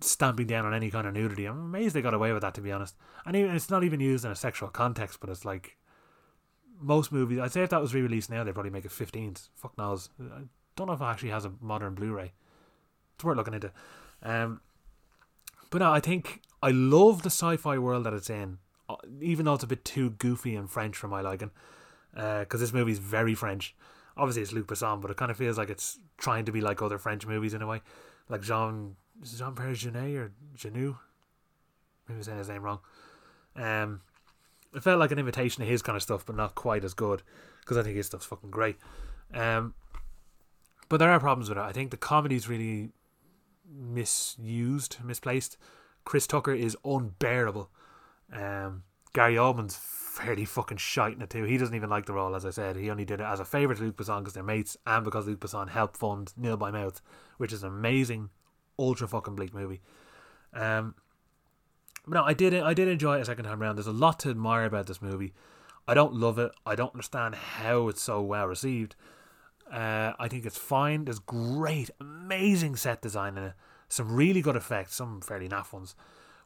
stamping 0.00 0.46
down 0.46 0.64
on 0.64 0.74
any 0.74 0.90
kind 0.90 1.06
of 1.06 1.14
nudity. 1.14 1.46
I'm 1.46 1.58
amazed 1.58 1.94
they 1.94 2.02
got 2.02 2.14
away 2.14 2.32
with 2.32 2.42
that, 2.42 2.54
to 2.54 2.60
be 2.60 2.72
honest. 2.72 2.96
And 3.26 3.36
even, 3.36 3.54
it's 3.54 3.70
not 3.70 3.84
even 3.84 4.00
used 4.00 4.24
in 4.24 4.30
a 4.30 4.36
sexual 4.36 4.68
context, 4.68 5.18
but 5.20 5.28
it's 5.28 5.44
like 5.44 5.76
most 6.80 7.12
movies. 7.12 7.38
I'd 7.38 7.52
say 7.52 7.62
if 7.62 7.70
that 7.70 7.80
was 7.80 7.94
re 7.94 8.00
released 8.00 8.30
now, 8.30 8.44
they'd 8.44 8.54
probably 8.54 8.70
make 8.70 8.84
it 8.84 8.90
15s. 8.90 9.48
Fuck 9.54 9.76
knows. 9.76 10.08
I 10.20 10.42
don't 10.76 10.86
know 10.86 10.94
if 10.94 11.00
it 11.00 11.04
actually 11.04 11.30
has 11.30 11.44
a 11.44 11.52
modern 11.60 11.94
Blu 11.94 12.12
ray. 12.12 12.32
It's 13.16 13.24
worth 13.24 13.36
looking 13.36 13.54
into. 13.54 13.72
Um, 14.22 14.60
but 15.70 15.78
no, 15.78 15.92
I 15.92 16.00
think 16.00 16.42
I 16.62 16.70
love 16.70 17.22
the 17.22 17.30
sci-fi 17.30 17.78
world 17.78 18.04
that 18.04 18.14
it's 18.14 18.30
in, 18.30 18.58
uh, 18.88 18.96
even 19.20 19.44
though 19.44 19.54
it's 19.54 19.64
a 19.64 19.68
bit 19.68 19.84
too 19.84 20.10
goofy 20.10 20.56
and 20.56 20.70
French 20.70 20.96
for 20.96 21.08
my 21.08 21.20
liking. 21.20 21.50
Because 22.12 22.46
uh, 22.54 22.58
this 22.58 22.72
movie 22.72 22.92
is 22.92 22.98
very 22.98 23.34
French. 23.34 23.74
Obviously, 24.16 24.42
it's 24.42 24.52
Luc 24.52 24.66
Besson, 24.66 25.00
but 25.00 25.10
it 25.10 25.16
kind 25.16 25.30
of 25.30 25.36
feels 25.36 25.56
like 25.56 25.70
it's 25.70 25.98
trying 26.18 26.44
to 26.44 26.52
be 26.52 26.60
like 26.60 26.82
other 26.82 26.98
French 26.98 27.26
movies 27.26 27.54
in 27.54 27.62
a 27.62 27.66
way, 27.66 27.80
like 28.28 28.42
Jean 28.42 28.96
Jean 29.22 29.54
Pierre 29.54 29.72
Jeunet 29.72 30.16
or 30.16 30.32
Genou. 30.56 30.98
Maybe 32.08 32.18
I'm 32.18 32.22
saying 32.22 32.38
his 32.38 32.48
name 32.48 32.62
wrong. 32.62 32.80
Um, 33.56 34.00
it 34.74 34.82
felt 34.82 34.98
like 34.98 35.10
an 35.10 35.18
invitation 35.18 35.64
to 35.64 35.70
his 35.70 35.82
kind 35.82 35.96
of 35.96 36.02
stuff, 36.02 36.26
but 36.26 36.36
not 36.36 36.54
quite 36.54 36.84
as 36.84 36.94
good 36.94 37.22
because 37.60 37.76
I 37.76 37.82
think 37.82 37.96
his 37.96 38.06
stuff's 38.06 38.26
fucking 38.26 38.50
great. 38.50 38.76
Um, 39.32 39.74
but 40.88 40.98
there 40.98 41.10
are 41.10 41.20
problems 41.20 41.48
with 41.48 41.58
it. 41.58 41.62
I 41.62 41.72
think 41.72 41.90
the 41.90 41.96
comedy's 41.96 42.48
really 42.48 42.90
misused, 43.72 44.98
misplaced. 45.04 45.56
Chris 46.04 46.26
Tucker 46.26 46.52
is 46.52 46.76
unbearable. 46.84 47.70
Um, 48.32 48.82
Gary 49.12 49.34
Oldman's 49.34 49.76
fairly 49.76 50.44
fucking 50.44 50.76
shite 50.76 51.14
in 51.14 51.22
it 51.22 51.30
too. 51.30 51.44
He 51.44 51.56
doesn't 51.56 51.74
even 51.74 51.90
like 51.90 52.06
the 52.06 52.12
role, 52.12 52.34
as 52.34 52.44
I 52.44 52.50
said. 52.50 52.76
He 52.76 52.90
only 52.90 53.04
did 53.04 53.20
it 53.20 53.24
as 53.26 53.40
a 53.40 53.44
favour 53.44 53.74
to 53.74 53.82
Luc 53.82 53.96
Besson 53.96 54.20
because 54.20 54.34
they're 54.34 54.42
mates 54.42 54.76
and 54.86 55.04
because 55.04 55.26
Luc 55.26 55.40
Besson 55.40 55.68
helped 55.68 55.96
fund 55.96 56.32
Nil 56.36 56.56
by 56.56 56.70
Mouth, 56.70 57.00
which 57.38 57.52
is 57.52 57.62
an 57.62 57.70
amazing, 57.70 58.30
ultra 58.78 59.08
fucking 59.08 59.36
bleak 59.36 59.54
movie. 59.54 59.80
Um, 60.52 60.94
but 62.06 62.14
no, 62.14 62.24
I 62.24 62.34
did 62.34 62.54
I 62.54 62.74
did 62.74 62.88
enjoy 62.88 63.18
it 63.18 63.22
a 63.22 63.24
second 63.24 63.44
time 63.44 63.62
around. 63.62 63.76
There's 63.76 63.86
a 63.86 63.92
lot 63.92 64.18
to 64.20 64.30
admire 64.30 64.64
about 64.64 64.86
this 64.86 65.02
movie. 65.02 65.32
I 65.86 65.94
don't 65.94 66.14
love 66.14 66.38
it. 66.38 66.52
I 66.66 66.74
don't 66.74 66.94
understand 66.94 67.34
how 67.34 67.88
it's 67.88 68.02
so 68.02 68.20
well 68.20 68.46
received. 68.46 68.96
Uh, 69.70 70.12
I 70.18 70.28
think 70.28 70.44
it's 70.44 70.58
fine. 70.58 71.04
There's 71.04 71.20
great, 71.20 71.90
amazing 72.00 72.76
set 72.76 73.00
design 73.00 73.36
in 73.36 73.44
it. 73.44 73.52
Some 73.88 74.12
really 74.14 74.42
good 74.42 74.56
effects, 74.56 74.96
some 74.96 75.20
fairly 75.20 75.48
naff 75.48 75.72
ones. 75.72 75.94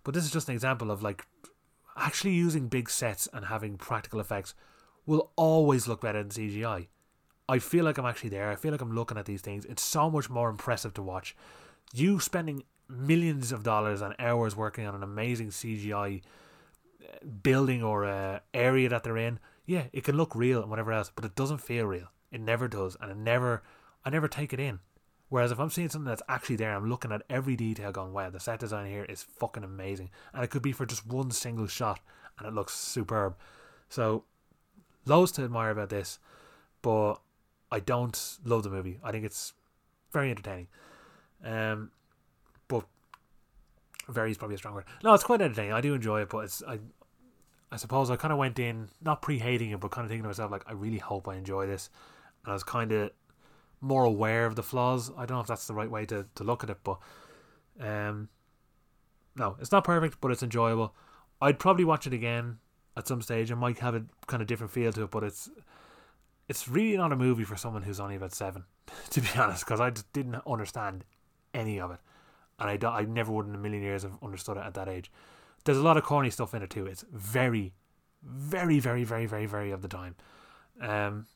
But 0.02 0.14
this 0.14 0.24
is 0.24 0.30
just 0.30 0.48
an 0.48 0.54
example 0.54 0.90
of 0.90 1.02
like 1.02 1.26
actually 1.96 2.32
using 2.32 2.68
big 2.68 2.90
sets 2.90 3.28
and 3.32 3.46
having 3.46 3.76
practical 3.76 4.20
effects 4.20 4.54
will 5.06 5.30
always 5.36 5.86
look 5.86 6.00
better 6.00 6.22
than 6.22 6.30
CGI. 6.30 6.88
I 7.48 7.58
feel 7.58 7.84
like 7.84 7.98
I'm 7.98 8.06
actually 8.06 8.30
there. 8.30 8.50
I 8.50 8.56
feel 8.56 8.72
like 8.72 8.80
I'm 8.80 8.94
looking 8.94 9.18
at 9.18 9.26
these 9.26 9.42
things. 9.42 9.64
It's 9.66 9.82
so 9.82 10.10
much 10.10 10.30
more 10.30 10.48
impressive 10.48 10.94
to 10.94 11.02
watch. 11.02 11.36
You 11.92 12.18
spending 12.20 12.64
millions 12.88 13.52
of 13.52 13.62
dollars 13.62 14.00
and 14.00 14.14
hours 14.18 14.56
working 14.56 14.86
on 14.86 14.94
an 14.94 15.02
amazing 15.02 15.50
CGI 15.50 16.22
uh, 17.02 17.26
building 17.42 17.82
or 17.82 18.06
uh, 18.06 18.40
area 18.52 18.88
that 18.88 19.04
they're 19.04 19.16
in. 19.18 19.38
Yeah, 19.66 19.84
it 19.92 20.04
can 20.04 20.16
look 20.16 20.34
real 20.34 20.60
and 20.60 20.70
whatever 20.70 20.92
else, 20.92 21.10
but 21.14 21.24
it 21.24 21.34
doesn't 21.34 21.58
feel 21.58 21.86
real. 21.86 22.08
It 22.30 22.40
never 22.40 22.66
does, 22.66 22.96
and 23.00 23.10
it 23.10 23.16
never, 23.16 23.62
I 24.04 24.10
never 24.10 24.28
take 24.28 24.52
it 24.52 24.60
in. 24.60 24.80
Whereas 25.34 25.50
if 25.50 25.58
I'm 25.58 25.68
seeing 25.68 25.88
something 25.88 26.08
that's 26.08 26.22
actually 26.28 26.54
there, 26.54 26.76
I'm 26.76 26.88
looking 26.88 27.10
at 27.10 27.24
every 27.28 27.56
detail, 27.56 27.90
going, 27.90 28.12
"Wow, 28.12 28.30
the 28.30 28.38
set 28.38 28.60
design 28.60 28.86
here 28.86 29.02
is 29.02 29.24
fucking 29.24 29.64
amazing," 29.64 30.10
and 30.32 30.44
it 30.44 30.46
could 30.46 30.62
be 30.62 30.70
for 30.70 30.86
just 30.86 31.08
one 31.08 31.32
single 31.32 31.66
shot, 31.66 31.98
and 32.38 32.46
it 32.46 32.54
looks 32.54 32.72
superb. 32.72 33.36
So, 33.88 34.22
loads 35.06 35.32
to 35.32 35.42
admire 35.42 35.70
about 35.70 35.88
this, 35.88 36.20
but 36.82 37.14
I 37.72 37.80
don't 37.80 38.38
love 38.44 38.62
the 38.62 38.70
movie. 38.70 39.00
I 39.02 39.10
think 39.10 39.24
it's 39.24 39.54
very 40.12 40.30
entertaining. 40.30 40.68
Um, 41.42 41.90
but 42.68 42.86
very 44.08 44.30
is 44.30 44.38
probably 44.38 44.54
a 44.54 44.58
strong 44.58 44.74
word. 44.74 44.84
No, 45.02 45.14
it's 45.14 45.24
quite 45.24 45.42
entertaining. 45.42 45.72
I 45.72 45.80
do 45.80 45.94
enjoy 45.94 46.20
it, 46.20 46.28
but 46.28 46.44
it's 46.44 46.62
I 46.62 46.78
I 47.72 47.76
suppose 47.76 48.08
I 48.08 48.14
kind 48.14 48.30
of 48.30 48.38
went 48.38 48.60
in 48.60 48.88
not 49.02 49.20
pre 49.20 49.40
hating 49.40 49.72
it, 49.72 49.80
but 49.80 49.90
kind 49.90 50.04
of 50.04 50.10
thinking 50.10 50.22
to 50.22 50.28
myself 50.28 50.52
like, 50.52 50.62
I 50.68 50.74
really 50.74 50.98
hope 50.98 51.26
I 51.26 51.34
enjoy 51.34 51.66
this 51.66 51.90
and 52.44 52.52
I 52.52 52.54
was 52.54 52.62
kind 52.62 52.92
of 52.92 53.10
more 53.84 54.04
aware 54.04 54.46
of 54.46 54.56
the 54.56 54.62
flaws. 54.62 55.10
I 55.10 55.26
don't 55.26 55.36
know 55.36 55.40
if 55.40 55.46
that's 55.46 55.66
the 55.66 55.74
right 55.74 55.90
way 55.90 56.06
to, 56.06 56.26
to 56.34 56.44
look 56.44 56.64
at 56.64 56.70
it, 56.70 56.78
but 56.82 56.98
um, 57.78 58.28
no, 59.36 59.56
it's 59.60 59.70
not 59.70 59.84
perfect, 59.84 60.20
but 60.20 60.30
it's 60.30 60.42
enjoyable. 60.42 60.94
I'd 61.40 61.58
probably 61.58 61.84
watch 61.84 62.06
it 62.06 62.12
again 62.12 62.58
at 62.96 63.06
some 63.06 63.20
stage. 63.20 63.52
I 63.52 63.54
might 63.54 63.78
have 63.80 63.94
a 63.94 64.04
kind 64.26 64.40
of 64.40 64.48
different 64.48 64.72
feel 64.72 64.92
to 64.92 65.04
it, 65.04 65.10
but 65.10 65.22
it's 65.22 65.50
it's 66.48 66.68
really 66.68 66.96
not 66.96 67.12
a 67.12 67.16
movie 67.16 67.44
for 67.44 67.56
someone 67.56 67.82
who's 67.82 68.00
only 68.00 68.16
about 68.16 68.32
seven, 68.32 68.64
to 69.10 69.20
be 69.20 69.28
honest, 69.36 69.64
because 69.64 69.80
I 69.80 69.90
just 69.90 70.12
didn't 70.12 70.40
understand 70.46 71.04
any 71.52 71.78
of 71.78 71.90
it, 71.90 72.00
and 72.58 72.70
I 72.70 72.76
don't, 72.76 72.94
I 72.94 73.02
never 73.02 73.32
would 73.32 73.46
in 73.46 73.54
a 73.54 73.58
million 73.58 73.82
years 73.82 74.02
have 74.02 74.18
understood 74.22 74.56
it 74.56 74.64
at 74.64 74.74
that 74.74 74.88
age. 74.88 75.10
There's 75.64 75.78
a 75.78 75.82
lot 75.82 75.96
of 75.96 76.04
corny 76.04 76.30
stuff 76.30 76.54
in 76.54 76.62
it 76.62 76.70
too. 76.70 76.86
It's 76.86 77.04
very, 77.12 77.72
very, 78.22 78.78
very, 78.78 79.04
very, 79.04 79.26
very, 79.26 79.46
very 79.46 79.70
of 79.70 79.82
the 79.82 79.88
time. 79.88 80.16
Um, 80.80 81.26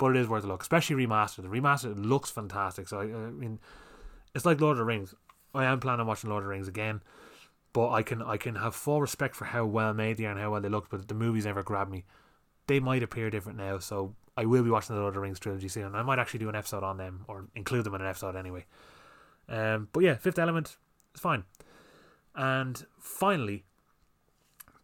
but 0.00 0.16
it 0.16 0.20
is 0.20 0.28
worth 0.28 0.44
a 0.44 0.46
look, 0.46 0.62
especially 0.62 0.96
remastered. 0.96 1.42
The 1.42 1.48
remastered 1.48 2.02
looks 2.02 2.30
fantastic. 2.30 2.88
So 2.88 3.00
I, 3.00 3.02
I 3.02 3.30
mean, 3.30 3.60
it's 4.34 4.46
like 4.46 4.58
Lord 4.58 4.72
of 4.72 4.78
the 4.78 4.84
Rings. 4.84 5.14
I 5.54 5.66
am 5.66 5.78
planning 5.78 6.00
on 6.00 6.06
watching 6.06 6.30
Lord 6.30 6.42
of 6.42 6.46
the 6.46 6.50
Rings 6.50 6.68
again, 6.68 7.02
but 7.74 7.90
I 7.90 8.02
can 8.02 8.22
I 8.22 8.38
can 8.38 8.54
have 8.54 8.74
full 8.74 9.02
respect 9.02 9.36
for 9.36 9.44
how 9.44 9.66
well 9.66 9.92
made 9.92 10.16
they 10.16 10.24
are 10.24 10.30
and 10.30 10.40
how 10.40 10.52
well 10.52 10.60
they 10.62 10.70
look. 10.70 10.88
But 10.88 11.06
the 11.06 11.14
movies 11.14 11.44
never 11.44 11.62
grabbed 11.62 11.90
me. 11.90 12.04
They 12.66 12.80
might 12.80 13.02
appear 13.02 13.28
different 13.28 13.58
now, 13.58 13.78
so 13.78 14.14
I 14.38 14.46
will 14.46 14.62
be 14.62 14.70
watching 14.70 14.94
the 14.94 15.02
Lord 15.02 15.10
of 15.10 15.16
the 15.16 15.20
Rings 15.20 15.38
trilogy 15.38 15.68
soon. 15.68 15.84
And 15.84 15.96
I 15.96 16.02
might 16.02 16.18
actually 16.18 16.40
do 16.40 16.48
an 16.48 16.56
episode 16.56 16.82
on 16.82 16.96
them 16.96 17.26
or 17.28 17.44
include 17.54 17.84
them 17.84 17.94
in 17.94 18.00
an 18.00 18.06
episode 18.06 18.36
anyway. 18.36 18.64
Um, 19.50 19.88
but 19.92 20.02
yeah, 20.02 20.14
Fifth 20.14 20.38
Element 20.38 20.78
is 21.14 21.20
fine. 21.20 21.44
And 22.34 22.86
finally, 22.98 23.64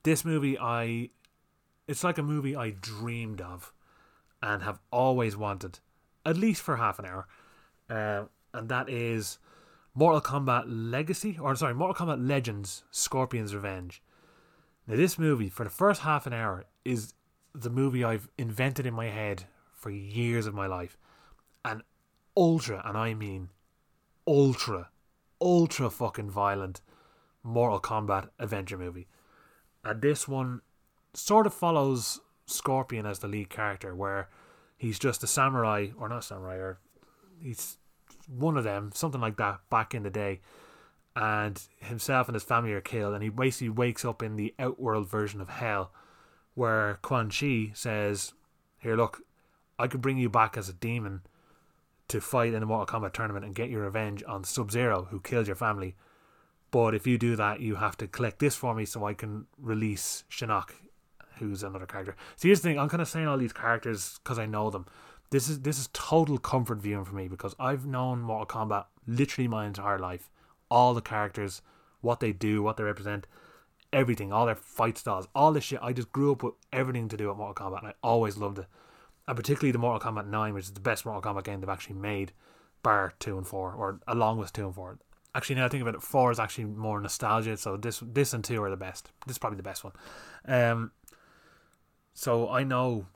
this 0.03 0.27
movie 0.27 0.59
I 0.59 1.09
it's 1.89 2.05
like 2.05 2.19
a 2.19 2.23
movie 2.23 2.55
I 2.55 2.71
dreamed 2.71 3.41
of 3.41 3.73
and 4.43 4.63
have 4.63 4.81
always 4.93 5.37
wanted, 5.37 5.81
at 6.25 6.37
least 6.37 6.63
for 6.63 6.77
half 6.77 6.99
an 6.99 7.07
hour, 7.07 7.27
uh, 7.89 8.25
and 8.53 8.69
that 8.69 8.89
is 8.89 9.39
Mortal 9.95 10.21
Kombat 10.21 10.65
Legacy, 10.67 11.39
or 11.41 11.55
sorry, 11.57 11.75
Mortal 11.75 12.07
Kombat 12.07 12.27
Legends 12.27 12.85
Scorpion's 12.91 13.55
Revenge. 13.55 14.03
Now, 14.87 14.97
this 14.97 15.19
movie, 15.19 15.49
for 15.49 15.65
the 15.65 15.71
first 15.71 16.03
half 16.03 16.27
an 16.27 16.33
hour, 16.33 16.65
is 16.85 17.15
the 17.55 17.71
movie 17.71 18.05
I've 18.05 18.29
invented 18.39 18.87
in 18.87 18.95
my 18.95 19.09
head 19.09 19.45
for 19.73 19.91
years 19.91 20.47
of 20.47 20.55
my 20.55 20.67
life. 20.67 20.97
An 21.65 21.83
ultra, 22.37 22.83
and 22.85 22.97
I 22.97 23.15
mean 23.15 23.49
ultra, 24.27 24.91
ultra 25.41 25.91
fucking 25.91 26.31
violent 26.31 26.81
Mortal 27.43 27.81
Kombat 27.81 28.29
adventure 28.39 28.79
movie. 28.79 29.07
And 29.85 30.03
this 30.03 30.29
one 30.29 30.61
sort 31.15 31.47
of 31.47 31.55
follows 31.55 32.21
Scorpion 32.47 33.07
as 33.07 33.19
the 33.19 33.29
lead 33.29 33.51
character, 33.51 33.95
where 33.95 34.29
he's 34.77 34.99
just 34.99 35.23
a 35.23 35.27
samurai, 35.27 35.89
or 35.99 36.09
not 36.09 36.25
samurai, 36.25 36.57
or 36.57 36.79
he's 37.41 37.77
one 38.29 38.57
of 38.57 38.65
them, 38.65 38.91
something 38.95 39.21
like 39.21 39.37
that, 39.37 39.61
back 39.71 39.95
in 39.95 40.03
the 40.03 40.11
day. 40.11 40.41
And 41.15 41.61
himself 41.81 42.29
and 42.29 42.35
his 42.35 42.45
family 42.45 42.73
are 42.73 42.81
killed, 42.81 43.15
and 43.15 43.23
he 43.23 43.31
basically 43.31 43.71
wakes 43.71 44.05
up 44.05 44.23
in 44.23 44.37
the 44.37 44.55
outworld 44.59 45.09
version 45.09 45.41
of 45.41 45.49
hell, 45.49 45.93
where 46.55 46.99
Quan 47.03 47.31
Chi 47.31 47.73
says, 47.75 48.33
Here, 48.79 48.97
look, 48.97 49.23
I 49.79 49.89
could 49.89 50.03
bring 50.03 50.19
you 50.19 50.29
back 50.29 50.57
as 50.57 50.69
a 50.69 50.75
demon 50.75 51.23
to 52.09 52.21
fight 52.21 52.55
in 52.55 52.63
a 52.63 52.67
Mortal 52.67 53.01
Kombat 53.01 53.13
tournament 53.13 53.45
and 53.45 53.55
get 53.55 53.71
your 53.71 53.83
revenge 53.83 54.23
on 54.27 54.45
Sub 54.45 54.71
Zero, 54.71 55.09
who 55.11 55.21
killed 55.21 55.47
your 55.47 55.57
family. 55.57 55.97
But 56.71 56.95
if 56.95 57.07
you 57.07 57.19
do 57.19 57.37
that, 57.37 57.61
you 57.61 57.77
have 57.77 57.97
to 57.99 58.07
collect 58.07 58.39
this 58.39 58.55
for 58.55 58.75
me 58.75 58.85
so 58.85 59.05
I 59.05 59.15
can 59.15 59.47
release 59.59 60.25
Shinnok, 60.31 60.71
who's 61.39 61.63
another 61.63 61.87
character. 61.87 62.17
So 62.37 62.49
here's 62.49 62.61
the 62.61 62.69
thing: 62.69 62.79
I'm 62.79 62.89
kind 62.89 63.03
of 63.03 63.09
saying 63.09 63.27
all 63.27 63.39
these 63.39 63.53
characters 63.53 64.21
because 64.23 64.39
I 64.39 64.47
know 64.47 64.71
them. 64.71 64.87
This 65.31 65.49
is 65.49 65.61
this 65.61 65.79
is 65.79 65.89
total 65.93 66.39
comfort 66.39 66.79
viewing 66.79 67.05
for 67.05 67.15
me 67.15 67.29
because 67.29 67.55
I've 67.59 67.87
known 67.87 68.21
Mortal 68.21 68.47
Kombat 68.47 68.87
literally 69.07 69.49
my 69.49 69.67
entire 69.67 69.99
life. 69.99 70.31
All 70.71 70.95
the 70.95 71.01
characters, 71.01 71.63
what 72.01 72.21
they 72.21 72.33
do, 72.33 72.63
what 72.63 72.77
they 72.77 72.85
represent, 72.85 73.27
everything, 73.93 74.33
all 74.33 74.47
their 74.47 74.55
fight 74.55 74.99
styles, 74.99 75.29
all 75.35 75.53
this 75.53 75.65
shit. 75.65 75.81
I 75.83 75.93
just 75.93 76.13
grew 76.13 76.33
up 76.33 76.43
with 76.43 76.55
everything 76.73 77.09
to 77.09 77.17
do 77.17 77.29
with 77.29 77.37
Mortal 77.37 77.71
Kombat, 77.71 77.79
and 77.81 77.89
I 77.89 77.95
always 78.03 78.37
loved 78.37 78.59
it. 78.59 78.67
And 79.29 79.37
particularly 79.37 79.73
the 79.73 79.79
Mortal 79.79 80.13
Kombat 80.13 80.27
9, 80.29 80.55
which 80.55 80.65
is 80.65 80.73
the 80.73 80.81
best 80.81 81.05
Mortal 81.05 81.23
Kombat 81.23 81.45
game 81.45 81.61
they've 81.61 81.69
actually 81.69 81.97
made, 81.97 82.33
bar 82.83 83.13
2 83.19 83.37
and 83.37 83.47
4, 83.47 83.73
or 83.73 84.01
along 84.07 84.39
with 84.39 84.53
2 84.53 84.67
and 84.67 84.75
4. 84.75 84.99
Actually, 85.35 85.57
now 85.57 85.67
I 85.67 85.69
think 85.69 85.83
about 85.83 85.95
it, 85.95 86.03
4 86.03 86.31
is 86.31 86.39
actually 86.39 86.65
more 86.65 87.01
nostalgia, 87.01 87.57
so 87.57 87.77
this 87.77 88.03
this 88.05 88.33
and 88.33 88.45
2 88.45 88.63
are 88.63 88.71
the 88.71 88.77
best. 88.77 89.11
This 89.27 89.35
is 89.35 89.39
probably 89.39 89.59
the 89.59 89.63
best 89.63 89.85
one. 89.85 89.93
Um, 90.47 90.93
so 92.17 92.49
I 92.49 92.65
know 92.65 93.07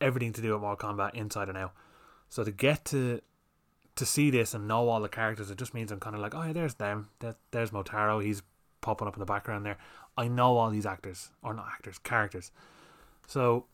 everything 0.00 0.32
to 0.34 0.40
do 0.40 0.52
with 0.52 0.60
Mortal 0.60 0.88
Kombat 0.88 1.14
inside 1.14 1.48
and 1.48 1.58
out. 1.58 1.74
So 2.28 2.44
to 2.44 2.52
get 2.52 2.84
to 2.86 3.20
to 3.96 4.06
see 4.06 4.30
this 4.30 4.54
and 4.54 4.68
know 4.68 4.88
all 4.88 5.00
the 5.00 5.08
characters, 5.08 5.50
it 5.50 5.58
just 5.58 5.74
means 5.74 5.90
I'm 5.90 5.98
kind 5.98 6.14
of 6.14 6.22
like, 6.22 6.32
oh 6.32 6.44
yeah, 6.44 6.52
there's 6.52 6.74
them. 6.74 7.08
There, 7.18 7.34
there's 7.50 7.72
Motaro. 7.72 8.22
He's 8.22 8.42
popping 8.80 9.08
up 9.08 9.16
in 9.16 9.18
the 9.18 9.26
background 9.26 9.66
there. 9.66 9.78
I 10.16 10.28
know 10.28 10.56
all 10.56 10.70
these 10.70 10.86
actors, 10.86 11.30
or 11.42 11.52
not 11.52 11.66
actors, 11.72 11.98
characters. 11.98 12.52
So 13.26 13.66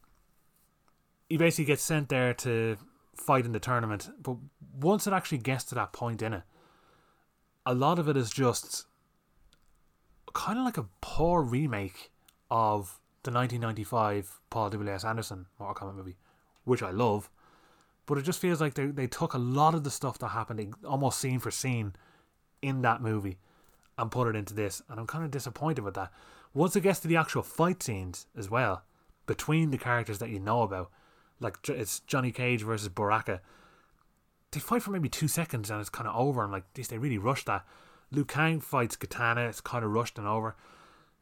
he 1.29 1.37
basically 1.37 1.67
gets 1.67 1.83
sent 1.83 2.09
there 2.09 2.33
to 2.33 2.79
fight 3.15 3.45
in 3.45 3.53
the 3.53 3.61
tournament. 3.61 4.09
But 4.23 4.37
once 4.81 5.07
it 5.07 5.13
actually 5.13 5.39
gets 5.39 5.65
to 5.65 5.75
that 5.75 5.93
point 5.93 6.23
in 6.23 6.33
it, 6.33 6.45
a 7.67 7.75
lot 7.75 7.99
of 7.99 8.09
it 8.09 8.17
is 8.17 8.31
just 8.31 8.87
kind 10.33 10.59
of 10.59 10.65
like 10.65 10.79
a 10.79 10.87
poor 11.03 11.43
remake 11.43 12.11
of 12.51 12.99
the 13.25 13.33
1995 13.33 14.41
Paul 14.51 14.71
W.S. 14.71 15.05
Anderson 15.05 15.47
Mortal 15.59 15.89
Kombat 15.89 15.97
movie, 15.97 16.17
which 16.65 16.83
I 16.83 16.91
love. 16.91 17.31
But 18.07 18.19
it 18.19 18.23
just 18.23 18.41
feels 18.41 18.61
like 18.61 18.75
they, 18.75 18.87
they 18.87 19.07
took 19.07 19.35
a 19.35 19.39
lot 19.39 19.75
of 19.75 19.83
the 19.83 19.91
stuff 19.91 20.19
that 20.19 20.29
happened 20.29 20.75
almost 20.87 21.19
scene 21.19 21.39
for 21.39 21.51
scene 21.51 21.95
in 22.61 22.83
that 22.83 23.01
movie 23.01 23.39
and 23.97 24.11
put 24.11 24.29
it 24.29 24.37
into 24.37 24.55
this. 24.55 24.83
And 24.89 25.01
I'm 25.01 25.07
kind 25.07 25.25
of 25.25 25.31
disappointed 25.31 25.83
with 25.83 25.95
that. 25.95 26.13
Once 26.53 26.77
it 26.77 26.83
gets 26.83 27.01
to 27.01 27.09
the 27.09 27.17
actual 27.17 27.43
fight 27.43 27.83
scenes 27.83 28.27
as 28.37 28.51
well, 28.51 28.83
between 29.27 29.71
the 29.71 29.79
characters 29.79 30.19
that 30.19 30.31
you 30.31 30.39
know 30.39 30.63
about, 30.63 30.91
like 31.41 31.57
it's 31.69 32.01
Johnny 32.01 32.31
Cage 32.31 32.63
versus 32.63 32.89
Baraka, 32.89 33.41
they 34.53 34.61
fight 34.61 34.83
for 34.83 34.91
maybe 34.91 35.09
two 35.09 35.29
seconds 35.29 35.71
and 35.71 35.81
it's 35.81 35.89
kind 35.89 36.09
of 36.09 36.15
over. 36.15 36.43
I'm 36.43 36.53
like, 36.53 36.73
geez, 36.75 36.89
they 36.89 36.99
really 36.99 37.19
rushed 37.19 37.47
that. 37.47 37.65
Liu 38.11 38.25
Kang 38.25 38.61
fights 38.61 38.97
Kitana, 38.97 39.49
it's 39.49 39.61
kind 39.61 39.85
of 39.85 39.91
rushed 39.91 40.19
and 40.19 40.29
over. 40.29 40.55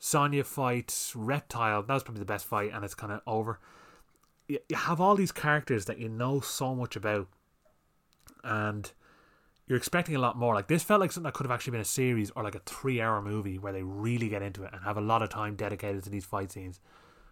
Sonya 0.04 0.42
fights 0.42 1.14
Reptile, 1.14 1.84
that 1.84 1.94
was 1.94 2.02
probably 2.02 2.18
the 2.18 2.26
best 2.26 2.44
fight, 2.44 2.72
and 2.74 2.84
it's 2.84 2.92
kind 2.92 3.12
of 3.12 3.20
over. 3.24 3.60
You, 4.48 4.58
have 4.74 5.00
all 5.00 5.14
these 5.14 5.30
characters 5.30 5.84
that 5.84 6.00
you 6.00 6.08
know 6.08 6.40
so 6.40 6.74
much 6.74 6.96
about, 6.96 7.28
and 8.42 8.90
you're 9.68 9.78
expecting 9.78 10.16
a 10.16 10.18
lot 10.18 10.36
more. 10.36 10.56
Like 10.56 10.66
this 10.66 10.82
felt 10.82 11.00
like 11.00 11.12
something 11.12 11.28
that 11.28 11.34
could 11.34 11.46
have 11.46 11.52
actually 11.52 11.70
been 11.70 11.82
a 11.82 11.84
series 11.84 12.32
or 12.32 12.42
like 12.42 12.56
a 12.56 12.62
three-hour 12.66 13.22
movie 13.22 13.60
where 13.60 13.72
they 13.72 13.84
really 13.84 14.28
get 14.28 14.42
into 14.42 14.64
it 14.64 14.70
and 14.72 14.82
have 14.82 14.96
a 14.96 15.00
lot 15.00 15.22
of 15.22 15.30
time 15.30 15.54
dedicated 15.54 16.02
to 16.02 16.10
these 16.10 16.24
fight 16.24 16.50
scenes. 16.50 16.80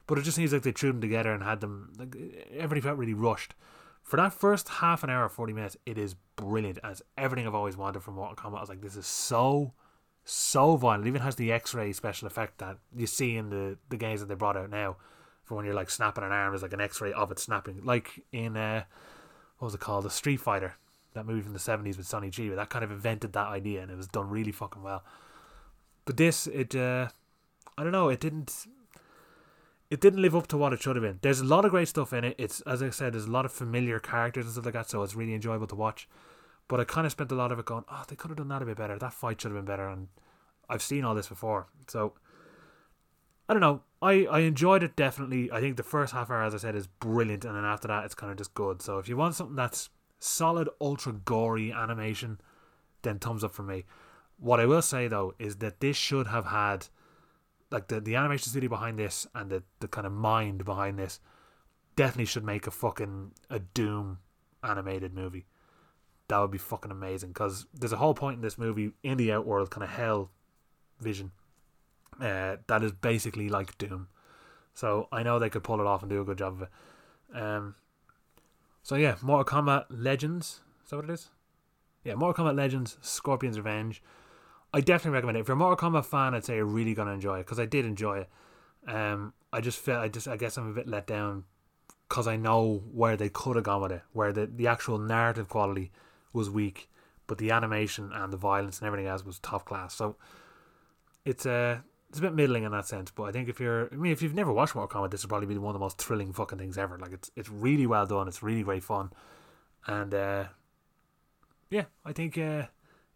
But 0.07 0.19
it 0.19 0.23
just 0.23 0.37
seems 0.37 0.53
like 0.53 0.63
they 0.63 0.71
threw 0.71 0.93
them 0.93 1.01
together 1.01 1.33
and 1.33 1.43
had 1.43 1.61
them. 1.61 1.93
Like 1.99 2.17
everything 2.57 2.83
felt 2.83 2.99
really 2.99 3.15
rushed. 3.15 3.55
For 4.01 4.17
that 4.17 4.33
first 4.33 4.69
half 4.69 5.03
an 5.03 5.11
hour, 5.11 5.29
forty 5.29 5.53
minutes, 5.53 5.77
it 5.87 5.99
is 5.99 6.15
brilliant. 6.37 6.79
As 6.85 7.03
everything 7.19 7.49
I've 7.49 7.55
always 7.57 7.77
wanted 7.77 8.05
from 8.05 8.15
Mortal 8.15 8.37
Kombat. 8.37 8.59
I 8.59 8.61
was 8.61 8.69
like, 8.69 8.81
this 8.81 8.95
is 8.95 9.07
so, 9.07 9.73
so 10.31 10.77
violent. 10.77 11.07
It 11.07 11.09
even 11.09 11.23
has 11.23 11.37
the 11.37 11.53
X-ray 11.53 11.93
special 11.93 12.27
effect 12.27 12.59
that 12.59 12.79
you 12.97 13.07
see 13.07 13.37
in 13.37 13.51
the 13.51 13.79
the 13.89 13.97
games 13.97 14.21
that 14.21 14.27
they 14.27 14.35
brought 14.35 14.57
out 14.57 14.71
now. 14.71 14.97
For 15.45 15.57
when 15.57 15.65
you're 15.65 15.75
like 15.75 15.91
snapping 15.91 16.23
an 16.23 16.31
arm, 16.31 16.53
there's 16.53 16.63
like 16.63 16.73
an 16.73 16.81
X-ray 16.81 17.13
of 17.13 17.33
it 17.33 17.41
snapping, 17.41 17.81
like 17.85 18.25
in 18.31 18.57
uh, 18.57 18.85
what 19.59 19.67
was 19.67 19.75
it 19.75 19.81
called, 19.81 20.05
the 20.05 20.11
Street 20.11 20.39
Fighter 20.39 20.77
that 21.15 21.27
movie 21.27 21.43
from 21.43 21.53
the 21.53 21.59
70s 21.59 21.97
with 21.97 22.07
Sonny 22.07 22.31
G, 22.31 22.49
but 22.49 22.57
that 22.57 22.71
kind 22.71 22.85
of 22.85 22.91
invented 22.91 23.33
that 23.33 23.49
idea 23.49 23.83
and 23.83 23.91
it 23.91 23.97
was 23.97 24.07
done 24.07 24.31
really 24.31 24.53
fucking 24.53 24.83
well. 24.83 25.03
But 26.05 26.17
this, 26.17 26.47
it, 26.47 26.75
uh, 26.75 27.09
I 27.77 27.83
don't 27.83 27.93
know, 27.93 28.09
it 28.09 28.21
didn't, 28.21 28.67
it 29.91 30.01
didn't 30.01 30.23
live 30.23 30.37
up 30.37 30.47
to 30.49 30.57
what 30.57 30.73
it 30.73 30.81
should 30.81 30.97
have 30.97 31.03
been. 31.03 31.19
There's 31.21 31.41
a 31.41 31.45
lot 31.45 31.65
of 31.65 31.73
great 31.73 31.89
stuff 31.89 32.13
in 32.13 32.25
it. 32.25 32.37
It's, 32.39 32.61
as 32.63 32.83
I 32.83 32.91
said, 32.91 33.15
there's 33.15 33.25
a 33.25 33.31
lot 33.31 33.45
of 33.45 33.53
familiar 33.53 33.99
characters 33.99 34.45
and 34.45 34.53
stuff 34.53 34.65
like 34.65 34.75
that, 34.75 34.89
so 34.89 35.03
it's 35.03 35.15
really 35.15 35.35
enjoyable 35.35 35.67
to 35.67 35.75
watch. 35.75 36.09
But 36.71 36.79
I 36.79 36.85
kind 36.85 37.05
of 37.05 37.11
spent 37.11 37.33
a 37.33 37.35
lot 37.35 37.51
of 37.51 37.59
it 37.59 37.65
going, 37.65 37.83
oh, 37.91 38.05
they 38.07 38.15
could 38.15 38.31
have 38.31 38.39
done 38.39 38.47
that 38.47 38.63
a 38.63 38.65
bit 38.65 38.77
better. 38.77 38.97
That 38.97 39.13
fight 39.13 39.41
should 39.41 39.51
have 39.51 39.59
been 39.59 39.65
better. 39.65 39.89
And 39.89 40.07
I've 40.69 40.83
seen 40.83 41.05
all 41.05 41.17
this 41.17 41.27
before. 41.27 41.67
So, 41.89 42.15
I 43.49 43.55
don't 43.55 43.61
know. 43.61 43.83
I, 44.01 44.25
I 44.27 44.39
enjoyed 44.41 44.85
it 44.85 44.95
definitely. 44.95 45.51
I 45.51 45.61
think 45.61 45.77
the 45.77 45.83
first 45.83 46.13
half 46.13 46.31
hour, 46.31 46.45
as 46.45 46.55
I 46.55 46.59
said, 46.59 46.77
is 46.77 46.87
brilliant. 46.87 47.45
And 47.45 47.57
then 47.57 47.65
after 47.65 47.89
that, 47.89 48.05
it's 48.05 48.15
kind 48.15 48.31
of 48.31 48.39
just 48.39 48.55
good. 48.55 48.83
So 48.83 48.99
if 48.99 49.09
you 49.09 49.17
want 49.17 49.35
something 49.35 49.57
that's 49.57 49.89
solid, 50.21 50.69
ultra 50.81 51.13
gory 51.13 51.73
animation, 51.73 52.41
then 53.03 53.19
thumbs 53.19 53.43
up 53.43 53.53
for 53.53 53.65
me. 53.65 53.85
What 54.39 54.61
I 54.61 54.67
will 54.67 54.81
say 54.81 55.09
though 55.09 55.35
is 55.41 55.57
that 55.57 55.81
this 55.81 55.97
should 55.97 56.29
have 56.29 56.47
had, 56.47 56.87
like 57.73 57.89
the 57.89 58.01
the 58.01 58.15
animation 58.15 58.49
studio 58.49 58.69
behind 58.69 58.97
this 58.97 59.27
and 59.35 59.51
the 59.51 59.65
the 59.81 59.89
kind 59.89 60.07
of 60.07 60.13
mind 60.13 60.65
behind 60.65 61.01
this, 61.01 61.19
definitely 61.97 62.27
should 62.27 62.45
make 62.45 62.69
a 62.69 62.71
fucking 62.71 63.33
a 63.51 63.59
Doom 63.59 64.19
animated 64.63 65.13
movie. 65.15 65.47
That 66.31 66.39
would 66.39 66.53
be 66.53 66.59
fucking 66.59 66.93
amazing 66.93 67.31
because 67.31 67.67
there's 67.75 67.93
a 67.93 67.97
whole 67.97 68.15
point 68.15 68.37
in 68.37 68.43
this 68.43 68.57
movie 68.57 68.93
in 69.03 69.17
the 69.17 69.33
outworld, 69.33 69.71
kind 69.71 69.83
of 69.83 69.91
hell 69.91 70.31
vision, 71.01 71.33
uh, 72.21 72.57
that 72.69 72.85
is 72.85 72.93
basically 72.93 73.49
like 73.49 73.77
Doom. 73.79 74.07
So 74.73 75.09
I 75.11 75.25
know 75.25 75.41
they 75.41 75.51
could 75.51 75.65
pull 75.65 75.81
it 75.81 75.89
off 75.89 76.03
and 76.03 76.09
do 76.09 76.21
a 76.21 76.25
good 76.25 76.39
job 76.39 76.53
of 76.55 76.63
it. 76.63 77.37
Um, 77.37 77.75
so 78.85 78.95
yeah, 78.95 79.17
Mortal 79.23 79.45
Kombat 79.45 79.87
Legends. 79.91 80.61
Is 80.85 80.91
that 80.91 80.97
what 80.97 81.05
it 81.07 81.11
is? 81.11 81.31
Yeah, 82.05 82.15
Mortal 82.15 82.45
Kombat 82.45 82.57
Legends, 82.57 82.97
Scorpion's 83.01 83.59
Revenge. 83.59 84.01
I 84.73 84.81
definitely 84.81 85.17
recommend 85.17 85.37
it. 85.37 85.41
If 85.41 85.49
you're 85.49 85.57
a 85.57 85.59
Mortal 85.59 85.91
Kombat 85.91 86.05
fan, 86.05 86.35
I'd 86.35 86.45
say 86.45 86.55
you're 86.55 86.65
really 86.65 86.95
gonna 86.95 87.11
enjoy 87.11 87.41
it 87.41 87.47
because 87.47 87.59
I 87.59 87.67
did 87.67 87.85
enjoy 87.85 88.19
it. 88.19 88.29
Um, 88.89 89.33
I 89.53 89.61
just 89.61 89.81
felt 89.81 90.01
I 90.01 90.07
just 90.07 90.29
I 90.29 90.37
guess 90.37 90.57
I'm 90.57 90.71
a 90.71 90.73
bit 90.73 90.87
let 90.87 91.09
down 91.09 91.43
because 92.09 92.29
I 92.29 92.37
know 92.37 92.85
where 92.93 93.17
they 93.17 93.29
could 93.29 93.57
have 93.57 93.65
gone 93.65 93.83
with 93.83 93.91
it, 93.91 94.03
where 94.13 94.33
the 94.33 94.47
the 94.47 94.69
actual 94.69 94.99
narrative 94.99 95.49
quality 95.49 95.91
was 96.33 96.51
weak, 96.51 96.89
but 97.27 97.39
the 97.39 97.51
animation 97.51 98.11
and 98.13 98.33
the 98.33 98.37
violence 98.37 98.79
and 98.79 98.87
everything 98.87 99.07
else 99.07 99.25
was 99.25 99.39
top 99.39 99.65
class. 99.65 99.95
So 99.95 100.17
it's 101.25 101.47
a 101.47 101.53
uh, 101.53 101.79
it's 102.11 102.19
a 102.19 102.23
bit 102.23 102.35
middling 102.35 102.65
in 102.65 102.73
that 102.73 102.87
sense, 102.87 103.13
but 103.13 103.23
I 103.23 103.31
think 103.31 103.49
if 103.49 103.61
you're, 103.61 103.89
I 103.93 103.95
mean, 103.95 104.11
if 104.11 104.21
you've 104.21 104.35
never 104.35 104.53
watched 104.53 104.75
Mortal 104.75 105.01
Kombat, 105.01 105.13
this 105.13 105.23
will 105.23 105.29
probably 105.29 105.47
be 105.47 105.57
one 105.57 105.71
of 105.71 105.75
the 105.75 105.85
most 105.85 105.97
thrilling 105.99 106.33
fucking 106.33 106.59
things 106.59 106.77
ever. 106.77 106.99
Like 106.99 107.13
it's 107.13 107.31
it's 107.37 107.49
really 107.49 107.87
well 107.87 108.05
done. 108.05 108.27
It's 108.27 108.43
really 108.43 108.65
great 108.65 108.83
fun, 108.83 109.13
and 109.87 110.13
uh, 110.13 110.45
yeah, 111.71 111.85
I 112.05 112.13
think 112.13 112.37
uh, 112.37 112.65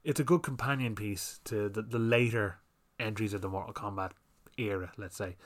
it's 0.04 0.20
a 0.20 0.24
good 0.24 0.44
companion 0.44 0.94
piece 0.94 1.40
to 1.46 1.68
the 1.68 1.82
the 1.82 1.98
later 1.98 2.58
entries 3.00 3.34
of 3.34 3.40
the 3.40 3.48
Mortal 3.48 3.74
Kombat 3.74 4.12
era. 4.56 4.92
Let's 4.96 5.16
say. 5.16 5.36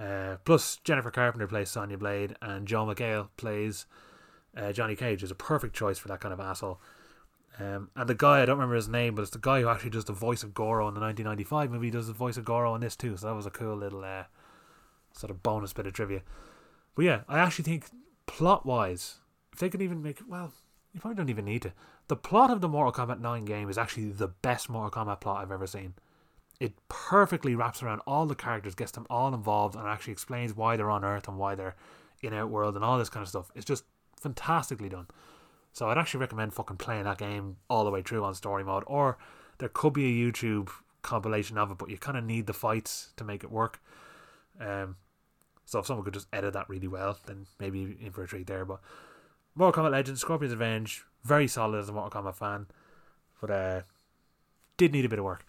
Uh, 0.00 0.36
plus, 0.44 0.76
Jennifer 0.82 1.10
Carpenter 1.10 1.46
plays 1.46 1.70
Sonya 1.70 1.98
Blade, 1.98 2.36
and 2.42 2.66
Joel 2.66 2.94
McHale 2.94 3.28
plays 3.36 3.86
uh, 4.56 4.72
Johnny 4.72 4.94
Cage. 4.94 5.24
Is 5.24 5.32
a 5.32 5.36
perfect 5.36 5.74
choice 5.74 5.98
for 5.98 6.06
that 6.08 6.20
kind 6.20 6.32
of 6.32 6.38
asshole. 6.38 6.80
Um, 7.58 7.90
and 7.94 8.08
the 8.08 8.14
guy, 8.14 8.42
I 8.42 8.46
don't 8.46 8.56
remember 8.56 8.74
his 8.74 8.88
name, 8.88 9.14
but 9.14 9.22
it's 9.22 9.30
the 9.30 9.38
guy 9.38 9.60
who 9.60 9.68
actually 9.68 9.90
does 9.90 10.06
the 10.06 10.12
voice 10.12 10.42
of 10.42 10.54
Goro 10.54 10.88
in 10.88 10.94
the 10.94 11.00
1995 11.00 11.70
movie, 11.70 11.90
does 11.90 12.08
the 12.08 12.12
voice 12.12 12.36
of 12.36 12.44
Goro 12.44 12.74
in 12.74 12.80
this 12.80 12.96
too. 12.96 13.16
So 13.16 13.28
that 13.28 13.34
was 13.34 13.46
a 13.46 13.50
cool 13.50 13.76
little 13.76 14.04
uh, 14.04 14.24
sort 15.12 15.30
of 15.30 15.42
bonus 15.42 15.72
bit 15.72 15.86
of 15.86 15.92
trivia. 15.92 16.22
But 16.94 17.04
yeah, 17.04 17.20
I 17.28 17.38
actually 17.38 17.64
think 17.64 17.86
plot 18.26 18.66
wise, 18.66 19.18
if 19.52 19.60
they 19.60 19.68
could 19.68 19.82
even 19.82 20.02
make, 20.02 20.18
well, 20.28 20.52
you 20.92 21.00
probably 21.00 21.16
don't 21.16 21.30
even 21.30 21.44
need 21.44 21.62
to. 21.62 21.72
The 22.08 22.16
plot 22.16 22.50
of 22.50 22.60
the 22.60 22.68
Mortal 22.68 22.92
Kombat 22.92 23.20
9 23.20 23.44
game 23.44 23.68
is 23.70 23.78
actually 23.78 24.10
the 24.10 24.28
best 24.28 24.68
Mortal 24.68 25.04
Kombat 25.04 25.20
plot 25.20 25.42
I've 25.42 25.52
ever 25.52 25.66
seen. 25.66 25.94
It 26.60 26.74
perfectly 26.88 27.54
wraps 27.54 27.82
around 27.82 28.00
all 28.06 28.26
the 28.26 28.34
characters, 28.34 28.74
gets 28.74 28.92
them 28.92 29.06
all 29.10 29.32
involved, 29.32 29.74
and 29.74 29.86
actually 29.86 30.12
explains 30.12 30.54
why 30.54 30.76
they're 30.76 30.90
on 30.90 31.04
Earth 31.04 31.28
and 31.28 31.38
why 31.38 31.54
they're 31.54 31.76
in 32.22 32.32
Outworld 32.32 32.76
and 32.76 32.84
all 32.84 32.98
this 32.98 33.10
kind 33.10 33.22
of 33.22 33.28
stuff. 33.28 33.50
It's 33.54 33.64
just 33.64 33.84
fantastically 34.20 34.88
done. 34.88 35.06
So 35.74 35.88
I'd 35.88 35.98
actually 35.98 36.20
recommend 36.20 36.54
fucking 36.54 36.76
playing 36.76 37.04
that 37.04 37.18
game 37.18 37.56
all 37.68 37.84
the 37.84 37.90
way 37.90 38.00
through 38.00 38.24
on 38.24 38.34
story 38.34 38.62
mode. 38.62 38.84
Or 38.86 39.18
there 39.58 39.68
could 39.68 39.92
be 39.92 40.06
a 40.06 40.24
YouTube 40.24 40.70
compilation 41.02 41.58
of 41.58 41.72
it, 41.72 41.78
but 41.78 41.90
you 41.90 41.98
kind 41.98 42.16
of 42.16 42.24
need 42.24 42.46
the 42.46 42.52
fights 42.52 43.12
to 43.16 43.24
make 43.24 43.42
it 43.42 43.50
work. 43.50 43.82
Um, 44.60 44.96
so 45.64 45.80
if 45.80 45.86
someone 45.86 46.04
could 46.04 46.14
just 46.14 46.28
edit 46.32 46.52
that 46.52 46.68
really 46.68 46.86
well, 46.86 47.18
then 47.26 47.46
maybe 47.58 47.96
in 48.00 48.12
for 48.12 48.22
a 48.22 48.26
treat 48.28 48.46
there. 48.46 48.64
But 48.64 48.80
Mortal 49.56 49.82
Kombat 49.82 49.90
Legends, 49.90 50.20
Scorpion's 50.20 50.54
Revenge, 50.54 51.04
very 51.24 51.48
solid 51.48 51.80
as 51.80 51.88
a 51.88 51.92
Mortal 51.92 52.22
Kombat 52.22 52.36
fan, 52.36 52.66
but 53.40 53.50
uh, 53.50 53.80
did 54.76 54.92
need 54.92 55.04
a 55.04 55.08
bit 55.08 55.18
of 55.18 55.24
work. 55.24 55.44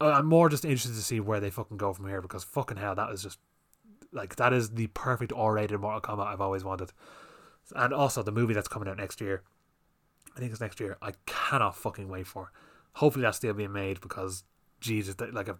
I'm 0.00 0.26
more 0.26 0.48
just 0.48 0.64
interested 0.64 0.94
to 0.94 1.02
see 1.02 1.20
where 1.20 1.40
they 1.40 1.50
fucking 1.50 1.76
go 1.76 1.92
from 1.92 2.08
here 2.08 2.22
because 2.22 2.42
fucking 2.42 2.78
hell, 2.78 2.94
that 2.94 3.10
is 3.10 3.22
just 3.22 3.38
like 4.12 4.36
that 4.36 4.54
is 4.54 4.70
the 4.70 4.86
perfect 4.88 5.32
R-rated 5.34 5.78
Mortal 5.78 6.00
Kombat 6.00 6.26
I've 6.26 6.40
always 6.40 6.64
wanted 6.64 6.90
and 7.74 7.92
also 7.92 8.22
the 8.22 8.32
movie 8.32 8.54
that's 8.54 8.68
coming 8.68 8.88
out 8.88 8.96
next 8.96 9.20
year 9.20 9.42
I 10.36 10.40
think 10.40 10.52
it's 10.52 10.60
next 10.60 10.80
year. 10.80 10.96
I 11.02 11.12
cannot 11.26 11.76
fucking 11.76 12.08
wait 12.08 12.26
for. 12.26 12.52
Hopefully 12.94 13.22
that's 13.22 13.36
still 13.36 13.54
being 13.54 13.72
made 13.72 14.00
because 14.00 14.44
Jesus, 14.80 15.14
like 15.32 15.48
a, 15.48 15.58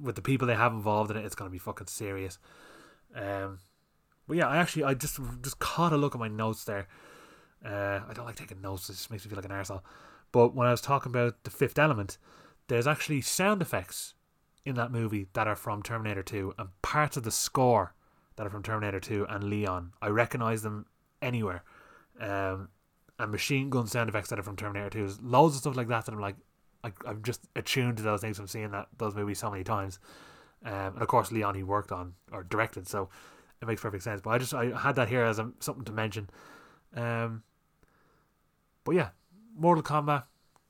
with 0.00 0.16
the 0.16 0.22
people 0.22 0.46
they 0.46 0.54
have 0.54 0.72
involved 0.72 1.10
in 1.10 1.16
it, 1.16 1.24
it's 1.24 1.34
gonna 1.34 1.50
be 1.50 1.58
fucking 1.58 1.86
serious. 1.86 2.38
Um, 3.14 3.60
but 4.26 4.36
yeah, 4.36 4.48
I 4.48 4.56
actually 4.56 4.84
I 4.84 4.94
just 4.94 5.18
just 5.42 5.58
caught 5.58 5.92
a 5.92 5.96
look 5.96 6.14
at 6.14 6.20
my 6.20 6.28
notes 6.28 6.64
there. 6.64 6.88
Uh, 7.64 8.00
I 8.08 8.12
don't 8.12 8.26
like 8.26 8.36
taking 8.36 8.60
notes; 8.60 8.88
it 8.88 8.94
just 8.94 9.10
makes 9.10 9.24
me 9.24 9.30
feel 9.30 9.36
like 9.36 9.44
an 9.44 9.50
arsehole. 9.50 9.82
But 10.32 10.54
when 10.54 10.66
I 10.66 10.70
was 10.70 10.80
talking 10.80 11.10
about 11.10 11.44
the 11.44 11.50
Fifth 11.50 11.78
Element, 11.78 12.18
there's 12.68 12.86
actually 12.86 13.20
sound 13.20 13.62
effects 13.62 14.14
in 14.64 14.74
that 14.74 14.90
movie 14.90 15.28
that 15.34 15.46
are 15.46 15.56
from 15.56 15.82
Terminator 15.82 16.24
2 16.24 16.54
and 16.58 16.68
parts 16.82 17.16
of 17.16 17.22
the 17.22 17.30
score 17.30 17.94
that 18.34 18.46
are 18.46 18.50
from 18.50 18.64
Terminator 18.64 18.98
2 18.98 19.26
and 19.28 19.44
Leon. 19.44 19.92
I 20.02 20.08
recognize 20.08 20.62
them 20.62 20.86
anywhere. 21.26 21.62
Um, 22.20 22.68
and 23.18 23.32
machine 23.32 23.70
gun 23.70 23.86
sound 23.86 24.08
effects 24.08 24.28
that 24.30 24.38
are 24.38 24.42
from 24.42 24.56
Terminator 24.56 24.90
2. 24.90 24.98
There's 24.98 25.20
loads 25.20 25.54
of 25.54 25.60
stuff 25.60 25.76
like 25.76 25.88
that 25.88 26.06
that 26.06 26.12
I'm 26.12 26.20
like, 26.20 26.36
I, 26.84 26.92
I'm 27.06 27.22
just 27.22 27.42
attuned 27.56 27.96
to 27.96 28.02
those 28.02 28.20
things 28.20 28.36
from 28.36 28.46
seeing 28.46 28.70
that 28.70 28.88
those 28.98 29.14
movies 29.14 29.38
so 29.38 29.50
many 29.50 29.64
times. 29.64 29.98
Um, 30.64 30.72
and 30.72 31.02
of 31.02 31.08
course, 31.08 31.32
Leon 31.32 31.54
he 31.54 31.62
worked 31.62 31.92
on 31.92 32.14
or 32.32 32.42
directed, 32.42 32.88
so 32.88 33.08
it 33.60 33.66
makes 33.66 33.82
perfect 33.82 34.04
sense. 34.04 34.20
But 34.20 34.30
I 34.30 34.38
just 34.38 34.54
I 34.54 34.76
had 34.78 34.96
that 34.96 35.08
here 35.08 35.24
as 35.24 35.38
a, 35.38 35.50
something 35.60 35.84
to 35.84 35.92
mention. 35.92 36.30
Um, 36.94 37.42
but 38.84 38.94
yeah, 38.94 39.10
Mortal 39.56 39.82
Kombat, 39.82 40.24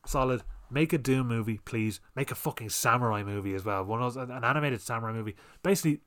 solid. 0.07 0.43
Make 0.69 0.93
a 0.93 0.99
Doom 0.99 1.29
movie, 1.29 1.61
please. 1.65 2.01
Make 2.17 2.31
a 2.33 2.35
fucking 2.35 2.71
samurai 2.71 3.23
movie 3.23 3.55
as 3.55 3.65
well. 3.65 3.85
One 3.85 4.03
of 4.03 4.15
those, 4.15 4.29
an 4.29 4.43
animated 4.43 4.81
samurai 4.81 5.13
movie. 5.13 5.37
Basically, 5.63 6.01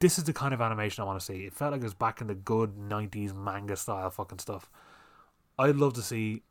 this 0.00 0.18
is 0.18 0.24
the 0.24 0.32
kind 0.32 0.54
of 0.54 0.60
animation 0.60 1.02
I 1.02 1.06
want 1.06 1.18
to 1.18 1.24
see. 1.24 1.44
It 1.44 1.54
felt 1.54 1.72
like 1.72 1.80
it 1.80 1.84
was 1.84 1.94
back 1.94 2.20
in 2.20 2.26
the 2.26 2.34
good 2.34 2.76
'90s 2.76 3.34
manga 3.34 3.76
style 3.76 4.10
fucking 4.10 4.38
stuff. 4.38 4.70
I'd 5.58 5.76
love 5.76 5.94
to 5.94 6.02
see 6.02 6.42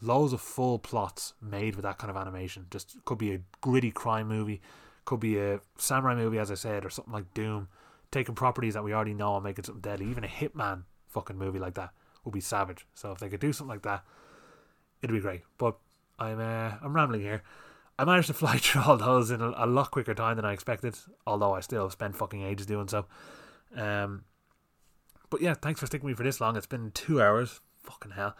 loads 0.00 0.32
of 0.32 0.40
full 0.40 0.78
plots 0.78 1.34
made 1.40 1.76
with 1.76 1.84
that 1.84 1.98
kind 1.98 2.10
of 2.10 2.16
animation. 2.16 2.66
Just 2.70 2.96
could 3.04 3.18
be 3.18 3.32
a 3.34 3.40
gritty 3.60 3.90
crime 3.90 4.28
movie, 4.28 4.60
could 5.04 5.20
be 5.20 5.38
a 5.38 5.60
samurai 5.78 6.14
movie, 6.14 6.38
as 6.38 6.50
I 6.50 6.54
said, 6.54 6.84
or 6.84 6.90
something 6.90 7.12
like 7.12 7.32
Doom. 7.34 7.68
Taking 8.10 8.34
properties 8.34 8.74
that 8.74 8.84
we 8.84 8.92
already 8.92 9.14
know 9.14 9.36
and 9.36 9.44
making 9.44 9.64
something 9.64 9.80
deadly. 9.80 10.06
Even 10.06 10.24
a 10.24 10.28
Hitman 10.28 10.82
fucking 11.08 11.38
movie 11.38 11.58
like 11.58 11.74
that 11.74 11.92
would 12.24 12.34
be 12.34 12.40
savage. 12.40 12.86
So 12.94 13.12
if 13.12 13.18
they 13.18 13.28
could 13.28 13.40
do 13.40 13.52
something 13.52 13.74
like 13.74 13.82
that, 13.82 14.04
it'd 15.00 15.14
be 15.14 15.20
great. 15.20 15.42
But 15.56 15.76
I'm 16.18 16.38
uh, 16.38 16.72
I'm 16.82 16.94
rambling 16.94 17.22
here. 17.22 17.42
I 18.02 18.04
managed 18.04 18.26
to 18.26 18.34
fly 18.34 18.56
through 18.58 18.82
all 18.82 18.96
those 18.96 19.30
in 19.30 19.40
a, 19.40 19.54
a, 19.56 19.66
lot 19.66 19.92
quicker 19.92 20.12
time 20.12 20.34
than 20.34 20.44
I 20.44 20.52
expected, 20.52 20.96
although 21.24 21.54
I 21.54 21.60
still 21.60 21.88
spent 21.88 22.16
fucking 22.16 22.42
ages 22.42 22.66
doing 22.66 22.88
so. 22.88 23.06
Um, 23.76 24.24
but 25.30 25.40
yeah, 25.40 25.54
thanks 25.54 25.78
for 25.78 25.86
sticking 25.86 26.06
with 26.06 26.14
me 26.14 26.16
for 26.16 26.24
this 26.24 26.40
long. 26.40 26.56
It's 26.56 26.66
been 26.66 26.90
two 26.90 27.22
hours. 27.22 27.60
Fucking 27.84 28.10
hell. 28.10 28.36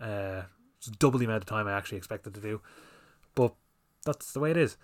Uh, 0.00 0.42
it's 0.76 0.88
double 0.88 1.18
the 1.18 1.24
amount 1.24 1.42
of 1.42 1.46
time 1.46 1.66
I 1.66 1.72
actually 1.72 1.96
expected 1.96 2.34
to 2.34 2.40
do. 2.40 2.60
But 3.34 3.54
that's 4.04 4.32
the 4.32 4.40
way 4.40 4.50
it 4.50 4.58
is. 4.58 4.76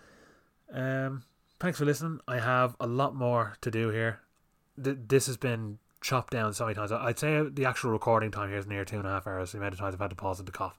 Um, 0.73 1.25
thanks 1.61 1.79
for 1.79 1.85
listening. 1.85 2.21
I 2.27 2.39
have 2.39 2.75
a 2.81 2.87
lot 2.87 3.15
more 3.15 3.59
to 3.61 3.71
do 3.71 3.91
here. 3.91 4.21
Th- 4.83 4.97
this 5.09 5.27
has 5.27 5.37
been 5.37 5.77
chopped 6.01 6.33
down 6.33 6.55
so 6.55 6.65
many 6.65 6.75
times. 6.75 6.91
I'd 6.91 7.19
say 7.19 7.43
the 7.51 7.67
actual 7.67 7.91
recording 7.91 8.31
time 8.31 8.49
here 8.49 8.59
is 8.59 8.67
near 8.67 8.87
two 8.87 8.97
and 8.97 9.07
a 9.07 9.11
half 9.11 9.27
hours. 9.27 9.53
The 9.53 9.59
amount 9.59 9.75
of 9.75 9.81
times 9.81 9.95
I've 9.95 10.01
had 10.01 10.11
to 10.11 10.17
pause 10.17 10.39
and 10.39 10.47
to 10.47 10.53
cough. 10.53 10.79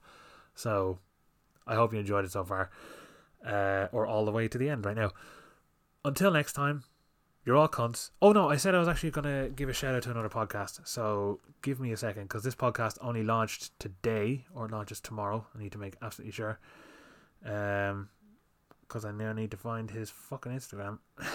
So 0.56 0.98
I 1.68 1.76
hope 1.76 1.94
you 1.94 2.00
enjoyed 2.00 2.26
it 2.26 2.32
so 2.32 2.44
far, 2.44 2.72
uh, 3.46 3.88
or 3.92 4.06
all 4.06 4.26
the 4.26 4.32
way 4.32 4.48
to 4.48 4.58
the 4.58 4.70
end 4.70 4.86
right 4.86 4.96
now. 4.96 5.12
Until 6.06 6.32
next 6.32 6.54
time, 6.54 6.84
you're 7.46 7.56
all 7.56 7.68
cunts. 7.68 8.12
Oh 8.22 8.32
no, 8.32 8.50
I 8.50 8.58
said 8.58 8.76
I 8.76 8.80
was 8.80 8.88
actually 8.88 9.12
gonna 9.12 9.50
give 9.50 9.70
a 9.70 9.74
shout 9.74 9.96
out 9.96 10.04
to 10.04 10.12
another 10.12 10.30
podcast. 10.30 10.88
So 10.88 11.40
give 11.62 11.80
me 11.80 11.92
a 11.92 11.98
second 11.98 12.24
because 12.24 12.44
this 12.44 12.56
podcast 12.56 12.98
only 13.02 13.24
launched 13.24 13.78
today 13.80 14.46
or 14.54 14.68
launches 14.68 15.00
tomorrow. 15.00 15.46
I 15.56 15.60
need 15.62 15.72
to 15.72 15.78
make 15.78 15.96
absolutely 16.02 16.34
sure. 16.34 16.60
Um, 17.46 18.10
because 18.82 19.04
I 19.04 19.12
now 19.12 19.34
need 19.34 19.52
to 19.52 19.58
find 19.58 19.92
his 19.92 20.10
fucking 20.10 20.52
Instagram. 20.52 21.00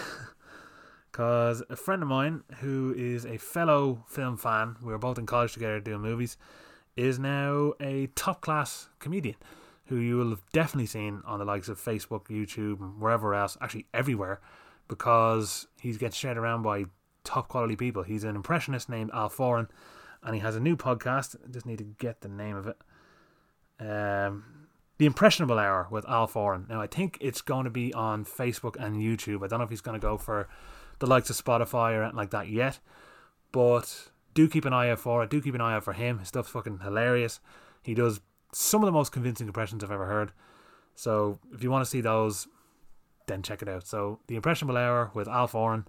Because 1.13 1.61
a 1.69 1.75
friend 1.75 2.01
of 2.01 2.09
mine 2.09 2.41
who 2.59 2.91
is 2.97 3.23
a 3.23 3.37
fellow 3.37 4.03
film 4.07 4.35
fan, 4.35 4.77
we 4.81 4.91
were 4.91 4.97
both 4.97 5.19
in 5.19 5.27
college 5.27 5.53
together 5.53 5.79
doing 5.79 6.01
movies, 6.01 6.37
is 6.95 7.19
now 7.19 7.73
a 7.79 8.07
top 8.15 8.41
class 8.41 8.89
comedian 8.97 9.35
who 9.93 9.99
you 9.99 10.17
will 10.17 10.31
have 10.31 10.43
definitely 10.51 10.87
seen 10.87 11.21
on 11.25 11.37
the 11.37 11.45
likes 11.45 11.69
of 11.69 11.79
Facebook, 11.79 12.25
YouTube, 12.25 12.97
wherever 12.97 13.35
else, 13.35 13.57
actually 13.61 13.85
everywhere, 13.93 14.41
because 14.87 15.67
he 15.79 15.93
gets 15.93 16.17
shared 16.17 16.37
around 16.37 16.63
by 16.63 16.85
top 17.23 17.47
quality 17.47 17.75
people. 17.75 18.01
He's 18.01 18.23
an 18.23 18.35
impressionist 18.35 18.89
named 18.89 19.11
Al 19.13 19.29
Foran, 19.29 19.69
and 20.23 20.33
he 20.33 20.41
has 20.41 20.55
a 20.55 20.59
new 20.59 20.75
podcast. 20.75 21.35
I 21.43 21.51
just 21.51 21.67
need 21.67 21.77
to 21.77 21.83
get 21.83 22.21
the 22.21 22.27
name 22.27 22.55
of 22.55 22.67
it. 22.67 22.77
Um, 23.79 24.67
the 24.97 25.05
Impressionable 25.05 25.59
Hour 25.59 25.87
with 25.91 26.09
Al 26.09 26.27
Foran. 26.27 26.67
Now, 26.67 26.81
I 26.81 26.87
think 26.87 27.17
it's 27.21 27.41
going 27.41 27.65
to 27.65 27.69
be 27.69 27.93
on 27.93 28.25
Facebook 28.25 28.75
and 28.83 28.95
YouTube. 28.95 29.43
I 29.43 29.47
don't 29.47 29.59
know 29.59 29.65
if 29.65 29.69
he's 29.69 29.81
going 29.81 29.99
to 29.99 30.05
go 30.05 30.17
for 30.17 30.47
the 30.99 31.07
likes 31.07 31.29
of 31.29 31.35
Spotify 31.35 31.91
or 31.91 32.01
anything 32.01 32.17
like 32.17 32.31
that 32.31 32.49
yet, 32.49 32.79
but 33.51 34.09
do 34.33 34.47
keep 34.47 34.65
an 34.65 34.73
eye 34.73 34.89
out 34.89 34.99
for 34.99 35.23
it. 35.23 35.29
Do 35.29 35.39
keep 35.39 35.53
an 35.53 35.61
eye 35.61 35.75
out 35.75 35.83
for 35.83 35.93
him. 35.93 36.17
His 36.17 36.29
stuff's 36.29 36.49
fucking 36.49 36.79
hilarious. 36.79 37.39
He 37.83 37.93
does 37.93 38.21
some 38.55 38.81
of 38.81 38.85
the 38.85 38.91
most 38.91 39.11
convincing 39.11 39.47
impressions 39.47 39.83
I've 39.83 39.91
ever 39.91 40.05
heard. 40.05 40.31
So 40.95 41.39
if 41.51 41.63
you 41.63 41.71
want 41.71 41.83
to 41.83 41.89
see 41.89 42.01
those, 42.01 42.47
then 43.27 43.41
check 43.41 43.61
it 43.61 43.69
out. 43.69 43.87
So 43.87 44.19
the 44.27 44.35
Impressionable 44.35 44.77
Hour 44.77 45.11
with 45.13 45.27
Al 45.27 45.47
Foran. 45.47 45.85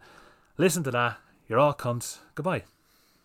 Listen 0.56 0.82
to 0.84 0.90
that. 0.92 1.18
You're 1.48 1.58
all 1.58 1.74
cunts. 1.74 2.18
Goodbye. 2.34 2.64